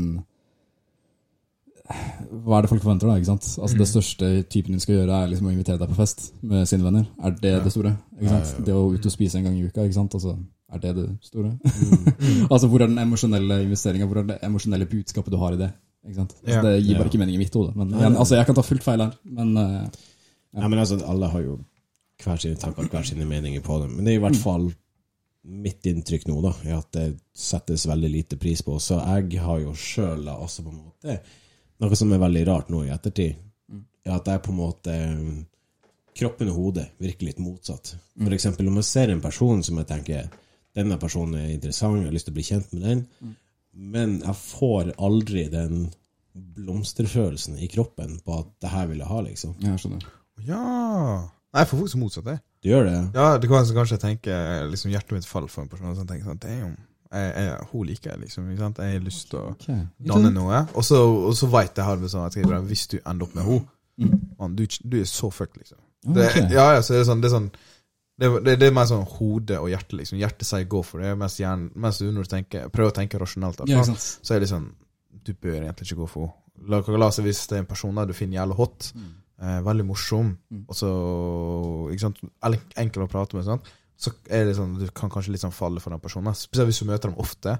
hva 1.85 2.57
er 2.57 2.65
det 2.65 2.69
folk 2.71 2.81
forventer, 2.81 3.09
da? 3.09 3.15
ikke 3.19 3.29
sant? 3.29 3.45
Altså 3.61 3.75
Mm. 3.75 3.79
Det 3.81 3.87
største 3.87 4.27
typen 4.49 4.73
din 4.73 4.81
skal 4.81 4.95
gjøre, 4.95 5.23
er 5.23 5.27
liksom 5.29 5.47
å 5.47 5.53
invitere 5.53 5.77
deg 5.77 5.89
på 5.91 5.97
fest 5.99 6.33
med 6.41 6.65
sine 6.67 6.83
venner. 6.83 7.05
Er 7.23 7.31
det 7.37 7.63
det 7.63 7.71
store? 7.71 7.91
Ikke 8.17 8.29
sant? 8.31 8.65
Det 8.65 8.73
å 8.73 8.93
ut 8.93 9.05
og 9.05 9.11
spise 9.13 9.37
en 9.37 9.43
gang 9.45 9.57
i 9.59 9.65
uka, 9.67 9.83
ikke 9.85 9.99
sant? 9.99 10.13
Altså, 10.17 10.37
er 10.73 10.79
det 10.81 10.95
det 10.95 11.05
store? 11.21 11.51
Mm. 11.61 12.47
altså 12.53 12.67
Hvor 12.67 12.81
er 12.81 12.87
den 12.87 12.97
emosjonelle 12.97 13.61
investeringa? 13.67 14.07
Hvor 14.09 14.23
er 14.23 14.29
det 14.31 14.39
emosjonelle 14.41 14.87
budskapet 14.89 15.31
du 15.31 15.37
har 15.37 15.53
i 15.53 15.61
det? 15.61 15.71
Ikke 16.05 16.15
sant? 16.15 16.33
Altså, 16.41 16.61
Det 16.61 16.83
gir 16.85 16.97
bare 16.97 17.07
ikke 17.11 17.21
mening 17.21 17.35
i 17.35 17.43
mitt 17.43 17.53
hode. 17.53 17.75
Men 17.75 17.93
igjen, 17.93 18.17
altså, 18.17 18.35
jeg 18.35 18.45
kan 18.49 18.55
ta 18.55 18.65
fullt 18.65 18.83
feil 18.83 19.05
her. 19.05 19.13
Men 19.23 19.53
Nei, 19.53 19.85
Ja, 20.55 20.67
men 20.67 20.79
altså, 20.79 20.97
alle 21.05 21.29
har 21.29 21.41
jo 21.41 21.59
hver 22.23 22.37
sine 22.39 22.55
tanker 22.55 22.87
hver 22.89 23.03
sine 23.03 23.25
meninger 23.27 23.61
på 23.61 23.77
det. 23.81 23.89
Men 23.91 24.05
det 24.05 24.13
er 24.13 24.19
i 24.21 24.23
hvert 24.23 24.39
fall 24.39 24.69
mitt 25.45 25.85
inntrykk 25.85 26.25
nå, 26.29 26.41
da, 26.41 26.53
er 26.65 26.77
at 26.79 26.91
det 26.95 27.07
settes 27.37 27.85
veldig 27.85 28.09
lite 28.09 28.37
pris 28.41 28.63
på. 28.65 28.79
Så 28.81 28.97
jeg 29.03 29.41
har 29.43 29.59
jo 29.61 29.73
sjøl 29.77 30.25
også 30.31 30.63
på 30.65 30.71
en 30.71 30.79
måte 30.87 31.19
Noe 31.83 31.97
som 31.99 32.13
er 32.15 32.21
veldig 32.21 32.45
rart 32.47 32.71
nå 32.71 32.85
i 32.85 32.93
ettertid, 32.93 33.35
er 34.05 34.15
at 34.15 34.29
jeg 34.29 34.43
på 34.45 34.53
en 34.53 34.61
måte 34.61 34.95
Kroppen 36.15 36.47
og 36.47 36.55
hodet 36.55 36.85
virker 37.03 37.27
litt 37.27 37.41
motsatt. 37.43 37.89
For 38.15 38.31
eksempel 38.31 38.69
om 38.71 38.77
jeg 38.79 38.87
ser 38.87 39.11
en 39.11 39.23
person 39.23 39.59
som 39.65 39.81
jeg 39.81 39.89
tenker 39.89 40.29
denne 40.75 40.95
personen 40.99 41.41
er 41.41 41.49
interessant, 41.51 41.99
jeg 41.99 42.07
har 42.07 42.15
lyst 42.15 42.29
til 42.29 42.35
å 42.35 42.37
bli 42.37 42.45
kjent 42.47 42.71
med 42.71 42.85
den, 42.85 43.01
men 43.75 44.13
jeg 44.21 44.39
får 44.39 44.93
aldri 45.03 45.45
den 45.51 45.89
blomsterfølelsen 46.35 47.59
i 47.63 47.67
kroppen 47.71 48.19
på 48.23 48.39
at 48.39 48.51
det 48.63 48.71
her 48.71 48.87
vil 48.91 49.03
jeg 49.03 49.11
ha, 49.11 49.19
liksom. 49.27 49.55
jeg 49.63 49.81
skjønner. 49.83 50.07
Ja 50.47 50.63
Nei, 51.55 51.61
jeg 51.63 51.69
får 51.69 51.79
faktisk 51.79 51.99
motsatt, 52.01 52.25
det. 52.27 52.39
Du 52.59 52.67
gjør 52.67 52.89
det? 52.89 52.97
Ja, 53.15 53.27
det 53.39 53.47
kan 53.47 53.69
kanskje 53.77 53.99
tenke 54.01 54.39
liksom 54.67 54.91
hjertet 54.91 55.15
mitt 55.15 55.27
faller 55.29 55.47
for 55.51 55.63
en 55.63 55.69
person, 55.71 55.87
og 55.87 55.95
så 55.95 56.03
tenker 56.03 56.25
jeg 56.25 56.27
sånn 56.27 56.41
Damn, 56.43 56.73
jeg, 57.15 57.45
jeg, 57.45 57.67
hun 57.71 57.85
liker 57.89 58.11
jeg, 58.11 58.19
liksom. 58.25 58.49
Jeg 58.51 58.59
har 58.77 59.05
lyst 59.05 59.29
til 59.31 59.39
å 59.39 59.45
Ok. 59.53 59.69
danne 60.11 60.31
noe. 60.35 60.61
Og 60.75 60.85
så, 60.85 60.99
og 61.29 61.35
så 61.37 61.49
veit 61.51 61.77
jeg 61.77 61.87
halve 61.87 62.11
sånn 62.11 62.27
at 62.27 62.35
jeg, 62.37 62.45
hvis 62.69 62.87
du 62.91 62.99
ender 63.01 63.27
opp 63.27 63.35
med 63.37 63.47
henne 63.47 63.63
man, 64.39 64.55
du, 64.57 64.65
du 64.83 64.97
er 64.99 65.07
så 65.07 65.29
fucked, 65.31 65.55
liksom. 65.61 65.79
Det, 66.05 66.27
okay. 66.27 66.49
ja, 66.53 66.65
ja, 66.75 66.81
så 66.85 66.93
er 66.93 66.99
det 67.01 67.07
sånn 67.07 67.21
Det 67.23 67.29
er 67.31 67.33
sånn 67.33 67.47
det, 68.15 68.27
det, 68.45 68.53
det 68.61 68.67
er 68.69 68.73
mer 68.75 68.85
sånn 68.87 69.05
hode 69.17 69.57
og 69.59 69.67
hjerte, 69.71 69.97
liksom. 69.99 70.19
Hjertet 70.21 70.47
sier 70.47 70.67
gå 70.71 70.79
for 70.87 71.03
det, 71.03 71.13
mens, 71.19 71.35
hjernen, 71.41 71.69
mens 71.75 71.97
du 71.99 72.07
du 72.11 72.21
tenker, 72.31 72.69
prøver 72.71 72.93
å 72.93 72.95
tenke 72.95 73.19
rasjonelt, 73.19 73.63
Ja, 73.67 73.83
så 73.83 74.35
er 74.35 74.43
det 74.43 74.51
sånn 74.51 74.69
Du 75.25 75.33
bør 75.33 75.57
egentlig 75.65 75.89
ikke 75.89 76.03
gå 76.03 76.07
for 76.11 76.27
henne. 76.29 76.41
La, 76.71 76.79
la 76.79 77.09
oss 77.09 77.19
hvis 77.19 77.41
det 77.51 77.57
er 77.57 77.63
en 77.65 77.67
person 77.67 77.97
der 77.97 78.07
du 78.07 78.13
finner 78.15 78.37
jævlig 78.39 78.55
hot, 78.55 78.91
eh, 79.43 79.57
veldig 79.65 79.85
morsom, 79.89 80.29
og 80.69 80.75
så 80.79 80.91
ikke 81.91 82.05
sant, 82.05 82.21
enkel 82.79 83.03
å 83.03 83.09
prate 83.11 83.35
med, 83.35 83.43
sånn, 83.47 83.59
så 83.95 84.11
er 84.27 84.47
det 84.47 84.57
sånn 84.57 84.75
du 84.79 84.85
kan 84.95 85.11
kanskje 85.11 85.35
litt 85.35 85.43
sånn 85.45 85.55
falle 85.55 85.81
for 85.83 85.93
den 85.93 86.03
personen. 86.03 86.35
Spesielt 86.35 86.71
hvis 86.71 86.81
du 86.83 86.89
møter 86.89 87.11
dem 87.11 87.21
ofte, 87.21 87.55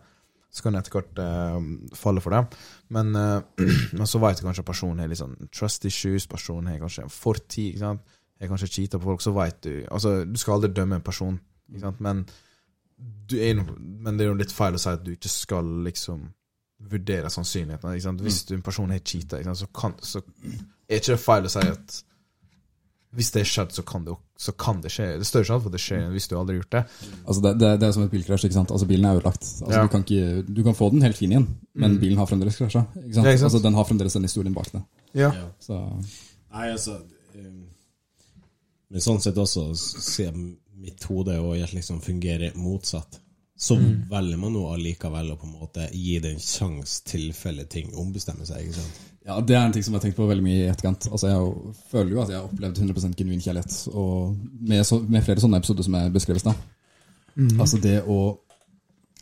så 0.55 0.63
kan 0.63 0.75
du 0.75 0.79
etter 0.79 0.95
hvert 0.95 1.19
uh, 1.19 1.57
falle 1.97 2.23
for 2.23 2.36
dem. 2.36 2.47
Men, 2.95 3.11
uh, 3.15 3.65
men 3.97 4.07
så 4.07 4.21
vet 4.23 4.39
du 4.39 4.45
kanskje 4.47 4.63
at 4.63 4.69
personen 4.69 5.03
har 5.03 5.11
litt 5.11 5.19
sånn 5.19 5.36
trust 5.51 5.88
issues, 5.88 6.27
personen 6.31 6.71
har 6.71 6.81
kanskje 6.83 7.07
fortid, 7.11 7.73
ikke 7.73 7.83
sant. 7.83 8.15
Har 8.39 8.51
kanskje 8.51 8.71
cheata 8.71 8.99
på 8.99 9.07
folk, 9.07 9.21
så 9.23 9.31
vet 9.31 9.61
du 9.63 9.75
Altså, 9.95 10.17
du 10.27 10.36
skal 10.39 10.57
aldri 10.57 10.73
dømme 10.75 10.99
en 10.99 11.05
person, 11.05 11.38
ikke 11.71 11.86
sant, 11.86 12.01
men 12.03 12.25
du 13.29 13.38
er, 13.39 13.59
men 13.59 14.15
det 14.15 14.25
er 14.25 14.29
jo 14.29 14.39
litt 14.39 14.53
feil 14.55 14.75
å 14.75 14.79
si 14.79 14.91
at 14.91 15.03
du 15.03 15.13
ikke 15.15 15.31
skal 15.31 15.69
liksom 15.86 16.27
vurdere 16.91 17.31
sannsynligheten. 17.31 18.19
Hvis 18.23 18.43
du, 18.47 18.53
en 18.55 18.63
person 18.63 18.91
har 18.91 19.01
cheata, 19.03 19.39
så, 19.55 19.67
kan, 19.75 19.95
så 20.03 20.21
er 20.88 20.99
ikke 20.99 21.15
det 21.15 21.23
feil 21.23 21.47
å 21.47 21.51
si 21.51 21.63
at 21.63 21.97
hvis 23.16 23.30
det 23.32 23.41
er 23.41 23.47
skjedd, 23.49 23.72
så 23.76 23.84
kan 23.88 24.03
det, 24.05 24.13
så 24.38 24.51
kan 24.59 24.82
det 24.84 24.91
skje. 24.91 25.05
Det 25.16 25.24
er 25.24 25.30
større 25.30 25.47
sjanse 25.47 25.63
for 25.63 25.72
at 25.72 25.76
det 25.78 25.82
skjer 25.84 26.01
enn 26.03 26.11
hvis 26.16 26.28
du 26.28 26.34
aldri 26.38 26.55
har 26.55 26.61
gjort 26.63 26.76
det. 26.76 26.82
Altså 27.26 27.41
det, 27.45 27.51
det, 27.61 27.70
det 27.82 27.88
er 27.88 27.93
som 27.95 28.03
et 28.05 28.11
bilkrasj. 28.11 28.45
ikke 28.49 28.57
sant? 28.59 28.72
Altså 28.76 28.88
Bilen 28.89 29.05
er 29.09 29.20
ødelagt. 29.20 29.43
Altså 29.45 29.72
Ja. 29.72 29.84
du, 29.86 29.91
kan 29.93 30.03
ikke, 30.03 30.43
du 30.57 30.61
kan 30.68 30.76
få 30.76 30.89
den 30.91 31.01
helt 31.05 31.18
fin 31.18 31.32
igjen, 31.32 31.47
men 31.74 31.97
bilen 32.01 32.18
har 32.20 32.28
fremdeles 32.30 32.57
krasja. 32.59 32.84
Ikke 32.99 33.13
sant? 33.16 33.26
Ja, 33.26 33.32
ikke 33.32 33.43
sant? 33.45 33.49
Altså 33.53 33.63
Den 33.63 33.80
har 33.80 33.88
fremdeles 33.89 34.13
den 34.20 34.28
historien 34.28 34.53
bak 34.57 34.72
det. 34.76 34.84
Ja. 35.16 35.32
Så 35.63 35.80
Nei, 36.55 36.70
altså 36.72 36.97
um, 37.36 37.63
Men 38.91 39.01
sånn 39.03 39.22
sett 39.24 39.38
også 39.41 39.70
ser 39.76 40.36
mitt 40.36 41.03
hode 41.09 41.39
og 41.41 41.55
hjerte 41.57 41.80
liksom 41.80 42.01
fungerer 42.03 42.53
motsatt. 42.59 43.22
Så 43.57 43.78
velger 43.80 44.38
man 44.38 44.51
nå 44.51 44.66
allikevel 44.74 45.32
å 45.32 45.38
på 45.39 45.47
en 45.47 45.53
måte 45.61 45.86
gi 45.95 46.18
det 46.20 46.34
en 46.36 46.41
sjanse 46.43 47.05
tilfelle 47.07 47.63
ting 47.72 47.93
ombestemmer 47.95 48.43
seg. 48.47 48.66
ikke 48.68 48.82
sant? 48.82 49.03
Ja, 49.26 49.39
Det 49.41 49.55
er 49.55 49.65
en 49.65 49.71
ting 49.73 49.84
som 49.84 49.93
jeg 49.93 49.99
har 50.01 50.05
tenkt 50.09 50.17
på 50.19 50.28
veldig 50.30 50.43
mye 50.45 50.65
i 50.65 50.69
etterkant. 50.69 51.07
Altså 51.11 51.28
Jeg 51.28 51.38
jo- 51.39 51.73
føler 51.91 52.11
jo 52.11 52.21
at 52.21 52.30
jeg 52.30 52.38
har 52.38 52.43
opplevd 52.45 52.78
100 52.78 53.15
genuin 53.17 53.41
kjærlighet, 53.41 53.88
og 53.95 54.36
med, 54.61 54.84
så, 54.86 54.99
med 55.09 55.23
flere 55.23 55.39
sånne 55.41 55.57
episoder 55.57 55.84
som 55.84 55.95
er 55.95 56.09
beskrevet 56.09 56.43
da. 56.43 56.53
Altså 57.59 57.82
det 57.82 58.03
å 58.07 58.38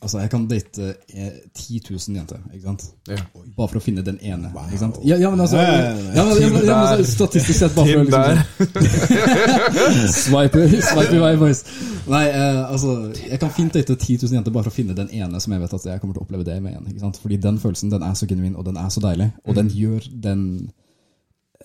Altså, 0.04 0.20
jeg 0.20 0.30
kan 0.34 0.44
date 0.52 0.88
eh, 1.16 1.32
10 1.56 1.80
000 1.90 2.18
jenter, 2.18 2.40
ikke 2.52 2.66
sant? 2.68 2.84
Ja. 3.08 3.16
Bare 3.56 3.70
for 3.72 3.78
å 3.80 3.82
finne 3.84 4.04
den 4.06 4.18
ene. 4.20 4.50
Ikke 4.68 4.80
sant? 4.82 4.98
Ja, 5.08 5.16
ja, 5.22 5.30
men 5.32 5.40
altså, 5.44 5.58
Ja, 5.62 5.66
men, 5.96 6.16
ja, 6.18 6.24
men, 6.52 6.66
ja, 6.68 6.80
men 6.98 7.06
Statistisk 7.08 7.60
sett, 7.60 7.76
bare 7.78 7.88
for 7.88 8.00
å 8.02 8.04
liksom 8.04 8.22
Swipe, 10.24 10.60
swipe 10.84 11.16
i 11.16 11.22
vei, 11.24 11.34
boys. 11.40 11.64
Nei, 12.12 12.26
eh, 12.28 12.60
altså 12.68 12.90
Jeg 13.16 13.40
kan 13.40 13.52
fint 13.56 13.74
date 13.78 13.96
10 13.96 14.18
000 14.26 14.36
jenter 14.38 14.52
bare 14.56 14.66
for 14.68 14.74
å 14.74 14.76
finne 14.76 14.96
den 14.98 15.10
ene 15.16 15.40
som 15.44 15.54
jeg 15.56 15.64
vet 15.64 15.76
at 15.80 15.88
jeg 15.88 16.02
kommer 16.04 16.16
til 16.18 16.24
å 16.24 16.26
oppleve 16.28 16.48
det 16.48 16.58
med 16.60 16.72
igjen. 16.76 16.88
Ikke 16.92 17.04
sant? 17.06 17.20
Fordi 17.24 17.38
den 17.48 17.58
følelsen 17.64 17.94
den 17.94 18.04
er 18.08 18.16
så 18.20 18.28
genuin, 18.30 18.58
og 18.60 18.64
den 18.68 18.78
er 18.82 18.90
så 18.94 19.00
deilig. 19.04 19.30
Og 19.48 19.54
den 19.60 19.68
gjør 19.72 20.02
den 20.28 20.42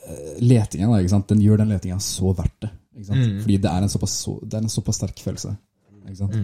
eh, 0.04 0.32
letinga 0.44 1.00
ikke 1.02 1.14
sant? 1.16 1.28
Den 1.34 1.42
gjør 1.42 1.56
den 1.64 1.72
letinga 1.74 1.98
så 2.04 2.28
verdt 2.38 2.58
det. 2.68 2.72
Ikke 2.98 3.08
sant? 3.10 3.26
Fordi 3.42 3.56
det 3.66 3.70
er 3.74 3.80
en 3.88 3.94
såpass, 3.96 4.14
så, 4.24 4.32
det 4.46 4.54
er 4.60 4.64
en 4.66 4.76
såpass 4.78 4.96
sterk 5.02 5.18
følelse. 5.26 5.50
Ikke 6.06 6.20
sant? 6.22 6.38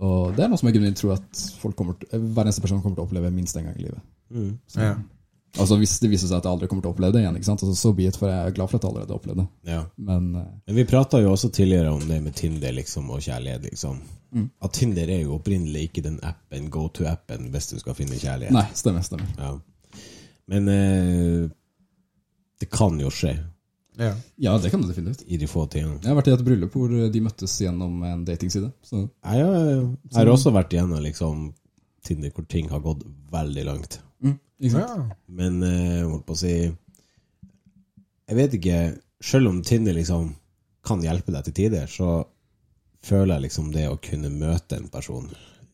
Og 0.00 0.34
det 0.36 0.44
er 0.44 0.50
noe 0.52 0.60
som 0.60 0.70
jeg 0.70 0.78
grunnen 0.78 0.96
tror 0.96 1.16
at 1.18 1.40
folk 1.60 1.76
kommer 1.76 1.96
til, 2.00 2.20
hver 2.20 2.46
eneste 2.46 2.62
person 2.64 2.80
kommer 2.80 2.96
til 2.96 3.04
å 3.04 3.08
oppleve 3.08 3.32
minst 3.34 3.56
en 3.60 3.66
gang 3.68 3.76
i 3.76 3.84
livet. 3.84 4.04
Ja. 4.78 4.94
Altså 5.58 5.76
Hvis 5.80 5.96
det 5.98 6.12
viser 6.12 6.30
seg 6.30 6.38
at 6.38 6.46
jeg 6.46 6.54
aldri 6.54 6.68
kommer 6.70 6.84
til 6.84 6.92
å 6.92 6.94
oppleve 6.94 7.16
det 7.16 7.24
igjen, 7.24 7.36
ikke 7.40 7.48
sant? 7.48 7.64
Altså, 7.66 7.74
så 7.74 7.90
be 7.96 8.06
it, 8.06 8.16
for 8.16 8.30
jeg 8.30 8.38
er 8.38 8.54
glad 8.54 8.70
for 8.70 8.78
at 8.78 8.84
jeg 8.86 8.92
allerede 8.92 9.10
har 9.10 9.18
opplevd 9.18 9.40
det. 9.42 9.46
Ja. 9.72 9.80
Men 10.08 10.28
uh, 10.36 10.44
Men 10.68 10.78
vi 10.78 10.84
prata 10.88 11.20
jo 11.20 11.32
også 11.34 11.50
tidligere 11.52 11.90
om 11.90 12.04
det 12.06 12.20
med 12.22 12.36
Tinder 12.38 12.76
liksom, 12.76 13.10
og 13.10 13.24
kjærlighet. 13.26 13.66
liksom. 13.66 13.98
At 14.62 14.76
Tinder 14.78 15.10
er 15.10 15.24
jo 15.24 15.34
opprinnelig 15.40 15.88
ikke 15.88 16.04
den 16.06 16.20
appen, 16.22 16.68
go 16.70 16.86
to-appen 16.94 17.50
hvis 17.50 17.72
du 17.72 17.80
skal 17.82 17.98
finne 17.98 18.14
kjærlighet. 18.20 18.54
nei, 18.54 18.68
stemmer. 18.78 19.02
stemmer. 19.02 19.26
Ja. 19.42 19.56
Men 20.54 20.70
uh, 20.70 21.50
det 22.62 22.70
kan 22.70 23.00
jo 23.02 23.10
skje 23.10 23.34
Ja. 24.00 24.14
Ja, 24.40 24.54
det 24.58 24.70
kan 24.72 24.80
du 24.82 24.88
definitivt. 24.88 25.24
i 25.28 25.36
de 25.36 25.46
få 25.46 25.66
tingene. 25.70 25.98
Jeg 26.00 26.08
har 26.08 26.16
vært 26.22 26.28
i 26.30 26.34
et 26.34 26.44
bryllup 26.46 26.72
hvor 26.72 26.88
de 27.12 27.20
møttes 27.20 27.58
gjennom 27.60 28.02
en 28.08 28.24
datingside. 28.24 28.72
Så 28.82 29.02
Jeg, 29.24 29.44
har- 29.44 29.64
jeg 29.84 30.16
har 30.16 30.26
også 30.32 30.52
vært 30.56 30.72
igjennom 30.72 31.02
liksom, 31.04 31.52
Tinder 32.02 32.30
hvor 32.32 32.46
ting 32.48 32.68
har 32.70 32.80
gått 32.80 33.02
veldig 33.30 33.64
langt. 33.66 33.98
mm, 34.22 34.38
ikke 34.62 34.70
sant? 34.72 34.88
Ja. 34.88 35.16
Men 35.28 35.60
jeg 35.60 36.04
holdt 36.08 36.24
på 36.26 36.32
å 36.32 36.36
si 36.40 36.54
Jeg 38.28 38.36
vet 38.38 38.52
ikke 38.54 38.98
Selv 39.22 39.48
om 39.50 39.62
Tinder 39.62 39.92
liksom 39.92 40.34
kan 40.82 41.02
hjelpe 41.02 41.30
deg 41.34 41.44
til 41.44 41.52
tider, 41.52 41.86
så 41.86 42.24
føler 43.04 43.34
jeg 43.34 43.42
liksom 43.50 43.66
det 43.74 43.82
å 43.90 43.98
kunne 44.00 44.30
møte 44.32 44.78
en 44.78 44.88
person 44.88 45.26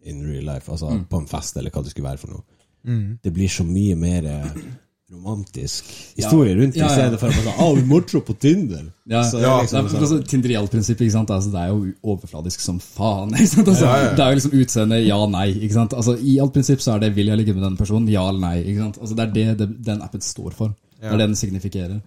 in 0.03 0.25
real 0.27 0.43
life, 0.45 0.67
altså 0.69 0.89
på 1.09 1.21
en 1.21 1.27
fest 1.31 1.57
eller 1.57 1.71
hva 1.71 1.83
det 1.85 1.93
skulle 1.93 2.09
være 2.11 2.19
for 2.19 2.33
noe, 2.33 2.43
Mm. 2.87 3.19
det 3.23 3.33
blir 3.33 3.49
så 3.49 3.65
mye 3.65 3.95
mer 3.97 4.25
eh, 4.27 4.51
romantisk 5.13 5.85
historie 6.17 6.55
rundt 6.59 6.75
det, 6.75 6.81
Ja, 6.81 6.87
i 6.87 6.91
ja. 6.91 6.95
stedet 6.97 7.21
for 7.21 7.29
å 7.31 7.37
bare 7.37 7.53
sånn, 7.57 7.77
vi 7.79 7.85
morsom 7.91 8.23
på 8.27 8.35
Tinder. 8.43 8.87
Ja, 9.07 9.21
Så 9.23 9.39
ja, 9.41 9.61
liksom 9.63 9.77
det 9.77 9.85
er, 9.85 9.93
sånn- 9.93 10.01
altså, 10.03 10.19
Tinderial-prinsippet 10.33 11.05
ikke 11.07 11.13
sant? 11.15 11.31
Altså, 11.31 11.53
det 11.53 11.61
er 11.63 11.69
jo 11.69 11.93
overfladisk 12.03 12.61
som 12.61 12.81
faen. 12.83 13.31
Ikke 13.39 13.47
sant? 13.53 13.69
Altså, 13.69 13.85
Ja, 13.87 13.97
ja, 13.97 14.03
ja. 14.09 14.15
Det 14.17 14.25
er 14.25 14.31
jo 14.33 14.39
liksom 14.41 14.57
utseende 14.61 14.99
ja-nei. 15.07 15.47
ikke 15.63 15.73
sant? 15.79 15.95
Altså, 15.95 16.17
I 16.19 16.39
alt 16.43 16.53
prinsipp 16.57 16.81
så 16.83 16.95
er 16.97 16.99
det 17.01 17.15
'vil 17.15 17.27
jeg 17.31 17.39
ligge 17.39 17.55
med 17.55 17.63
den 17.63 17.77
personen', 17.77 18.11
ja 18.11 18.29
eller 18.29 18.41
nei. 18.41 18.57
ikke 18.65 18.79
sant? 18.83 18.99
Altså, 19.01 19.15
Det 19.15 19.29
er 19.29 19.33
det, 19.33 19.59
det 19.59 19.85
den 19.85 20.03
appen 20.03 20.21
står 20.21 20.53
for. 20.53 20.69
Det 21.01 21.07
er 21.13 21.17
det 21.17 21.29
den 21.29 21.37
signifikerer. 21.37 22.01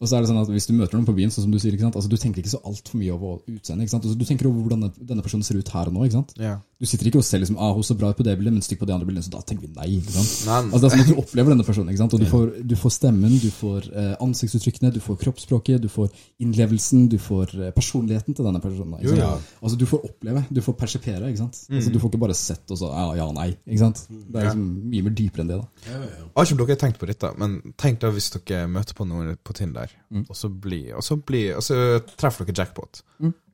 Og 0.00 0.08
så 0.08 0.16
er 0.16 0.20
det 0.22 0.28
sånn 0.30 0.40
at 0.42 0.48
Hvis 0.48 0.66
du 0.66 0.72
møter 0.72 0.94
noen 0.96 1.04
på 1.06 1.14
byen, 1.14 1.28
sånn 1.30 1.44
som 1.44 1.50
du 1.52 1.58
sier, 1.58 1.72
ikke 1.72 1.82
sant? 1.86 1.94
Altså, 1.94 2.08
du 2.08 2.16
tenker 2.16 2.40
ikke 2.42 2.56
så 2.56 2.62
altfor 2.64 2.96
mye 2.98 3.12
over 3.12 3.38
utseendet. 3.46 3.84
ikke 3.84 3.90
sant? 3.94 4.04
Altså, 4.04 4.18
du 4.18 4.24
tenker 4.24 4.46
over 4.48 4.62
hvordan 4.66 4.90
denne 5.06 5.22
personen 5.22 5.44
ser 5.44 5.54
ut 5.58 5.68
her 5.68 5.86
og 5.86 5.92
nå. 5.92 6.04
ikke 6.08 6.18
sant? 6.18 6.32
Ja. 6.38 6.56
Du 6.80 6.86
sitter 6.88 7.10
ikke 7.10 7.20
og 7.20 7.24
ser 7.28 7.42
liksom, 7.42 7.58
ah, 7.60 7.74
hun 7.76 7.84
så 7.84 7.92
bra 7.98 8.08
ut 8.08 8.16
på 8.16 8.24
det 8.24 8.32
bildet, 8.40 8.54
men 8.56 8.64
stikk 8.64 8.78
på 8.80 8.86
det 8.88 8.94
andre 8.94 9.04
bildet, 9.04 9.26
så 9.26 9.34
da 9.34 9.42
tenker 9.44 9.66
vi 9.66 9.74
nei. 9.76 9.88
ikke 9.98 10.14
sant? 10.14 10.30
Nei. 10.48 10.60
Altså 10.70 10.80
Det 10.80 10.88
er 10.88 10.92
sånn 10.94 11.02
at 11.04 11.10
du 11.10 11.18
opplever 11.20 11.52
denne 11.52 11.66
personen, 11.66 11.90
ikke 11.92 12.00
sant? 12.00 12.14
og 12.16 12.22
du 12.22 12.28
får, 12.30 12.46
du 12.70 12.74
får 12.80 12.94
stemmen, 12.94 13.34
du 13.42 13.50
får 13.52 13.88
eh, 13.92 14.14
ansiktsuttrykkene, 14.24 14.92
du 14.94 15.00
får 15.04 15.18
kroppsspråket, 15.20 15.82
du 15.84 15.90
får 15.92 16.08
innlevelsen, 16.40 17.02
du 17.12 17.18
får 17.20 17.52
eh, 17.58 17.74
personligheten 17.76 18.38
til 18.38 18.48
denne 18.48 18.62
personen. 18.64 18.96
Ikke 18.96 19.12
sant? 19.12 19.20
Jo, 19.20 19.26
ja. 19.26 19.60
Altså 19.60 19.80
Du 19.82 19.86
får 19.92 20.08
oppleve, 20.08 20.44
du 20.48 20.62
får 20.64 20.78
persepere. 20.80 21.28
ikke 21.28 21.42
sant? 21.44 21.60
Altså 21.68 21.92
Du 21.92 22.00
får 22.00 22.14
ikke 22.14 22.22
bare 22.24 22.38
sett 22.40 22.72
og 22.72 22.80
så 22.80 22.92
ja, 22.96 23.06
ja, 23.20 23.28
nei. 23.36 23.48
ikke 23.68 23.82
sant? 23.84 24.02
Det 24.08 24.40
er 24.40 24.48
liksom 24.48 24.66
mye 24.96 25.04
mer 25.10 25.16
dypere 25.20 25.44
enn 25.44 25.52
det. 25.52 25.60
da 25.60 26.02
Har 26.40 26.48
ikke 26.48 26.60
dere 26.64 26.80
tenkt 26.86 27.00
på 27.04 27.08
dette, 27.12 27.34
men 27.44 27.60
tenk 27.76 28.00
da 28.00 28.08
hvis 28.16 28.32
dere 28.38 28.64
møter 28.72 28.96
på 28.96 29.04
noen 29.08 29.36
på 29.44 29.52
Tinder, 29.60 29.92
og 30.24 30.32
så 30.36 30.48
blir, 30.48 30.94
og 30.96 31.04
så 31.04 31.20
blir, 31.20 31.58
og 31.60 31.64
så 31.66 31.76
treffer 32.16 32.48
dere 32.48 32.64
jackpot. 32.64 33.04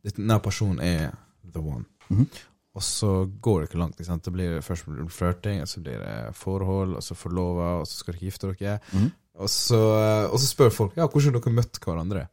Denne 0.06 0.38
personen 0.44 0.78
er 0.78 1.10
the 1.50 1.58
one. 1.58 1.84
Og 2.76 2.84
så 2.84 3.10
går 3.40 3.62
det 3.62 3.68
ikke 3.70 3.80
langt. 3.80 3.96
Ikke 3.96 4.10
sant? 4.10 4.24
Det 4.26 4.32
blir 4.34 4.58
først 4.64 4.88
blir 4.88 5.06
det 5.06 5.14
flørting, 5.16 5.62
og 5.64 5.70
så 5.70 5.80
blir 5.80 6.02
det 6.02 6.16
forhold, 6.36 6.96
og 6.98 7.04
så 7.04 7.16
forlova, 7.16 7.70
og 7.80 7.88
så 7.88 8.02
skal 8.02 8.16
dere 8.16 8.28
gifte 8.28 8.52
dere. 8.52 8.76
Og, 9.36 9.48
så, 9.52 9.80
og 10.28 10.36
så 10.40 10.46
spør 10.48 10.72
folk 10.72 10.96
ja, 10.96 11.08
hvordan 11.08 11.36
dere 11.38 11.54
møtt 11.56 11.80
hverandre. 11.80 12.26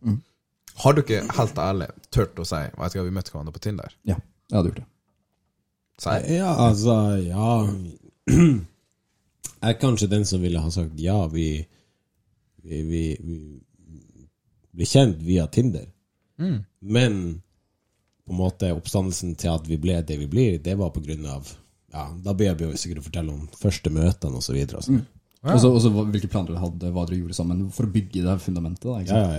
Har 0.84 0.98
dere 0.98 1.24
helt 1.38 1.62
ærlig 1.62 1.88
turt 2.12 2.40
å 2.40 2.48
si 2.48 2.60
hva, 2.76 2.90
vi 2.92 3.16
møtte 3.16 3.34
hverandre 3.34 3.56
på 3.56 3.64
Tinder? 3.64 3.96
Ja, 4.08 4.18
jeg 4.50 4.58
hadde 4.58 4.72
gjort 4.72 4.82
det. 4.82 4.90
Si. 6.04 6.14
Ja, 6.34 6.50
altså, 6.58 6.96
ja 7.22 7.50
Jeg 9.64 9.76
er 9.76 9.78
kanskje 9.78 10.10
den 10.10 10.26
som 10.26 10.42
ville 10.42 10.60
ha 10.60 10.72
sagt 10.74 10.98
ja, 11.00 11.20
vi 11.30 11.68
Vi, 12.64 12.80
vi, 12.88 13.04
vi 13.20 13.36
blir 14.74 14.88
kjent 14.90 15.20
via 15.22 15.46
Tinder. 15.52 15.86
Men 16.80 17.18
på 18.28 18.32
en 18.34 18.40
måte 18.40 18.70
oppstandelsen 18.76 19.36
til 19.38 19.50
at 19.54 19.66
vi 19.68 19.78
ble 19.78 20.02
det 20.02 20.18
vi 20.20 20.28
blir, 20.32 20.60
det 20.64 20.78
var 20.80 20.90
på 20.96 21.04
grunn 21.06 21.26
av 21.28 21.52
Ja, 21.94 22.08
da 22.24 22.34
begynner 22.34 22.72
vi 22.72 22.78
sikkert 22.82 23.04
å 23.04 23.06
fortelle 23.06 23.30
om 23.36 23.48
første 23.60 23.92
møtene 23.94 24.40
og 24.40 24.42
så 24.42 24.54
videre. 24.56 24.78
Altså. 24.82 25.02
Og 25.44 25.60
så- 25.60 25.70
Og 25.76 25.82
så 25.82 25.90
hvilke 25.92 26.30
planer 26.32 26.48
dere 26.54 26.60
hadde, 26.64 26.92
hva 26.92 27.06
dere 27.06 27.20
gjorde 27.20 27.36
sammen 27.36 27.70
for 27.72 27.84
å 27.86 27.92
bygge 27.92 28.24
det 28.24 28.40
fundamentet. 28.42 28.82
da, 28.82 28.98
ikke 29.00 29.14
Ja, 29.14 29.24
sant? 29.24 29.34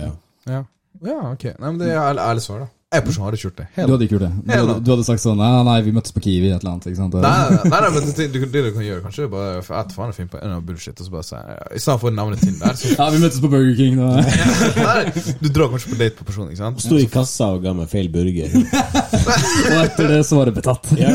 ja, 0.45 0.53
ja. 0.53 0.53
Ja. 0.53 0.63
ja, 1.11 1.31
ok. 1.33 1.43
Nei, 1.59 1.71
men 1.71 1.77
det 1.79 1.87
er 1.89 2.13
ærlig 2.15 2.41
svar, 2.41 2.59
da. 2.59 2.67
Jeg 2.95 3.05
personlig 3.05 3.27
hadde 3.27 3.39
ikke 3.39 3.47
gjort 3.49 3.59
det. 3.61 3.67
Du 3.75 3.91
hadde 3.93 4.05
ikke 4.07 4.15
gjort 4.15 4.25
det? 4.25 4.31
Du 4.45 4.53
hadde, 4.55 4.75
du 4.85 4.91
hadde 4.93 5.05
sagt 5.07 5.23
sånn 5.23 5.39
nei, 5.39 5.49
nei, 5.67 5.75
vi 5.85 5.93
møttes 5.95 6.15
på 6.15 6.23
Kiwi, 6.25 6.49
et 6.51 6.63
eller 6.63 6.71
annet. 6.75 6.87
ikke 6.91 6.99
sant? 7.01 7.17
Nei, 7.25 7.33
nei, 7.55 7.81
nei, 7.85 7.89
men 7.95 8.07
det, 8.07 8.15
det, 8.35 8.41
det 8.55 8.63
du 8.65 8.69
kan 8.75 8.85
gjøre, 8.87 9.03
kanskje, 9.05 9.27
bare 9.31 9.61
for 9.65 9.79
et 9.79 9.95
faen 9.95 10.13
er 10.13 10.17
fin 10.17 10.29
på 10.31 10.39
en 10.41 10.55
av 10.55 10.63
bullshit, 10.65 10.95
og 10.99 11.09
så 11.09 11.15
bare 11.15 11.27
si 11.27 11.39
I 11.75 11.81
stedet 11.83 11.97
for 12.01 12.11
å 12.11 12.15
nevne 12.15 12.39
Tinder, 12.41 12.77
så 12.79 12.93
Ja, 12.99 13.09
vi 13.13 13.21
møttes 13.23 13.41
på 13.43 13.51
Burger 13.51 13.75
King. 13.79 13.99
Da. 13.99 14.09
Nei, 14.89 15.25
Du 15.43 15.49
drar 15.51 15.71
kanskje 15.73 15.91
på 15.93 15.99
date 16.01 16.19
på 16.19 16.27
personen, 16.29 16.53
ikke 16.55 16.63
sant? 16.63 16.83
Sto 16.85 16.99
i 17.01 17.07
kassa 17.11 17.51
og 17.57 17.63
ga 17.65 17.75
meg 17.77 17.91
feil 17.91 18.09
burger. 18.13 18.55
Og 19.65 19.79
etter 19.81 20.09
det 20.11 20.19
så 20.27 20.37
var 20.39 20.49
det 20.49 20.55
betatt. 20.59 20.91
Ja. 20.99 21.11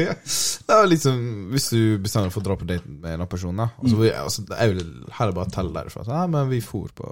Det 0.00 0.68
var 0.68 0.86
liksom 0.90 1.50
Hvis 1.54 1.70
du 1.72 1.80
bestemmer 2.02 2.28
deg 2.28 2.34
for 2.34 2.42
å 2.42 2.46
dra 2.46 2.56
på 2.60 2.68
date 2.68 2.86
med 2.90 3.16
en 3.16 3.26
person, 3.30 3.56
da 3.56 3.70
altså, 3.80 3.96
vi, 4.00 4.10
altså, 4.14 4.44
Jeg 4.50 4.74
vil 4.74 4.84
heller 5.18 5.36
bare 5.36 5.54
telle 5.54 5.74
derfra. 5.74 6.04
Så, 6.06 6.14
nei, 6.14 6.26
men 6.34 6.50
vi 6.52 6.60
for 6.64 6.90
på 6.96 7.10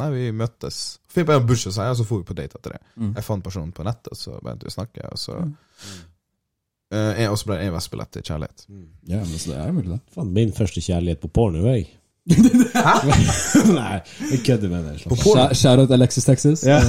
Nei, 0.00 0.08
vi 0.10 0.30
møttes. 0.34 0.78
Finn 1.14 1.28
på 1.28 1.36
en 1.36 1.46
bursdag, 1.46 1.78
og 1.90 1.96
så 2.00 2.06
får 2.08 2.22
vi 2.22 2.28
på 2.30 2.36
date 2.40 2.58
etter 2.58 2.76
det. 2.76 2.82
Jeg 3.06 3.26
fant 3.26 3.44
personen 3.44 3.72
på 3.74 3.86
nettet, 3.86 4.18
så 4.18 4.36
begynte 4.40 4.66
vi 4.66 4.72
å 4.72 4.76
snakke, 4.76 5.10
og 5.14 5.20
så 5.20 5.40
mm. 5.40 5.52
uh, 6.94 7.12
jeg 7.20 7.30
også 7.30 7.50
ble 7.52 7.58
Vest-billett 7.74 8.14
til 8.16 8.26
kjærlighet. 8.30 8.64
Ja, 9.10 9.20
men 9.20 9.36
så 9.38 9.52
det 9.52 9.60
er 9.62 9.76
mulig, 9.76 9.90
det. 9.94 10.00
Fan, 10.16 10.32
min 10.34 10.56
første 10.56 10.82
kjærlighet 10.84 11.22
på 11.22 11.30
porno, 11.38 11.62
jeg. 11.70 11.86
Nei, 13.78 13.98
jeg 14.30 14.38
kødder 14.46 14.70
med 14.72 14.86
deg. 14.88 15.00
slapp. 15.02 15.18
Shout- 15.20 15.56
Shout 15.60 15.78
out 15.82 15.90
Alexis 15.92 16.24
Texas. 16.24 16.62
Yeah. 16.64 16.80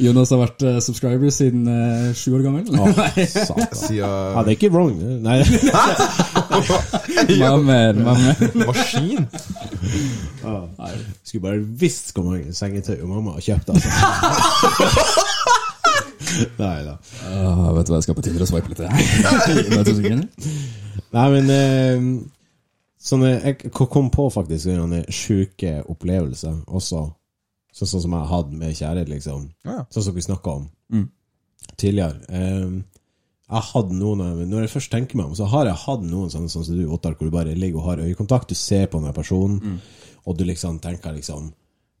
Jonas 0.06 0.32
har 0.32 0.40
vært 0.40 0.64
uh, 0.64 0.78
subscriber 0.80 1.28
siden 1.28 1.68
uh, 1.68 2.08
sju 2.16 2.38
år 2.38 2.46
gammel. 2.46 2.64
Nei, 2.72 3.26
Satan. 3.28 3.68
Ja, 3.92 4.14
det 4.40 4.54
er 4.54 4.56
ikke 4.56 4.72
wrong. 4.72 4.96
Nei. 5.26 5.42
My 6.54 7.50
man, 7.62 7.96
Maskin. 8.04 9.26
Ah, 10.44 10.66
Maskin! 10.78 11.04
Skulle 11.24 11.42
bare 11.42 11.58
visst 11.80 12.12
hvor 12.14 12.24
mange 12.28 12.52
sengetøy 12.56 13.00
og 13.02 13.08
mamma 13.08 13.30
har 13.36 13.40
kjøpt, 13.46 13.68
altså. 13.74 13.88
Nei 16.58 16.80
da. 16.86 16.94
Ah, 17.30 17.68
vet 17.76 17.86
du 17.86 17.90
hva 17.92 17.98
jeg 18.00 18.06
skal 18.08 18.16
på 18.18 18.24
Tinder 18.26 18.42
og 18.42 18.48
swipe 18.50 18.68
litt? 18.72 18.80
Nei, 21.14 21.26
men 21.30 21.44
eh, 21.54 21.98
sånne, 23.04 23.30
Jeg 23.44 23.54
kom 23.74 24.08
på 24.14 24.24
faktisk 24.34 24.62
sånne 24.66 25.00
sjuke 25.14 25.72
opplevelser 25.92 26.54
også. 26.66 27.00
Sånn 27.74 27.88
sånn 27.90 28.04
som 28.06 28.14
jeg 28.16 28.30
hadde 28.30 28.52
med 28.58 28.76
kjærlighet, 28.78 29.10
liksom. 29.16 29.40
Ja. 29.66 29.78
Sånn 29.94 30.04
som 30.08 30.14
vi 30.16 30.22
snakka 30.26 30.48
om 30.60 30.64
Mm. 30.92 31.06
tidligere. 31.80 32.16
Eh, 32.28 32.66
jeg 33.44 33.60
hadde 33.68 33.96
noen 33.98 34.48
Når 34.48 34.64
jeg 34.64 34.72
først 34.72 34.90
tenker 34.92 35.18
meg 35.20 35.26
om, 35.28 35.34
så 35.36 35.44
har 35.52 35.68
jeg 35.68 35.76
hatt 35.82 36.04
noen 36.06 36.30
sånne 36.32 36.48
sånn 36.48 36.64
som 36.64 36.78
du, 36.78 36.86
Ottar, 36.94 37.16
hvor 37.18 37.28
du 37.28 37.34
bare 37.34 37.52
ligger 37.54 37.82
og 37.82 37.90
har 37.90 38.04
øyekontakt. 38.06 38.48
Du 38.48 38.56
ser 38.56 38.86
på 38.88 39.02
den 39.04 39.12
personen, 39.16 39.80
og 40.24 40.38
du 40.38 40.46
liksom 40.48 40.78
tenker 40.80 41.12
liksom 41.12 41.50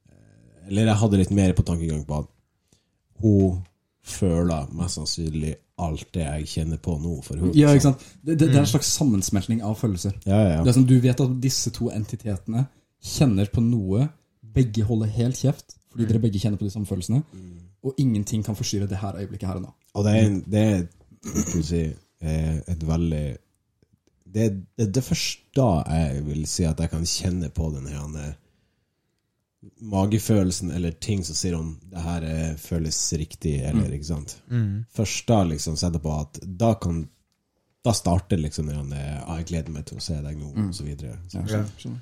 eh, 0.08 0.68
Eller 0.70 0.88
jeg 0.88 1.00
hadde 1.02 1.20
litt 1.20 1.34
mer 1.36 1.52
på 1.52 1.66
tankegang 1.66 2.06
på 2.08 2.22
at 2.22 2.30
hun 3.20 3.60
føler 4.04 4.72
mest 4.76 4.98
sannsynlig 4.98 5.54
alt 5.84 6.06
det 6.14 6.24
jeg 6.24 6.48
kjenner 6.48 6.80
på 6.82 6.96
nå 7.02 7.16
for 7.24 7.40
hun, 7.40 7.52
Ja, 7.56 7.72
ikke 7.74 7.88
sant? 7.88 8.02
Det, 8.22 8.36
det, 8.38 8.50
det 8.52 8.58
er 8.58 8.62
en 8.62 8.70
slags 8.70 8.90
sammensmeltning 8.94 9.62
av 9.66 9.76
følelser. 9.80 10.16
Ja, 10.28 10.38
ja, 10.38 10.58
Det 10.62 10.70
er 10.70 10.76
som 10.76 10.86
Du 10.86 10.96
vet 11.02 11.20
at 11.24 11.38
disse 11.42 11.72
to 11.74 11.90
entitetene 11.92 12.66
kjenner 13.04 13.50
på 13.52 13.64
noe. 13.64 14.08
Begge 14.54 14.84
holder 14.86 15.10
helt 15.16 15.40
kjeft, 15.40 15.76
fordi 15.92 16.06
dere 16.08 16.22
begge 16.22 16.40
kjenner 16.40 16.60
på 16.60 16.68
de 16.68 16.72
samme 16.72 16.88
følelsene. 16.88 17.24
Og 17.84 17.98
ingenting 18.00 18.44
kan 18.46 18.56
forstyrre 18.56 18.88
det 18.88 19.00
her 19.00 19.18
øyeblikket 19.18 19.48
her 19.50 19.58
og 19.60 19.66
nå. 19.66 19.72
Og 19.94 20.06
det 20.06 20.14
er, 20.20 20.28
det 20.50 20.62
er 20.68 20.84
skal 21.24 21.58
vi 21.58 21.66
si, 21.68 21.82
eh, 22.20 22.56
et 22.68 22.86
veldig 22.88 23.24
det 24.34 24.46
det, 24.76 24.86
det 24.94 25.02
først 25.06 25.44
da 25.54 25.84
jeg 25.88 26.24
vil 26.26 26.46
si 26.50 26.64
at 26.66 26.80
jeg 26.82 26.90
kan 26.90 27.04
kjenne 27.06 27.50
på 27.54 27.68
den 27.74 27.86
her 27.86 28.34
magefølelsen 29.80 30.70
eller 30.70 30.90
ting 30.90 31.24
som 31.24 31.36
sier 31.38 31.54
om 31.56 31.74
det 31.90 32.02
her 32.04 32.22
eh, 32.28 32.56
føles 32.60 32.98
riktig, 33.16 33.54
eller 33.64 33.92
ikke 33.94 34.10
sant. 34.10 34.36
Først 34.92 35.26
da 35.28 35.44
liksom 35.44 35.76
setter 35.80 36.02
på 36.02 36.12
at 36.20 36.40
da 36.44 36.74
kan 36.74 37.08
Da 37.84 37.92
starter 37.92 38.38
liksom 38.40 38.66
den 38.66 38.92
eh, 38.96 39.20
'Jeg 39.28 39.44
gleder 39.44 39.70
meg 39.72 39.84
til 39.84 39.98
å 39.98 40.00
se 40.00 40.14
deg 40.14 40.38
nå', 40.40 40.54
og 40.68 40.74
så 40.74 40.84
videre. 40.84 41.18
Ja, 41.34 41.42
skjønner, 41.44 41.72
skjønner. 41.76 41.98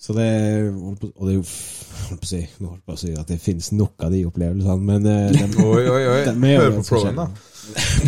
Så 0.00 0.14
det 0.16 0.26
holdt 0.72 1.00
på- 1.02 1.10
Og 1.20 1.26
det 1.28 1.34
holdt 1.36 2.20
på 2.22 2.24
å 2.24 2.28
si, 2.30 2.38
Nå 2.62 2.70
holdt 2.70 2.84
på 2.88 2.94
å 2.94 3.00
si 3.02 3.10
at 3.20 3.28
det 3.28 3.36
finnes 3.42 3.66
nok 3.76 4.00
av 4.06 4.14
de 4.14 4.22
opplevelsene, 4.24 4.80
men 4.80 5.06
eh, 5.06 5.42
Oi, 5.60 5.82
oi, 5.92 6.02
oi. 6.08 6.20
er 6.30 6.62
Hør 6.62 6.76
på 6.78 6.84
proen, 6.88 7.18
da. 7.20 7.26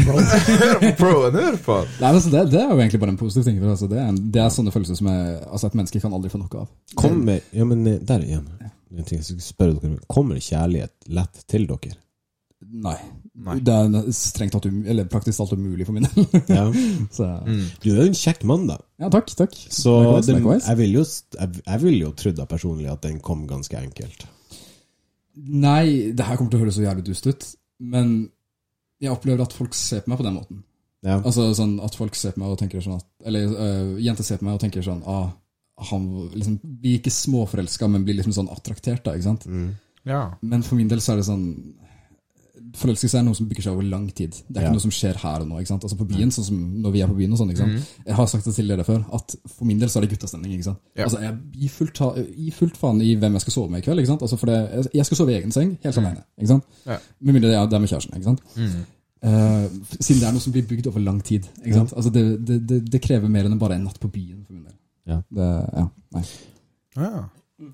Hør 0.08 0.78
på 0.80 0.92
proen, 0.98 1.36
hør 1.36 1.58
på. 1.66 1.76
Nei, 2.00 2.08
altså, 2.14 2.30
det, 2.32 2.46
det 2.54 2.62
er 2.62 2.70
jo 2.72 2.78
egentlig 2.80 3.00
bare 3.02 3.12
en 3.14 3.20
positiv 3.20 3.44
ting. 3.46 3.60
Altså, 3.62 3.86
det, 3.92 3.98
er 4.00 4.08
en, 4.08 4.20
det 4.34 4.40
er 4.42 4.48
sånne 4.54 4.72
følelser 4.74 4.98
som 4.98 5.10
er, 5.12 5.26
altså, 5.44 5.68
et 5.68 5.76
menneske 5.78 6.00
kan 6.02 6.16
aldri 6.16 6.32
få 6.32 6.40
noe 6.40 6.64
av. 6.64 6.70
Kommer 6.98 7.42
Ja, 7.52 7.66
men 7.68 7.84
eh, 7.86 8.00
der 8.08 8.24
igjen. 8.24 8.48
En 8.92 9.04
ting 9.08 9.20
jeg 9.20 9.28
skal 9.28 9.44
spørre 9.44 9.76
dere 9.76 9.92
om. 9.92 10.00
Kommer 10.16 10.40
kjærlighet 10.42 11.12
lett 11.12 11.44
til 11.48 11.68
dere? 11.70 11.94
Nei. 12.70 12.96
Nei. 13.42 13.56
Det 13.64 13.74
er 13.74 14.10
strengt 14.16 14.54
tatt 14.56 14.66
um, 14.68 14.82
eller 14.88 15.08
praktisk 15.10 15.40
talt 15.40 15.54
umulig 15.56 15.86
for 15.88 15.96
min 15.96 16.06
del. 16.06 16.26
Ja. 16.52 16.66
mm. 16.70 17.64
Du 17.82 17.88
er 17.92 18.02
jo 18.02 18.08
en 18.10 18.18
kjekk 18.18 18.44
mann, 18.48 18.68
da. 18.70 18.78
ja, 19.00 19.10
takk, 19.12 19.32
takk. 19.38 19.56
Så 19.72 19.94
den, 20.26 20.44
jeg 20.54 20.78
vil 20.80 20.98
jo 20.98 21.04
jeg, 21.04 21.62
jeg 21.64 21.82
vil 21.82 21.98
jo 22.00 22.12
trodd 22.18 22.38
da 22.38 22.46
personlig 22.50 22.90
at 22.92 23.02
den 23.06 23.20
kom 23.24 23.46
ganske 23.50 23.78
enkelt. 23.78 24.26
Nei, 25.32 26.12
det 26.12 26.28
her 26.28 26.36
kommer 26.36 26.52
til 26.52 26.60
å 26.60 26.66
høres 26.66 26.76
så 26.76 26.84
jævlig 26.84 27.06
dust 27.08 27.28
ut, 27.28 27.46
men 27.92 28.14
jeg 29.02 29.12
opplever 29.14 29.42
at 29.44 29.56
folk 29.56 29.74
ser 29.74 30.04
på 30.04 30.12
meg 30.12 30.20
på 30.20 30.26
den 30.28 30.36
måten. 30.36 30.64
Ja. 31.02 31.18
Altså 31.18 31.48
sånn 31.56 31.78
at 31.82 31.96
folk 31.98 32.14
ser 32.14 32.34
på 32.34 32.42
meg 32.42 32.52
og 32.52 32.60
tenker 32.60 32.82
sånn 32.84 33.00
at 33.00 33.26
Eller 33.26 33.48
øh, 33.50 33.96
jenter 33.98 34.22
ser 34.22 34.38
på 34.38 34.46
meg 34.46 34.54
og 34.54 34.60
tenker 34.62 34.84
sånn 34.86 35.00
ah, 35.10 35.32
han 35.88 36.04
liksom, 36.30 36.60
blir 36.62 37.00
ikke 37.00 37.10
småforelska, 37.10 37.88
men 37.90 38.04
blir 38.06 38.20
liksom 38.20 38.36
sånn 38.36 38.50
attraktert, 38.52 39.02
da, 39.02 39.16
ikke 39.16 39.30
sant? 39.32 39.46
Ja. 40.06 40.26
Men 40.42 40.62
for 40.66 40.78
min 40.78 40.90
del 40.90 41.02
så 41.02 41.14
er 41.14 41.22
det 41.22 41.26
sånn 41.26 41.46
Forelskelse 42.74 43.18
er 43.18 43.22
noe 43.26 43.34
som 43.36 43.46
bygger 43.48 43.62
seg 43.66 43.72
over 43.74 43.82
lang 43.84 44.06
tid. 44.14 44.30
Det 44.48 44.56
er 44.56 44.62
Ja. 44.62 44.68
ikke 44.68 44.76
noe 44.78 44.80
som 44.80 44.90
skjer 44.90 45.16
her 45.20 45.40
og 45.42 45.48
nå. 45.48 45.58
ikke 45.60 45.68
sant? 45.68 45.82
Altså 45.84 45.96
På 45.98 46.06
byen, 46.08 46.30
sånn 46.32 46.44
som 46.44 46.82
når 46.82 46.92
vi 46.92 47.00
er 47.02 47.06
på 47.08 47.16
byen 47.18 47.32
og 47.32 47.38
sånn. 47.38 47.50
ikke 47.50 47.58
sant? 47.58 47.88
Jeg 48.06 48.14
har 48.14 48.26
sagt 48.26 48.44
det 48.44 48.54
til 48.54 48.68
dere 48.68 48.84
før, 48.84 49.04
at 49.14 49.34
for 49.46 49.64
min 49.64 49.78
del 49.78 49.88
så 49.88 49.98
er 49.98 50.06
det 50.06 50.10
guttastemning. 50.16 50.52
ikke 50.54 50.64
sant? 50.64 50.78
Ja. 50.96 51.04
Altså 51.04 51.20
Jeg 51.20 51.38
gir 51.52 51.68
fullt, 51.68 51.98
fullt 52.54 52.76
faen 52.76 53.02
i 53.02 53.14
hvem 53.14 53.32
jeg 53.32 53.40
skal 53.42 53.52
sove 53.52 53.70
med 53.70 53.82
i 53.82 53.86
kveld. 53.86 53.98
ikke 54.00 54.06
sant? 54.06 54.22
Altså 54.22 54.38
for 54.38 54.46
det, 54.46 54.88
Jeg 54.94 55.04
skal 55.06 55.16
sove 55.16 55.28
i 55.30 55.38
egen 55.40 55.52
seng, 55.52 55.78
helt 55.82 55.98
alene. 55.98 56.24
ikke 56.38 56.48
sant? 56.48 56.64
Ja. 56.86 56.96
Med 57.20 57.34
mindre 57.34 57.48
det 57.50 57.72
er- 57.72 57.78
med 57.78 57.88
kjæresten. 57.88 58.14
ikke 58.16 58.24
sant? 58.24 58.40
Eh, 59.24 59.68
siden 60.00 60.18
det 60.20 60.28
er 60.28 60.32
noe 60.32 60.40
som 60.40 60.52
blir 60.52 60.66
bygd 60.66 60.86
over 60.88 60.98
lang 61.00 61.20
tid. 61.22 61.46
ikke 61.64 61.74
sant? 61.74 61.92
Altså 61.96 62.10
Det, 62.12 62.44
det, 62.44 62.66
det, 62.66 62.90
det 62.90 63.00
krever 63.02 63.28
mer 63.28 63.44
enn 63.44 63.58
bare 63.58 63.74
en 63.74 63.84
natt 63.84 64.00
på 64.00 64.10
byen. 64.10 64.44
for 64.46 64.52
min 64.54 64.64
del. 64.64 64.72
Ja. 65.06 65.22
Det, 65.30 65.68
ja, 65.76 65.88
nei. 66.14 66.24
ja. 66.96 67.24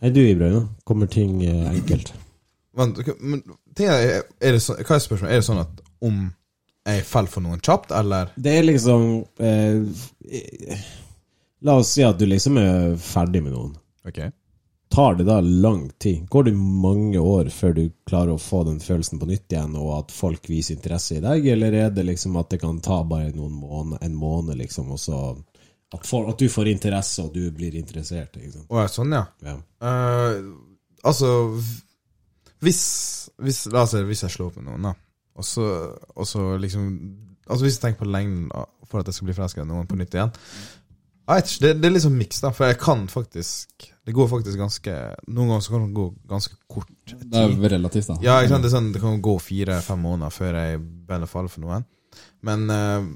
Er 0.02 0.10
du 0.10 0.20
Ibrahim? 0.20 0.68
Kommer 0.84 1.06
ting 1.08 1.42
eh, 1.42 1.70
enkelt? 1.72 2.12
Men 2.78 3.42
ting 3.74 3.90
er, 3.90 4.22
er 4.38 4.56
det 4.56 4.62
så, 4.62 4.76
hva 4.78 4.96
er 4.96 5.02
spørsmålet? 5.02 5.34
Er 5.34 5.42
det 5.42 5.48
sånn 5.48 5.62
at 5.64 5.80
om 6.06 6.26
jeg 6.88 7.04
faller 7.04 7.32
for 7.32 7.44
noen 7.44 7.60
kjapt, 7.60 7.92
eller 7.92 8.30
Det 8.36 8.54
er 8.58 8.64
liksom 8.64 9.08
eh, 9.44 10.84
La 11.66 11.74
oss 11.76 11.90
si 11.96 12.04
at 12.06 12.18
du 12.18 12.24
liksom 12.28 12.56
er 12.62 12.94
ferdig 13.02 13.42
med 13.44 13.52
noen. 13.52 13.72
Ok. 14.06 14.20
Tar 14.88 15.18
det 15.18 15.26
da 15.28 15.40
lang 15.40 15.90
tid? 16.00 16.28
Går 16.30 16.46
det 16.46 16.54
mange 16.54 17.18
år 17.20 17.50
før 17.52 17.74
du 17.76 17.82
klarer 18.08 18.32
å 18.32 18.40
få 18.40 18.62
den 18.64 18.78
følelsen 18.80 19.20
på 19.20 19.28
nytt 19.28 19.52
igjen, 19.52 19.74
og 19.76 19.90
at 19.98 20.14
folk 20.14 20.48
viser 20.48 20.78
interesse 20.78 21.18
i 21.18 21.24
deg, 21.24 21.50
eller 21.52 21.76
er 21.76 21.90
det 21.92 22.06
liksom 22.08 22.38
at 22.40 22.54
det 22.54 22.60
kan 22.62 22.78
ta 22.80 23.02
bare 23.04 23.34
måneder, 23.34 24.00
en 24.06 24.16
måned, 24.16 24.56
liksom, 24.62 24.94
og 24.94 25.02
så 25.02 25.18
at, 25.34 26.06
for, 26.06 26.30
at 26.30 26.40
du 26.40 26.48
får 26.52 26.70
interesse, 26.72 27.26
og 27.26 27.34
du 27.34 27.50
blir 27.52 27.76
interessert? 27.76 28.38
Liksom. 28.38 28.64
Å, 28.70 28.80
ja, 28.80 28.88
sånn, 28.92 29.12
ja. 29.18 29.26
Ja. 29.44 29.58
Uh, 29.82 30.96
altså 31.04 31.34
Hvis, 32.64 32.80
hvis 33.38 33.66
La 33.72 33.84
oss 33.84 33.94
si 33.94 34.02
hvis 34.06 34.24
jeg 34.26 34.34
slår 34.34 34.50
opp 34.50 34.58
med 34.58 34.68
noen, 34.70 34.88
da, 34.90 34.94
og 35.38 35.46
så, 35.46 35.68
og 36.14 36.26
så 36.28 36.50
liksom 36.60 36.90
Altså 37.48 37.64
Hvis 37.64 37.78
jeg 37.78 37.84
tenker 37.86 38.04
på 38.04 38.10
lengden 38.10 38.50
for 38.88 39.00
at 39.00 39.08
jeg 39.08 39.16
skal 39.16 39.28
bli 39.28 39.36
forelska 39.36 39.62
i 39.64 39.68
noen 39.68 39.88
på 39.88 39.96
nytt 39.96 40.16
igjen 40.16 40.32
Jeg 40.34 41.28
vet 41.28 41.52
ikke, 41.52 41.62
det, 41.64 41.70
det 41.80 41.90
er 41.90 42.02
sånn 42.04 42.18
miks, 42.18 42.40
da, 42.44 42.50
for 42.56 42.68
jeg 42.68 42.80
kan 42.82 43.06
faktisk 43.12 43.86
Det 44.04 44.16
går 44.16 44.28
faktisk 44.32 44.60
ganske 44.60 44.96
Noen 45.28 45.52
ganger 45.52 45.64
så 45.64 45.74
kan 45.74 45.86
det 45.86 45.96
gå 45.96 46.08
ganske 46.34 46.58
kort 46.68 47.14
Det 47.14 47.40
er 47.40 47.48
jo 47.52 47.70
relativt, 47.76 48.10
da. 48.10 48.18
Ja, 48.24 48.40
ikke 48.42 48.56
sant? 48.56 48.66
Det, 48.66 48.72
sånn, 48.74 48.90
det 48.96 49.04
kan 49.04 49.22
gå 49.24 49.38
fire-fem 49.42 50.04
måneder 50.04 50.34
før 50.34 50.60
jeg 50.60 50.82
begynner 50.82 51.28
å 51.28 51.30
falle 51.30 51.52
for 51.52 51.64
noen. 51.64 51.86
Men, 52.44 52.64
eh, 52.72 53.06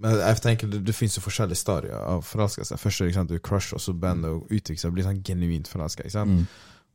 men 0.00 0.18
jeg 0.20 0.40
tenker 0.44 0.70
det, 0.72 0.82
det 0.86 0.94
finnes 0.96 1.16
jo 1.16 1.22
forskjellige 1.24 1.60
stadier 1.60 1.96
av 1.96 2.24
forelskelse. 2.24 2.78
Først 2.80 3.04
er 3.04 3.12
det 3.16 3.26
du 3.28 3.44
crush, 3.44 3.74
og 3.76 3.82
så 3.84 3.94
begynner 3.96 4.28
det 4.28 4.36
å 4.36 4.42
utvikle 4.48 4.80
seg 4.80 4.92
og 4.92 4.96
bli 4.98 5.06
sånn 5.06 5.22
genuint 5.24 5.68
forelska. 5.68 6.24
Mm. 6.28 6.44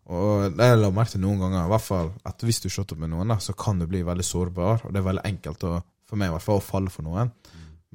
Og 0.05 0.53
det 0.57 0.67
jeg 0.69 0.77
la 0.77 0.91
merke 0.93 1.15
til 1.15 1.21
noen 1.23 1.39
ganger, 1.41 1.65
i 1.65 1.71
hvert 1.73 1.81
fall 1.85 2.11
at 2.29 2.43
hvis 2.45 2.59
du 2.61 2.69
shotter 2.69 2.95
med 3.01 3.09
noen, 3.09 3.31
så 3.41 3.55
kan 3.57 3.79
du 3.81 3.87
bli 3.89 4.03
veldig 4.05 4.25
sårbar, 4.27 4.83
og 4.85 4.93
det 4.93 4.99
er 5.01 5.07
veldig 5.07 5.23
enkelt 5.25 5.63
å, 5.65 5.79
for 6.05 6.21
meg 6.21 6.29
i 6.29 6.35
hvert 6.35 6.45
fall 6.45 6.59
å 6.61 6.65
falle 6.65 6.93
for 6.93 7.07
noen. 7.07 7.31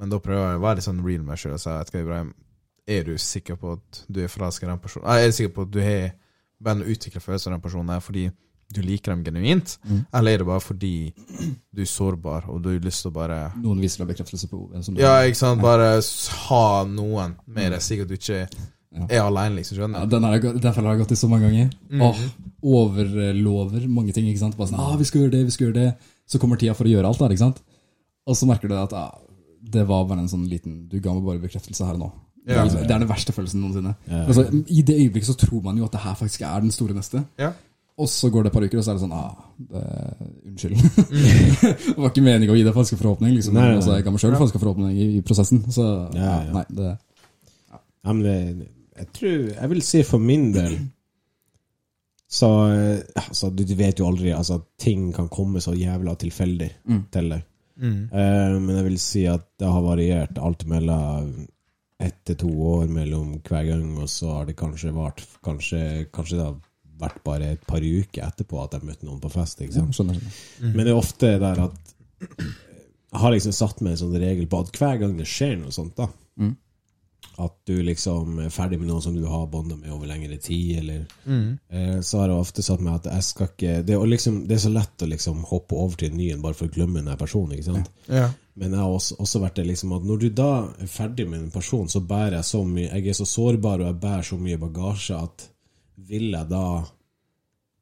Men 0.01 0.09
da 0.11 0.19
prøver 0.19 0.49
jeg 0.51 0.59
å 0.59 0.63
være 0.65 0.75
litt 0.81 0.87
sånn 0.89 1.03
real 1.05 1.23
med 1.23 1.39
sjøl 1.39 1.53
og 1.55 1.61
si 1.63 1.69
at 1.71 1.93
Ibrahim, 1.95 2.33
er 2.91 3.03
du 3.07 3.13
sikker 3.21 3.55
på 3.61 3.75
at 3.77 4.03
du 4.11 4.23
er 4.25 4.31
forelska 4.33 4.65
i 4.65 4.69
den 4.73 4.79
personen? 4.83 5.07
Er 5.07 5.29
du 5.29 5.35
sikker 5.37 5.53
på 5.55 5.67
at 5.67 5.71
du 5.71 5.79
har 5.85 6.09
bare 6.61 6.83
å 6.83 6.89
utvikle 6.91 7.21
følelser 7.23 7.51
av 7.53 7.59
den 7.59 7.63
personen 7.63 7.93
her 7.93 8.01
fordi 8.03 8.25
du 8.71 8.79
liker 8.81 9.11
dem 9.11 9.23
genuint, 9.25 9.77
Mm. 9.83 10.05
eller 10.15 10.31
er 10.31 10.37
det 10.39 10.45
bare 10.47 10.63
fordi 10.63 11.13
du 11.75 11.81
er 11.81 11.89
sårbar 11.91 12.45
og 12.49 12.61
du 12.63 12.69
har 12.71 12.79
lyst 12.79 13.01
til 13.03 13.11
å 13.11 13.13
bare 13.13 13.39
Noen 13.59 13.81
viser 13.83 13.99
deg 14.05 14.13
bekreftelse 14.13 14.47
på 14.47 14.61
hvem 14.71 14.83
som 14.83 14.95
du 14.95 15.01
Ja, 15.01 15.17
ikke 15.27 15.35
sant, 15.41 15.61
bare 15.61 15.89
ha 16.47 16.83
noen 16.87 17.35
med 17.47 17.71
deg, 17.73 17.81
slik 17.83 18.01
at 18.05 18.07
du 18.07 18.15
ikke 18.15 18.45
Ja. 18.91 19.05
er 19.07 19.21
alene, 19.23 19.55
liksom. 19.61 19.77
Skjønner 19.77 20.03
du? 20.03 20.09
den, 20.15 20.23
har 20.27 20.33
jeg, 20.35 20.41
gått- 20.43 20.61
den 20.61 20.73
fellen 20.75 20.89
har 20.91 20.97
jeg 20.97 21.03
gått 21.05 21.11
i 21.15 21.19
så 21.21 21.29
mange 21.31 21.47
ganger. 21.47 21.69
Mm. 21.91 22.01
Åh, 22.01 22.17
overlover 22.81 23.87
mange 23.87 24.11
ting. 24.15 24.27
ikke 24.27 24.41
sant? 24.43 24.57
Bare 24.59 24.67
sånn, 24.71 24.79
ah, 24.83 24.95
vi 24.99 25.07
skal 25.07 25.21
gjøre 25.25 25.35
det, 25.37 25.43
vi 25.47 25.53
skal 25.55 25.67
gjøre 25.69 25.77
det. 25.79 25.91
Så 26.27 26.39
kommer 26.41 26.59
tida 26.59 26.73
for 26.77 26.87
å 26.89 26.91
gjøre 26.91 27.07
alt 27.07 27.19
der. 27.23 27.31
ikke 27.35 27.45
sant? 27.45 27.61
Og 28.27 28.35
så 28.37 28.47
merker 28.49 28.67
du 28.71 28.75
at 28.77 28.93
ah, 28.93 29.11
det 29.61 29.85
var 29.87 30.05
bare 30.09 30.19
en 30.25 30.29
sånn 30.31 30.43
liten 30.49 30.87
Du 30.89 30.99
ga 30.99 31.13
meg 31.13 31.23
bare 31.25 31.39
bekreftelse 31.43 31.85
her 31.87 31.95
og 31.97 31.99
nå. 32.03 32.11
Det, 32.45 32.55
er, 32.57 32.63
liksom- 32.65 32.87
det 32.87 32.95
er 32.95 32.99
den 33.03 33.09
verste 33.11 33.33
følelsen 33.35 33.61
noensinne. 33.61 33.95
Ja. 34.09 34.23
Altså, 34.27 34.47
I 34.67 34.81
det 34.81 34.95
øyeblikket 34.99 35.29
så 35.29 35.37
tror 35.37 35.61
man 35.63 35.77
jo 35.77 35.85
at 35.85 35.91
det 35.95 36.01
her 36.01 36.15
faktisk 36.17 36.41
er 36.41 36.59
den 36.63 36.71
store 36.73 36.93
neste. 36.97 37.23
Ja. 37.39 37.51
Og 38.01 38.07
så 38.09 38.31
går 38.33 38.43
det 38.43 38.49
et 38.49 38.53
par 38.55 38.63
uker, 38.65 38.79
og 38.79 38.83
så 38.83 38.91
er 38.91 38.97
det 38.97 39.03
sånn 39.03 39.13
ah, 39.13 39.35
det, 39.71 39.81
Unnskyld. 40.49 40.73
Mm. 40.73 41.51
det 41.95 41.97
var 41.99 42.09
ikke 42.09 42.23
meningen 42.25 42.49
å 42.53 42.57
gi 42.57 42.63
deg 42.65 42.73
falske 42.73 42.97
forhåpninger. 42.97 43.35
liksom. 43.35 43.53
Nei, 43.53 43.61
nei, 43.61 43.69
nei. 43.75 43.77
Altså, 43.81 43.95
jeg 43.95 44.03
ga 44.07 44.11
meg 44.15 44.23
sjøl 44.23 44.37
falske 44.41 44.61
forhåpninger 44.63 44.95
i, 44.97 45.07
i 45.19 45.21
prosessen. 45.27 45.63
Så 45.71 45.85
Ja, 46.17 46.31
ja. 46.47 46.51
nei, 46.55 46.65
det 46.69 46.91
Ja, 48.01 48.13
men 48.15 48.23
det, 48.25 48.67
jeg 49.01 49.09
tror 49.17 49.45
Jeg 49.57 49.69
vil 49.75 49.81
si 49.85 50.01
for 50.07 50.21
min 50.23 50.49
del 50.55 50.77
Så 52.31 52.47
altså, 53.19 53.49
du, 53.51 53.63
du 53.67 53.73
vet 53.75 53.99
jo 53.99 54.07
aldri 54.07 54.31
altså, 54.35 54.61
Ting 54.79 55.09
kan 55.15 55.27
komme 55.31 55.59
så 55.63 55.73
jævla 55.75 56.13
tilfeldig 56.21 56.69
Mm. 56.87 57.01
til 57.11 57.29
deg. 57.33 57.41
Mm. 57.81 57.97
Uh, 58.13 58.59
men 58.61 58.75
jeg 58.77 58.85
vil 58.85 58.97
si 59.01 59.21
at 59.27 59.45
det 59.59 59.67
har 59.73 59.81
variert 59.83 60.37
alt 60.37 60.65
mellom 60.69 61.31
ett 62.01 62.17
til 62.25 62.35
to 62.43 62.49
år 62.65 62.87
mellom 62.89 63.35
hver 63.45 63.65
gang, 63.67 63.85
og 64.01 64.09
så 64.09 64.31
har 64.39 64.45
det 64.49 64.55
kanskje 64.57 64.91
vart 64.93 65.21
Kanskje, 65.45 65.81
kanskje 66.13 66.37
det 66.39 66.45
har 66.45 66.55
vært 67.01 67.19
bare 67.25 67.51
et 67.55 67.63
par 67.67 67.81
uker 67.81 68.25
etterpå 68.25 68.59
at 68.63 68.73
jeg 68.77 68.85
møtte 68.85 69.05
noen 69.07 69.19
på 69.21 69.29
fest. 69.33 69.61
Ikke 69.61 69.73
ja, 69.73 69.81
sant? 69.81 69.95
skjønner. 69.97 70.17
skjønner. 70.21 70.73
Men 70.75 70.85
det 70.85 70.91
er 70.93 70.97
ofte 70.99 71.31
der 71.41 71.61
at 71.67 71.93
Jeg 72.21 73.21
har 73.23 73.33
liksom 73.33 73.53
satt 73.57 73.81
meg 73.81 73.95
en 73.95 74.01
sånn 74.03 74.17
regel 74.21 74.47
på 74.49 74.59
at 74.61 74.77
hver 74.77 74.99
gang 75.01 75.15
det 75.17 75.27
skjer 75.29 75.57
noe 75.61 75.73
sånt, 75.75 75.95
da 75.97 76.09
Mm. 76.41 76.53
At 77.39 77.53
du 77.65 77.77
liksom 77.81 78.39
er 78.43 78.49
ferdig 78.51 78.77
med 78.79 78.89
noen 78.89 79.01
som 79.01 79.15
du 79.15 79.23
har 79.25 79.45
bånda 79.47 79.77
med 79.79 79.91
over 79.93 80.07
lengre 80.07 80.37
tid, 80.37 80.77
eller 80.79 81.05
Mm. 81.25 81.59
eh, 81.69 81.99
Så 82.01 82.19
har 82.19 82.27
jeg 82.29 82.37
ofte 82.37 82.61
sagt 82.63 82.81
meg 82.81 82.95
at 82.95 83.03
jeg 83.13 83.23
skal 83.23 83.47
ikke 83.47 83.85
Det 83.85 83.97
liksom, 84.09 84.47
det 84.47 84.55
er 84.55 84.59
så 84.69 84.73
lett 84.73 84.97
å 85.01 85.07
liksom 85.09 85.43
hoppe 85.45 85.73
over 85.75 85.95
til 85.95 86.11
en 86.11 86.17
ny 86.17 86.31
en 86.33 86.41
bare 86.41 86.53
for 86.53 86.67
å 86.67 86.71
glemme 86.73 87.03
den 87.03 87.17
personen, 87.17 87.53
ikke 87.53 87.63
sant? 87.73 87.89
Ja. 88.09 88.29
Men 88.55 88.71
jeg 88.71 88.79
har 88.79 88.89
også, 88.91 89.15
også 89.17 89.39
vært 89.41 89.55
det 89.55 89.67
liksom 89.67 89.93
at 89.95 90.03
når 90.03 90.19
du 90.19 90.29
da 90.29 90.67
er 90.81 90.87
ferdig 90.87 91.27
med 91.29 91.39
en 91.39 91.51
person, 91.51 91.87
så 91.87 92.01
bærer 92.05 92.33
jeg 92.41 92.43
så 92.45 92.65
mye 92.67 92.91
Jeg 92.91 93.07
er 93.07 93.13
så 93.13 93.25
sårbar, 93.25 93.79
og 93.79 93.85
jeg 93.87 93.99
bærer 94.01 94.23
så 94.23 94.37
mye 94.37 94.57
bagasje 94.59 95.15
at 95.23 95.47
vil 95.97 96.31
jeg 96.31 96.49
da 96.49 96.83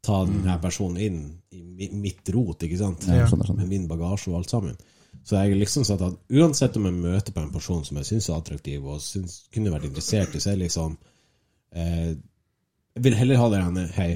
ta 0.02 0.26
denne 0.26 0.56
personen 0.62 0.98
inn 1.02 1.20
i 1.52 1.90
mitt 1.92 2.30
rot, 2.34 2.62
ikke 2.64 2.78
sant? 2.78 3.04
Ja, 3.08 3.26
skjønner, 3.28 3.46
skjønner. 3.50 3.58
Med 3.58 3.68
min 3.74 3.88
bagasje 3.90 4.30
og 4.32 4.38
alt 4.40 4.50
sammen. 4.50 4.78
Så 5.24 5.36
jeg 5.36 5.52
har 5.52 5.60
liksom 5.60 5.86
sagt 5.86 6.04
at 6.06 6.18
uansett 6.32 6.78
om 6.80 6.88
jeg 6.88 6.98
møter 6.98 7.36
på 7.36 7.42
en 7.44 7.54
person 7.54 7.84
som 7.86 8.00
jeg 8.00 8.08
syns 8.10 8.30
er 8.30 8.40
attraktiv, 8.40 8.86
og 8.86 9.02
synes 9.04 9.44
kunne 9.54 9.74
vært 9.74 9.90
interessert 9.90 10.36
i, 10.36 10.42
så 10.42 10.52
er 10.52 10.58
jeg 10.58 10.64
liksom 10.66 10.98
eh, 11.76 12.12
Jeg 12.96 13.04
vil 13.06 13.18
heller 13.20 13.42
ha 13.42 13.50
det 13.54 13.64
henne 13.64 13.88
Hei, 13.96 14.10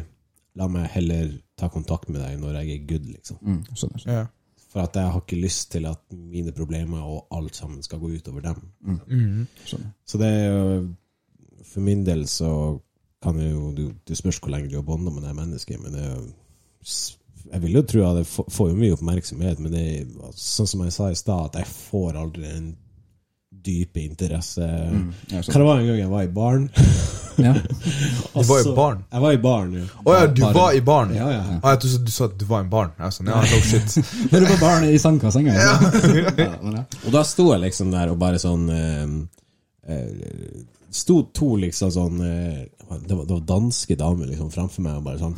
la 0.59 0.69
meg 0.71 0.87
heller 0.93 1.35
ta 1.59 1.69
kontakt 1.69 2.09
med 2.09 2.21
deg 2.23 2.39
når 2.41 2.61
jeg 2.61 2.73
er 2.73 2.87
good, 2.89 3.05
liksom. 3.11 3.37
Mm, 3.41 3.59
skjønner. 3.77 4.05
Ja. 4.07 4.23
For 4.73 4.81
at 4.87 4.97
jeg 4.97 5.11
har 5.13 5.21
ikke 5.21 5.41
lyst 5.41 5.69
til 5.75 5.85
at 5.85 6.01
mine 6.17 6.53
problemer 6.55 7.05
og 7.05 7.27
alt 7.37 7.55
sammen 7.55 7.83
skal 7.85 8.01
gå 8.01 8.09
utover 8.15 8.41
dem. 8.41 8.63
Mm. 8.81 9.45
skjønner. 9.65 9.91
Så 10.05 10.21
det 10.21 10.29
er 10.33 10.45
jo 10.49 10.63
For 11.63 11.81
min 11.81 12.01
del 12.05 12.25
så 12.27 12.79
kan 13.23 13.37
det 13.39 13.51
jo 13.51 13.71
Du, 13.71 13.83
du 14.07 14.15
spørs 14.15 14.37
hvor 14.43 14.51
lenge 14.51 14.69
du 14.69 14.75
har 14.75 14.83
bånda 14.85 15.11
med 15.13 15.23
det 15.23 15.35
mennesket, 15.35 15.79
men 15.81 15.93
det 15.93 16.01
er 16.03 16.15
jo 16.15 16.25
Jeg 17.53 17.61
vil 17.61 17.75
jo 17.77 17.83
tro 17.85 18.05
at 18.09 18.15
det 18.17 18.27
får, 18.33 18.69
jo 18.71 18.77
mye 18.79 18.95
oppmerksomhet, 18.95 19.59
men 19.61 19.73
det 19.75 19.81
er 19.99 20.31
sånn 20.39 20.69
som 20.71 20.81
jeg 20.87 20.93
sa 20.95 21.11
i 21.13 21.17
stad, 21.19 21.51
at 21.51 21.59
jeg 21.61 21.69
får 21.69 22.17
aldri 22.17 22.47
en 22.49 22.71
dype 23.63 24.01
interesse. 24.01 24.65
Mm, 24.65 25.11
Hva 25.29 25.41
det 25.45 25.67
var 25.67 25.77
en 25.79 25.85
gang 25.87 25.99
jeg 26.01 26.09
var 26.11 26.23
i 26.25 26.31
baren? 26.33 26.65
Ja. 27.37 27.53
Du 27.53 27.61
var 27.61 28.41
i 28.41 28.41
Altså, 28.41 28.73
baren? 28.77 29.03
Jeg 29.13 29.21
var 29.23 29.35
i 29.37 29.39
baren, 29.45 29.71
jo. 29.77 29.85
Å 30.03 30.15
ja, 30.17 30.25
du 30.27 30.41
Baren. 30.41 30.57
var 30.57 30.73
i 30.77 30.81
baren? 30.85 31.13
Ja, 31.15 31.29
ja, 31.31 31.37
ja. 31.45 31.59
Ah, 31.61 31.75
jeg 31.75 31.79
trodde 31.85 32.01
du 32.09 32.11
sa 32.13 32.25
at 32.27 32.35
du 32.41 32.43
var 32.49 32.59
i 32.61 32.65
en 32.65 32.73
barn. 32.73 32.91
Jeg 32.99 33.15
sånn, 33.15 33.29
ja, 33.31 33.39
no 33.53 33.61
shit. 33.69 33.95
Når 34.33 34.43
du 34.43 34.49
var 34.51 34.59
barn 34.65 34.85
i 34.89 34.99
sandkassa 35.01 35.41
en 35.41 35.49
gang. 35.49 35.61
Ja. 35.61 35.77
Ja. 36.43 36.83
Og 37.05 37.09
da 37.15 37.23
sto 37.25 37.47
jeg 37.53 37.63
liksom 37.67 37.93
der 37.93 38.11
og 38.11 38.19
bare 38.21 38.41
sånn 38.41 38.67
eh, 38.73 39.15
eh, 39.93 40.61
Sto 40.93 41.19
to 41.33 41.53
liksom 41.61 41.89
sånn 41.93 42.19
eh, 42.25 42.59
det, 42.67 43.13
var, 43.15 43.23
det 43.25 43.33
var 43.33 43.43
danske 43.49 43.97
damer 43.97 44.29
liksom 44.29 44.51
framfor 44.53 44.85
meg 44.85 44.99
og 44.99 45.07
bare 45.07 45.21
sånn 45.21 45.37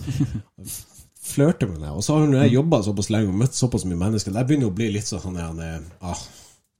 Flørte 1.25 1.67
med 1.69 1.81
meg. 1.81 1.91
Og 1.97 2.03
så 2.05 2.15
har 2.15 2.25
hun 2.25 2.35
jeg 2.37 2.53
jobba 2.53 2.81
såpass 2.85 3.09
lenge 3.13 3.31
og 3.33 3.37
møtt 3.41 3.57
såpass 3.57 3.85
mye 3.89 3.97
mennesker, 3.99 4.33
det 4.35 4.47
begynner 4.47 4.69
å 4.69 4.75
bli 4.77 4.91
litt 4.93 5.09
sånn 5.09 5.39
han 5.41 5.61
er, 5.63 5.79
ah, 6.05 6.25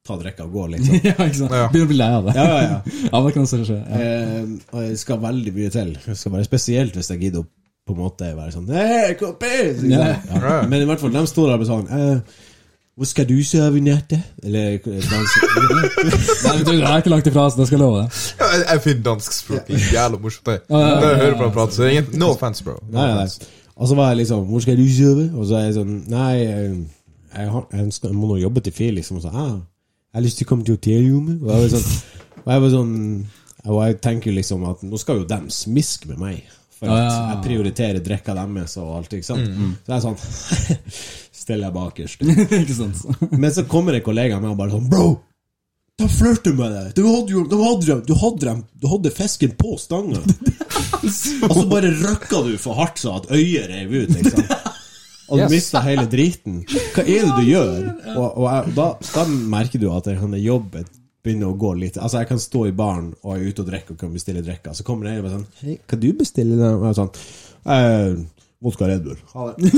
Ta 0.06 0.14
drikka 0.22 0.46
og 0.46 0.52
gå, 0.54 0.64
liksom. 0.76 1.00
ja, 1.08 1.16
ikke 1.18 1.38
sant? 1.40 1.54
Ja. 1.58 1.68
Begynner 1.74 1.88
å 1.88 1.90
bli 1.90 1.98
lei 1.98 2.10
av 2.14 2.28
det. 2.28 2.34
Ja, 2.38 2.44
ja, 2.46 2.58
ja. 2.62 2.96
Ja, 3.12 3.22
det 3.26 3.32
kan 3.34 3.48
skje. 3.50 3.78
Ja. 3.78 4.02
Eh, 4.02 4.52
og 4.70 4.84
det 4.84 5.00
skal 5.02 5.22
veldig 5.24 5.54
mye 5.56 5.72
til. 5.74 5.96
Det 6.04 6.18
skal 6.20 6.36
være 6.36 6.46
spesielt 6.46 7.00
hvis 7.00 7.10
jeg 7.10 7.24
gidder 7.24 7.42
å 7.42 7.48
på 7.86 7.94
en 7.94 8.02
måte 8.02 8.30
være 8.34 8.54
sånn 8.54 8.70
Hei, 8.74 9.14
kompis! 9.20 9.84
Ja. 9.86 10.16
Ja. 10.30 10.60
Men 10.70 10.82
i 10.82 10.88
hvert 10.90 11.02
fall, 11.02 11.14
de 11.14 11.22
står 11.30 11.52
der 11.52 11.66
og 11.66 11.68
sånn 11.70 11.92
eh, 11.94 12.38
Hva 12.98 13.10
skal 13.10 13.28
du 13.30 13.36
sove 13.46 13.78
i 13.78 13.84
natt? 13.86 14.16
Eller 14.42 14.80
danse 14.82 15.50
Nei, 16.48 16.56
du, 16.64 16.72
det 16.72 16.80
er 16.80 17.04
ikke 17.04 17.14
langt 17.14 17.30
ifra, 17.30 17.46
så 17.50 17.62
det 17.62 17.68
skal 17.70 17.78
jeg 17.78 17.84
love 17.84 18.00
deg. 18.06 18.24
Ja, 18.40 18.48
jeg, 18.56 18.64
jeg 18.72 18.84
finner 18.88 19.06
dansk 19.12 19.38
språk 19.38 19.70
jævla 19.74 20.22
morsomt. 20.22 20.50
jeg. 20.54 20.66
Når 20.74 21.06
jeg 21.12 21.22
hører 21.22 21.38
på 21.38 21.46
ham 21.46 21.54
prate, 21.60 21.78
så 21.78 21.92
ingen 21.92 22.18
No 22.22 22.34
offense, 22.34 22.66
bro. 22.66 22.80
No 22.90 22.98
Nei, 23.02 23.12
nei. 23.22 23.65
Og 23.76 23.90
så 23.90 23.96
var 23.98 24.12
jeg 24.12 24.24
liksom 24.24 24.46
Hvor 24.50 24.64
skal 24.64 24.78
du 24.78 24.86
sove? 24.90 25.30
Og 25.36 25.48
så 25.48 25.60
er 25.60 25.66
jeg 25.68 25.78
sånn 25.80 25.96
Nei, 26.12 26.34
jeg, 26.40 26.76
jeg, 27.36 27.48
har, 27.52 27.66
jeg, 27.72 27.94
skal, 27.96 28.12
jeg 28.12 28.20
må 28.20 28.30
nå 28.30 28.38
jobbe 28.42 28.64
til 28.66 28.76
fyr, 28.76 28.92
liksom. 28.96 29.20
Og 29.20 29.26
så 29.26 29.32
ah, 29.34 29.56
Jeg 29.58 30.20
har 30.20 30.26
lyst 30.28 30.40
til 30.40 30.48
å 30.48 30.52
komme 30.52 30.68
til 30.68 30.78
hotellrommet. 30.78 31.42
Og 31.44 31.52
jeg 31.52 31.66
var 31.66 31.74
sånn 31.76 31.90
Og 32.44 32.54
jeg 32.54 32.66
var 32.66 32.76
sånn 32.76 32.94
Og 33.66 33.82
jeg 33.84 34.00
tenker 34.08 34.38
liksom 34.38 34.70
at 34.70 34.86
nå 34.86 35.02
skal 35.02 35.24
jo 35.24 35.30
dem 35.30 35.50
smiske 35.54 36.12
med 36.12 36.22
meg. 36.22 36.56
For 36.76 36.92
at 36.92 37.06
ja. 37.06 37.20
jeg 37.32 37.44
prioriterer 37.46 38.04
drikka 38.04 38.36
deres 38.36 38.76
og 38.82 38.98
alt, 38.98 39.14
ikke 39.16 39.28
sant. 39.28 39.48
Så 39.48 39.94
jeg 39.94 39.96
er 39.96 40.04
sånn 40.04 40.20
Stiller 41.46 41.70
jeg 41.70 41.76
bakerst. 41.76 42.26
ikke 42.62 42.76
sant? 42.76 43.32
Men 43.32 43.52
så 43.54 43.66
kommer 43.70 43.96
en 43.96 44.04
kollega 44.06 44.42
med 44.42 44.54
og 44.54 44.60
bare 44.60 44.76
sånn 44.76 44.92
Bro! 44.92 45.08
De 45.96 46.08
flørter 46.12 46.52
med 46.58 46.74
deg! 46.76 46.88
Du 46.98 47.06
hadde 47.08 47.32
jo 47.32 47.44
du 47.48 47.56
hadde, 47.64 47.86
dem- 47.88 48.02
du 48.04 48.14
hadde, 48.20 48.44
dem- 48.44 48.64
du 48.84 48.88
hadde 48.92 49.12
fisken 49.16 49.54
på 49.56 49.78
stanga! 49.80 50.20
og 51.48 51.54
så 51.56 51.64
bare 51.72 51.92
røkka 52.02 52.42
du 52.50 52.58
for 52.60 52.76
hardt 52.82 53.00
så 53.00 53.14
at 53.22 53.30
øyet 53.32 53.70
rev 53.72 53.94
ut, 54.02 54.12
ikke 54.20 54.34
sant? 54.34 54.52
Og 55.26 55.40
du 55.40 55.44
Yes. 55.46 55.54
mista 55.56 55.80
hele 55.82 56.04
driten. 56.06 56.60
Hva 56.94 57.02
er 57.02 57.24
det 57.26 57.32
du 57.40 57.48
gjør? 57.48 57.80
Og, 58.12 58.28
og 58.28 58.44
jeg, 58.52 58.74
da, 58.78 58.90
da 59.16 59.24
merker 59.56 59.82
du 59.82 59.88
at 59.96 60.06
denne 60.12 60.38
jobben 60.44 60.86
begynner 61.26 61.50
å 61.50 61.58
gå 61.58 61.72
litt 61.80 61.96
Altså, 61.98 62.20
jeg 62.22 62.30
kan 62.30 62.44
stå 62.44 62.68
i 62.70 62.76
baren 62.78 63.08
og 63.24 63.32
er 63.34 63.48
ute 63.48 63.64
og 63.64 63.72
drikke 63.72 63.96
og 63.96 64.04
kan 64.04 64.12
bestille 64.14 64.44
drikke, 64.46 64.76
så 64.78 64.86
kommer 64.86 65.08
det 65.08 65.16
en 65.16 65.24
og 65.24 65.26
bare 65.26 65.40
sånn 65.40 65.48
Hei, 65.64 65.78
kan 65.90 66.04
du 66.04 66.12
bestille 66.20 66.60
det? 66.60 66.70
Og 66.76 66.84
jeg 66.86 66.92
er 66.92 67.00
sånn 67.00 67.16
eh, 67.74 68.12
Vodka 68.66 68.88
Red 68.90 69.04
Bull. 69.06 69.18
Ha 69.36 69.46
det. 69.54 69.72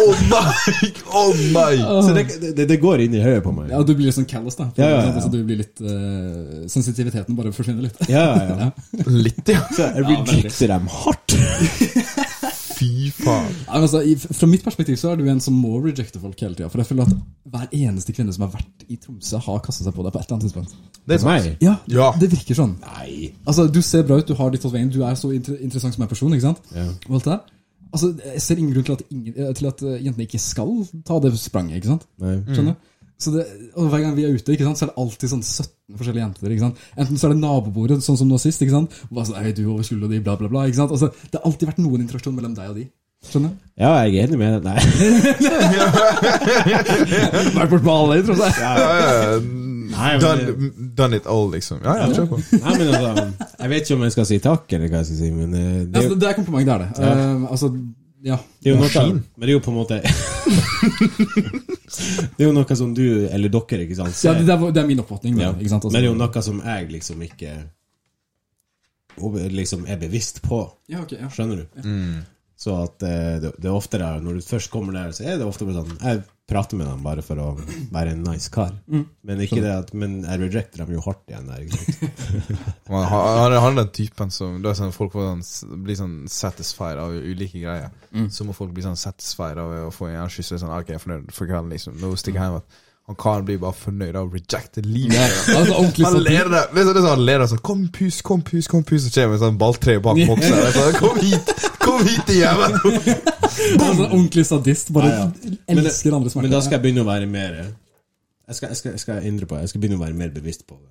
Å 0.00 0.04
nei! 0.30 0.90
Å 1.12 1.24
nei! 1.52 1.72
Så 2.06 2.14
det, 2.16 2.24
det, 2.56 2.66
det 2.70 2.78
går 2.82 3.04
inn 3.04 3.16
i 3.18 3.22
hodet 3.22 3.42
på 3.44 3.52
meg. 3.52 3.68
Ja, 3.74 3.82
du 3.84 3.92
blir 3.94 4.08
litt 4.08 4.16
sånn 4.16 4.28
callous, 4.30 4.56
da. 4.58 4.70
Ja, 4.80 4.88
ja, 4.88 5.00
ja. 5.04 5.12
Altså, 5.12 5.28
du 5.34 5.42
blir 5.46 5.60
litt 5.60 5.82
uh, 5.84 6.64
Sensitiviteten 6.72 7.36
bare 7.38 7.52
forsvinner 7.56 7.86
litt. 7.90 8.00
Ja, 8.08 8.24
ja, 8.40 8.56
ja. 8.66 8.70
Litt, 9.26 9.42
ja. 9.52 9.62
Så 9.76 9.90
jeg 9.90 10.06
rejecter 10.08 10.72
dem 10.72 10.88
hardt. 10.92 11.36
Fy 12.76 13.08
faen. 13.16 13.52
Altså, 13.72 14.02
fra 14.36 14.48
mitt 14.50 14.64
perspektiv 14.66 14.98
så 15.00 15.12
er 15.14 15.20
du 15.20 15.28
en 15.32 15.38
som 15.40 15.54
må 15.56 15.78
rejecte 15.80 16.20
folk 16.20 16.40
hele 16.44 16.56
tida. 16.58 16.68
For 16.72 16.82
jeg 16.82 16.90
føler 16.90 17.06
at 17.08 17.14
hver 17.54 17.70
eneste 17.78 18.12
kvinne 18.16 18.34
som 18.36 18.44
har 18.44 18.52
vært 18.58 18.84
i 18.92 18.98
Tromsø, 19.00 19.40
har 19.46 19.62
kasta 19.64 19.86
seg 19.86 19.96
på 19.96 20.04
deg 20.04 20.12
på 20.12 20.20
et 20.20 20.26
eller 20.28 20.36
annet 20.36 20.48
tidspunkt. 20.50 20.74
Det 21.06 21.16
er. 21.16 21.24
Meg? 21.28 21.48
Ja, 21.64 21.76
Ja. 21.88 22.10
det 22.20 22.28
virker 22.34 22.58
sånn. 22.58 22.74
Nei. 22.84 23.30
Altså, 23.48 23.68
Du 23.72 23.80
ser 23.84 24.04
bra 24.08 24.18
ut, 24.20 24.28
du 24.28 24.36
har 24.36 24.52
ditt 24.52 24.60
tatovering, 24.60 24.90
du 24.92 25.00
er 25.08 25.16
så 25.16 25.32
inter 25.32 25.56
interessant 25.56 25.96
som 25.96 26.04
en 26.04 26.10
person. 26.12 26.32
ikke 26.36 26.48
sant? 26.50 26.60
Ja. 26.76 26.84
Og 27.08 27.16
alt 27.20 27.24
det 27.30 27.32
der. 27.32 27.55
Altså, 27.96 28.12
Jeg 28.34 28.42
ser 28.44 28.60
ingen 28.60 28.74
grunn 28.76 28.84
til 28.90 28.96
at, 28.98 29.02
ingen, 29.10 29.32
eh, 29.36 29.52
til 29.56 29.66
at 29.70 29.80
eh, 29.86 29.96
jentene 30.04 30.26
ikke 30.28 30.40
skal 30.42 30.74
ta 31.08 31.16
det 31.24 31.32
spranget. 31.40 31.80
ikke 31.80 31.94
sant? 31.94 32.04
Nei. 32.22 32.36
Skjønner 32.52 32.76
du? 32.76 32.92
Så 33.16 33.32
det, 33.32 33.46
og 33.80 33.86
Hver 33.88 34.02
gang 34.04 34.12
vi 34.18 34.26
er 34.28 34.34
ute, 34.36 34.52
ikke 34.52 34.66
sant, 34.68 34.76
så 34.76 34.84
er 34.84 34.90
det 34.92 35.00
alltid 35.00 35.30
sånn 35.32 35.40
17 35.40 35.96
forskjellige 35.96 36.20
jenter. 36.26 36.52
ikke 36.52 36.64
sant? 36.66 36.82
Enten 37.00 37.16
så 37.16 37.30
er 37.30 37.32
det 37.32 37.40
nabobordet, 37.40 37.96
sånn 38.04 38.18
som 38.20 38.28
nå 38.28 38.36
sist. 38.42 38.60
ikke 38.60 38.74
sant? 38.76 38.92
Og 39.08 39.14
bare 39.16 39.24
sånn, 39.30 39.38
«Hei, 39.40 39.54
du 39.56 39.62
over 39.72 39.86
skuldra 39.88 40.10
di, 40.12 40.20
bla, 40.20 40.36
bla, 40.36 40.50
bla. 40.52 40.66
ikke 40.68 40.82
sant? 40.82 40.92
Altså, 40.92 41.08
Det 41.32 41.40
har 41.40 41.48
alltid 41.48 41.70
vært 41.72 41.80
noen 41.80 42.04
interaksjon 42.04 42.36
mellom 42.36 42.52
deg 42.58 42.68
og 42.74 42.76
de. 42.82 42.84
Skjønner 43.26 43.48
du? 43.54 43.56
Ja, 43.80 43.94
jeg 44.04 44.20
er 44.20 44.28
enig 44.28 44.36
med 44.38 44.60
deg. 44.66 44.76
Nei. 45.46 45.56
Vært 47.56 47.70
bort 47.72 47.86
på 47.86 47.94
alle, 47.96 48.20
tror 48.28 48.42
jeg. 48.44 48.52
Ja, 48.60 48.72
ja, 48.76 49.40
Nei, 49.96 50.10
men 50.16 50.22
done, 50.22 50.70
done 50.98 51.16
it 51.20 51.26
all, 51.26 51.50
liksom. 51.52 51.80
Ja, 51.84 51.96
ja, 52.02 52.08
kjør 52.12 52.26
på. 52.34 52.40
Nei, 52.52 52.72
men 52.78 52.88
altså 52.94 53.10
Jeg 53.62 53.70
vet 53.72 53.86
ikke 53.86 53.96
om 53.98 54.04
jeg 54.06 54.14
skal 54.16 54.26
si 54.28 54.38
takk, 54.44 54.64
eller 54.76 54.90
hva 54.92 55.00
jeg 55.02 55.08
skal 55.10 55.20
si, 55.20 55.30
men 55.34 55.54
eh, 55.54 55.62
det, 55.62 55.70
er 55.70 56.00
Altså, 56.00 56.10
jo, 56.12 56.18
det 56.20 56.28
er 56.28 56.36
kompliment, 56.38 56.66
det 56.66 56.74
er 56.74 56.80
det. 56.84 56.90
Eh, 57.06 57.46
altså, 57.56 57.70
ja. 58.26 58.38
det 58.60 58.72
er 58.72 58.74
jo 58.74 58.80
noe 58.82 59.04
Men 59.14 59.44
det 59.44 59.48
er 59.48 59.54
jo 59.54 59.64
på 59.64 59.72
en 59.72 59.78
måte 59.78 60.00
Det 62.36 62.42
er 62.42 62.48
jo 62.48 62.52
noe 62.56 62.78
som 62.82 62.92
du, 62.96 63.06
eller 63.30 63.52
dere, 63.56 63.82
ikke 63.86 63.98
sant 63.98 64.22
ja 64.26 64.34
det, 64.36 64.46
er, 64.52 64.68
det 64.74 64.82
er 64.82 64.88
min 64.88 65.02
oppfatning. 65.02 65.40
Ja. 65.40 65.50
Ja. 65.50 65.56
ikke 65.56 65.72
sant? 65.72 65.84
Altså, 65.86 65.94
Men 65.94 66.02
det 66.02 66.06
er 66.06 66.12
jo 66.12 66.20
noe 66.20 66.46
som 66.50 66.62
jeg 66.66 66.92
liksom 66.92 67.26
ikke 67.26 67.56
liksom 69.56 69.86
er 69.88 69.96
bevisst 69.96 70.42
på. 70.44 70.58
ja, 70.92 71.00
okay, 71.00 71.18
ja. 71.22 71.30
Skjønner 71.32 71.62
du? 71.62 71.64
Så 72.56 72.72
at 72.86 73.04
eh, 73.04 73.36
det, 73.42 73.50
det 73.60 73.68
er 73.68 73.76
oftere 73.76 74.14
Når 74.24 74.38
du 74.38 74.46
først 74.46 74.70
kommer 74.72 74.94
der, 74.96 75.12
så 75.12 75.26
er 75.28 75.36
det 75.36 75.44
ofte 75.44 75.66
bare 75.68 75.82
sånn 75.82 75.98
Jeg 76.00 76.22
prater 76.48 76.78
med 76.78 76.86
dem 76.88 77.02
bare 77.04 77.24
for 77.26 77.40
å 77.42 77.50
være 77.92 78.14
en 78.14 78.22
nice 78.22 78.48
kar. 78.54 78.70
Men 79.26 79.42
ikke 79.42 79.58
det 79.64 79.72
at 79.74 79.92
Men 79.98 80.20
jeg 80.22 80.40
rejecter 80.44 80.84
dem 80.84 80.94
jo 80.94 81.02
hardt 81.04 81.26
igjen 81.28 81.50
der. 81.50 81.66
Man, 82.92 83.04
han, 83.10 83.56
han 83.58 83.72
er 83.72 83.80
den 83.82 83.92
typen 83.98 84.32
som 84.32 84.60
det 84.62 84.70
er 84.70 84.78
sånn, 84.78 84.94
Folk 84.94 85.12
får 85.16 85.26
sånn, 85.42 85.82
blir 85.84 85.98
sånn 85.98 86.16
satisfied 86.30 87.02
av 87.02 87.12
ulike 87.18 87.60
greier. 87.60 87.90
Så 88.32 88.46
må 88.46 88.54
folk 88.56 88.72
bli 88.76 88.86
sånn 88.86 88.96
satisfied 88.96 89.58
av 89.60 89.74
å 89.88 89.92
få 89.94 90.08
en 90.12 90.30
kyss. 90.32 90.54
Sånn, 90.54 90.72
ok, 90.72 90.94
jeg 90.94 91.00
er 91.00 91.02
fornøyd 91.02 91.34
for 91.34 91.50
kvelden, 91.50 91.74
liksom. 91.74 91.98
Nå 92.00 92.14
stikker 92.16 92.40
jeg 92.40 92.54
hjem. 92.54 92.84
Han 93.06 93.14
karen 93.22 93.44
blir 93.46 93.58
bare 93.62 93.76
fornøyd 93.78 94.16
av 94.18 94.26
å 94.26 94.32
rejecte 94.34 94.82
livet. 94.82 95.14
Altså, 95.54 95.76
Han 95.78 95.92
sånn- 95.94 96.24
ler 96.26 96.48
det. 96.50 96.62
Det 96.74 96.80
er 96.80 96.86
sånn, 96.88 96.94
det 96.94 96.98
er 96.98 97.04
sånn, 97.04 97.12
han 97.12 97.24
ler 97.28 97.44
sånn 97.46 97.60
Kom, 97.62 97.84
pus, 97.94 98.16
kom, 98.26 98.40
pus, 98.42 98.66
kom, 98.66 98.82
pus. 98.82 99.04
Så 99.06 99.12
kommer 99.14 99.34
en 99.38 99.42
sånn 99.44 99.58
balltre 99.60 99.94
bak 100.02 100.16
boksen. 100.26 100.56
Så, 100.58 100.72
Sånn, 100.74 100.96
kom 100.98 101.20
hit! 101.22 101.52
Kom 101.84 102.02
hit, 102.06 102.24
din 102.26 102.40
jævel! 102.42 102.72
Altså, 103.56 104.04
ordentlig 104.10 104.42
sadist. 104.46 104.90
Bare 104.92 105.08
Ja, 105.12 105.18
ja. 105.20 105.26
Men 105.68 105.76
det- 105.78 105.84
elsker 105.86 106.16
andre 106.16 106.30
smerter. 106.30 106.42
Men 106.48 106.50
da 106.56 106.60
skal 106.66 106.76
jeg 106.80 106.82
begynne 106.82 107.04
å 107.04 107.08
være 107.08 107.28
mer 107.30 107.52
Jeg 108.46 108.54
skal, 108.58 108.68
jeg 108.68 108.76
skal, 108.76 108.90
jeg 108.92 109.00
skal 109.00 109.22
endre 109.30 109.46
på 109.46 109.54
det. 109.56 109.60
Jeg 109.62 109.68
skal 109.70 109.80
begynne 109.80 109.98
å 109.98 110.02
være 110.04 110.14
mer 110.18 110.30
bevisst 110.34 110.66
på 110.66 110.74
det. 110.80 110.90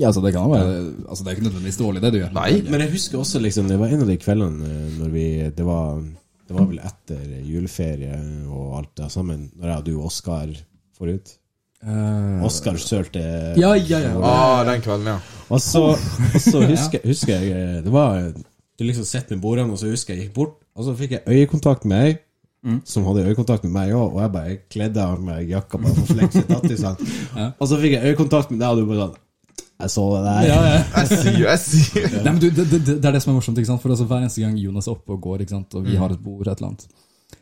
Ja, 0.00 0.06
altså, 0.08 0.22
det 0.24 0.32
kan 0.32 0.48
være 0.50 0.72
Altså, 1.08 1.24
det 1.24 1.28
er 1.32 1.36
ikke 1.36 1.46
nødvendigvis 1.50 1.78
dårlig, 1.80 2.00
det 2.00 2.12
du 2.12 2.18
gjør. 2.22 2.32
Nei. 2.32 2.62
Men 2.72 2.80
jeg 2.86 2.90
husker 2.96 3.18
også 3.20 3.40
liksom 3.44 3.68
Det 3.68 3.78
var 3.78 3.92
en 3.92 4.00
av 4.00 4.08
de 4.08 4.16
kveldene 4.16 4.64
eh, 4.64 4.88
når 4.98 5.12
vi 5.12 5.26
Det 5.60 5.66
var, 5.68 6.00
det 6.48 6.56
var 6.56 6.66
vel 6.72 6.80
etter 6.88 7.20
juleferie 7.44 8.16
og 8.48 8.78
alt 8.80 8.94
det 8.96 9.10
sammen, 9.12 9.50
når 9.60 9.68
jeg 9.74 9.76
og 9.76 9.84
du 9.84 9.92
og 9.98 10.06
Oskar 10.08 10.56
forut. 10.96 11.36
Eh, 11.80 12.44
Oskar 12.44 12.76
sølte 12.76 13.20
Ja, 13.56 13.72
ja, 13.74 13.98
ja. 14.04 14.16
Ah, 14.20 14.64
den 14.68 14.82
kvelden, 14.84 15.14
ja. 15.14 15.18
Og 15.48 15.60
så, 15.64 15.94
og 15.96 16.40
så 16.40 16.60
husker, 16.72 17.00
husker 17.08 17.38
jeg 17.38 17.54
eh, 17.56 17.78
Det 17.84 17.92
var 17.92 18.34
Du 18.36 18.84
liksom 18.84 19.06
sitter 19.08 19.36
med 19.38 19.42
bordene, 19.42 19.72
og 19.72 19.80
så 19.80 19.88
husker 19.88 20.12
jeg 20.14 20.26
gikk 20.26 20.34
bort, 20.36 20.58
og 20.76 20.84
så 20.84 20.92
fikk 20.98 21.16
jeg 21.16 21.24
øyekontakt 21.26 21.88
med 21.88 22.10
ei 22.10 22.18
som 22.84 23.06
hadde 23.08 23.24
øyekontakt 23.24 23.64
med 23.64 23.72
meg 23.72 23.94
òg, 23.96 24.12
og 24.12 24.20
jeg 24.20 24.32
bare 24.34 24.56
kledde 24.68 25.00
av 25.00 25.20
meg 25.24 25.48
jakka 25.48 25.78
bare 25.80 25.94
for 25.96 26.02
å 26.04 26.16
flekse 26.18 26.42
ja. 27.40 27.46
Og 27.56 27.68
så 27.70 27.78
fikk 27.80 27.94
jeg 27.96 28.10
øyekontakt 28.10 28.50
med 28.52 28.60
deg, 28.60 28.68
og 28.68 28.76
du 28.76 28.90
bare 28.90 29.06
sånn 29.06 29.14
Jeg 29.80 29.92
så 29.94 30.04
det 30.12 30.20
der. 30.26 30.42
ja, 30.50 30.58
ja. 30.68 30.82
Jeg 31.00 31.08
sier, 31.22 31.38
jeg 31.46 31.62
sier. 31.62 32.18
Nei, 32.18 32.34
men 32.34 32.40
du, 32.42 32.50
det, 32.52 32.66
det, 32.68 32.80
det 32.90 32.98
er 33.08 33.16
det 33.16 33.22
som 33.24 33.32
er 33.32 33.38
morsomt. 33.38 33.56
ikke 33.62 33.70
sant? 33.70 33.80
For 33.80 33.94
altså, 33.94 34.04
Hver 34.10 34.20
eneste 34.20 34.44
gang 34.44 34.58
Jonas 34.60 34.90
er 34.90 34.92
oppe 34.92 35.16
og 35.16 35.22
går, 35.24 35.46
ikke 35.46 35.54
sant? 35.56 35.78
og 35.80 35.88
vi 35.88 35.96
har 35.96 36.12
et 36.12 36.20
bord, 36.20 36.44
et 36.44 36.60
eller 36.60 36.74
annet 36.74 36.84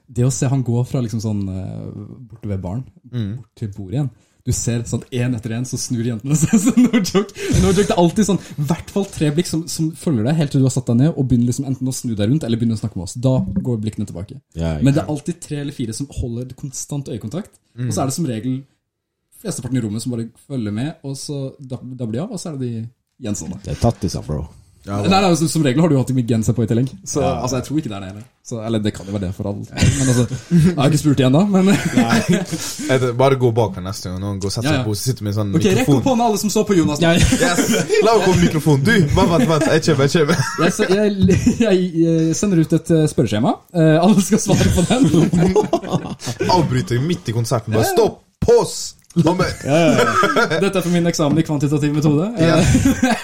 Det 0.06 0.28
å 0.28 0.30
se 0.38 0.52
han 0.54 0.62
gå 0.62 0.84
fra 0.86 1.02
liksom 1.02 1.24
sånn 1.24 1.42
eh, 1.50 1.84
borte 2.30 2.52
ved 2.52 2.62
baren 2.62 2.86
bort 3.10 3.50
til 3.58 3.74
bordet 3.74 3.98
igjen 3.98 4.12
Du 4.48 4.54
ser 4.56 4.80
sånn 4.88 5.02
én 5.12 5.36
etter 5.36 5.52
én, 5.58 5.66
så 5.68 5.76
snur 5.80 6.06
jentene 6.06 6.36
seg. 6.40 6.54
Så 6.64 6.72
no 6.80 6.88
joke. 7.02 7.34
No 7.60 7.68
joke. 7.68 7.84
Det 7.84 7.92
er 7.92 8.00
alltid 8.00 8.28
sånn 8.30 8.38
i 8.40 8.64
hvert 8.70 8.92
fall 8.94 9.04
tre 9.12 9.28
blikk 9.36 9.50
som, 9.50 9.66
som 9.68 9.90
følger 9.92 10.24
deg 10.24 10.38
helt 10.40 10.54
til 10.54 10.62
du 10.64 10.68
har 10.70 10.72
satt 10.72 10.88
deg 10.88 11.00
ned 11.02 11.10
og 11.12 11.28
begynner 11.28 11.50
liksom 11.50 11.68
enten 11.68 11.90
å 11.90 11.94
snu 11.94 12.14
deg 12.14 12.30
rundt 12.30 12.46
eller 12.48 12.60
begynner 12.60 12.78
å 12.78 12.80
snakke 12.80 12.96
med 12.96 13.10
oss. 13.10 13.16
Da 13.28 13.34
går 13.44 13.82
blikkene 13.84 14.08
tilbake. 14.08 14.38
Ja, 14.56 14.78
Men 14.80 14.96
det 14.96 15.04
er 15.04 15.12
alltid 15.12 15.42
tre 15.44 15.60
eller 15.60 15.76
fire 15.76 15.96
som 15.96 16.08
holder 16.16 16.56
konstant 16.56 17.12
øyekontakt. 17.12 17.60
Og 17.76 17.92
så 17.92 18.02
er 18.02 18.10
det 18.10 18.16
som 18.16 18.28
regel 18.28 18.62
flesteparten 19.38 19.78
i 19.78 19.82
rommet 19.84 20.02
som 20.02 20.14
bare 20.16 20.30
følger 20.48 20.74
med, 20.74 20.96
og 21.06 21.14
så 21.18 21.52
da 21.60 21.78
blir 21.84 22.16
de 22.16 22.24
av, 22.24 22.32
og 22.32 22.40
så 22.40 22.50
er 22.50 22.56
det 22.58 22.64
de 22.64 22.80
gjenstående. 23.28 23.60
Det 23.66 23.76
er 23.76 23.82
tattiser, 23.84 24.24
bro. 24.26 24.46
Ja, 24.86 25.02
Nei, 25.02 25.10
nei, 25.10 25.28
altså, 25.28 25.48
Som 25.50 25.64
regel 25.66 25.82
har 25.82 25.90
du 25.90 25.96
jo 25.96 26.00
hatt 26.00 26.10
mye 26.16 26.26
genser 26.28 26.54
på 26.56 26.64
i 26.64 26.68
tillegg. 26.70 26.90
Så 27.06 27.20
altså, 27.20 27.58
jeg 27.58 27.66
tror 27.66 27.80
ikke 27.80 27.90
det 27.90 27.96
er 27.96 28.04
det 28.04 28.10
heller. 28.12 28.26
Så, 28.48 28.60
eller 28.64 28.80
det 28.80 28.92
kan 28.96 29.08
jo 29.08 29.12
være 29.12 29.26
det 29.26 29.34
for 29.36 29.50
alt. 29.50 29.72
Men 29.74 30.08
altså, 30.08 30.24
Jeg 30.54 30.76
har 30.78 30.88
ikke 30.88 31.00
spurt 31.02 31.20
igjen, 31.20 31.34
da. 31.34 31.42
Men 31.52 31.68
Jeg 32.88 33.10
Bare 33.18 33.36
gå 33.40 33.50
bak 33.56 33.76
her 33.76 33.84
neste 33.84 34.08
gang. 34.08 34.20
Noen 34.22 34.38
går 34.40 34.48
og 34.48 34.54
setter 34.54 34.70
seg 34.70 34.78
ja. 34.78 34.84
på, 34.86 34.94
sitter 34.96 35.26
med 35.26 35.34
en 35.34 35.38
sånn 35.38 35.58
ok, 35.58 35.66
rekk 35.66 35.72
opp 35.74 35.90
mikrofon. 35.90 36.06
hånda, 36.12 36.28
alle 36.30 36.42
som 36.44 36.54
så 36.54 36.64
på 36.68 36.78
Jonas. 36.78 37.02
Yes! 37.04 37.74
La 38.06 38.14
meg 38.16 38.24
komme 38.24 38.40
mikrofonen. 38.46 38.84
Du, 38.86 38.94
vent, 38.94 39.32
vent, 39.34 39.48
vent. 39.52 39.66
Jeg 39.68 39.84
kommer, 39.88 40.08
jeg 40.08 40.28
kommer. 40.30 40.36
Jeg, 40.64 40.92
jeg, 40.94 41.40
jeg, 41.66 41.88
jeg 42.04 42.38
sender 42.38 42.62
ut 42.62 42.76
et 42.78 42.94
eh, 42.96 43.08
spørreskjema. 43.12 43.56
Eh, 43.74 43.96
alle 43.98 44.24
skal 44.24 44.44
svare 44.46 44.76
på 44.78 44.86
den. 44.88 45.02
Avbryter 46.56 47.02
midt 47.04 47.28
i 47.28 47.36
konserten. 47.36 47.76
Bare 47.76 47.90
stopp! 47.92 48.22
Pause! 48.48 48.97
La 49.24 49.34
ja, 49.64 49.80
Dette 50.60 50.78
er 50.78 50.84
for 50.84 50.92
min 50.92 51.08
eksamen 51.10 51.40
i 51.40 51.44
kvantitativ 51.46 51.96
metode. 51.96 52.28
Ja. 52.38 52.60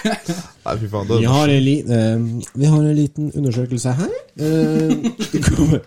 Nei, 0.65 0.75
fy 0.81 0.89
faen. 0.91 1.07
Vi 1.13 1.29
har, 1.29 1.53
en 1.53 1.63
li, 1.63 1.79
uh, 1.87 2.51
vi 2.57 2.69
har 2.69 2.77
en 2.81 2.95
liten 2.97 3.31
undersøkelse 3.31 3.95
her. 4.01 4.13
Uh, 4.41 5.09
kommer- 5.51 5.83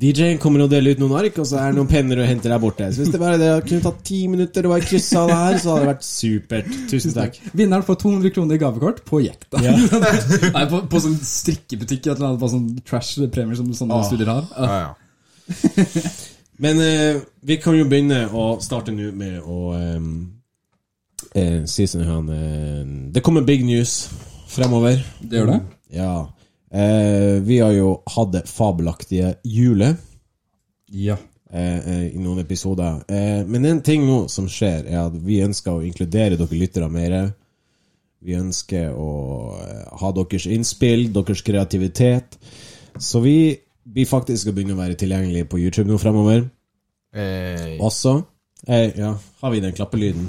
DJ-en 0.00 0.38
kommer 0.40 0.62
og 0.64 0.70
deler 0.72 0.94
ut 0.94 1.00
noen 1.02 1.12
ark, 1.18 1.36
og 1.42 1.44
så 1.48 1.58
er 1.60 1.72
det 1.72 1.76
noen 1.76 1.88
penner 1.90 2.22
og 2.22 2.28
henter 2.30 2.52
der 2.54 2.60
borte. 2.62 2.86
Så 2.94 3.02
hvis 3.02 3.10
det 3.12 3.20
bare 3.20 3.36
det 3.40 3.50
kunne 3.66 3.84
tatt 3.84 3.98
ti 4.06 4.22
minutter 4.32 4.64
og 4.64 4.72
bare 4.72 4.86
kryssa 4.88 5.26
det 5.28 5.36
her, 5.36 5.58
så 5.60 5.74
hadde 5.74 5.82
det 5.82 5.90
vært 5.90 6.06
supert. 6.06 6.70
Tusen 6.88 7.16
takk. 7.18 7.36
Vinneren 7.52 7.84
får 7.84 7.98
200 8.06 8.32
kroner 8.38 8.56
i 8.56 8.62
gavekort 8.62 9.02
på 9.04 9.20
Jekta. 9.26 9.60
Ja. 9.60 9.74
Nei, 10.56 10.64
på, 10.72 10.80
på 10.88 11.02
sånn 11.04 11.18
strikkebutikk 11.20 12.06
et 12.06 12.14
eller 12.14 12.30
annet, 12.30 12.40
på 12.40 12.52
sånn 12.54 12.66
trash-premier 12.88 13.60
som 13.60 13.68
sånne 13.76 14.00
studier 14.08 14.32
har. 14.32 14.50
ja, 14.56 14.82
ja. 14.88 14.90
Men 16.60 16.80
eh, 16.84 17.22
vi 17.40 17.56
kan 17.62 17.76
jo 17.78 17.86
begynne 17.88 18.26
å 18.36 18.50
starte 18.60 18.92
nå 18.92 19.08
med 19.16 19.38
å 19.40 19.60
eh, 19.78 20.10
eh, 21.40 21.56
si 21.64 21.86
sånn 21.88 22.04
her 22.04 22.34
eh, 22.36 22.82
Det 23.16 23.22
kommer 23.24 23.46
big 23.48 23.64
news 23.64 24.10
fremover. 24.50 25.00
Det 25.22 25.40
gjør 25.40 25.54
det? 25.54 25.60
Ja. 25.96 26.12
Eh, 26.70 27.40
vi 27.46 27.62
har 27.62 27.72
jo 27.72 27.94
hatt 28.12 28.32
det 28.34 28.44
fabelaktige 28.50 29.34
julet. 29.48 29.96
Ja. 30.90 31.16
eh, 31.52 32.06
i 32.14 32.18
noen 32.18 32.42
episoder. 32.44 33.00
Eh, 33.08 33.46
men 33.46 33.64
en 33.66 33.80
ting 33.82 34.04
nå 34.06 34.24
som 34.28 34.48
skjer, 34.50 34.84
er 34.86 35.06
at 35.06 35.16
vi 35.16 35.40
ønsker 35.44 35.78
å 35.78 35.84
inkludere 35.86 36.38
dere 36.38 36.58
lyttere 36.60 36.90
mer. 36.92 37.16
Vi 38.20 38.36
ønsker 38.36 38.92
å 38.92 39.10
ha 40.02 40.12
deres 40.12 40.46
innspill, 40.46 41.08
deres 41.14 41.42
kreativitet. 41.46 42.36
Så 43.00 43.22
vi 43.24 43.56
blir 43.94 44.06
faktisk 44.06 44.44
skal 44.44 44.54
begynne 44.56 44.76
å 44.76 44.80
være 44.80 44.96
tilgjengelige 45.00 45.48
på 45.50 45.58
YouTube 45.62 45.88
nå 45.90 45.98
fremover. 45.98 46.44
Eh, 47.14 47.76
Også 47.82 48.12
eh, 48.68 48.92
Ja, 49.00 49.14
har 49.42 49.50
vi 49.50 49.60
den 49.64 49.72
klappelyden? 49.74 50.28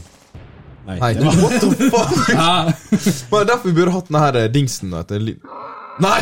Nei. 0.88 0.96
Nei, 0.98 1.12
det 1.18 1.26
var, 1.28 1.36
what 1.44 1.62
the 1.62 1.90
fuck? 1.94 2.32
Men 3.30 3.36
det 3.36 3.42
er 3.44 3.50
derfor 3.52 3.70
vi 3.70 3.76
burde 3.78 3.94
hatt 3.94 4.10
den 4.10 4.18
her 4.24 4.40
eh, 4.42 4.48
dingsen. 4.54 4.92
Vet 4.98 5.14
du. 5.14 5.36
Nei! 6.02 6.18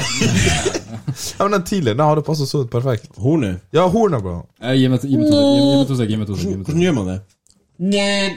ja, 1.39 1.45
men 1.45 1.53
den 1.55 1.63
tidligere 1.69 1.95
den 1.95 2.03
hadde 2.09 2.23
passet 2.27 2.49
så 2.49 2.65
perfekt. 2.67 3.07
hornet? 3.21 3.61
Ja, 3.71 3.85
hornet, 3.93 4.19
bro. 4.25 4.41
eh, 4.59 4.73
gi 4.75 4.89
meg 4.91 4.99
to 4.99 5.07
gi 5.07 5.19
meg 5.21 5.29
to 5.29 5.37
sek, 5.39 5.45
gi 5.55 5.67
meg 5.77 5.87
to 5.87 5.95
sek, 5.95 6.09
gi 6.09 6.17
meg 6.19 6.27
to 6.27 6.35
sek, 6.35 6.49
gi 6.49 6.57
meg 6.57 6.65
to 6.65 6.73
Hvordan 6.73 6.79
sek. 6.79 6.83
gjør 6.83 6.95
man 6.97 7.07
det? 7.13 7.19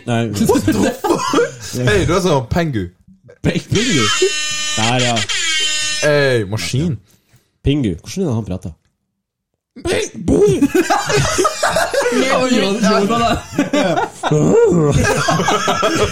Nei 0.07 0.21
Hei, 1.89 2.05
du 2.07 2.13
er 2.15 2.21
sånn 2.23 2.45
pengu. 2.53 2.85
Pingu? 3.43 4.05
Der, 4.77 5.03
ja. 5.03 5.15
Hey, 6.05 6.45
maskin. 6.47 6.95
Pingu. 7.67 7.97
Hvordan 8.05 8.23
er 8.23 8.29
det 8.29 8.37
han 8.37 8.47
prater? 8.47 8.75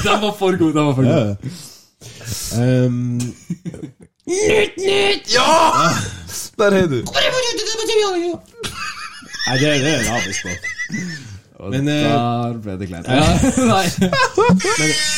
Den 0.05 0.23
var 0.23 0.33
for 0.39 0.57
god, 0.59 0.73
den 0.75 0.87
var 0.87 0.95
for 0.95 1.03
god. 1.03 1.37
Um, 2.59 3.21
Ja! 5.35 5.49
Der 6.59 6.71
er 6.77 6.87
du. 6.87 6.97
Nei, 9.47 9.57
det, 9.59 9.81
det 9.81 9.91
er 9.95 10.13
arabisk 10.13 10.45
på. 11.61 11.71
Men, 11.75 11.89
eh, 11.89 12.03
Der 12.11 12.59
ble 12.65 12.75
det 12.81 12.89
kleint. 12.91 13.07
Ja, 13.07 13.27
nei. 13.73 13.87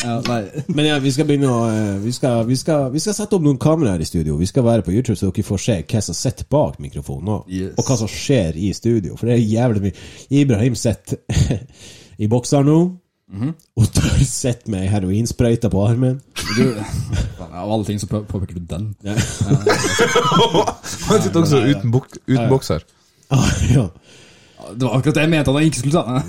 Ja, 0.03 0.15
nei. 0.27 0.63
Men 0.75 0.85
ja, 0.91 0.97
vi 1.03 1.11
skal 1.15 1.27
begynne 1.29 1.49
å 1.49 1.61
eh, 1.71 1.97
vi 2.03 2.11
skal, 2.15 2.43
vi, 2.49 2.57
skal, 2.59 2.89
vi 2.93 2.99
skal 3.03 3.15
sette 3.17 3.37
opp 3.39 3.45
noen 3.47 3.59
kameraer 3.63 4.03
i 4.03 4.07
studio. 4.09 4.35
Vi 4.39 4.49
skal 4.51 4.65
være 4.67 4.83
på 4.85 4.91
YouTube, 4.95 5.15
så 5.19 5.29
dere 5.31 5.47
får 5.47 5.63
se 5.65 5.77
hva 5.87 6.01
som 6.03 6.17
sitter 6.19 6.49
bak 6.51 6.79
mikrofonen. 6.83 7.29
Og, 7.37 7.47
Yes. 7.53 7.73
og 7.79 7.87
hva 7.87 7.97
som 8.03 8.11
skjer 8.11 8.59
i 8.59 8.73
studio. 8.75 9.15
For 9.19 9.31
det 9.31 9.37
er 9.39 9.47
jævlig 9.47 9.81
mye. 9.87 9.95
Ibrahim 10.43 10.75
sitter 10.75 11.23
i 12.23 12.27
bokser 12.31 12.63
nå. 12.67 12.79
Og 13.33 13.87
der 13.95 14.19
sitter 14.29 14.69
med 14.69 14.83
ei 14.83 14.89
heroinsprøyte 14.91 15.69
på 15.73 15.79
armen. 15.87 16.19
Du, 16.53 16.67
av 17.47 17.71
alle 17.71 17.85
ting 17.87 17.97
så 17.97 18.05
på- 18.11 18.19
påpeker 18.29 18.59
du 18.59 18.65
den. 18.69 18.91
Han 21.07 21.21
sitter 21.23 21.39
også 21.41 21.61
uten, 21.65 21.89
bok, 21.93 22.07
uten 22.27 22.49
bokser. 22.51 22.83
Ah, 23.33 23.49
ja. 23.71 23.87
Det 24.75 24.87
var 24.87 24.97
akkurat 24.97 25.17
det 25.17 25.25
jeg 25.25 25.31
mente 25.33 25.53
han 25.53 25.67
ikke 25.67 25.81
skulle 25.81 26.01
ta. 26.01 26.21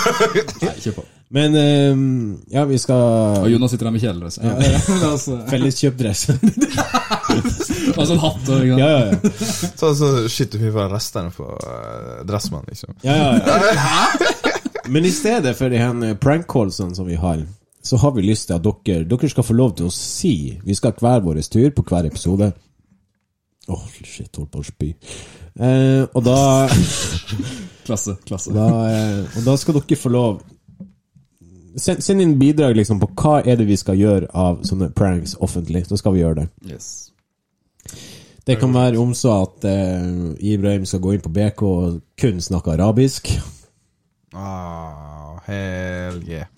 Nei, 0.66 0.76
kjør 0.84 0.96
på. 1.00 1.04
Men 1.30 1.54
um, 1.54 2.38
ja, 2.50 2.64
vi 2.66 2.78
skal 2.82 3.44
Og 3.44 3.50
Jonas 3.52 3.70
sitter 3.70 3.86
der 3.86 3.94
med 3.94 4.02
kjeledress. 4.02 4.38
Ja. 4.42 4.54
La 4.56 4.96
dress 5.04 5.28
eh, 5.34 5.44
Felleskjøpdress. 5.52 6.24
Og 8.00 8.06
sånn 8.08 8.18
hatt 8.22 8.48
og 8.50 8.64
ja, 8.66 8.78
ja, 8.80 8.98
ja. 9.12 9.30
Så, 9.78 9.92
så 9.98 10.08
shit, 10.30 10.54
vi 10.58 10.72
bare 10.74 10.90
restene 10.90 11.30
på 11.34 11.46
uh, 11.46 12.22
Dressmann, 12.26 12.64
liksom. 12.66 12.96
Ja, 13.06 13.14
ja, 13.38 13.58
ja. 13.76 14.54
Men 14.90 15.06
i 15.06 15.12
stedet 15.14 15.52
for 15.58 15.70
de 15.70 15.78
her 15.78 16.16
prank 16.18 16.48
callsene 16.50 16.96
som 16.96 17.06
vi 17.06 17.18
har, 17.20 17.44
så 17.82 18.00
har 18.02 18.14
vi 18.16 18.24
lyst 18.26 18.48
til 18.48 18.58
at 18.58 18.66
dere, 18.66 19.04
dere 19.10 19.30
skal 19.30 19.46
få 19.46 19.54
lov 19.56 19.76
til 19.78 19.88
å 19.88 19.94
si 19.94 20.34
Vi 20.66 20.74
skal 20.76 20.96
hver 20.98 21.22
vår 21.24 21.38
tur 21.46 21.70
på 21.76 21.86
hver 21.86 22.10
episode. 22.10 22.50
Åh, 23.70 23.86
shit, 24.02 24.34
holdt 24.34 24.50
på 24.50 24.64
å 24.64 24.66
spy. 24.66 24.90
Eh, 25.58 26.04
og 26.14 26.22
da, 26.24 26.68
Klasse. 27.88 28.14
klasse. 28.26 28.52
da 28.54 28.66
eh, 28.86 29.38
Og 29.40 29.46
da 29.48 29.56
skal 29.58 29.80
dere 29.80 29.98
få 29.98 30.12
lov 30.14 30.40
Send, 31.80 32.02
send 32.02 32.22
inn 32.22 32.36
bidrag 32.38 32.74
liksom 32.76 32.98
på 33.02 33.06
hva 33.14 33.40
er 33.46 33.58
det 33.60 33.66
vi 33.68 33.76
skal 33.78 33.98
gjøre 33.98 34.26
av 34.34 34.64
sånne 34.66 34.88
pranks 34.90 35.36
offentlig. 35.38 35.84
Så 35.86 36.00
skal 36.00 36.16
vi 36.16 36.22
gjøre 36.24 36.40
det. 36.42 36.46
Yes. 36.66 36.88
Det 38.46 38.56
kan 38.58 38.74
være 38.74 38.98
om 38.98 39.12
så 39.14 39.36
at 39.44 39.66
eh, 39.70 40.08
Ibrahim 40.50 40.82
skal 40.88 41.02
gå 41.04 41.14
inn 41.14 41.22
på 41.22 41.30
BK 41.30 41.62
og 41.68 42.00
kun 42.18 42.42
snakke 42.42 42.74
arabisk. 42.74 43.30
Ah, 44.34 45.38
hell 45.46 46.18
yeah. 46.26 46.50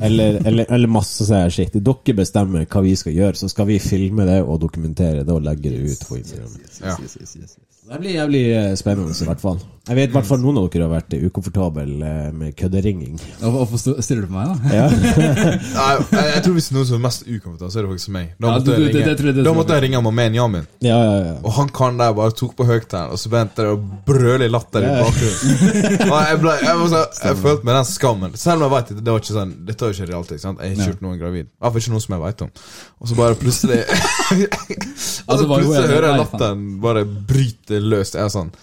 Eller, 0.00 0.40
eller, 0.46 0.66
eller 0.74 0.88
masse 0.90 1.26
sånn 1.28 1.50
shit. 1.54 1.72
Dere 1.74 2.16
bestemmer 2.18 2.66
hva 2.66 2.82
vi 2.82 2.96
skal 2.98 3.14
gjøre, 3.14 3.36
så 3.38 3.48
skal 3.52 3.66
vi 3.70 3.78
filme 3.78 4.26
det 4.26 4.40
og 4.42 4.58
dokumentere 4.64 5.22
det 5.24 5.32
og 5.34 5.42
legge 5.46 5.70
det 5.70 5.84
ut 5.94 6.08
på 6.08 6.18
Instagram. 6.18 6.56
Ja. 6.80 6.96
Yes, 6.98 7.00
yes, 7.00 7.20
yes, 7.20 7.36
yes. 7.42 7.56
Det 7.84 7.98
blir 8.00 8.14
jævlig 8.16 8.40
eh, 8.56 8.74
spennende, 8.80 9.12
i 9.12 9.26
hvert 9.28 9.42
fall. 9.42 9.58
Jeg 9.84 9.96
vet 9.98 10.08
i 10.08 10.14
hvert 10.14 10.24
fall 10.24 10.38
noen 10.40 10.56
av 10.56 10.70
dere 10.72 10.86
har 10.86 10.92
vært 10.94 11.12
ukomfortable 11.26 11.82
eh, 12.08 12.30
med 12.32 12.54
kødderinging. 12.56 13.18
Hvorfor 13.42 13.76
stiller 14.00 14.24
du 14.24 14.30
på 14.30 14.38
meg, 14.38 14.54
da? 14.54 14.70
Ja. 14.72 14.86
Nei, 15.76 15.90
jeg, 16.30 16.38
tror 16.46 16.54
hvis 16.56 16.70
noen 16.72 16.86
som 16.88 16.96
er 16.96 17.02
mest 17.04 17.26
ukomfortabel, 17.28 17.68
så 17.74 17.82
er 17.82 17.84
det 17.84 17.90
faktisk 17.92 18.12
meg. 18.16 18.30
Da 18.40 18.46
Ja, 18.48 18.54
måtte 18.54 18.64
du- 18.64 18.72
jeg 18.72 18.80
det- 18.80 18.94
det- 18.94 19.02
ringe, 19.04 19.16
det 19.34 19.34
det 19.36 19.44
da 19.44 19.52
måtte 19.52 19.76
jeg. 19.76 19.82
ringe 19.84 20.00
Mamen 20.06 20.34
Yamin. 20.40 20.66
ja, 20.80 20.96
ja, 21.04 21.18
ja. 21.26 21.34
Og 21.44 21.52
han 21.58 21.68
kan 21.68 21.98
der 22.00 22.14
bare 22.16 22.32
tok 22.32 22.56
på 22.56 22.64
høyttaleren, 22.64 23.12
og 23.12 23.18
så 23.20 23.28
begynte 23.28 23.56
det 23.60 23.74
å 23.76 23.82
brøle 24.08 24.48
i 24.48 24.48
latter 24.48 24.80
i 24.88 24.94
bakgrunnen. 25.04 26.08
Og 26.14 26.16
jeg, 26.24 26.40
ble, 26.40 26.56
jeg, 26.64 26.76
var 26.80 26.88
så, 26.94 27.04
jeg 27.20 27.36
følte 27.44 27.64
med 27.68 27.74
den 27.76 27.84
skammen. 27.92 28.32
Selv 28.40 28.62
om 28.62 28.72
jeg 28.72 28.78
vet 28.80 28.96
at 28.96 29.04
det 29.04 29.12
var 29.12 29.20
ikke 29.20 29.36
sånn 29.36 29.52
Dette 29.84 29.90
er 29.90 29.92
jo 29.92 29.98
ikke 30.00 30.12
realtid. 30.12 30.40
sant? 30.40 30.60
Jeg 30.60 30.70
har 30.70 30.76
ikke 30.78 30.90
gjort 30.92 31.02
noen 31.04 31.18
gravid. 31.20 31.48
Iallfall 31.60 31.82
ikke 31.82 31.92
noen 31.94 32.04
som 32.04 32.14
jeg 32.16 32.22
vet 32.24 32.44
om. 32.46 32.52
Og 33.00 33.10
så 33.10 33.18
bare 33.18 33.36
plutselig 33.40 33.80
Og 35.28 35.34
så 35.34 35.40
det 35.40 35.48
var 35.50 35.60
jo 35.60 35.68
plutselig 35.68 35.90
hører 35.90 36.08
jeg 36.08 36.20
latteren 36.22 36.64
bare 36.84 37.04
bryte 37.04 37.80
løst. 37.84 38.16
Jeg 38.18 38.24
er 38.24 38.32
sånn 38.32 38.54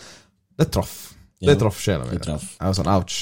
Det 0.57 0.67
traff. 0.73 0.95
Det 1.41 1.57
traff 1.61 1.77
sjela 1.81 2.07
mi. 2.09 2.17
Jeg 2.17 2.41
var 2.59 2.73
sånn 2.77 2.89
ouch. 2.91 3.21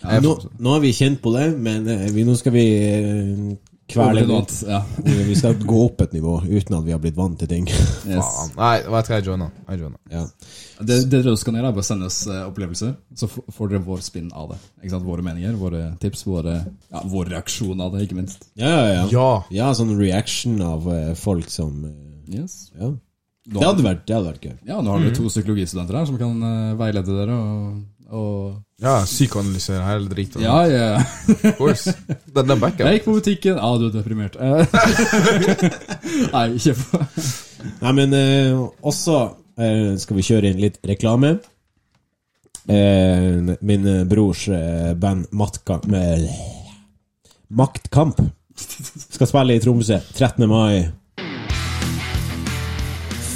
Ja, 0.00 0.16
Nå, 0.24 0.32
nå 0.58 0.72
har 0.72 0.80
vi 0.80 0.94
kjent 0.96 1.20
på 1.20 1.32
det, 1.34 1.50
men 1.60 1.84
eh, 1.90 2.06
vi, 2.14 2.22
nå 2.24 2.32
skal 2.38 2.54
vi 2.54 2.62
eh, 2.80 3.42
kvele 3.90 4.22
litt. 4.28 4.52
Ja. 4.68 4.80
Vi 5.04 5.34
skal 5.38 5.56
gå 5.60 5.80
opp 5.86 6.00
et 6.04 6.14
nivå 6.16 6.36
uten 6.46 6.76
at 6.78 6.84
vi 6.86 6.94
har 6.94 7.00
blitt 7.02 7.18
vant 7.18 7.36
til 7.40 7.50
ting. 7.50 7.66
Yes. 7.70 8.22
Faen. 8.24 8.52
Nei, 8.56 8.72
vet 8.86 9.10
du 9.10 9.12
hva, 9.12 9.18
jeg 9.18 9.26
joiner. 9.28 9.50
Jeg 9.68 9.82
joina. 9.82 9.98
Ja. 10.12 10.22
Det, 10.80 10.96
det 11.12 11.20
dere 11.26 11.36
skal 11.40 11.58
gjøre, 11.58 11.70
er 11.72 11.76
bare 11.76 11.88
sende 11.90 12.08
oss 12.08 12.20
eh, 12.30 12.40
opplevelser, 12.46 12.94
så 13.20 13.28
får 13.30 13.72
dere 13.74 13.82
vår 13.86 14.02
spinn 14.06 14.30
av 14.32 14.54
det. 14.54 14.58
Ikke 14.80 14.94
sant? 14.94 15.06
Våre 15.08 15.26
meninger, 15.26 15.58
våre 15.60 15.82
tips, 16.02 16.24
våre, 16.28 16.56
ja, 16.90 17.04
vår 17.12 17.30
reaksjon 17.34 17.84
av 17.84 17.92
det, 17.94 18.06
ikke 18.06 18.18
minst. 18.22 18.48
Ja, 18.60 18.70
ja, 18.72 18.88
ja. 18.94 19.04
Ja. 19.12 19.28
Ja, 19.60 19.70
sånn 19.76 19.92
reaction 20.00 20.58
av 20.64 20.88
eh, 20.94 21.12
folk 21.18 21.50
som 21.52 21.84
eh, 21.90 21.96
Yes. 22.30 22.68
Ja. 22.78 22.92
Det 23.50 23.64
hadde 23.64 23.82
vært, 23.82 24.04
det 24.06 24.14
hadde 24.14 24.28
vært 24.28 24.44
gøy. 24.46 24.52
ja, 24.68 24.76
nå 24.78 24.92
har 24.92 25.00
dere 25.02 25.16
to 25.16 25.26
psykologistudenter 25.26 25.96
her 25.98 26.04
som 26.06 26.18
kan 26.20 26.36
veilede 26.78 27.16
dere 27.16 27.34
og, 27.34 27.80
og 28.10 28.62
Ja, 28.80 29.02
psykoanalysere 29.04 29.84
hele 29.84 30.08
driten. 30.08 30.42
Ja, 30.42 30.62
ja. 30.66 30.86
Of 31.30 31.58
course. 31.58 31.92
Den, 32.34 32.46
den 32.48 32.60
backer 32.62 32.86
Jeg 32.88 33.00
gikk 33.00 33.04
på 33.10 33.16
butikken. 33.18 33.58
Ah, 33.60 33.74
du 33.78 33.86
er 33.90 33.94
deprimert. 33.98 34.36
Eh, 34.40 34.64
Nei, 36.34 36.44
ikke 36.56 36.74
på 36.80 37.02
Nei, 37.82 37.92
men 37.98 38.14
eh, 38.16 38.56
også 38.88 39.18
eh, 39.60 39.94
skal 40.00 40.16
vi 40.16 40.24
kjøre 40.30 40.50
inn 40.54 40.62
litt 40.64 40.78
reklame. 40.88 41.34
Eh, 42.70 43.56
min 43.60 43.86
eh, 43.88 44.02
brors 44.08 44.46
eh, 44.48 44.94
band 45.00 45.28
Matka, 45.36 45.80
med, 45.90 46.24
Maktkamp 47.50 48.20
skal 48.60 49.26
spille 49.28 49.56
i 49.56 49.60
Tromsø 49.62 49.96
13. 50.14 50.44
mai. 50.48 50.88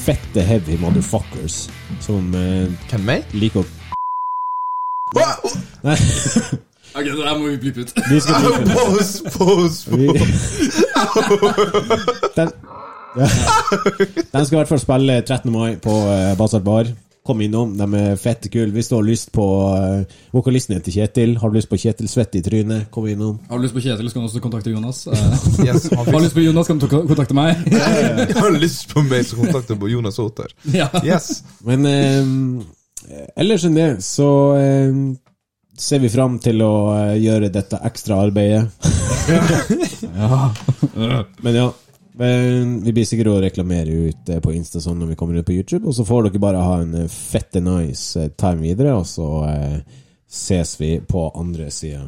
Fette 0.04 0.42
heavy 0.44 0.76
motherfuckers 0.80 1.64
som 2.04 2.32
eh, 2.36 2.68
Hvem 2.90 3.06
meg? 3.08 3.24
liker 3.32 3.62
å 3.62 3.68
Nei, 5.84 5.96
Ok, 6.94 7.04
det 7.10 7.14
der 7.18 7.38
må 7.38 7.48
vi 7.50 7.56
blippe 7.58 7.80
ut. 7.82 7.90
vi 8.10 8.20
skal 8.22 8.34
blippe 8.44 8.60
ut. 8.62 8.68
Pause, 8.70 9.22
pause, 9.34 9.90
pause. 9.90 10.26
den, 12.36 12.52
ja. 13.18 13.26
den 14.32 14.46
skal 14.46 14.54
i 14.54 14.60
hvert 14.60 14.70
fall 14.70 14.82
spille 14.82 15.16
13. 15.26 15.50
mai 15.52 15.74
på 15.82 15.90
uh, 15.90 16.60
Bar. 16.62 16.92
Kom 17.24 17.40
innom, 17.40 17.72
de 17.78 17.86
er 17.98 18.18
fette 18.20 18.50
kule. 18.52 18.68
Hvis 18.76 18.90
du 18.92 18.94
har 18.98 19.02
lyst 19.08 19.30
på 19.32 19.42
uh, 19.74 20.04
vokalisten 20.36 20.76
til 20.84 20.92
Kjetil. 21.00 21.34
Har 21.40 21.48
du 21.50 21.56
lyst 21.56 21.70
på 21.72 21.78
Kjetil 21.80 22.06
Svett 22.12 22.36
i 22.38 22.42
trynet, 22.44 22.86
kom 22.94 23.06
innom. 23.10 23.38
Har 23.48 23.58
du 23.58 23.64
lyst 23.64 23.74
på 23.74 23.80
Kjetil, 23.82 24.10
så 24.10 24.14
kan 24.18 24.22
du 24.22 24.28
også 24.28 24.42
kontakte 24.44 24.70
Jonas. 24.70 25.06
Eh, 25.08 25.66
Yes, 25.66 25.88
Har 25.90 26.12
du 26.12 26.18
lyst 26.20 26.36
på 26.36 26.44
Jonas, 26.44 26.68
kan 26.68 26.78
du 26.78 26.86
kontakte 26.92 27.34
meg. 27.34 27.56
har 28.38 28.50
du 28.54 28.60
lyst 28.60 28.86
på 28.92 29.02
meg 29.08 29.24
så 29.26 29.40
kontakter 29.40 29.74
på 29.80 29.88
Jonas 29.90 30.18
Otter. 30.22 30.52
ja. 30.70 30.90
Yes. 31.02 31.40
Men 31.64 31.86
eh, 31.88 32.22
ellers 33.36 33.64
enn 33.68 33.78
det, 33.78 33.90
så 34.04 34.28
eh, 34.58 34.98
ser 35.78 36.02
vi 36.04 36.10
fram 36.12 36.38
til 36.42 36.62
å 36.64 36.74
eh, 36.96 37.16
gjøre 37.22 37.52
dette 37.54 37.80
ekstra 37.86 38.20
arbeidet. 38.24 38.68
Men 41.44 41.58
ja. 41.58 41.72
Men 42.16 42.76
vi 42.84 42.92
blir 42.94 43.06
sikkert 43.08 43.32
å 43.32 43.40
reklamere 43.42 43.90
ut 44.06 44.28
eh, 44.30 44.38
på 44.42 44.52
Insta 44.54 44.78
sånn 44.82 45.00
når 45.02 45.12
vi 45.12 45.16
kommer 45.18 45.40
ut 45.40 45.48
på 45.48 45.56
YouTube. 45.56 45.88
Og 45.88 45.96
så 45.96 46.06
får 46.06 46.28
dere 46.28 46.42
bare 46.42 46.62
ha 46.62 46.76
en 46.82 46.94
eh, 47.02 47.10
fette 47.10 47.62
nice 47.64 48.20
eh, 48.20 48.30
time 48.38 48.62
videre, 48.62 48.94
og 48.94 49.06
så 49.10 49.28
eh, 49.48 49.80
ses 50.30 50.76
vi 50.78 50.92
på 51.02 51.26
andre 51.34 51.70
sida. 51.74 52.04